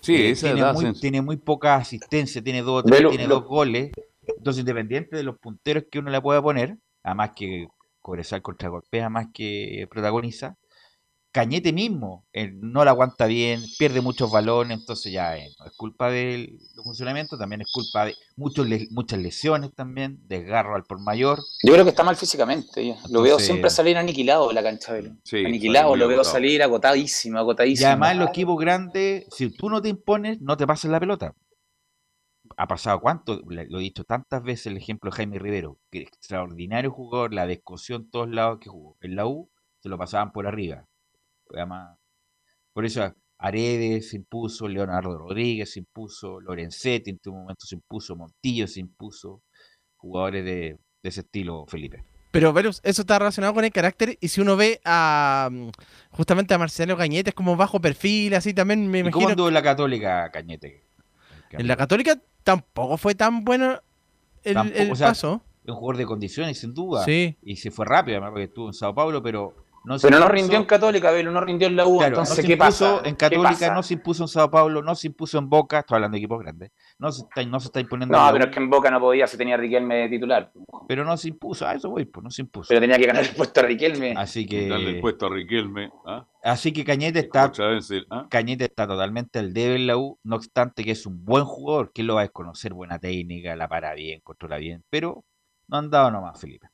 Sí, 0.00 0.32
tiene, 0.34 0.72
muy, 0.72 0.92
tiene 0.94 1.22
muy 1.22 1.36
poca 1.36 1.76
asistencia, 1.76 2.42
tiene 2.42 2.62
dos, 2.62 2.84
tiene 2.84 3.26
dos 3.26 3.44
goles. 3.44 3.92
Entonces, 4.36 4.60
independiente 4.60 5.16
de 5.16 5.22
los 5.22 5.38
punteros 5.38 5.84
que 5.90 5.98
uno 5.98 6.10
le 6.10 6.20
pueda 6.20 6.40
poner, 6.42 6.76
además 7.02 7.30
que 7.34 7.68
Cobresal 8.08 8.40
contra 8.40 8.70
golpea 8.70 9.10
más 9.10 9.26
que 9.34 9.86
protagoniza. 9.90 10.56
Cañete 11.30 11.74
mismo 11.74 12.24
eh, 12.32 12.50
no 12.54 12.82
la 12.82 12.92
aguanta 12.92 13.26
bien, 13.26 13.62
pierde 13.78 14.00
muchos 14.00 14.30
balones, 14.30 14.78
entonces 14.80 15.12
ya 15.12 15.36
eh, 15.36 15.50
no 15.58 15.66
es 15.66 15.72
culpa 15.76 16.10
del 16.10 16.58
funcionamiento, 16.82 17.36
también 17.36 17.60
es 17.60 17.70
culpa 17.70 18.06
de 18.06 18.14
muchos 18.34 18.66
muchas 18.92 19.18
lesiones 19.18 19.74
también, 19.74 20.20
desgarro 20.26 20.74
al 20.74 20.84
por 20.84 21.02
mayor. 21.02 21.38
Yo 21.62 21.74
creo 21.74 21.84
que 21.84 21.90
está 21.90 22.02
mal 22.02 22.16
físicamente, 22.16 22.96
lo 23.10 23.20
veo 23.20 23.38
siempre 23.38 23.68
salir 23.68 23.98
aniquilado 23.98 24.48
de 24.48 24.54
la 24.54 24.62
cancha, 24.62 24.94
aniquilado, 24.94 25.94
lo 25.94 26.08
veo 26.08 26.24
salir 26.24 26.62
agotadísimo, 26.62 27.38
agotadísimo. 27.38 27.88
Y 27.88 27.90
además 27.90 28.12
en 28.12 28.18
los 28.20 28.28
equipos 28.30 28.58
grandes, 28.58 29.26
si 29.30 29.50
tú 29.50 29.68
no 29.68 29.82
te 29.82 29.90
impones, 29.90 30.40
no 30.40 30.56
te 30.56 30.66
pasas 30.66 30.90
la 30.90 30.98
pelota 30.98 31.34
ha 32.58 32.66
pasado 32.66 33.00
cuánto, 33.00 33.40
lo 33.46 33.78
he 33.78 33.82
dicho 33.82 34.02
tantas 34.02 34.42
veces 34.42 34.66
el 34.66 34.76
ejemplo 34.78 35.10
de 35.10 35.16
Jaime 35.16 35.38
Rivero, 35.38 35.78
que 35.92 36.00
extraordinario 36.00 36.90
jugador, 36.90 37.32
la 37.32 37.46
descosió 37.46 37.96
en 37.96 38.10
todos 38.10 38.28
lados 38.28 38.58
que 38.60 38.68
jugó. 38.68 38.96
En 39.00 39.14
la 39.14 39.26
U 39.26 39.48
se 39.78 39.88
lo 39.88 39.96
pasaban 39.96 40.32
por 40.32 40.48
arriba. 40.48 40.84
por 42.72 42.84
eso 42.84 43.14
Aredes 43.38 44.10
se 44.10 44.16
impuso, 44.16 44.66
Leonardo 44.66 45.16
Rodríguez 45.16 45.72
se 45.72 45.78
impuso, 45.78 46.40
Lorenzetti 46.40 47.10
en 47.10 47.20
tu 47.20 47.32
momento 47.32 47.64
se 47.64 47.76
impuso, 47.76 48.16
Montillo 48.16 48.66
se 48.66 48.80
impuso, 48.80 49.40
jugadores 49.96 50.44
de, 50.44 50.78
ese 51.04 51.20
estilo, 51.20 51.64
Felipe. 51.68 52.02
Pero, 52.32 52.52
Velus, 52.52 52.80
eso 52.82 53.02
está 53.02 53.20
relacionado 53.20 53.54
con 53.54 53.64
el 53.64 53.72
carácter. 53.72 54.18
Y 54.20 54.28
si 54.28 54.40
uno 54.40 54.56
ve 54.56 54.80
a 54.84 55.48
justamente 56.10 56.54
a 56.54 56.58
Marcelo 56.58 56.96
Cañete, 56.96 57.30
es 57.30 57.34
como 57.36 57.56
bajo 57.56 57.80
perfil, 57.80 58.34
así 58.34 58.52
también 58.52 58.90
me 58.90 58.98
imagino. 58.98 59.36
¿Cómo 59.36 59.48
en 59.48 59.54
la 59.54 59.62
Católica 59.62 60.28
Cañete? 60.32 60.87
En 61.50 61.66
la 61.66 61.76
Católica 61.76 62.18
tampoco 62.42 62.96
fue 62.96 63.14
tan 63.14 63.44
bueno 63.44 63.80
el, 64.42 64.54
paso. 64.98 65.42
un 65.66 65.74
jugador 65.74 65.96
de 65.96 66.06
condiciones, 66.06 66.58
sin 66.58 66.74
duda. 66.74 67.04
Sí. 67.04 67.36
Y 67.42 67.56
se 67.56 67.70
fue 67.70 67.86
rápido, 67.86 68.20
porque 68.20 68.44
estuvo 68.44 68.68
en 68.68 68.74
Sao 68.74 68.94
Paulo, 68.94 69.22
pero 69.22 69.54
no 69.84 69.96
pero 69.98 70.18
no 70.18 70.28
rindió 70.28 70.58
en 70.58 70.64
Católica, 70.64 71.10
Belo, 71.10 71.30
no 71.30 71.40
rindió 71.40 71.68
en 71.68 71.76
la 71.76 71.86
U. 71.86 72.02
entonces, 72.02 72.44
¿qué 72.44 72.56
pasa? 72.56 73.00
En 73.04 73.14
Católica 73.14 73.72
no 73.72 73.82
se 73.82 73.94
impuso 73.94 74.24
en 74.24 74.28
Sao 74.28 74.50
Paulo, 74.50 74.82
no 74.82 74.94
se 74.94 75.06
impuso 75.06 75.38
en 75.38 75.48
Boca, 75.48 75.80
estoy 75.80 75.96
hablando 75.96 76.14
de 76.14 76.18
equipos 76.18 76.40
grandes. 76.40 76.72
No 76.98 77.12
se 77.12 77.22
está, 77.22 77.44
no 77.44 77.60
se 77.60 77.66
está 77.66 77.80
imponiendo. 77.80 78.18
No, 78.18 78.32
pero 78.32 78.46
es 78.46 78.50
que 78.50 78.58
en 78.58 78.68
Boca 78.68 78.90
no 78.90 78.98
podía, 78.98 79.26
se 79.28 79.36
tenía 79.36 79.54
a 79.54 79.58
Riquelme 79.58 79.94
de 79.94 80.08
titular. 80.08 80.50
Pero 80.88 81.04
no 81.04 81.16
se 81.16 81.28
impuso, 81.28 81.64
a 81.64 81.74
eso 81.74 81.90
voy, 81.90 82.06
pues 82.06 82.24
no 82.24 82.30
se 82.30 82.42
impuso. 82.42 82.68
Pero 82.68 82.80
tenía 82.80 82.98
que 82.98 83.06
ganar 83.06 83.24
el 83.24 83.30
puesto 83.36 83.60
a 83.60 83.62
Riquelme. 83.62 84.14
Así 84.16 84.46
que. 84.46 84.66
Darle 84.66 84.96
el 84.96 85.00
puesto 85.00 85.26
a 85.26 85.30
Riquelme. 85.30 85.90
¿ah? 86.06 86.26
Así 86.42 86.72
que 86.72 86.84
Cañete 86.84 87.20
está. 87.20 87.52
¿ah? 88.10 88.26
Cañete 88.28 88.64
está 88.64 88.88
totalmente 88.88 89.38
al 89.38 89.52
debe 89.52 89.76
en 89.76 89.86
la 89.86 89.96
U, 89.96 90.18
no 90.24 90.36
obstante 90.36 90.82
que 90.82 90.90
es 90.90 91.06
un 91.06 91.24
buen 91.24 91.44
jugador, 91.44 91.92
que 91.92 92.02
lo 92.02 92.16
va 92.16 92.22
a 92.22 92.24
desconocer, 92.24 92.74
buena 92.74 92.98
técnica, 92.98 93.54
la 93.54 93.68
para 93.68 93.94
bien, 93.94 94.20
controla 94.24 94.56
bien, 94.56 94.82
pero 94.90 95.24
no 95.68 95.76
han 95.76 95.90
dado 95.90 96.10
nomás, 96.10 96.40
Felipe. 96.40 96.68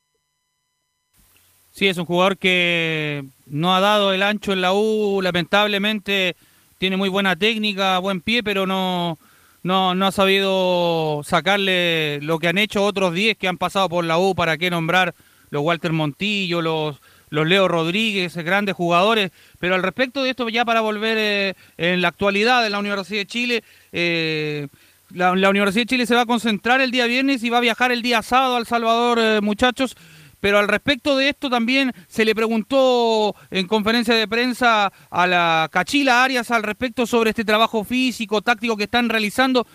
Sí, 1.71 1.89
es 1.89 1.99
un 1.99 2.07
jugador 2.07 2.39
que 2.39 3.25
no 3.47 3.75
ha 3.75 3.81
dado 3.81 4.13
el 4.13 4.23
ancho 4.23 4.53
en 4.53 4.63
la 4.63 4.73
U, 4.73 5.21
lamentablemente 5.21 6.37
tiene 6.79 6.97
muy 6.97 7.09
buena 7.09 7.37
técnica, 7.37 7.99
buen 7.99 8.21
pie, 8.21 8.43
pero 8.43 8.67
no, 8.67 9.19
no, 9.65 9.95
no 9.95 10.07
ha 10.07 10.13
sabido 10.13 11.23
sacarle 11.25 12.21
lo 12.21 12.39
que 12.39 12.49
han 12.49 12.59
hecho 12.59 12.85
otros 12.85 13.15
10 13.15 13.39
que 13.39 13.49
han 13.49 13.57
pasado 13.57 13.89
por 13.89 14.05
la 14.05 14.19
U, 14.19 14.35
para 14.35 14.59
qué 14.59 14.71
nombrar 14.71 15.15
los 15.49 15.63
Walter 15.63 15.93
Montillo, 15.93 16.61
los, 16.61 17.01
los 17.31 17.47
Leo 17.47 17.67
Rodríguez, 17.67 18.37
grandes 18.37 18.75
jugadores. 18.75 19.33
Pero 19.59 19.75
al 19.75 19.83
respecto 19.83 20.23
de 20.23 20.31
esto, 20.31 20.51
ya 20.51 20.67
para 20.67 20.83
volver 20.83 21.17
eh, 21.19 21.55
en 21.79 22.03
la 22.03 22.09
actualidad 22.09 22.63
de 22.63 22.69
la 22.69 22.79
Universidad 22.79 23.21
de 23.21 23.27
Chile, 23.27 23.65
eh, 23.93 24.69
la, 25.15 25.33
Universidad 25.33 25.83
de 25.83 25.87
Chile 25.87 26.07
se 26.07 26.15
va 26.15 26.23
a 26.23 26.27
concentrar 26.27 26.83
el 26.83 26.91
día 26.91 27.07
viernes 27.07 27.43
y 27.43 27.49
va 27.49 27.59
a 27.59 27.63
viajar 27.63 27.91
el 27.91 28.03
día 28.03 28.21
sábado 28.21 28.57
al 28.57 28.67
Salvador, 28.67 29.19
eh, 29.19 29.41
muchachos 29.41 29.97
Pero 30.45 30.59
al 30.59 30.69
respecto 30.69 31.17
de 31.17 31.31
esto 31.31 31.49
también 31.49 31.91
se 32.07 32.23
le 32.23 32.35
preguntó 32.35 33.35
en 33.51 33.67
conferencia 33.67 34.15
de 34.15 34.29
prensa 34.29 34.93
a 35.09 35.27
la 35.27 35.71
Cachila 35.73 36.23
Arias 36.23 36.51
al 36.51 36.63
respecto 36.63 37.07
sobre 37.07 37.31
este 37.31 37.47
trabajo 37.47 37.83
físico, 37.83 38.43
táctico 38.43 38.77
que 38.77 38.85
están 38.85 39.09
realizando 39.09 39.67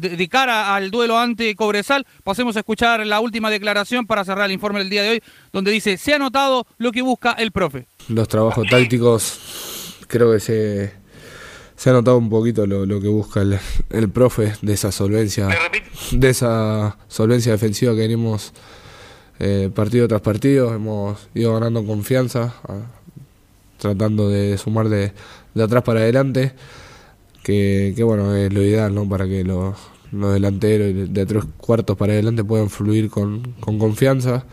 de, 0.00 0.28
cara 0.28 0.74
al 0.74 0.90
duelo 0.90 1.20
ante 1.20 1.54
Cobresal. 1.54 2.04
Pasemos 2.24 2.56
a 2.56 2.58
escuchar 2.58 3.06
la 3.06 3.20
última 3.20 3.48
declaración 3.48 4.04
para 4.04 4.24
cerrar 4.24 4.46
el 4.46 4.50
informe 4.50 4.80
del 4.80 4.90
día 4.90 5.04
de 5.04 5.10
hoy, 5.10 5.22
donde 5.52 5.70
dice, 5.70 5.96
se 5.96 6.12
ha 6.12 6.18
notado 6.18 6.66
lo 6.78 6.90
que 6.90 7.02
busca 7.02 7.34
el 7.38 7.52
profe. 7.52 7.86
Los 8.08 8.26
trabajos 8.26 8.66
tácticos, 8.68 9.94
creo 10.08 10.32
que 10.32 10.40
se, 10.40 10.94
se 11.76 11.90
ha 11.90 11.92
notado 11.92 12.18
un 12.18 12.28
poquito 12.28 12.66
lo, 12.66 13.00
que 13.00 13.06
busca 13.06 13.40
el, 13.90 14.10
profe 14.10 14.54
de 14.62 14.72
esa 14.72 14.90
solvencia, 14.90 15.48
de 16.10 16.28
esa 16.28 16.98
solvencia 17.06 17.52
defensiva 17.52 17.92
que 17.92 18.00
venimos 18.00 18.52
eh, 19.42 19.70
partido 19.74 20.08
tras 20.08 20.20
partido, 20.20 20.74
hemos 20.74 21.28
ido 21.34 21.52
ganando 21.54 21.84
confianza, 21.84 22.54
tratando 23.78 24.28
de 24.28 24.56
sumar 24.56 24.88
de, 24.88 25.12
de 25.54 25.62
atrás 25.62 25.82
para 25.82 26.00
adelante 26.00 26.54
que, 27.42 28.02
bueno, 28.04 28.34
es 28.36 28.52
lo 28.52 28.62
ideal, 28.62 28.94
¿no? 28.94 29.08
Para 29.08 29.26
que 29.26 29.44
los, 29.44 29.76
los 30.12 30.32
delanteros 30.32 31.12
de 31.12 31.26
tres 31.26 31.44
cuartos 31.56 31.96
para 31.96 32.12
adelante 32.12 32.44
puedan 32.44 32.70
fluir 32.70 33.10
con, 33.10 33.52
confianza. 33.60 34.44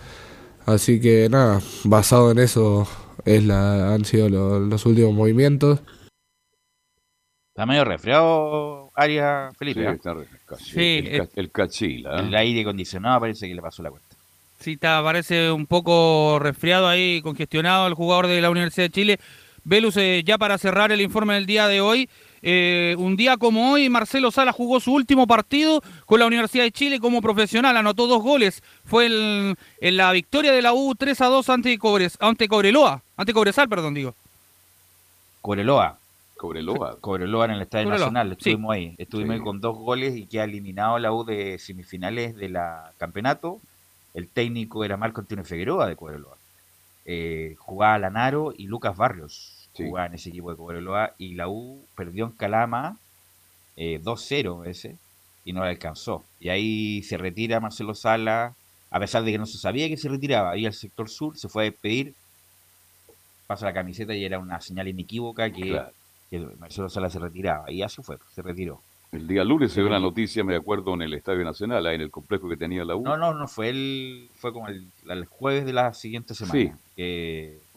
Así 0.66 1.00
que 1.00 1.30
nada, 1.30 1.62
basado 1.84 2.32
en 2.32 2.40
eso 2.40 2.88
es 3.26 3.44
la, 3.44 3.94
han 3.94 4.06
sido 4.06 4.30
los 4.30 4.86
últimos 4.86 5.14
movimientos. 5.14 5.80
Está 7.50 7.66
medio 7.66 7.84
resfriado 7.84 8.90
área 8.96 9.52
Felipe. 9.58 10.00
Sí, 10.60 10.80
¿eh? 10.80 11.18
el, 11.18 11.30
el, 11.36 11.52
cachila. 11.52 12.20
El 12.20 12.34
aire 12.36 12.62
acondicionado 12.62 13.20
parece 13.20 13.48
que 13.48 13.56
le 13.56 13.62
pasó 13.62 13.84
la 13.84 13.92
cuenta. 13.92 14.09
Sí, 14.60 14.74
está, 14.74 15.02
parece 15.02 15.52
un 15.52 15.66
poco 15.66 16.38
resfriado 16.40 16.88
ahí, 16.88 17.22
congestionado 17.22 17.88
el 17.88 17.94
jugador 17.94 18.28
de 18.28 18.42
la 18.42 18.50
Universidad 18.50 18.88
de 18.88 18.92
Chile. 18.92 19.20
Velus, 19.64 19.96
eh, 19.98 20.22
ya 20.26 20.38
para 20.38 20.58
cerrar 20.58 20.92
el 20.92 21.00
informe 21.00 21.36
del 21.36 21.46
día 21.46 21.68
de 21.68 21.80
hoy, 21.80 22.10
eh, 22.42 22.96
un 22.98 23.16
día 23.16 23.38
como 23.38 23.72
hoy, 23.72 23.90
Marcelo 23.90 24.32
Sala 24.32 24.52
jugó 24.52 24.80
su 24.80 24.94
último 24.94 25.28
partido 25.28 25.82
con 26.06 26.20
la 26.20 26.26
Universidad 26.26 26.64
de 26.64 26.72
Chile 26.72 27.00
como 27.00 27.22
profesional, 27.22 27.78
anotó 27.78 28.08
dos 28.08 28.22
goles. 28.22 28.62
Fue 28.84 29.06
en 29.06 29.98
la 29.98 30.12
victoria 30.12 30.52
de 30.52 30.62
la 30.62 30.74
U 30.74 30.94
3 30.96 31.22
a 31.22 31.26
2 31.28 31.50
ante, 31.50 31.78
Cobres, 31.78 32.18
ante 32.20 32.48
Cobreloa, 32.48 33.02
ante 33.16 33.34
Cobresal, 33.34 33.70
perdón, 33.70 33.94
digo. 33.94 34.14
Cobreloa. 35.42 35.98
Cobreloa. 36.36 36.98
Cobreloa 37.02 37.46
en 37.46 37.52
el 37.52 37.62
Estadio 37.62 37.90
Nacional, 37.90 38.32
estuvimos 38.32 38.74
ahí. 38.74 38.96
Estuvimos 38.98 39.36
ahí 39.36 39.42
con 39.42 39.60
dos 39.60 39.78
goles 39.78 40.16
y 40.16 40.26
que 40.26 40.40
ha 40.40 40.46
eliminado 40.46 40.98
la 40.98 41.12
U 41.12 41.26
de 41.26 41.60
semifinales 41.60 42.36
del 42.36 42.58
campeonato. 42.98 43.60
El 44.14 44.28
técnico 44.28 44.84
era 44.84 44.98
Marco 44.98 45.22
Antonio 45.22 45.46
Figueroa 45.46 45.88
de 45.88 45.96
Cobreloa. 45.96 46.38
Eh, 47.06 47.56
jugaba 47.58 47.98
Lanaro 48.00 48.54
y 48.56 48.68
Lucas 48.68 48.96
Barrios 48.96 49.70
jugaba 49.74 50.08
en 50.08 50.16
ese 50.16 50.30
equipo 50.30 50.52
de 50.52 50.58
Cobreloa 50.58 51.14
y 51.18 51.36
la 51.36 51.48
U 51.48 51.82
perdió 51.96 52.26
en 52.26 52.32
Calama 52.32 52.98
2-0 53.78 54.66
eh, 54.66 54.70
ese 54.70 54.98
y 55.46 55.54
no 55.54 55.64
le 55.64 55.70
alcanzó. 55.70 56.24
Y 56.40 56.50
ahí 56.50 57.04
se 57.04 57.18
retira 57.18 57.60
Marcelo 57.60 57.96
Sala, 57.96 58.56
a 58.92 59.00
pesar 59.00 59.24
de 59.24 59.32
que 59.32 59.38
no 59.38 59.46
se 59.46 59.58
sabía 59.58 59.88
que 59.88 59.98
se 59.98 60.10
retiraba, 60.10 60.52
ahí 60.52 60.66
al 60.66 60.74
sector 60.74 61.10
sur 61.10 61.38
se 61.38 61.50
fue 61.50 61.64
a 61.64 61.72
despedir, 61.72 62.14
pasa 63.48 63.66
la 63.66 63.74
camiseta 63.74 64.14
y 64.14 64.26
era 64.26 64.38
una 64.38 64.62
señal 64.62 64.88
inequívoca 64.88 65.52
que, 65.52 65.82
Marcelo 66.60 66.90
Sala 66.90 67.10
se 67.10 67.20
retiraba. 67.20 67.72
Y 67.72 67.82
así 67.82 68.04
fue, 68.04 68.18
se 68.36 68.42
retiró. 68.42 68.82
El 69.12 69.28
día 69.28 69.44
lunes 69.44 69.72
se 69.72 69.82
dio 69.82 69.88
una 69.88 70.00
noticia, 70.00 70.44
me 70.44 70.56
acuerdo, 70.56 70.94
en 70.94 71.02
el 71.02 71.14
Estadio 71.14 71.44
Nacional, 71.44 71.86
ahí 71.88 71.96
en 71.96 72.02
el 72.02 72.12
complejo 72.12 72.48
que 72.48 72.58
tenía 72.58 72.86
la 72.86 72.96
U. 72.96 73.02
No, 73.02 73.18
no, 73.18 73.34
no, 73.34 73.48
fue 73.48 73.70
el, 73.70 74.30
fue 74.36 74.54
como 74.54 74.68
el, 74.68 75.26
jueves 75.26 75.66
de 75.66 75.74
la 75.74 75.94
siguiente 75.94 76.36
semana. 76.36 76.52
Sí 76.52 76.72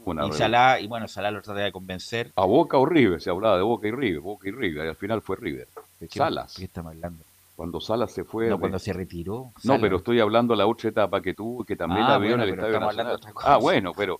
y 0.05 0.33
Salah, 0.33 0.81
y 0.81 0.87
bueno, 0.87 1.07
Salah 1.07 1.31
lo 1.31 1.43
trata 1.43 1.61
de 1.61 1.73
convencer. 1.73 2.33
A 2.37 2.45
Boca 2.45 2.77
o 2.79 2.87
River, 2.87 3.21
se 3.21 3.31
hablaba 3.31 3.57
de 3.57 3.63
Boca 3.63 3.87
y 3.87 3.93
River, 3.93 4.21
Boca 4.21 4.49
y 4.49 4.53
River, 4.53 4.87
y 4.87 4.89
al 4.89 4.97
final 4.97 5.23
fue 5.23 5.37
River. 5.37 5.69
Salas. 6.11 6.55
¿Qué 6.57 6.65
estamos 6.65 6.93
hablando? 6.93 7.23
Cuando 7.55 7.81
Salas 7.81 8.13
se 8.13 8.25
fue. 8.25 8.49
No, 8.49 8.59
cuando 8.59 8.79
se 8.79 8.93
retiró. 8.93 9.53
No, 9.63 9.81
pero 9.81 9.99
estoy 9.99 10.19
hablando 10.19 10.55
de 10.55 10.59
la 10.59 10.67
otra 10.67 10.91
etapa 10.91 11.23
que 11.23 11.35
tuvo, 11.35 11.65
que 11.65 11.77
también 11.77 12.07
la 12.07 12.19
vio 12.19 12.35
en 12.35 12.41
el 12.41 12.51
Estadio 12.51 12.81
Nacional. 12.81 13.21
Ah, 13.45 13.59
bueno, 13.59 13.93
pero 13.97 14.19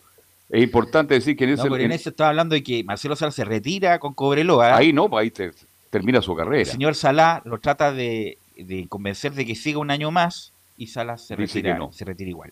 es 0.49 0.63
importante 0.63 1.15
decir 1.15 1.37
que 1.37 1.45
en 1.45 1.51
ese. 1.51 1.65
No, 1.65 1.71
pero 1.73 1.85
en 1.85 1.93
ese 1.93 2.11
estaba 2.11 2.31
hablando 2.31 2.55
de 2.55 2.63
que 2.63 2.85
Marcelo 2.85 3.17
Salas 3.17 3.35
se 3.35 3.45
retira 3.45 3.99
con 3.99 4.15
Cobreloa. 4.15 4.77
Ahí 4.77 4.93
no, 4.93 5.09
ahí 5.19 5.33
termina 5.93 6.23
su 6.23 6.35
carrera. 6.35 6.61
El 6.61 6.67
señor 6.67 6.95
Salah 6.95 7.43
lo 7.45 7.59
trata 7.59 7.93
de, 7.93 8.39
convencer 8.89 9.35
de 9.35 9.45
que 9.45 9.55
siga 9.55 9.79
un 9.79 9.91
año 9.91 10.11
más 10.11 10.53
y 10.79 10.87
Salas 10.87 11.21
se 11.21 11.37
retira, 11.37 11.79
se 11.93 12.05
retira 12.07 12.31
igual. 12.31 12.51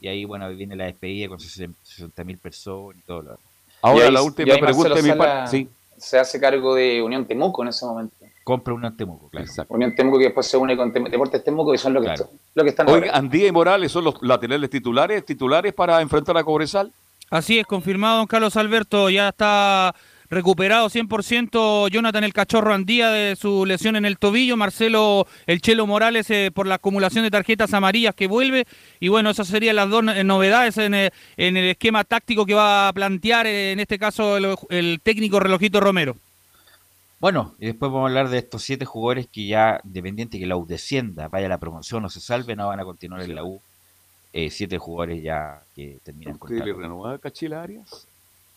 Y 0.00 0.06
ahí, 0.06 0.24
bueno, 0.24 0.48
viene 0.50 0.76
la 0.76 0.84
despedida 0.84 1.28
con 1.28 1.38
60.000 1.38 2.38
personas 2.38 2.98
y 2.98 3.02
todo 3.02 3.22
lo 3.22 3.38
Ahora, 3.82 4.10
la 4.12 4.22
última 4.22 4.54
pregunta 4.56 4.94
de 4.94 5.02
mi 5.02 5.12
parte. 5.12 5.50
Sí. 5.50 5.68
Se 5.98 6.18
hace 6.18 6.40
cargo 6.40 6.74
de 6.76 7.02
Unión 7.02 7.26
Temuco 7.26 7.62
en 7.62 7.68
ese 7.68 7.84
momento. 7.84 8.14
Compra 8.44 8.74
Unión 8.74 8.96
Temuco, 8.96 9.28
claro. 9.28 9.46
Unión 9.68 9.94
Temuco 9.96 10.18
que 10.18 10.24
después 10.24 10.46
se 10.46 10.56
une 10.56 10.76
con 10.76 10.92
Deportes 10.92 11.42
Temuco, 11.42 11.72
que 11.72 11.78
son 11.78 11.92
lo 11.92 12.00
que, 12.00 12.14
lo 12.54 12.62
que 12.62 12.70
están 12.70 12.88
Hoy, 12.88 13.08
Andía 13.12 13.48
y 13.48 13.52
Morales 13.52 13.90
son 13.90 14.04
los 14.04 14.22
laterales 14.22 14.70
titulares, 14.70 15.24
titulares 15.24 15.72
para 15.72 16.00
enfrentar 16.00 16.36
a 16.36 16.44
Cobresal. 16.44 16.92
Así 17.28 17.58
es, 17.58 17.66
confirmado, 17.66 18.18
don 18.18 18.26
Carlos 18.26 18.56
Alberto. 18.56 19.10
Ya 19.10 19.30
está 19.30 19.94
recuperado 20.32 20.88
100% 20.88 21.90
Jonathan 21.90 22.24
el 22.24 22.32
Cachorro 22.32 22.72
Andía 22.72 23.10
de 23.10 23.36
su 23.36 23.66
lesión 23.66 23.96
en 23.96 24.06
el 24.06 24.18
tobillo, 24.18 24.56
Marcelo 24.56 25.26
el 25.46 25.60
Chelo 25.60 25.86
Morales 25.86 26.30
eh, 26.30 26.50
por 26.52 26.66
la 26.66 26.76
acumulación 26.76 27.22
de 27.22 27.30
tarjetas 27.30 27.74
amarillas 27.74 28.14
que 28.14 28.26
vuelve 28.26 28.66
y 28.98 29.08
bueno, 29.08 29.28
esas 29.30 29.46
serían 29.46 29.76
las 29.76 29.90
dos 29.90 30.02
eh, 30.08 30.24
novedades 30.24 30.78
en, 30.78 30.94
eh, 30.94 31.10
en, 31.36 31.58
el 31.58 31.66
esquema 31.66 32.04
táctico 32.04 32.46
que 32.46 32.54
va 32.54 32.88
a 32.88 32.92
plantear 32.94 33.46
en 33.46 33.78
este 33.78 33.98
caso 33.98 34.38
el, 34.38 35.00
técnico 35.02 35.38
Relojito 35.38 35.80
Romero. 35.80 36.16
Bueno, 37.20 37.54
y 37.60 37.66
después 37.66 37.92
vamos 37.92 38.06
a 38.06 38.08
hablar 38.08 38.30
de 38.30 38.38
estos 38.38 38.62
siete 38.62 38.86
jugadores 38.86 39.28
que 39.30 39.46
ya, 39.46 39.80
dependiente 39.84 40.38
que 40.38 40.46
la 40.46 40.56
U 40.56 40.66
descienda, 40.66 41.28
vaya 41.28 41.46
a 41.46 41.50
la 41.50 41.58
promoción 41.58 42.04
o 42.06 42.08
se 42.08 42.20
salve, 42.20 42.56
no 42.56 42.68
van 42.68 42.80
a 42.80 42.84
continuar 42.84 43.20
en 43.20 43.34
la 43.34 43.44
U. 43.44 43.60
siete 44.32 44.78
jugadores 44.78 45.22
ya 45.22 45.62
que 45.76 45.98
terminan 46.02 46.38
con. 46.38 46.50
¿Usted 46.50 46.64
le 46.64 46.72
renovaba 46.72 47.18
Cachila 47.18 47.62
Arias? 47.62 48.08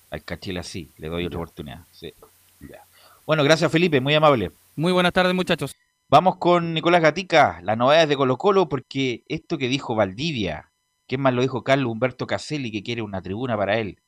Al 0.09 0.23
Cachila 0.23 0.63
sí, 0.63 0.91
le 0.97 1.09
doy 1.09 1.25
otra 1.25 1.39
oportunidad. 1.39 1.85
Bueno, 3.25 3.43
gracias 3.43 3.71
Felipe, 3.71 4.01
muy 4.01 4.13
amable. 4.13 4.51
Muy 4.75 4.91
buenas 4.91 5.13
tardes 5.13 5.33
muchachos. 5.33 5.75
Vamos 6.07 6.37
con 6.37 6.73
Nicolás 6.73 7.01
Gatica, 7.01 7.59
las 7.63 7.77
novedades 7.77 8.07
de 8.09 8.15
Colo 8.15 8.37
Colo, 8.37 8.69
porque 8.69 9.23
esto 9.27 9.57
que 9.57 9.67
dijo 9.67 9.95
Valdivia, 9.95 10.71
¿quién 11.07 11.21
más 11.21 11.33
lo 11.33 11.41
dijo 11.41 11.63
Carlos 11.63 11.91
Humberto 11.91 12.27
Caselli, 12.27 12.71
que 12.71 12.83
quiere 12.83 13.01
una 13.01 13.21
tribuna 13.21 13.57
para 13.57 13.79
él? 13.79 13.99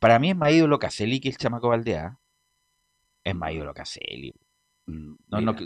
Para 0.00 0.18
mí 0.18 0.30
es 0.30 0.36
más 0.36 0.52
ídolo 0.52 0.78
Caselli 0.78 1.20
que 1.20 1.28
el 1.28 1.36
chamaco 1.36 1.68
Valdea. 1.68 2.18
Es 3.22 3.34
más 3.34 3.52
ídolo 3.52 3.74
Caselli. 3.74 4.34
Mm, 4.86 5.14
no, 5.28 5.40
no, 5.40 5.56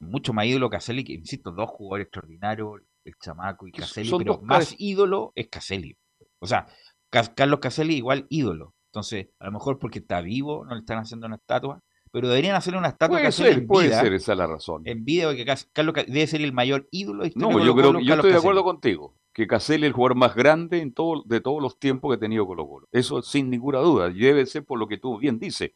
mucho 0.00 0.32
más 0.32 0.46
ídolo 0.46 0.68
Caselli 0.68 1.04
que, 1.04 1.12
insisto, 1.14 1.50
dos 1.52 1.70
jugadores 1.70 2.06
extraordinarios, 2.06 2.82
el 3.04 3.14
chamaco 3.18 3.66
y 3.66 3.72
Caselli, 3.72 4.10
pero 4.18 4.40
más 4.42 4.74
ídolo 4.78 5.32
es 5.34 5.48
Caselli. 5.48 5.96
O 6.42 6.46
sea, 6.46 6.66
Carlos 7.08 7.60
Caselli 7.60 7.94
igual 7.94 8.26
ídolo. 8.28 8.74
Entonces, 8.86 9.28
a 9.38 9.46
lo 9.46 9.52
mejor 9.52 9.78
porque 9.78 10.00
está 10.00 10.20
vivo, 10.20 10.64
no 10.64 10.74
le 10.74 10.80
están 10.80 10.98
haciendo 10.98 11.26
una 11.26 11.36
estatua, 11.36 11.80
pero 12.10 12.28
deberían 12.28 12.56
hacerle 12.56 12.80
una 12.80 12.88
estatua 12.88 13.18
puede 13.18 13.32
ser, 13.32 13.52
en 13.52 13.66
puede 13.66 13.88
ser, 13.88 14.12
esa 14.12 14.32
es 14.32 14.38
la 14.38 14.46
razón. 14.48 14.82
En 14.84 15.04
vida, 15.04 15.26
porque 15.28 15.46
Carlos 15.72 15.94
debe 15.94 16.26
ser 16.26 16.42
el 16.42 16.52
mayor 16.52 16.88
ídolo 16.90 17.24
No, 17.36 17.64
yo 17.64 17.74
creo 17.74 18.00
yo 18.00 18.14
estoy 18.14 18.32
de 18.32 18.38
acuerdo 18.38 18.64
contigo, 18.64 19.14
que 19.32 19.46
Caselli 19.46 19.84
es 19.84 19.90
el 19.90 19.92
jugador 19.92 20.16
más 20.16 20.34
grande 20.34 20.80
en 20.80 20.92
todo, 20.92 21.22
de 21.24 21.40
todos 21.40 21.62
los 21.62 21.78
tiempos 21.78 22.10
que 22.10 22.16
ha 22.16 22.20
tenido 22.20 22.44
Colo 22.44 22.66
Colo. 22.66 22.88
Eso 22.90 23.22
sin 23.22 23.50
ninguna 23.50 23.78
duda, 23.78 24.10
debe 24.10 24.44
ser 24.44 24.64
por 24.64 24.80
lo 24.80 24.88
que 24.88 24.98
tú 24.98 25.16
bien 25.18 25.38
dices. 25.38 25.70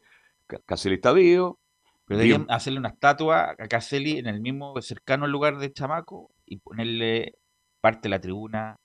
Caselli 0.65 0.95
está 0.95 1.13
vivo. 1.13 1.59
Pero 2.05 2.19
deberían 2.19 2.45
hacerle 2.49 2.79
una 2.79 2.89
estatua 2.89 3.55
a 3.57 3.67
Caselli 3.67 4.17
en 4.17 4.27
el 4.27 4.41
mismo 4.41 4.79
cercano 4.81 5.27
lugar 5.27 5.57
de 5.59 5.71
Chamaco 5.71 6.29
y 6.45 6.57
ponerle 6.57 7.37
parte 7.79 8.03
de 8.03 8.09
la 8.09 8.19
tribuna 8.19 8.75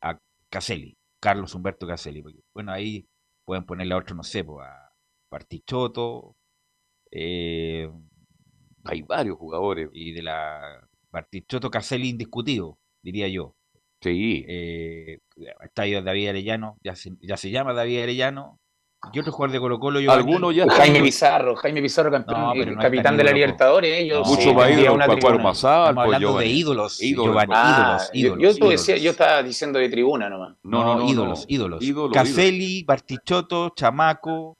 a 0.00 0.18
Caselli. 0.50 0.96
Carlos 1.22 1.54
Humberto 1.54 1.86
Caselli. 1.86 2.22
bueno, 2.52 2.72
ahí 2.72 3.06
pueden 3.44 3.64
ponerle 3.64 3.94
a 3.94 3.98
otro, 3.98 4.16
no 4.16 4.24
sé, 4.24 4.40
a 4.40 4.92
Partichoto. 5.28 6.36
Eh, 7.12 7.88
Hay 8.84 9.02
varios 9.02 9.38
jugadores. 9.38 9.88
Y 9.92 10.12
de 10.12 10.22
la 10.22 10.88
Partichoto 11.10 11.70
Caselli 11.70 12.08
indiscutido, 12.08 12.78
diría 13.02 13.28
yo. 13.28 13.54
Sí. 14.00 14.44
Eh, 14.48 15.20
estadio 15.64 16.02
David 16.02 16.30
Arellano, 16.30 16.76
ya 16.82 16.96
se, 16.96 17.12
ya 17.20 17.36
se 17.36 17.50
llama 17.52 17.72
David 17.72 18.02
Arellano, 18.02 18.60
¿Qué 19.10 19.20
otro 19.20 19.32
jugador 19.32 19.52
de 19.52 19.58
Colo 19.58 19.80
Colo? 19.80 20.00
Yo 20.00 20.12
Algunos 20.12 20.54
ya. 20.54 20.68
Jaime 20.68 21.00
Pizarro, 21.00 21.56
Jaime 21.56 21.82
Pizarro, 21.82 22.10
campeón, 22.10 22.76
capitán 22.76 23.16
de 23.16 23.24
la 23.24 23.32
Libertadores. 23.32 23.98
Ellos, 23.98 24.26
Mucho 24.26 24.54
más 24.54 24.70
ídolos, 24.70 25.54
Estamos 25.54 25.64
hablando 25.64 26.38
de 26.38 26.46
ídolos. 26.46 27.02
Ídolos. 27.02 27.44
Ah, 27.50 27.98
ídolos, 28.12 28.56
ídolos, 28.56 28.86
yo, 28.86 28.96
yo, 28.96 29.10
estaba 29.10 29.42
diciendo 29.42 29.78
de 29.80 29.88
tribuna 29.88 30.30
nomás. 30.30 30.56
No, 30.62 30.84
no, 30.84 30.94
no, 31.00 31.08
ídolos, 31.08 31.44
ídolos. 31.48 31.82
ídolos. 31.82 32.14
Caselli, 32.14 32.84
Bartichotto, 32.84 33.70
Chamaco, 33.70 34.58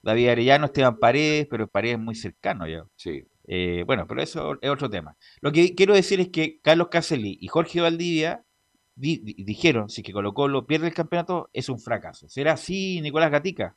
David 0.00 0.28
Arellano, 0.30 0.66
Esteban 0.66 0.98
Paredes, 0.98 1.46
pero 1.50 1.68
Paredes 1.68 1.98
muy 1.98 2.14
cercano 2.14 2.66
ya. 2.66 2.84
Sí. 2.96 3.22
Eh, 3.46 3.84
bueno, 3.86 4.06
pero 4.06 4.22
eso 4.22 4.56
es 4.60 4.70
otro 4.70 4.88
tema. 4.88 5.16
Lo 5.40 5.52
que 5.52 5.74
quiero 5.74 5.94
decir 5.94 6.18
es 6.20 6.30
que 6.30 6.60
Carlos 6.62 6.88
Caselli 6.90 7.36
y 7.40 7.48
Jorge 7.48 7.80
Valdivia 7.80 8.42
dijeron, 8.94 9.88
si 9.88 10.02
que 10.02 10.12
Colo 10.12 10.32
Colo 10.32 10.66
pierde 10.66 10.88
el 10.88 10.94
campeonato, 10.94 11.50
es 11.52 11.68
un 11.68 11.78
fracaso. 11.78 12.28
¿Será 12.28 12.52
así, 12.52 13.00
Nicolás 13.00 13.30
Gatica? 13.30 13.76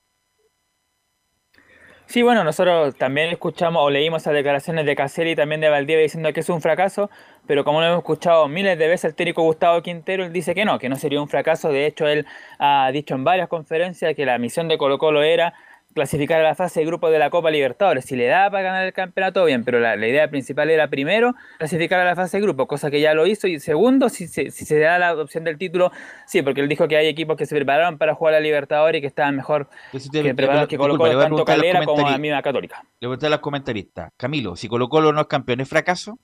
Sí, 2.07 2.21
bueno, 2.21 2.43
nosotros 2.43 2.95
también 2.95 3.29
escuchamos 3.29 3.81
o 3.83 3.89
leímos 3.89 4.21
esas 4.21 4.33
declaraciones 4.33 4.85
de 4.85 4.95
Caselli 4.95 5.31
y 5.31 5.35
también 5.35 5.59
de 5.59 5.69
Valdivia 5.69 6.03
diciendo 6.03 6.31
que 6.33 6.41
es 6.41 6.49
un 6.49 6.61
fracaso, 6.61 7.09
pero 7.47 7.63
como 7.65 7.81
lo 7.81 7.87
hemos 7.87 7.97
escuchado 7.97 8.47
miles 8.47 8.77
de 8.77 8.87
veces 8.87 9.05
el 9.05 9.15
técnico 9.15 9.41
Gustavo 9.41 9.81
Quintero, 9.81 10.29
dice 10.29 10.53
que 10.53 10.65
no, 10.65 10.77
que 10.77 10.87
no 10.87 10.97
sería 10.97 11.19
un 11.19 11.27
fracaso. 11.27 11.69
De 11.69 11.87
hecho, 11.87 12.07
él 12.07 12.25
ha 12.59 12.91
dicho 12.93 13.15
en 13.15 13.23
varias 13.23 13.49
conferencias 13.49 14.15
que 14.15 14.25
la 14.25 14.37
misión 14.37 14.67
de 14.67 14.77
Colo 14.77 14.99
Colo 14.99 15.23
era 15.23 15.55
clasificar 15.95 16.41
a 16.41 16.43
la 16.43 16.55
fase 16.55 16.81
de 16.81 16.85
grupo 16.85 17.09
de 17.09 17.17
la 17.17 17.29
Copa 17.29 17.49
Libertadores. 17.49 18.03
Si 18.05 18.17
le 18.17 18.27
da 18.27 18.51
para 18.51 18.63
ganar 18.63 18.85
el 18.85 18.93
campeonato, 18.93 19.45
bien, 19.45 19.63
pero 19.63 19.79
la, 19.79 19.95
idea 19.95 20.29
principal 20.29 20.69
era 20.69 20.89
primero 20.89 21.33
clasificar 21.57 22.01
a 22.01 22.05
la 22.05 22.15
fase 22.15 22.37
de 22.37 22.43
grupo, 22.43 22.67
cosa 22.67 22.91
que 22.91 22.99
ya 22.99 23.13
lo 23.13 23.25
hizo, 23.25 23.47
y 23.47 23.59
segundo, 23.59 24.09
si, 24.09 24.27
si, 24.27 24.51
se 24.51 24.79
da 24.79 24.99
la 24.99 25.15
opción 25.15 25.45
del 25.45 25.57
título, 25.57 25.91
sí, 26.27 26.41
porque 26.41 26.61
él 26.61 26.67
dijo 26.67 26.87
que 26.89 26.97
hay 26.97 27.07
equipos 27.07 27.37
que 27.37 27.45
se 27.45 27.55
prepararon 27.55 27.97
para 27.97 28.13
jugar 28.13 28.35
a 28.35 28.37
la 28.37 28.43
Libertadores 28.43 28.99
y 28.99 29.01
que 29.01 29.07
estaban 29.07 29.37
mejor 29.37 29.69
que 30.11 30.35
preparados 30.35 30.67
que 30.67 30.77
Colo 30.77 30.97
Colo, 30.97 31.17
tanto 31.17 31.45
Calera 31.45 31.85
como 31.85 32.07
la 32.07 32.17
misma 32.17 32.41
Católica. 32.41 32.83
Le 32.99 33.07
voy 33.07 33.17
a 33.19 33.25
a 33.25 33.29
los 33.29 33.39
comentaristas. 33.39 34.11
Camilo, 34.17 34.57
si 34.57 34.67
Colo 34.67 34.89
Colo 34.89 35.13
no 35.13 35.21
es 35.21 35.27
campeón, 35.27 35.61
¿es 35.61 35.69
fracaso? 35.69 36.19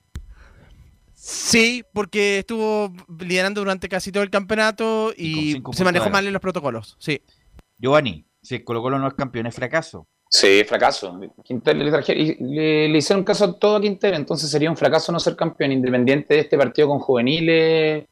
Sí, 1.14 1.82
porque 1.94 2.40
estuvo 2.40 2.92
liderando 3.18 3.62
durante 3.62 3.88
casi 3.88 4.12
todo 4.12 4.22
el 4.22 4.30
campeonato 4.30 5.14
y 5.16 5.62
se 5.72 5.84
manejó 5.84 6.10
mal 6.10 6.26
en 6.26 6.32
los 6.34 6.42
protocolos. 6.42 6.96
Sí. 6.98 7.22
Giovanni, 7.78 8.26
si 8.42 8.64
Colo 8.64 8.82
Colo 8.82 8.98
no 8.98 9.08
es 9.08 9.14
campeón, 9.14 9.46
es 9.46 9.54
fracaso. 9.54 10.06
Sí, 10.28 10.64
fracaso. 10.64 11.18
le, 11.18 12.88
le, 12.88 12.98
hicieron 12.98 13.22
caso 13.22 13.44
a 13.44 13.58
todo 13.58 13.76
a 13.76 13.80
Quintero, 13.80 14.16
entonces 14.16 14.50
sería 14.50 14.70
un 14.70 14.76
fracaso 14.76 15.12
no 15.12 15.20
ser 15.20 15.36
campeón, 15.36 15.72
independiente 15.72 16.34
de 16.34 16.40
este 16.40 16.56
partido 16.56 16.88
con 16.88 16.98
juveniles. 16.98 18.04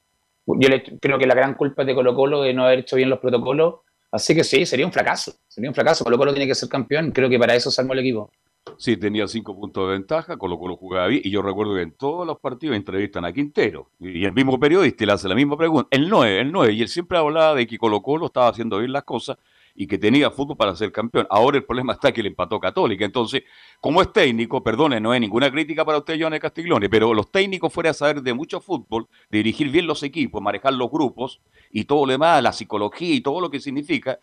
Yo 0.47 0.69
creo 1.01 1.19
que 1.19 1.27
la 1.27 1.35
gran 1.35 1.55
culpa 1.55 1.83
es 1.83 1.89
de 1.89 1.95
Colo 1.95 2.15
Colo 2.15 2.43
de 2.43 2.53
no 2.53 2.65
haber 2.65 2.81
hecho 2.81 2.97
bien 2.97 3.09
los 3.09 3.19
protocolos. 3.19 3.77
Así 4.13 4.35
que 4.35 4.45
sí, 4.45 4.67
sería 4.67 4.85
un 4.85 4.93
fracaso. 4.93 5.33
Sería 5.49 5.71
un 5.71 5.75
fracaso. 5.75 6.05
Colo 6.05 6.19
Colo 6.19 6.33
tiene 6.33 6.47
que 6.47 6.55
ser 6.55 6.69
campeón. 6.69 7.11
Creo 7.13 7.29
que 7.29 7.39
para 7.39 7.55
eso 7.55 7.71
se 7.71 7.81
armó 7.81 7.93
el 7.95 8.01
equipo. 8.01 8.31
Sí, 8.77 8.97
tenía 8.97 9.27
cinco 9.27 9.55
puntos 9.55 9.87
de 9.87 9.93
ventaja, 9.93 10.37
Colo 10.37 10.59
Colo 10.59 10.77
jugaba 10.77 11.07
bien. 11.07 11.23
Y 11.25 11.31
yo 11.31 11.43
recuerdo 11.43 11.75
que 11.75 11.83
en 11.83 11.93
todos 11.93 12.27
los 12.27 12.39
partidos 12.39 12.77
entrevistan 12.77 13.25
a 13.25 13.33
Quintero. 13.33 13.89
Y 13.99 14.25
el 14.25 14.33
mismo 14.33 14.59
periodista 14.61 15.07
le 15.07 15.13
hace 15.13 15.29
la 15.29 15.35
misma 15.35 15.57
pregunta. 15.57 15.89
El 15.91 16.09
9, 16.09 16.41
el 16.41 16.53
9. 16.53 16.73
Y 16.73 16.83
él 16.83 16.89
siempre 16.89 17.17
hablaba 17.17 17.55
de 17.55 17.67
que 17.67 17.79
Colo 17.79 18.03
Colo 18.03 18.27
estaba 18.27 18.49
haciendo 18.49 18.79
bien 18.79 18.93
las 18.93 19.05
cosas 19.05 19.39
y 19.75 19.87
que 19.87 19.99
tenía 19.99 20.31
fútbol 20.31 20.57
para 20.57 20.75
ser 20.77 20.93
campeón. 20.93 21.27
Ahora 21.31 21.59
el 21.59 21.65
problema 21.65 21.95
está 21.95 22.13
que 22.13 22.23
le 22.23 22.29
empató 22.29 22.61
Católica. 22.61 23.05
Entonces, 23.05 23.43
como 23.81 24.03
es 24.03 24.13
técnico, 24.13 24.63
perdone, 24.63 25.01
no 25.01 25.15
es 25.15 25.21
ninguna 25.21 25.51
crítica 25.51 25.85
para 25.85 25.99
usted, 25.99 26.21
Johnny 26.21 26.39
Castiglione, 26.39 26.89
pero 26.89 27.15
los 27.15 27.31
técnicos 27.31 27.73
fuera 27.73 27.91
a 27.91 27.95
saber 27.95 28.23
de 28.23 28.35
mucho 28.35 28.61
fútbol, 28.61 29.09
dirigir 29.31 29.71
bien 29.71 29.87
los 29.87 30.03
equipos, 30.03 30.43
manejar 30.43 30.75
los 30.75 30.91
grupos 30.91 31.41
y 31.71 31.85
todo 31.85 32.07
lo 32.07 32.13
demás, 32.13 32.43
la 32.43 32.53
psicología 32.53 33.15
y 33.15 33.21
todo 33.21 33.41
lo 33.41 33.51
que 33.51 33.61
significa, 33.61 34.19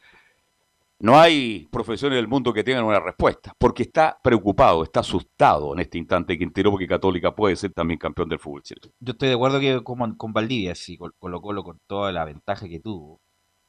no 0.99 1.19
hay 1.19 1.67
profesiones 1.71 2.15
del 2.15 2.27
mundo 2.27 2.51
que 2.51 2.63
tengan 2.63 2.83
una 2.83 2.99
respuesta, 2.99 3.53
porque 3.57 3.83
está 3.83 4.17
preocupado, 4.23 4.83
está 4.83 5.01
asustado 5.01 5.73
en 5.73 5.79
este 5.79 5.99
instante 5.99 6.37
Quintero, 6.37 6.71
porque 6.71 6.87
Católica 6.87 7.35
puede 7.35 7.55
ser 7.55 7.71
también 7.71 7.99
campeón 7.99 8.29
del 8.29 8.39
fútbol 8.39 8.63
chileno. 8.63 8.91
Yo 8.99 9.11
estoy 9.11 9.29
de 9.29 9.35
acuerdo 9.35 9.59
que 9.59 9.83
como 9.83 10.17
con 10.17 10.33
Valdivia, 10.33 10.73
si 10.73 10.97
Colo 10.97 11.41
Colo 11.41 11.63
con 11.63 11.79
toda 11.85 12.11
la 12.11 12.25
ventaja 12.25 12.67
que 12.67 12.79
tuvo, 12.79 13.19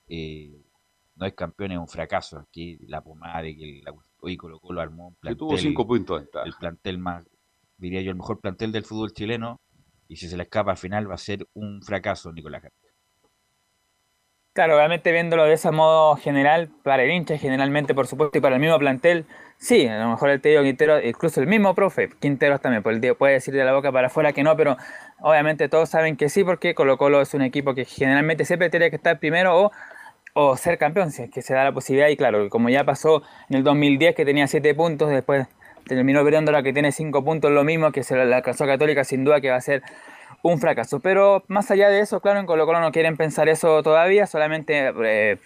eh, 0.08 0.58
no 1.18 1.26
es 1.26 1.34
campeón, 1.34 1.72
es 1.72 1.78
un 1.78 1.88
fracaso. 1.88 2.38
Aquí 2.38 2.78
la 2.86 3.00
pomade, 3.00 3.56
que 3.56 3.80
la, 3.84 3.92
hoy 4.20 4.36
Colo 4.36 4.60
Colo 4.60 4.80
armó 4.80 5.08
un 5.08 5.14
plantel. 5.16 5.38
tuvo 5.38 5.56
cinco 5.58 5.86
puntos. 5.86 6.22
El 6.44 6.54
plantel 6.58 6.98
más, 6.98 7.24
diría 7.76 8.00
yo, 8.02 8.10
el 8.10 8.16
mejor 8.16 8.40
plantel 8.40 8.72
del 8.72 8.84
fútbol 8.84 9.12
chileno. 9.12 9.60
Y 10.06 10.16
si 10.16 10.28
se 10.28 10.36
le 10.36 10.44
escapa 10.44 10.70
al 10.70 10.78
final 10.78 11.10
va 11.10 11.14
a 11.14 11.18
ser 11.18 11.46
un 11.52 11.82
fracaso, 11.82 12.32
Nicolás 12.32 12.62
Claro, 14.54 14.76
obviamente 14.76 15.12
viéndolo 15.12 15.44
de 15.44 15.52
ese 15.52 15.70
modo 15.70 16.16
general, 16.16 16.70
para 16.82 17.04
el 17.04 17.10
hincha 17.10 17.36
generalmente, 17.36 17.94
por 17.94 18.06
supuesto, 18.06 18.38
y 18.38 18.40
para 18.40 18.56
el 18.56 18.60
mismo 18.60 18.76
plantel, 18.78 19.24
sí, 19.56 19.86
a 19.86 20.00
lo 20.00 20.08
mejor 20.08 20.30
el 20.30 20.40
te 20.40 20.60
Quintero, 20.60 21.00
incluso 21.00 21.40
el 21.40 21.46
mismo 21.46 21.74
profe, 21.76 22.08
Quintero 22.18 22.58
también, 22.58 22.82
el 22.84 23.14
puede 23.14 23.34
decir 23.34 23.54
de 23.54 23.64
la 23.64 23.72
boca 23.72 23.92
para 23.92 24.08
afuera 24.08 24.32
que 24.32 24.42
no, 24.42 24.56
pero 24.56 24.76
obviamente 25.20 25.68
todos 25.68 25.90
saben 25.90 26.16
que 26.16 26.28
sí, 26.28 26.42
porque 26.42 26.74
Colo 26.74 26.98
Colo 26.98 27.20
es 27.20 27.34
un 27.34 27.42
equipo 27.42 27.74
que 27.74 27.84
generalmente 27.84 28.44
siempre 28.44 28.68
tiene 28.68 28.90
que 28.90 28.96
estar 28.96 29.20
primero 29.20 29.56
o 29.66 29.72
o 30.40 30.56
ser 30.56 30.78
campeón, 30.78 31.10
si 31.10 31.22
es 31.24 31.30
que 31.30 31.42
se 31.42 31.52
da 31.52 31.64
la 31.64 31.72
posibilidad. 31.72 32.08
Y 32.08 32.16
claro, 32.16 32.48
como 32.48 32.68
ya 32.68 32.84
pasó 32.84 33.22
en 33.50 33.56
el 33.56 33.64
2010 33.64 34.14
que 34.14 34.24
tenía 34.24 34.46
7 34.46 34.72
puntos, 34.74 35.10
después 35.10 35.48
terminó 35.88 36.22
perdiendo 36.22 36.52
la 36.52 36.62
que 36.62 36.72
tiene 36.72 36.92
5 36.92 37.24
puntos, 37.24 37.50
lo 37.50 37.64
mismo 37.64 37.90
que 37.90 38.04
se 38.04 38.16
la 38.16 38.36
alcanzó 38.36 38.64
Católica, 38.64 39.02
sin 39.02 39.24
duda 39.24 39.40
que 39.40 39.50
va 39.50 39.56
a 39.56 39.60
ser 39.60 39.82
un 40.42 40.60
fracaso. 40.60 41.00
Pero 41.00 41.42
más 41.48 41.72
allá 41.72 41.88
de 41.88 41.98
eso, 41.98 42.20
claro, 42.20 42.38
en 42.38 42.46
Colo 42.46 42.66
Colo 42.66 42.80
no 42.80 42.92
quieren 42.92 43.16
pensar 43.16 43.48
eso 43.48 43.82
todavía, 43.82 44.28
solamente 44.28 44.92
eh, 45.04 45.38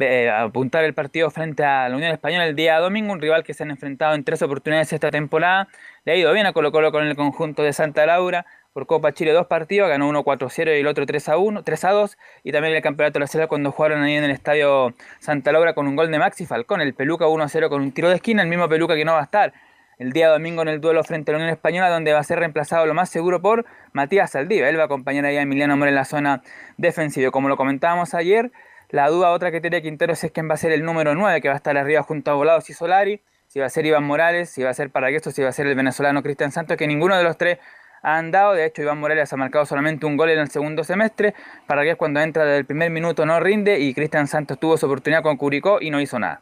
eh, 0.00 0.30
apuntar 0.30 0.82
el 0.82 0.94
partido 0.94 1.30
frente 1.30 1.62
a 1.62 1.88
la 1.88 1.94
Unión 1.94 2.10
Española 2.10 2.44
el 2.44 2.56
día 2.56 2.80
domingo, 2.80 3.12
un 3.12 3.20
rival 3.20 3.44
que 3.44 3.54
se 3.54 3.62
han 3.62 3.70
enfrentado 3.70 4.16
en 4.16 4.24
tres 4.24 4.42
oportunidades 4.42 4.92
esta 4.92 5.12
temporada. 5.12 5.68
Le 6.04 6.12
ha 6.12 6.16
ido 6.16 6.32
bien 6.32 6.46
a 6.46 6.52
Colo 6.52 6.72
Colo 6.72 6.90
con 6.90 7.06
el 7.06 7.14
conjunto 7.14 7.62
de 7.62 7.72
Santa 7.72 8.04
Laura 8.04 8.46
por 8.72 8.86
Copa 8.86 9.12
Chile 9.12 9.32
dos 9.32 9.46
partidos, 9.46 9.88
ganó 9.88 10.08
uno 10.08 10.24
4-0 10.24 10.76
y 10.76 10.80
el 10.80 10.86
otro 10.86 11.04
3-1, 11.06 11.64
3-2, 11.64 12.16
y 12.44 12.52
también 12.52 12.74
el 12.74 12.82
Campeonato 12.82 13.26
Ciudad 13.26 13.48
cuando 13.48 13.72
jugaron 13.72 14.02
ahí 14.02 14.14
en 14.14 14.24
el 14.24 14.30
Estadio 14.30 14.94
Santa 15.18 15.52
Laura 15.52 15.74
con 15.74 15.86
un 15.86 15.96
gol 15.96 16.10
de 16.10 16.18
Maxi 16.18 16.46
Falcón, 16.46 16.80
el 16.80 16.94
Peluca 16.94 17.26
1-0 17.26 17.68
con 17.68 17.82
un 17.82 17.92
tiro 17.92 18.08
de 18.08 18.16
esquina, 18.16 18.42
el 18.42 18.48
mismo 18.48 18.68
Peluca 18.68 18.94
que 18.94 19.04
no 19.04 19.12
va 19.12 19.20
a 19.20 19.24
estar 19.24 19.52
el 20.00 20.12
día 20.12 20.30
domingo 20.30 20.62
en 20.62 20.68
el 20.68 20.80
duelo 20.80 21.04
frente 21.04 21.30
a 21.30 21.32
la 21.32 21.38
Unión 21.38 21.52
Española, 21.52 21.90
donde 21.90 22.14
va 22.14 22.20
a 22.20 22.24
ser 22.24 22.38
reemplazado 22.38 22.86
lo 22.86 22.94
más 22.94 23.10
seguro 23.10 23.42
por 23.42 23.66
Matías 23.92 24.30
Saldiva. 24.30 24.66
Él 24.66 24.78
va 24.78 24.84
a 24.84 24.86
acompañar 24.86 25.26
ahí 25.26 25.36
a 25.36 25.42
Emiliano 25.42 25.76
Mora 25.76 25.90
en 25.90 25.94
la 25.94 26.06
zona 26.06 26.42
defensiva. 26.78 27.30
Como 27.30 27.50
lo 27.50 27.58
comentábamos 27.58 28.14
ayer, 28.14 28.50
la 28.88 29.08
duda 29.08 29.30
otra 29.30 29.50
que 29.50 29.60
tiene 29.60 29.82
Quintero 29.82 30.14
es 30.14 30.26
quién 30.32 30.48
va 30.48 30.54
a 30.54 30.56
ser 30.56 30.72
el 30.72 30.84
número 30.84 31.14
9, 31.14 31.42
que 31.42 31.48
va 31.48 31.54
a 31.54 31.58
estar 31.58 31.76
arriba 31.76 32.02
junto 32.02 32.30
a 32.30 32.34
Volados 32.34 32.70
y 32.70 32.72
Solari, 32.72 33.20
si 33.46 33.60
va 33.60 33.66
a 33.66 33.68
ser 33.68 33.84
Iván 33.84 34.04
Morales, 34.04 34.48
si 34.48 34.62
va 34.62 34.70
a 34.70 34.74
ser 34.74 34.88
Paraguesto, 34.90 35.32
si 35.32 35.42
va 35.42 35.50
a 35.50 35.52
ser 35.52 35.66
el 35.66 35.74
venezolano 35.74 36.22
Cristian 36.22 36.50
Santos, 36.50 36.78
que 36.78 36.86
ninguno 36.86 37.18
de 37.18 37.22
los 37.22 37.36
tres 37.36 37.58
han 38.02 38.30
dado. 38.30 38.54
De 38.54 38.64
hecho, 38.64 38.82
Iván 38.82 38.98
Morales 38.98 39.32
ha 39.32 39.36
marcado 39.36 39.66
solamente 39.66 40.06
un 40.06 40.16
gol 40.16 40.30
en 40.30 40.38
el 40.38 40.50
segundo 40.50 40.84
semestre. 40.84 41.34
Para 41.66 41.84
que 41.84 41.96
cuando 41.96 42.20
entra 42.20 42.44
desde 42.44 42.58
el 42.58 42.64
primer 42.66 42.90
minuto 42.90 43.26
no 43.26 43.40
rinde 43.40 43.80
y 43.80 43.94
Cristian 43.94 44.26
Santos 44.26 44.58
tuvo 44.58 44.76
su 44.76 44.86
oportunidad 44.86 45.22
con 45.22 45.36
Curicó 45.36 45.78
y 45.80 45.90
no 45.90 46.00
hizo 46.00 46.18
nada. 46.18 46.40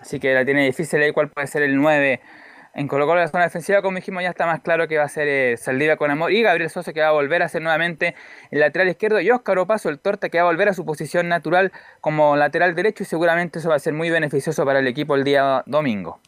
Así 0.00 0.18
que 0.18 0.32
la 0.34 0.44
tiene 0.44 0.64
difícil 0.64 1.02
ahí 1.02 1.12
cuál 1.12 1.28
puede 1.28 1.46
ser 1.46 1.62
el 1.62 1.76
9 1.76 2.20
en 2.74 2.86
Colo 2.86 3.06
Colo 3.06 3.20
la 3.20 3.28
zona 3.28 3.44
defensiva, 3.44 3.82
como 3.82 3.96
dijimos, 3.96 4.22
ya 4.22 4.30
está 4.30 4.46
más 4.46 4.60
claro 4.60 4.86
que 4.86 4.96
va 4.96 5.04
a 5.04 5.08
ser 5.08 5.26
eh, 5.28 5.56
Saldivia 5.56 5.96
con 5.96 6.10
Amor 6.10 6.32
y 6.32 6.42
Gabriel 6.42 6.70
Sosa 6.70 6.92
que 6.92 7.00
va 7.00 7.08
a 7.08 7.12
volver 7.12 7.42
a 7.42 7.48
ser 7.48 7.62
nuevamente 7.62 8.14
el 8.50 8.60
lateral 8.60 8.88
izquierdo 8.88 9.20
y 9.20 9.30
Óscar 9.30 9.58
Opaso, 9.58 9.88
el 9.88 9.98
torta, 9.98 10.28
que 10.28 10.38
va 10.38 10.42
a 10.42 10.46
volver 10.50 10.68
a 10.68 10.74
su 10.74 10.84
posición 10.84 11.28
natural 11.28 11.72
como 12.00 12.36
lateral 12.36 12.74
derecho 12.74 13.02
y 13.02 13.06
seguramente 13.06 13.58
eso 13.58 13.68
va 13.68 13.76
a 13.76 13.80
ser 13.80 13.92
muy 13.92 14.10
beneficioso 14.10 14.64
para 14.64 14.78
el 14.78 14.86
equipo 14.86 15.16
el 15.16 15.24
día 15.24 15.64
domingo. 15.66 16.20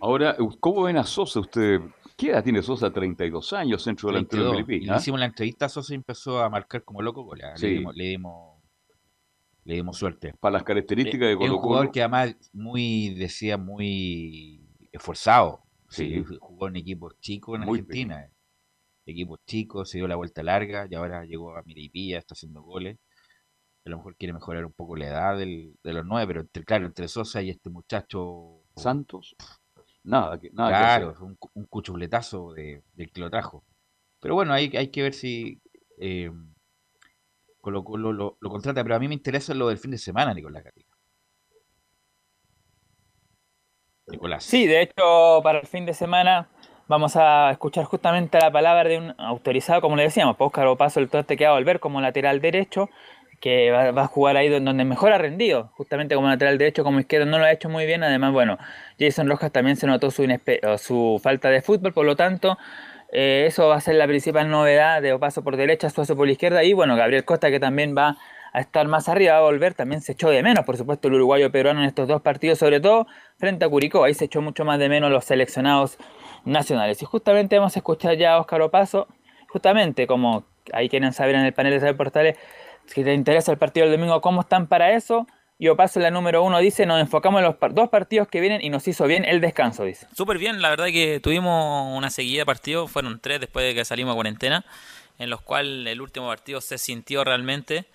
Ahora, 0.00 0.36
¿cómo 0.60 0.82
ven 0.84 0.96
a 0.96 1.04
Sosa 1.04 1.40
usted? 1.40 1.80
¿Qué 2.16 2.30
edad 2.30 2.42
tiene 2.42 2.62
Sosa? 2.62 2.92
32 2.92 3.52
años, 3.52 3.82
centro 3.82 4.08
delantero 4.08 4.52
de 4.52 4.64
Le 4.64 4.96
hicimos 4.96 5.20
la 5.20 5.26
entrevista, 5.26 5.68
Sosa 5.68 5.94
empezó 5.94 6.42
a 6.42 6.48
marcar 6.48 6.84
como 6.84 7.02
loco 7.02 7.22
goles. 7.22 7.60
Le, 7.60 7.68
dimos, 7.68 7.96
le, 9.64 9.74
dimos, 9.74 9.96
suerte. 9.96 10.34
Para 10.40 10.54
las 10.54 10.62
características 10.62 11.28
de 11.28 11.36
Colo 11.36 11.56
un 11.56 11.62
jugador 11.62 11.90
que 11.90 12.00
además 12.00 12.36
muy, 12.52 13.14
decía, 13.14 13.56
muy 13.56 14.60
esforzado. 14.92 15.62
Sí. 15.88 16.24
Jugó 16.40 16.68
en 16.68 16.76
equipos 16.76 17.18
chicos 17.20 17.56
en 17.56 17.62
Argentina. 17.62 18.28
Equipos 19.04 19.40
chicos, 19.46 19.90
se 19.90 19.98
dio 19.98 20.06
la 20.06 20.16
vuelta 20.16 20.42
larga 20.42 20.86
y 20.88 20.94
ahora 20.94 21.24
llegó 21.24 21.56
a 21.56 21.62
Miripilla, 21.62 22.18
está 22.18 22.34
haciendo 22.34 22.62
goles. 22.62 22.98
A 23.84 23.90
lo 23.90 23.96
mejor 23.96 24.16
quiere 24.16 24.34
mejorar 24.34 24.66
un 24.66 24.72
poco 24.72 24.96
la 24.96 25.06
edad 25.06 25.38
de 25.38 25.72
los 25.82 26.04
nueve, 26.04 26.26
pero 26.26 26.40
entre, 26.42 26.64
claro, 26.64 26.86
entre 26.86 27.08
Sosa 27.08 27.42
y 27.42 27.48
este 27.48 27.70
muchacho 27.70 28.62
Santos 28.76 29.34
nada, 30.04 30.38
que, 30.38 30.50
nada 30.50 30.70
claro, 30.70 31.14
un, 31.20 31.38
un 31.54 31.64
cuchuletazo 31.66 32.52
de, 32.52 32.82
del 32.94 33.10
que 33.10 33.20
lo 33.20 33.30
trajo. 33.30 33.64
Pero 34.20 34.34
bueno, 34.34 34.52
hay, 34.52 34.72
hay 34.76 34.88
que 34.88 35.02
ver 35.02 35.14
si 35.14 35.60
eh, 35.98 36.30
lo, 37.64 38.12
lo, 38.12 38.50
contrata. 38.50 38.82
Pero 38.82 38.96
a 38.96 38.98
mí 38.98 39.08
me 39.08 39.14
interesa 39.14 39.54
lo 39.54 39.68
del 39.68 39.78
fin 39.78 39.90
de 39.90 39.98
semana, 39.98 40.34
Nicolás 40.34 40.64
Gatica. 40.64 40.96
Nicolás. 44.08 44.44
Sí, 44.44 44.66
de 44.66 44.82
hecho, 44.82 45.40
para 45.42 45.60
el 45.60 45.66
fin 45.66 45.84
de 45.84 45.92
semana 45.92 46.48
vamos 46.86 47.14
a 47.16 47.50
escuchar 47.50 47.84
justamente 47.84 48.38
la 48.38 48.50
palabra 48.50 48.88
de 48.88 48.98
un 48.98 49.14
autorizado, 49.18 49.82
como 49.82 49.96
le 49.96 50.04
decíamos, 50.04 50.36
Oscar 50.38 50.74
Paso 50.78 51.00
el 51.00 51.10
Torte 51.10 51.36
que 51.36 51.44
va 51.44 51.50
a 51.50 51.54
volver 51.54 51.78
como 51.78 52.00
lateral 52.00 52.40
derecho 52.40 52.88
que 53.40 53.70
va, 53.70 53.88
a 54.02 54.06
jugar 54.06 54.36
ahí 54.36 54.48
donde 54.48 54.84
mejor 54.84 55.12
ha 55.12 55.18
rendido, 55.18 55.70
justamente 55.74 56.14
como 56.14 56.28
lateral 56.28 56.58
derecho, 56.58 56.84
como 56.84 57.00
izquierdo, 57.00 57.26
no 57.26 57.38
lo 57.38 57.44
ha 57.44 57.52
hecho 57.52 57.68
muy 57.68 57.86
bien. 57.86 58.02
Además, 58.02 58.32
bueno, 58.32 58.58
Jason 58.98 59.28
Rojas 59.28 59.52
también 59.52 59.76
se 59.76 59.86
notó 59.86 60.10
su, 60.10 61.20
falta 61.22 61.50
de 61.50 61.62
fútbol, 61.62 61.92
por 61.92 62.04
lo 62.04 62.16
tanto, 62.16 62.58
eh, 63.12 63.44
eso 63.46 63.68
va 63.68 63.76
a 63.76 63.80
ser 63.80 63.94
la 63.94 64.06
principal 64.06 64.50
novedad 64.50 65.00
de 65.02 65.12
Opaso 65.12 65.42
por 65.42 65.56
derecha, 65.56 65.90
Suazo 65.90 66.16
por 66.16 66.28
izquierda. 66.28 66.64
Y 66.64 66.72
bueno, 66.72 66.96
Gabriel 66.96 67.24
Costa 67.24 67.50
que 67.50 67.60
también 67.60 67.94
va 67.96 68.16
a 68.52 68.60
estar 68.60 68.88
más 68.88 69.08
arriba, 69.08 69.34
va 69.34 69.38
a 69.38 69.42
volver, 69.42 69.74
también 69.74 70.00
se 70.00 70.12
echó 70.12 70.30
de 70.30 70.42
menos, 70.42 70.64
por 70.64 70.76
supuesto, 70.76 71.08
el 71.08 71.14
uruguayo 71.14 71.52
peruano 71.52 71.80
en 71.80 71.86
estos 71.86 72.08
dos 72.08 72.22
partidos, 72.22 72.58
sobre 72.58 72.80
todo 72.80 73.06
frente 73.36 73.64
a 73.64 73.68
Curicó, 73.68 74.04
ahí 74.04 74.14
se 74.14 74.24
echó 74.24 74.42
mucho 74.42 74.64
más 74.64 74.78
de 74.78 74.88
menos 74.88 75.10
los 75.10 75.24
seleccionados 75.24 75.98
nacionales. 76.44 77.00
Y 77.02 77.04
justamente 77.04 77.58
vamos 77.58 77.76
a 77.76 77.80
escuchar 77.80 78.16
ya 78.16 78.34
a 78.34 78.40
Óscar 78.40 78.62
Opaso, 78.62 79.06
justamente 79.48 80.06
como 80.06 80.44
ahí 80.72 80.88
quieren 80.88 81.12
saber 81.12 81.34
en 81.34 81.42
el 81.42 81.52
panel 81.52 81.80
de 81.80 81.94
portales, 81.94 82.36
si 82.88 83.04
te 83.04 83.14
interesa 83.14 83.52
el 83.52 83.58
partido 83.58 83.86
del 83.86 83.96
domingo, 83.96 84.20
cómo 84.20 84.40
están 84.40 84.66
para 84.66 84.92
eso. 84.92 85.26
Y 85.60 85.68
Opaso, 85.68 85.98
la 85.98 86.10
número 86.10 86.44
uno, 86.44 86.58
dice, 86.60 86.86
nos 86.86 87.00
enfocamos 87.00 87.40
en 87.40 87.46
los 87.46 87.56
dos 87.74 87.88
partidos 87.88 88.28
que 88.28 88.40
vienen 88.40 88.64
y 88.64 88.70
nos 88.70 88.86
hizo 88.86 89.06
bien 89.06 89.24
el 89.24 89.40
descanso, 89.40 89.84
dice. 89.84 90.06
Súper 90.16 90.38
bien, 90.38 90.62
la 90.62 90.70
verdad 90.70 90.86
que 90.86 91.18
tuvimos 91.20 91.96
una 91.96 92.10
seguida 92.10 92.42
de 92.42 92.46
partidos, 92.46 92.90
fueron 92.90 93.18
tres 93.18 93.40
después 93.40 93.64
de 93.64 93.74
que 93.74 93.84
salimos 93.84 94.12
a 94.12 94.14
cuarentena, 94.14 94.64
en 95.18 95.30
los 95.30 95.40
cuales 95.40 95.92
el 95.92 96.00
último 96.00 96.28
partido 96.28 96.60
se 96.60 96.78
sintió 96.78 97.24
realmente. 97.24 97.86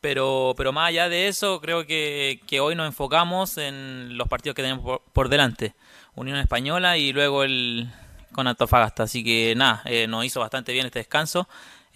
Pero, 0.00 0.54
pero 0.56 0.72
más 0.72 0.88
allá 0.88 1.08
de 1.08 1.28
eso, 1.28 1.60
creo 1.60 1.86
que, 1.86 2.40
que 2.46 2.60
hoy 2.60 2.76
nos 2.76 2.86
enfocamos 2.86 3.58
en 3.58 4.16
los 4.16 4.28
partidos 4.28 4.54
que 4.54 4.62
tenemos 4.62 5.00
por, 5.12 5.28
delante. 5.28 5.74
Unión 6.14 6.38
Española 6.38 6.98
y 6.98 7.12
luego 7.12 7.42
el 7.42 7.88
con 8.32 8.46
Antofagasta. 8.46 9.04
Así 9.04 9.24
que 9.24 9.54
nada, 9.56 9.82
eh, 9.86 10.06
nos 10.06 10.24
hizo 10.24 10.40
bastante 10.40 10.72
bien 10.72 10.86
este 10.86 11.00
descanso. 11.00 11.48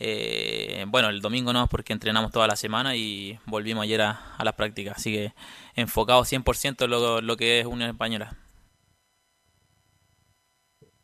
Eh, 0.05 0.85
bueno, 0.89 1.11
el 1.11 1.21
domingo 1.21 1.53
no, 1.53 1.69
porque 1.69 1.93
entrenamos 1.93 2.33
toda 2.33 2.49
la 2.49 2.57
semana 2.57 2.97
y 2.97 3.39
volvimos 3.47 3.85
ayer 3.85 4.01
a, 4.03 4.21
las 4.43 4.55
prácticas. 4.55 4.97
Así 4.97 5.13
que 5.13 5.33
enfocado 5.77 6.25
100% 6.25 6.85
en 6.85 6.91
lo, 6.91 7.21
lo 7.21 7.37
que 7.37 7.61
es 7.61 7.67
Unión 7.67 7.89
Española. 7.89 8.37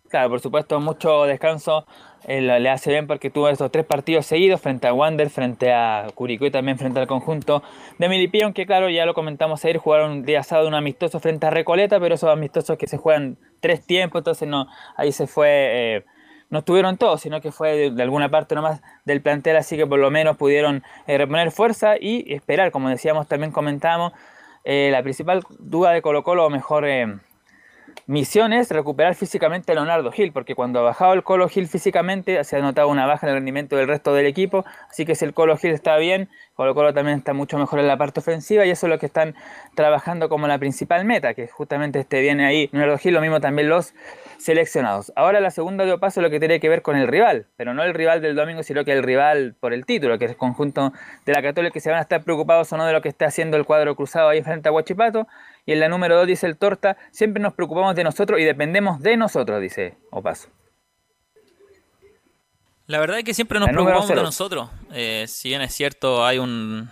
Claro, 0.09 0.31
por 0.31 0.41
supuesto, 0.41 0.81
mucho 0.81 1.25
descanso 1.25 1.87
eh, 2.27 2.41
le 2.41 2.69
hace 2.69 2.91
bien 2.91 3.07
porque 3.07 3.31
tuvo 3.31 3.49
estos 3.49 3.70
tres 3.70 3.85
partidos 3.85 4.27
seguidos 4.27 4.61
frente 4.61 4.89
a 4.89 4.93
Wander, 4.93 5.31
frente 5.31 5.73
a 5.73 6.09
Curicó 6.15 6.47
y 6.47 6.51
también 6.51 6.77
frente 6.77 6.99
al 6.99 7.07
conjunto 7.07 7.62
de 7.99 8.09
Milipí, 8.09 8.43
aunque 8.43 8.66
claro, 8.66 8.91
ya 8.91 9.07
lo 9.07 9.15
comentamos 9.15 9.65
ayer, 9.65 9.79
jugaron 9.79 10.11
un 10.11 10.23
día 10.25 10.43
sábado 10.43 10.66
un 10.66 10.75
amistoso 10.75 11.20
frente 11.20 11.47
a 11.47 11.51
Recoleta, 11.51 12.01
pero 12.01 12.16
esos 12.16 12.31
amistosos 12.31 12.77
que 12.77 12.89
se 12.89 12.97
juegan 12.97 13.39
tres 13.61 13.87
tiempos, 13.87 14.20
entonces 14.20 14.49
no, 14.49 14.66
ahí 14.97 15.12
se 15.12 15.27
fue, 15.27 15.49
eh, 15.97 16.05
no 16.51 16.61
estuvieron 16.61 16.97
todos, 16.97 17.20
sino 17.20 17.41
que 17.41 17.53
fue 17.53 17.91
de, 17.91 18.03
alguna 18.03 18.31
parte 18.31 18.55
nomás 18.55 18.81
del 19.05 19.20
plantel, 19.20 19.57
así 19.57 19.77
que 19.77 19.87
por 19.87 19.99
lo 19.99 20.11
menos 20.11 20.37
pudieron 20.37 20.83
eh, 21.07 21.19
reponer 21.19 21.51
fuerza 21.51 21.97
y 22.01 22.33
esperar, 22.33 22.70
como 22.70 22.89
decíamos, 22.89 23.27
también 23.29 23.53
comentamos, 23.53 24.12
la 24.65 25.03
principal 25.03 25.43
duda 25.59 25.93
de 25.93 26.03
Colo 26.03 26.23
Colo, 26.23 26.45
o 26.45 26.51
mejor 26.51 26.85
misión 28.09 28.55
es 28.55 28.70
recuperar 28.70 29.15
físicamente 29.15 29.73
a 29.73 29.75
Leonardo 29.75 30.11
Gil, 30.11 30.33
porque 30.33 30.55
cuando 30.55 30.81
ha 30.81 30.83
bajado 30.83 31.12
el 31.12 31.23
Colo 31.23 31.47
Gil 31.49 31.69
físicamente 31.69 32.43
se 32.43 32.57
ha 32.57 32.61
notado 32.61 32.89
una 32.89 33.07
baja 33.07 33.27
en 33.27 33.31
el 33.31 33.37
rendimiento 33.37 33.77
del 33.77 33.87
resto 33.87 34.15
del 34.15 34.25
equipo, 34.25 34.65
así 34.89 35.05
que 35.05 35.15
si 35.15 35.27
el 35.27 35.35
Colo 35.35 35.59
Gil 35.59 35.73
está 35.73 35.97
bien, 35.99 36.31
Colo 36.55 36.75
Colo 36.75 36.95
también 36.95 37.19
está 37.19 37.35
mucho 37.35 37.59
mejor 37.59 37.81
en 37.81 37.87
la 37.87 37.99
parte 37.99 38.20
ofensiva 38.20 38.65
y 38.65 38.70
eso 38.70 38.87
es 38.87 38.91
lo 38.91 38.99
que 38.99 39.07
están 39.07 39.35
trabajando 39.75 40.31
como 40.31 40.49
la 40.49 40.59
principal 40.59 41.05
meta, 41.05 41.35
que 41.35 41.49
justamente 41.49 41.99
esté 42.01 42.20
bien 42.20 42.41
ahí 42.41 42.70
Leonardo 42.73 42.97
Gil, 42.97 43.12
lo 43.12 43.20
mismo 43.20 43.41
también 43.41 43.69
los 43.69 43.95
seleccionados. 44.39 45.12
Ahora 45.16 45.40
la 45.40 45.51
segunda 45.51 45.85
de 45.85 45.98
paso 45.98 46.23
lo 46.23 46.31
que 46.31 46.39
tiene 46.39 46.60
que 46.60 46.69
ver 46.69 46.82
con 46.82 46.97
el 46.97 47.09
rival, 47.09 47.47
pero 47.56 47.74
no 47.74 47.82
el 47.82 47.93
rival 47.93 48.23
del 48.23 48.35
domingo, 48.35 48.62
sino 48.62 48.85
que 48.85 48.93
el 48.93 49.02
rival 49.02 49.55
por 49.60 49.74
el 49.74 49.85
título, 49.85 50.19
que 50.19 50.24
es 50.27 50.31
el 50.31 50.36
conjunto 50.36 50.93
de 51.27 51.32
la 51.32 51.43
Católica, 51.43 51.73
que 51.73 51.81
se 51.81 51.90
van 51.90 51.98
a 51.98 52.02
estar 52.02 52.23
preocupados 52.23 52.73
o 52.73 52.77
no 52.77 52.86
de 52.86 52.93
lo 52.93 53.02
que 53.02 53.09
está 53.09 53.27
haciendo 53.27 53.56
el 53.56 53.65
cuadro 53.65 53.94
cruzado 53.97 54.28
ahí 54.28 54.43
frente 54.43 54.69
a 54.69 54.73
Huachipato. 54.73 55.27
Y 55.66 55.73
en 55.73 55.81
la 55.81 55.89
número 55.89 56.16
2 56.16 56.27
dice 56.27 56.47
el 56.47 56.56
Torta, 56.56 56.97
siempre 57.10 57.43
nos 57.43 57.52
preocupamos 57.52 57.94
de 57.94 58.05
nosotros 58.05 58.40
y 58.40 58.44
dependemos 58.44 59.01
de 59.01 59.16
nosotros, 59.16 59.60
dice 59.60 59.97
Opaso. 60.10 60.48
La 62.86 62.98
verdad 63.01 63.19
es 63.19 63.24
que 63.24 63.35
siempre 63.35 63.59
nos 63.60 63.69
preocupamos 63.69 64.09
de 64.09 64.15
nosotros. 64.15 64.70
Eh, 64.93 65.27
si 65.28 65.51
bien 65.51 65.60
es 65.60 65.74
cierto, 65.74 66.24
hay 66.24 66.39
un, 66.39 66.90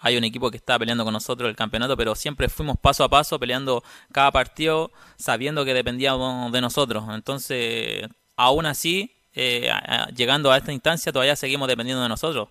hay 0.00 0.16
un 0.16 0.24
equipo 0.24 0.50
que 0.50 0.56
está 0.56 0.78
peleando 0.78 1.04
con 1.04 1.12
nosotros 1.12 1.48
el 1.48 1.56
campeonato, 1.56 1.96
pero 1.96 2.14
siempre 2.14 2.48
fuimos 2.48 2.78
paso 2.78 3.04
a 3.04 3.08
paso 3.08 3.38
peleando 3.38 3.84
cada 4.12 4.32
partido 4.32 4.90
sabiendo 5.16 5.64
que 5.64 5.74
dependíamos 5.74 6.50
de 6.52 6.60
nosotros. 6.62 7.04
Entonces, 7.10 8.08
aún 8.36 8.64
así, 8.64 9.14
eh, 9.34 9.70
llegando 10.16 10.50
a 10.50 10.56
esta 10.56 10.72
instancia, 10.72 11.12
todavía 11.12 11.36
seguimos 11.36 11.68
dependiendo 11.68 12.02
de 12.02 12.08
nosotros. 12.08 12.48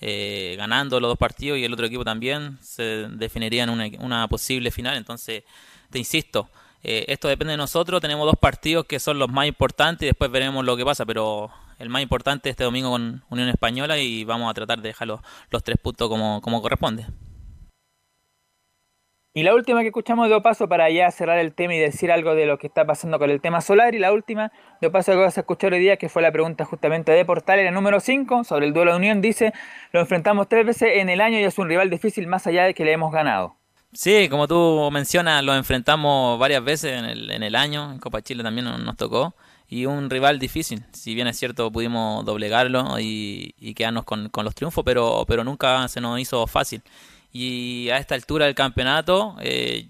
Eh, 0.00 0.54
ganando 0.56 1.00
los 1.00 1.10
dos 1.10 1.18
partidos 1.18 1.58
y 1.58 1.64
el 1.64 1.72
otro 1.72 1.86
equipo 1.86 2.04
también 2.04 2.56
se 2.62 3.08
definiría 3.10 3.64
en 3.64 4.00
una, 4.00 4.28
posible 4.28 4.72
final. 4.72 4.96
Entonces, 4.96 5.44
te 5.90 5.98
insisto, 6.00 6.50
eh, 6.82 7.04
esto 7.08 7.28
depende 7.28 7.52
de 7.52 7.58
nosotros. 7.58 8.00
Tenemos 8.00 8.26
dos 8.26 8.38
partidos 8.40 8.86
que 8.86 8.98
son 8.98 9.20
los 9.20 9.30
más 9.30 9.46
importantes 9.46 10.02
y 10.02 10.06
después 10.06 10.30
veremos 10.32 10.64
lo 10.64 10.76
que 10.76 10.84
pasa, 10.84 11.06
pero 11.06 11.50
el 11.78 11.88
más 11.88 12.02
importante 12.02 12.50
este 12.50 12.64
domingo 12.64 12.90
con 12.90 13.22
Unión 13.30 13.48
Española 13.48 13.98
y 13.98 14.24
vamos 14.24 14.50
a 14.50 14.54
tratar 14.54 14.80
de 14.80 14.88
dejar 14.88 15.08
los, 15.08 15.20
tres 15.62 15.78
puntos 15.78 16.08
como, 16.08 16.40
como 16.40 16.60
corresponde. 16.60 17.06
Y 19.34 19.44
la 19.44 19.54
última 19.54 19.82
que 19.82 19.88
escuchamos 19.88 20.28
de 20.28 20.34
Opaso 20.34 20.68
para 20.68 20.90
ya 20.90 21.08
cerrar 21.12 21.38
el 21.38 21.54
tema 21.54 21.72
y 21.72 21.78
decir 21.78 22.10
algo 22.10 22.34
de 22.34 22.46
lo 22.46 22.58
que 22.58 22.66
está 22.66 22.84
pasando 22.84 23.20
con 23.20 23.30
el 23.30 23.40
tema 23.40 23.60
solar. 23.60 23.94
Y 23.94 24.00
la 24.00 24.12
última 24.12 24.50
de 24.80 24.88
Opaso 24.88 25.12
que 25.12 25.18
vas 25.18 25.36
a 25.36 25.42
escuchar 25.42 25.72
hoy 25.72 25.78
día, 25.78 25.96
que 25.96 26.08
fue 26.08 26.22
la 26.22 26.32
pregunta 26.32 26.64
justamente 26.64 27.12
de 27.12 27.24
Portal, 27.24 27.60
era 27.60 27.70
número 27.70 28.00
5, 28.00 28.42
sobre 28.42 28.66
el 28.66 28.72
duelo 28.72 28.92
de 28.92 28.96
Unión, 28.96 29.20
dice, 29.20 29.52
lo 29.92 30.00
enfrentamos 30.00 30.48
tres 30.48 30.66
veces 30.66 30.90
en 30.96 31.08
el 31.08 31.20
año 31.20 31.38
y 31.38 31.44
es 31.44 31.56
un 31.56 31.68
rival 31.68 31.88
difícil 31.88 32.26
más 32.26 32.48
allá 32.48 32.64
de 32.64 32.74
que 32.74 32.84
le 32.84 32.92
hemos 32.92 33.12
ganado. 33.12 33.54
Sí, 33.92 34.28
como 34.28 34.48
tú 34.48 34.88
mencionas, 34.90 35.44
lo 35.44 35.54
enfrentamos 35.54 36.36
varias 36.40 36.64
veces 36.64 36.98
en 36.98 37.04
el, 37.04 37.30
en 37.30 37.44
el 37.44 37.54
año, 37.54 37.92
en 37.92 38.00
Copa 38.00 38.22
Chile 38.22 38.42
también 38.42 38.64
nos 38.64 38.96
tocó 38.96 39.34
y 39.68 39.86
un 39.86 40.08
rival 40.08 40.38
difícil. 40.38 40.84
Si 40.92 41.14
bien 41.14 41.26
es 41.26 41.38
cierto, 41.38 41.70
pudimos 41.70 42.24
doblegarlo 42.24 42.98
y, 42.98 43.54
quedarnos 43.76 44.04
con, 44.04 44.30
los 44.32 44.54
triunfos, 44.54 44.84
pero, 44.84 45.24
pero 45.28 45.44
nunca 45.44 45.86
se 45.88 46.00
nos 46.00 46.18
hizo 46.18 46.46
fácil. 46.46 46.82
Y 47.32 47.90
a 47.90 47.98
esta 47.98 48.14
altura 48.14 48.46
del 48.46 48.54
campeonato, 48.54 49.36
eh, 49.40 49.86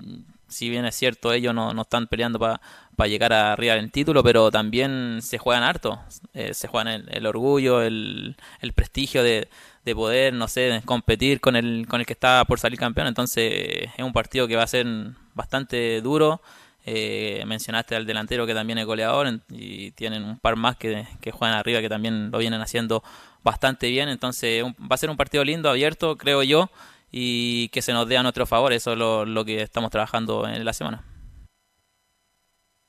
si 0.49 0.69
bien 0.69 0.85
es 0.85 0.97
cierto, 0.97 1.33
ellos 1.33 1.55
no, 1.55 1.73
no 1.75 1.83
están 1.83 2.09
peleando 2.09 2.39
para 2.41 3.09
llegar 3.09 3.33
arriba 3.33 3.75
del 3.75 3.93
título, 3.93 4.25
pero 4.25 4.51
también 4.51 5.21
se 5.23 5.39
juegan 5.39 5.63
harto. 5.63 6.01
Eh, 6.35 6.55
se 6.55 6.67
juegan 6.67 7.07
el, 7.09 7.27
orgullo, 7.27 7.83
el, 7.83 8.37
el 8.61 8.73
prestigio 8.73 9.23
de, 9.23 9.49
de, 9.85 9.95
poder, 9.95 10.35
no 10.35 10.49
sé, 10.49 10.83
competir 10.85 11.41
con 11.41 11.55
el, 11.55 11.87
con 11.89 12.01
el 12.01 12.07
que 12.07 12.15
está 12.15 12.45
por 12.47 12.59
salir 12.59 12.81
campeón. 12.81 13.07
Entonces 13.07 13.91
es 13.97 14.05
un 14.05 14.13
partido 14.13 14.49
que 14.49 14.57
va 14.57 14.65
a 14.65 14.67
ser 14.67 14.87
bastante 15.35 16.01
duro 16.01 16.41
eh, 16.91 17.45
mencionaste 17.45 17.95
al 17.95 18.07
delantero 18.07 18.47
que 18.47 18.55
también 18.55 18.79
es 18.79 18.87
goleador 18.87 19.41
y 19.51 19.91
tienen 19.91 20.25
un 20.25 20.39
par 20.39 20.57
más 20.57 20.77
que, 20.77 21.07
juegan 21.31 21.57
arriba 21.57 21.81
que 21.81 21.89
también 21.91 22.31
lo 22.31 22.39
vienen 22.39 22.63
haciendo 22.63 23.03
bastante 23.45 23.91
bien. 23.91 24.09
Entonces 24.09 24.65
va 24.65 24.95
a 24.95 24.97
ser 24.97 25.11
un 25.11 25.19
partido 25.19 25.45
lindo, 25.45 25.69
abierto, 25.69 26.17
creo 26.17 26.43
yo, 26.43 26.71
y 27.13 27.69
que 27.69 27.83
se 27.83 27.93
nos 27.93 28.09
dé 28.09 28.17
a 28.17 28.23
nuestro 28.23 28.47
favor. 28.47 28.73
Eso 28.73 28.93
es 28.93 28.99
lo, 28.99 29.45
que 29.45 29.61
estamos 29.61 29.91
trabajando 29.91 30.49
en 30.49 30.65
la 30.65 30.73
semana. 30.73 31.03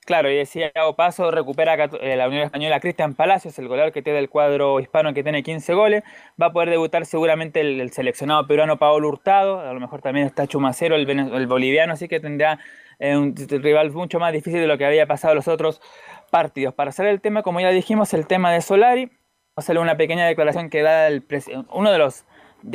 Claro, 0.09 0.31
y 0.31 0.37
decía 0.37 0.71
Paso, 0.97 1.29
recupera 1.29 1.75
eh, 2.01 2.15
la 2.15 2.27
Unión 2.27 2.41
Española 2.41 2.79
Cristian 2.79 3.13
Palacios, 3.13 3.59
el 3.59 3.67
goleador 3.67 3.93
que 3.93 4.01
tiene 4.01 4.17
el 4.17 4.27
cuadro 4.27 4.79
hispano 4.79 5.13
que 5.13 5.21
tiene 5.21 5.43
15 5.43 5.75
goles. 5.75 6.03
Va 6.41 6.47
a 6.47 6.51
poder 6.51 6.71
debutar 6.71 7.05
seguramente 7.05 7.61
el, 7.61 7.91
seleccionado 7.91 8.47
peruano 8.47 8.79
Paolo 8.79 9.07
Hurtado, 9.07 9.59
a 9.59 9.71
lo 9.71 9.79
mejor 9.79 10.01
también 10.01 10.25
está 10.25 10.47
Chumacero, 10.47 10.95
el, 10.95 11.07
el 11.07 11.45
boliviano, 11.45 11.93
así 11.93 12.07
que 12.07 12.19
tendrá 12.19 12.57
un 12.99 13.35
rival 13.37 13.91
mucho 13.91 14.17
más 14.19 14.33
difícil 14.33 14.59
de 14.59 14.65
lo 14.65 14.79
que 14.79 14.85
había 14.85 15.05
pasado 15.05 15.35
los 15.35 15.47
otros 15.47 15.79
partidos. 16.31 16.73
Para 16.73 16.89
hacer 16.89 17.05
el 17.05 17.21
tema, 17.21 17.43
como 17.43 17.59
ya 17.59 17.69
dijimos, 17.69 18.11
el 18.15 18.25
tema 18.25 18.51
de 18.51 18.61
Solari, 18.61 19.05
vamos 19.05 19.57
a 19.57 19.61
hacerle 19.61 19.81
una 19.81 19.95
pequeña 19.95 20.25
declaración 20.25 20.71
que 20.71 20.81
da 20.81 21.05
el 21.05 21.23
uno 21.71 21.91
de 21.91 21.99
los 21.99 22.25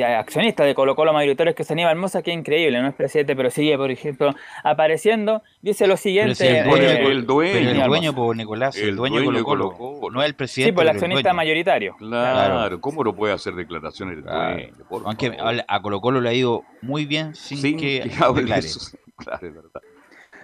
accionistas 0.03 0.65
de 0.65 0.75
Colo 0.75 0.95
Colo 0.95 1.13
mayoritarios 1.13 1.55
que 1.55 1.63
es 1.63 1.71
Aníbal 1.71 1.95
Mosa, 1.95 2.21
que 2.21 2.31
increíble, 2.31 2.81
no 2.81 2.87
es 2.87 2.95
presidente, 2.95 3.35
pero 3.35 3.49
sigue, 3.49 3.77
por 3.77 3.91
ejemplo, 3.91 4.33
apareciendo. 4.63 5.43
Dice 5.61 5.87
lo 5.87 5.97
siguiente. 5.97 6.59
el 6.59 6.65
dueño, 6.65 6.85
eh, 6.85 7.71
el 7.71 7.83
dueño, 7.87 8.13
por 8.13 8.35
Nicolás, 8.35 8.75
el, 8.77 8.95
dueño, 8.95 9.19
de 9.19 9.43
Colo 9.43 9.71
Colo, 9.71 10.11
no 10.11 10.21
es 10.21 10.27
el 10.27 10.35
presidente. 10.35 10.71
Sí, 10.71 10.75
por 10.75 10.83
el 10.83 10.89
accionista 10.89 11.33
mayoritario. 11.33 11.95
Claro, 11.97 12.79
¿cómo 12.81 13.03
no 13.03 13.15
puede 13.15 13.33
hacer 13.33 13.55
declaraciones 13.55 14.23
Aunque 14.27 15.35
a 15.67 15.81
Colo 15.81 16.01
Colo 16.01 16.21
le 16.21 16.29
ha 16.29 16.33
ido 16.33 16.63
muy 16.81 17.05
bien 17.05 17.35
sin, 17.35 17.77
que, 17.77 18.09
Claro, 19.17 19.47
es 19.47 19.53
verdad. 19.53 19.81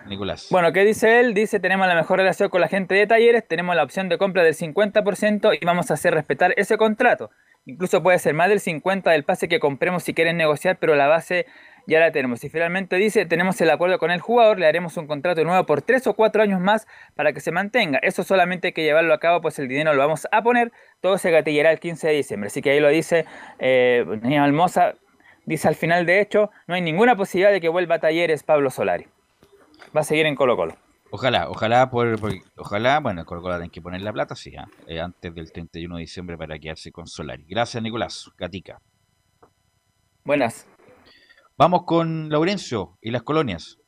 Nicolás. 0.08 0.48
Bueno, 0.50 0.72
¿qué 0.72 0.84
dice 0.84 1.20
él? 1.20 1.34
Dice, 1.34 1.60
tenemos 1.60 1.88
la 1.88 1.96
mejor 1.96 2.18
relación 2.18 2.50
con 2.50 2.62
la 2.62 2.68
gente 2.68 2.96
de 2.96 3.06
talleres, 3.06 3.48
tenemos 3.48 3.76
la 3.76 3.84
opción 3.84 4.10
de 4.10 4.18
compra 4.18 4.44
del 4.44 4.56
50% 4.56 5.58
y 5.62 5.66
vamos 5.66 5.92
a 5.92 5.96
hacer 5.96 6.14
respetar 6.14 6.54
ese 6.58 6.78
contrato. 6.78 7.30
Incluso 7.66 8.02
puede 8.02 8.20
ser 8.20 8.34
más 8.34 8.50
del 8.50 8.60
50% 8.60 9.12
del 9.12 9.24
pase 9.24 9.48
que 9.48 9.60
compremos 9.60 10.04
si 10.04 10.14
quieren 10.14 10.38
negociar, 10.38 10.78
pero 10.80 10.96
la 10.96 11.08
base 11.08 11.46
ya 11.88 12.00
la 12.00 12.12
tenemos. 12.12 12.44
Y 12.44 12.50
finalmente 12.50 12.96
dice, 12.96 13.26
tenemos 13.26 13.60
el 13.62 13.70
acuerdo 13.70 14.00
con 14.00 14.12
el 14.12 14.20
jugador, 14.20 14.60
le 14.60 14.68
haremos 14.68 14.98
un 14.98 15.08
contrato 15.08 15.44
nuevo 15.44 15.66
por 15.66 15.82
3 15.82 16.08
o 16.08 16.14
4 16.16 16.44
años 16.44 16.60
más 16.60 16.88
para 17.16 17.34
que 17.34 17.40
se 17.40 17.52
mantenga. 17.52 18.00
Eso 18.00 18.24
solamente 18.24 18.68
hay 18.68 18.74
que 18.74 18.84
llevarlo 18.84 19.14
a 19.14 19.20
cabo, 19.20 19.42
pues 19.42 19.60
el 19.60 19.68
dinero 19.68 19.94
lo 19.94 20.00
vamos 20.00 20.28
a 20.32 20.42
poner, 20.42 20.72
todo 21.02 21.18
se 21.18 21.32
gatillará 21.32 21.72
el 21.72 21.80
15 21.80 22.08
de 22.08 22.14
diciembre. 22.14 22.48
Así 22.48 22.62
que 22.62 22.72
ahí 22.72 22.80
lo 22.80 22.90
dice 22.90 23.26
eh, 23.60 24.06
Almoza, 24.40 24.96
dice 25.46 25.68
al 25.68 25.76
final 25.76 26.06
de 26.06 26.22
hecho, 26.22 26.52
no 26.68 26.76
hay 26.76 26.82
ninguna 26.82 27.16
posibilidad 27.16 27.52
de 27.52 27.62
que 27.62 27.70
vuelva 27.70 27.96
a 27.96 28.00
talleres 28.00 28.44
Pablo 28.44 28.70
Solari 28.70 29.08
va 29.96 30.02
a 30.02 30.04
seguir 30.04 30.26
en 30.26 30.36
Colo 30.36 30.56
Colo. 30.56 30.76
Ojalá, 31.14 31.50
ojalá, 31.50 31.90
por, 31.90 32.18
ojalá, 32.56 33.02
bueno, 33.02 33.26
Colo 33.26 33.42
Colo 33.42 33.56
tiene 33.56 33.70
que 33.70 33.82
poner 33.82 34.02
la 34.02 34.14
plata, 34.14 34.34
sí, 34.34 34.56
¿ah? 34.56 34.70
eh, 34.88 35.02
antes 35.02 35.36
del 35.36 35.52
31 35.52 35.96
de 35.98 36.02
diciembre 36.02 36.38
para 36.38 36.58
quedarse 36.58 36.90
con 36.94 37.06
Solari. 37.06 37.44
Gracias, 37.50 37.84
Nicolás. 37.84 38.32
Gatica. 38.38 38.82
Buenas. 40.24 40.66
Vamos 41.58 41.84
con 41.84 42.30
Laurencio 42.30 42.98
y 43.02 43.12
las 43.12 43.24
colonias. 43.24 43.81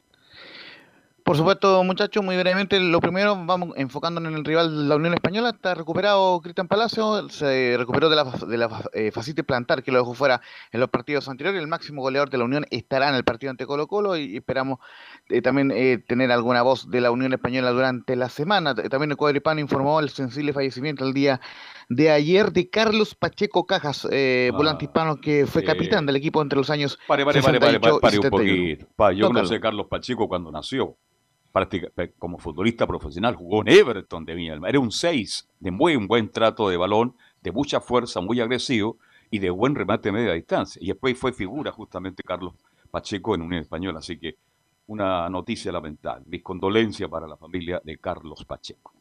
Por 1.23 1.37
supuesto, 1.37 1.81
muchachos, 1.85 2.21
muy 2.21 2.35
brevemente, 2.35 2.77
lo 2.81 2.99
primero, 2.99 3.37
vamos 3.45 3.69
enfocándonos 3.77 4.29
en 4.33 4.39
el 4.39 4.43
rival 4.43 4.75
de 4.75 4.83
la 4.89 4.97
Unión 4.97 5.13
Española. 5.13 5.51
Está 5.51 5.73
recuperado 5.73 6.41
Cristian 6.41 6.67
Palacio, 6.67 7.29
se 7.29 7.75
recuperó 7.77 8.09
de 8.09 8.17
la, 8.17 8.25
de 8.25 8.57
la 8.57 8.83
eh, 8.91 9.11
plantar 9.47 9.83
que 9.83 9.93
lo 9.93 9.99
dejó 9.99 10.13
fuera 10.15 10.41
en 10.73 10.81
los 10.81 10.89
partidos 10.89 11.29
anteriores. 11.29 11.61
El 11.61 11.69
máximo 11.69 12.01
goleador 12.01 12.29
de 12.29 12.37
la 12.37 12.43
Unión 12.43 12.65
estará 12.71 13.07
en 13.07 13.15
el 13.15 13.23
partido 13.23 13.51
ante 13.51 13.65
Colo 13.65 13.87
Colo 13.87 14.17
y, 14.17 14.35
esperamos 14.35 14.79
eh, 15.29 15.41
también 15.41 15.71
eh, 15.71 15.97
tener 15.97 16.29
alguna 16.29 16.61
voz 16.61 16.91
de 16.91 16.99
la 16.99 17.09
Unión 17.09 17.31
Española 17.31 17.71
durante 17.71 18.17
la 18.17 18.27
semana. 18.27 18.75
También 18.75 19.11
el 19.11 19.17
Cuadripano 19.17 19.61
informó 19.61 20.01
el 20.01 20.09
sensible 20.09 20.51
fallecimiento 20.51 21.05
el 21.05 21.13
día 21.13 21.39
de 21.87 22.11
ayer 22.11 22.51
de 22.51 22.69
Carlos 22.69 23.15
Pacheco 23.15 23.65
Cajas, 23.65 24.05
eh, 24.11 24.49
ah, 24.51 24.57
volante 24.57 24.85
hispano 24.85 25.21
que 25.21 25.45
fue 25.45 25.63
capitán 25.63 26.05
del 26.05 26.17
equipo 26.17 26.41
entre 26.41 26.57
los 26.57 26.69
años. 26.69 26.99
Pare, 27.07 27.23
pare, 27.23 27.41
pare, 27.41 27.59
pare, 27.61 27.79
pare, 27.79 28.19
un 28.19 28.29
poquito. 28.29 28.87
yo 29.13 29.27
conocí 29.27 29.55
a 29.55 29.61
Carlos 29.61 29.87
Pacheco 29.87 30.27
cuando 30.27 30.51
nació 30.51 30.97
como 32.17 32.39
futbolista 32.39 32.87
profesional, 32.87 33.35
jugó 33.35 33.61
en 33.61 33.69
Everton 33.69 34.25
de 34.25 34.33
Viña 34.33 34.59
Era 34.67 34.79
un 34.79 34.91
6 34.91 35.47
de 35.59 35.71
muy 35.71 35.95
buen 35.95 36.29
trato 36.29 36.67
de 36.67 36.77
balón, 36.77 37.15
de 37.41 37.51
mucha 37.51 37.79
fuerza, 37.79 38.21
muy 38.21 38.41
agresivo 38.41 38.97
y 39.29 39.39
de 39.39 39.49
buen 39.49 39.75
remate 39.75 40.09
de 40.09 40.13
media 40.13 40.33
distancia. 40.33 40.79
Y 40.81 40.87
después 40.87 41.17
fue 41.17 41.31
figura 41.31 41.71
justamente 41.71 42.23
Carlos 42.23 42.53
Pacheco 42.89 43.35
en 43.35 43.43
Unión 43.43 43.61
Española. 43.61 43.99
Así 43.99 44.17
que 44.17 44.35
una 44.87 45.29
noticia 45.29 45.71
lamentable. 45.71 46.25
Mis 46.27 46.41
condolencias 46.41 47.09
para 47.09 47.27
la 47.27 47.37
familia 47.37 47.81
de 47.83 47.97
Carlos 47.97 48.43
Pacheco. 48.45 48.93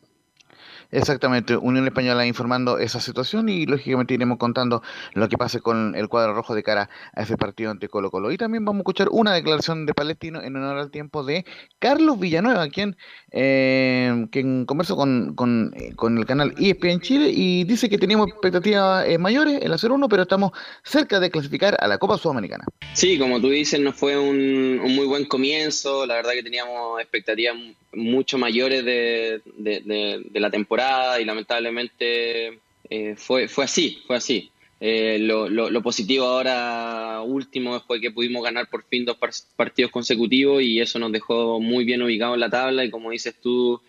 Exactamente, 0.93 1.57
Unión 1.57 1.87
Española 1.87 2.27
informando 2.27 2.79
esa 2.79 3.01
situación 3.01 3.49
y 3.49 3.65
lógicamente 3.65 4.13
iremos 4.13 4.37
contando 4.37 4.83
lo 5.15 5.27
que 5.31 5.39
pase 5.39 5.61
con 5.61 5.95
el 5.97 6.09
cuadro 6.09 6.35
rojo 6.35 6.55
de 6.55 6.63
cara 6.63 6.91
a 7.15 7.23
ese 7.23 7.39
partido 7.39 7.71
ante 7.71 7.89
Colo 7.89 8.11
Colo. 8.11 8.31
Y 8.31 8.37
también 8.37 8.67
vamos 8.67 8.81
a 8.81 8.83
escuchar 8.83 9.09
una 9.11 9.33
declaración 9.33 9.87
de 9.87 9.95
Palestino 9.95 10.43
en 10.43 10.55
honor 10.55 10.77
al 10.77 10.91
tiempo 10.91 11.25
de 11.25 11.47
Carlos 11.79 12.21
Villanueva, 12.21 12.69
quien, 12.69 12.99
eh, 13.31 14.27
conversó 14.67 14.95
con, 14.95 15.35
con, 15.35 15.73
eh, 15.77 15.95
con, 15.97 16.19
el 16.19 16.27
canal 16.27 16.55
ESPN 16.59 17.01
Chile 17.01 17.31
y 17.35 17.65
dice 17.65 17.89
que 17.89 17.97
teníamos 17.97 18.29
expectativas 18.29 19.09
eh, 19.09 19.17
mayores 19.17 19.63
en 19.63 19.71
la 19.71 19.79
0-1, 19.79 20.09
pero 20.11 20.25
estamos 20.25 20.53
cerca 20.85 21.21
de 21.21 21.31
clasificar 21.31 21.75
a 21.81 21.89
la 21.89 21.97
Copa 21.97 22.19
Sudamericana. 22.19 22.67
Sí, 22.93 23.19
como 23.19 23.41
tú 23.41 23.49
dices, 23.49 23.81
no 23.81 23.95
fue 23.95 24.19
un 24.19 24.77
muy 24.95 25.07
buen 25.07 25.25
comienzo, 25.25 26.05
la 26.05 26.17
verdad 26.17 26.33
que 26.33 26.43
teníamos 26.43 27.01
expectativas 27.01 27.57
mucho 27.93 28.39
mayores 28.39 28.85
de, 28.85 29.41
de, 29.57 30.41
la 30.41 30.51
temporada 30.51 31.21
y 31.21 31.25
lamentablemente 31.25 32.61
eh, 32.89 33.15
fue, 33.17 33.49
fue 33.49 33.65
así, 33.65 34.03
fue 34.07 34.17
así. 34.17 34.51
Eh, 34.81 35.19
lo, 35.21 35.49
lo, 35.49 35.83
positivo 35.83 36.27
ahora 36.27 37.23
último 37.23 37.79
fue 37.87 38.01
que 38.01 38.11
pudimos 38.11 38.43
ganar 38.43 38.69
por 38.69 38.85
fin 38.85 39.05
dos 39.05 39.17
partidos 39.55 39.93
consecutivos 39.93 40.61
y 40.61 40.81
eso 40.81 40.99
nos 40.99 41.13
dejó 41.13 41.61
muy 41.61 41.85
bien 41.85 42.03
ubicados 42.03 42.35
en 42.35 42.41
la 42.41 42.51
tabla 42.51 42.85
y 42.85 42.91
como 42.91 43.13
dices 43.13 43.37
tú, 43.41 43.81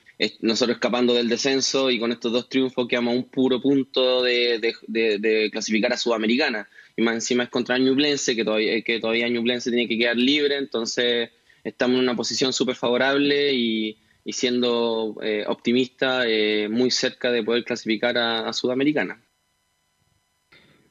nosotros 0.42 0.76
escapando 0.76 1.14
del 1.14 1.30
descenso 1.30 1.90
y 1.90 2.00
con 2.00 2.12
estos 2.12 2.32
dos 2.32 2.48
triunfos 2.48 2.88
quedamos 2.88 3.14
a 3.14 3.18
un 3.18 3.24
puro 3.24 3.60
punto 3.60 4.22
de, 4.22 4.76
de, 4.88 5.50
clasificar 5.52 5.94
a 5.94 5.98
Sudamericana. 5.98 6.70
Y 6.96 7.02
más 7.02 7.16
encima 7.16 7.44
es 7.44 7.50
contra 7.50 7.78
Ñublense, 7.78 8.36
que 8.36 8.44
todavía, 8.46 8.82
que 8.82 9.00
todavía 9.00 9.28
Ñublense 9.28 9.72
tiene 9.72 9.88
que 9.88 9.98
quedar 9.98 10.16
libre, 10.16 10.58
entonces 10.58 11.32
estamos 11.64 11.98
en 11.98 12.04
una 12.04 12.16
posición 12.16 12.54
súper 12.54 12.76
favorable 12.76 13.54
y, 13.54 13.98
siendo 14.28 15.16
eh, 15.22 15.46
optimista, 15.48 16.24
eh, 16.28 16.68
muy 16.70 16.92
cerca 16.92 17.32
de 17.32 17.44
poder 17.44 17.64
clasificar 17.64 18.18
a, 18.18 18.54
Sudamericana. 18.54 19.22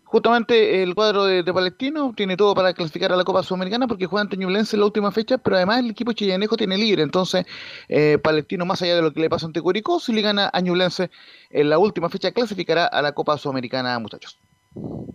Justamente 0.05 0.83
el 0.83 0.95
cuadro 0.95 1.25
de, 1.25 1.43
Palestino 1.55 2.13
tiene 2.15 2.37
todo 2.37 2.55
para 2.55 2.75
clasificar 2.75 3.11
a 3.13 3.17
la 3.17 3.25
Copa 3.25 3.43
Sudamericana 3.43 3.89
porque 3.89 4.05
juega 4.05 4.21
ante 4.21 4.37
Ñublense 4.37 4.77
en 4.77 4.81
la 4.81 4.87
última 4.87 5.11
fecha, 5.11 5.39
pero 5.39 5.57
además 5.57 5.79
el 5.79 5.91
equipo 5.91 6.13
chillanejo 6.13 6.55
tiene 6.57 6.77
libre. 6.77 7.03
Entonces, 7.03 7.47
eh, 7.89 8.19
Palestino, 8.23 8.67
más 8.67 8.83
allá 8.83 8.97
de 8.97 9.03
lo 9.03 9.15
que 9.15 9.21
le 9.21 9.31
pasa 9.31 9.47
ante 9.47 9.63
Curicó, 9.63 10.01
si 10.01 10.13
le 10.13 10.21
gana 10.21 10.51
a 10.53 10.61
Ñublense 10.61 11.11
en 11.49 11.71
la 11.71 11.79
última 11.79 12.11
fecha, 12.11 12.33
clasificará 12.33 12.85
a 12.85 13.01
la 13.01 13.13
Copa 13.13 13.39
Sudamericana, 13.39 13.99
muchachos. 13.99 14.39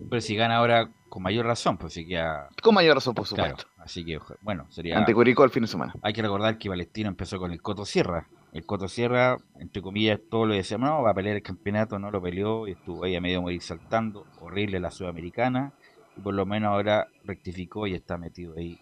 Pero 0.08 0.20
si 0.20 0.36
gana 0.36 0.56
ahora 0.56 0.90
con 1.08 1.22
mayor 1.22 1.46
razón, 1.46 1.76
pues 1.78 1.92
sí 1.92 2.06
que 2.06 2.22
Con 2.62 2.74
mayor 2.74 2.96
razón, 2.96 3.14
por 3.14 3.26
supuesto. 3.26 3.66
así 3.78 4.04
que, 4.04 4.18
bueno, 4.42 4.66
sería... 4.70 4.98
Ante 4.98 5.14
Curicó 5.14 5.44
el 5.44 5.50
fin 5.50 5.62
de 5.62 5.68
semana. 5.68 5.94
Hay 6.02 6.12
que 6.12 6.22
recordar 6.22 6.58
que 6.58 6.68
Palestino 6.68 7.08
empezó 7.08 7.38
con 7.38 7.52
el 7.52 7.60
Coto 7.62 7.84
Sierra. 7.84 8.28
El 8.52 8.64
Coto 8.64 8.88
Sierra, 8.88 9.36
entre 9.58 9.82
comillas, 9.82 10.20
todo 10.30 10.46
lo 10.46 10.54
decía, 10.54 10.78
no, 10.78 11.02
va 11.02 11.10
a 11.10 11.14
pelear 11.14 11.36
el 11.36 11.42
campeonato, 11.42 11.98
no 11.98 12.10
lo 12.10 12.22
peleó 12.22 12.66
y 12.66 12.72
estuvo 12.72 13.04
ahí 13.04 13.16
a 13.16 13.20
medio 13.20 13.42
morir 13.42 13.60
saltando. 13.62 14.26
Horrible 14.40 14.80
la 14.80 14.90
Sudamericana. 14.90 15.72
Y 16.16 16.20
por 16.20 16.34
lo 16.34 16.46
menos 16.46 16.70
ahora 16.70 17.08
rectificó 17.24 17.86
y 17.86 17.94
está 17.94 18.16
metido 18.16 18.54
ahí 18.56 18.80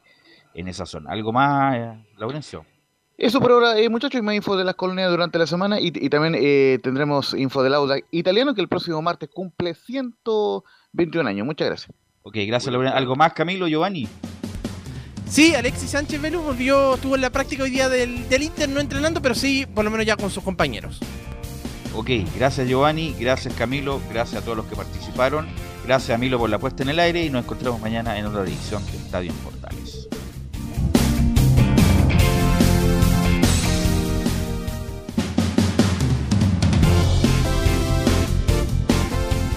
en 0.55 0.69
esa 0.69 0.87
zona. 0.87 1.11
¿Algo 1.11 1.33
más, 1.33 1.77
eh, 1.77 2.07
Laurencio? 2.17 2.65
Eso 3.19 3.41
por 3.41 3.51
ahora, 3.51 3.79
eh, 3.79 3.89
muchachos, 3.89 4.19
y 4.19 4.23
más 4.23 4.35
info 4.35 4.57
de 4.57 4.65
las 4.65 4.75
colonias 4.75 5.11
durante 5.11 5.39
la 5.39 5.47
semana 5.47 5.81
y, 5.81 5.91
también 6.11 6.35
eh, 6.39 6.79
tendremos 6.83 7.33
info 7.33 7.63
del 7.63 7.75
Auda 7.75 7.97
italiano 8.11 8.55
que 8.55 8.61
el 8.61 8.69
próximo 8.69 9.01
martes 9.01 9.31
cumple 9.33 9.75
121 9.75 11.29
años. 11.29 11.47
Muchas 11.47 11.69
gracias. 11.69 11.97
Ok, 12.23 12.37
gracias, 12.47 12.75
¿Algo 12.75 13.17
más, 13.17 13.33
Camilo, 13.33 13.69
Giovanni? 13.69 14.07
Sí, 15.29 15.55
Alexis 15.55 15.91
Sánchez 15.91 16.21
Velu 16.21 16.41
volvió, 16.41 16.95
estuvo 16.95 17.15
en 17.15 17.23
la 17.23 17.31
práctica 17.31 17.63
hoy 17.63 17.71
día 17.71 17.89
del, 17.89 18.29
del 18.29 18.43
Inter, 18.43 18.69
no 18.69 18.81
entrenando, 18.81 19.23
pero 19.23 19.35
sí, 19.35 19.67
por 19.67 19.85
lo 19.85 19.91
menos 19.91 20.07
ya 20.07 20.17
con 20.17 20.31
sus 20.31 20.43
compañeros. 20.43 21.01
Ok, 21.95 22.11
gracias 22.37 22.69
Giovanni, 22.69 23.15
gracias 23.19 23.55
Camilo, 23.55 24.03
gracias 24.11 24.43
a 24.43 24.45
todos 24.45 24.57
los 24.59 24.67
que 24.67 24.77
participaron, 24.77 25.47
gracias 25.87 26.15
a 26.15 26.19
Milo 26.19 26.39
por 26.39 26.51
la 26.51 26.59
puesta 26.59 26.83
en 26.83 26.91
el 26.91 26.99
aire 26.99 27.25
y 27.25 27.31
nos 27.31 27.45
encontramos 27.45 27.81
mañana 27.81 28.19
en 28.19 28.27
otra 28.27 28.43
edición 28.43 28.85
de 28.85 28.99
Estadio 28.99 29.31
en 29.31 29.39
Portales. 29.39 29.96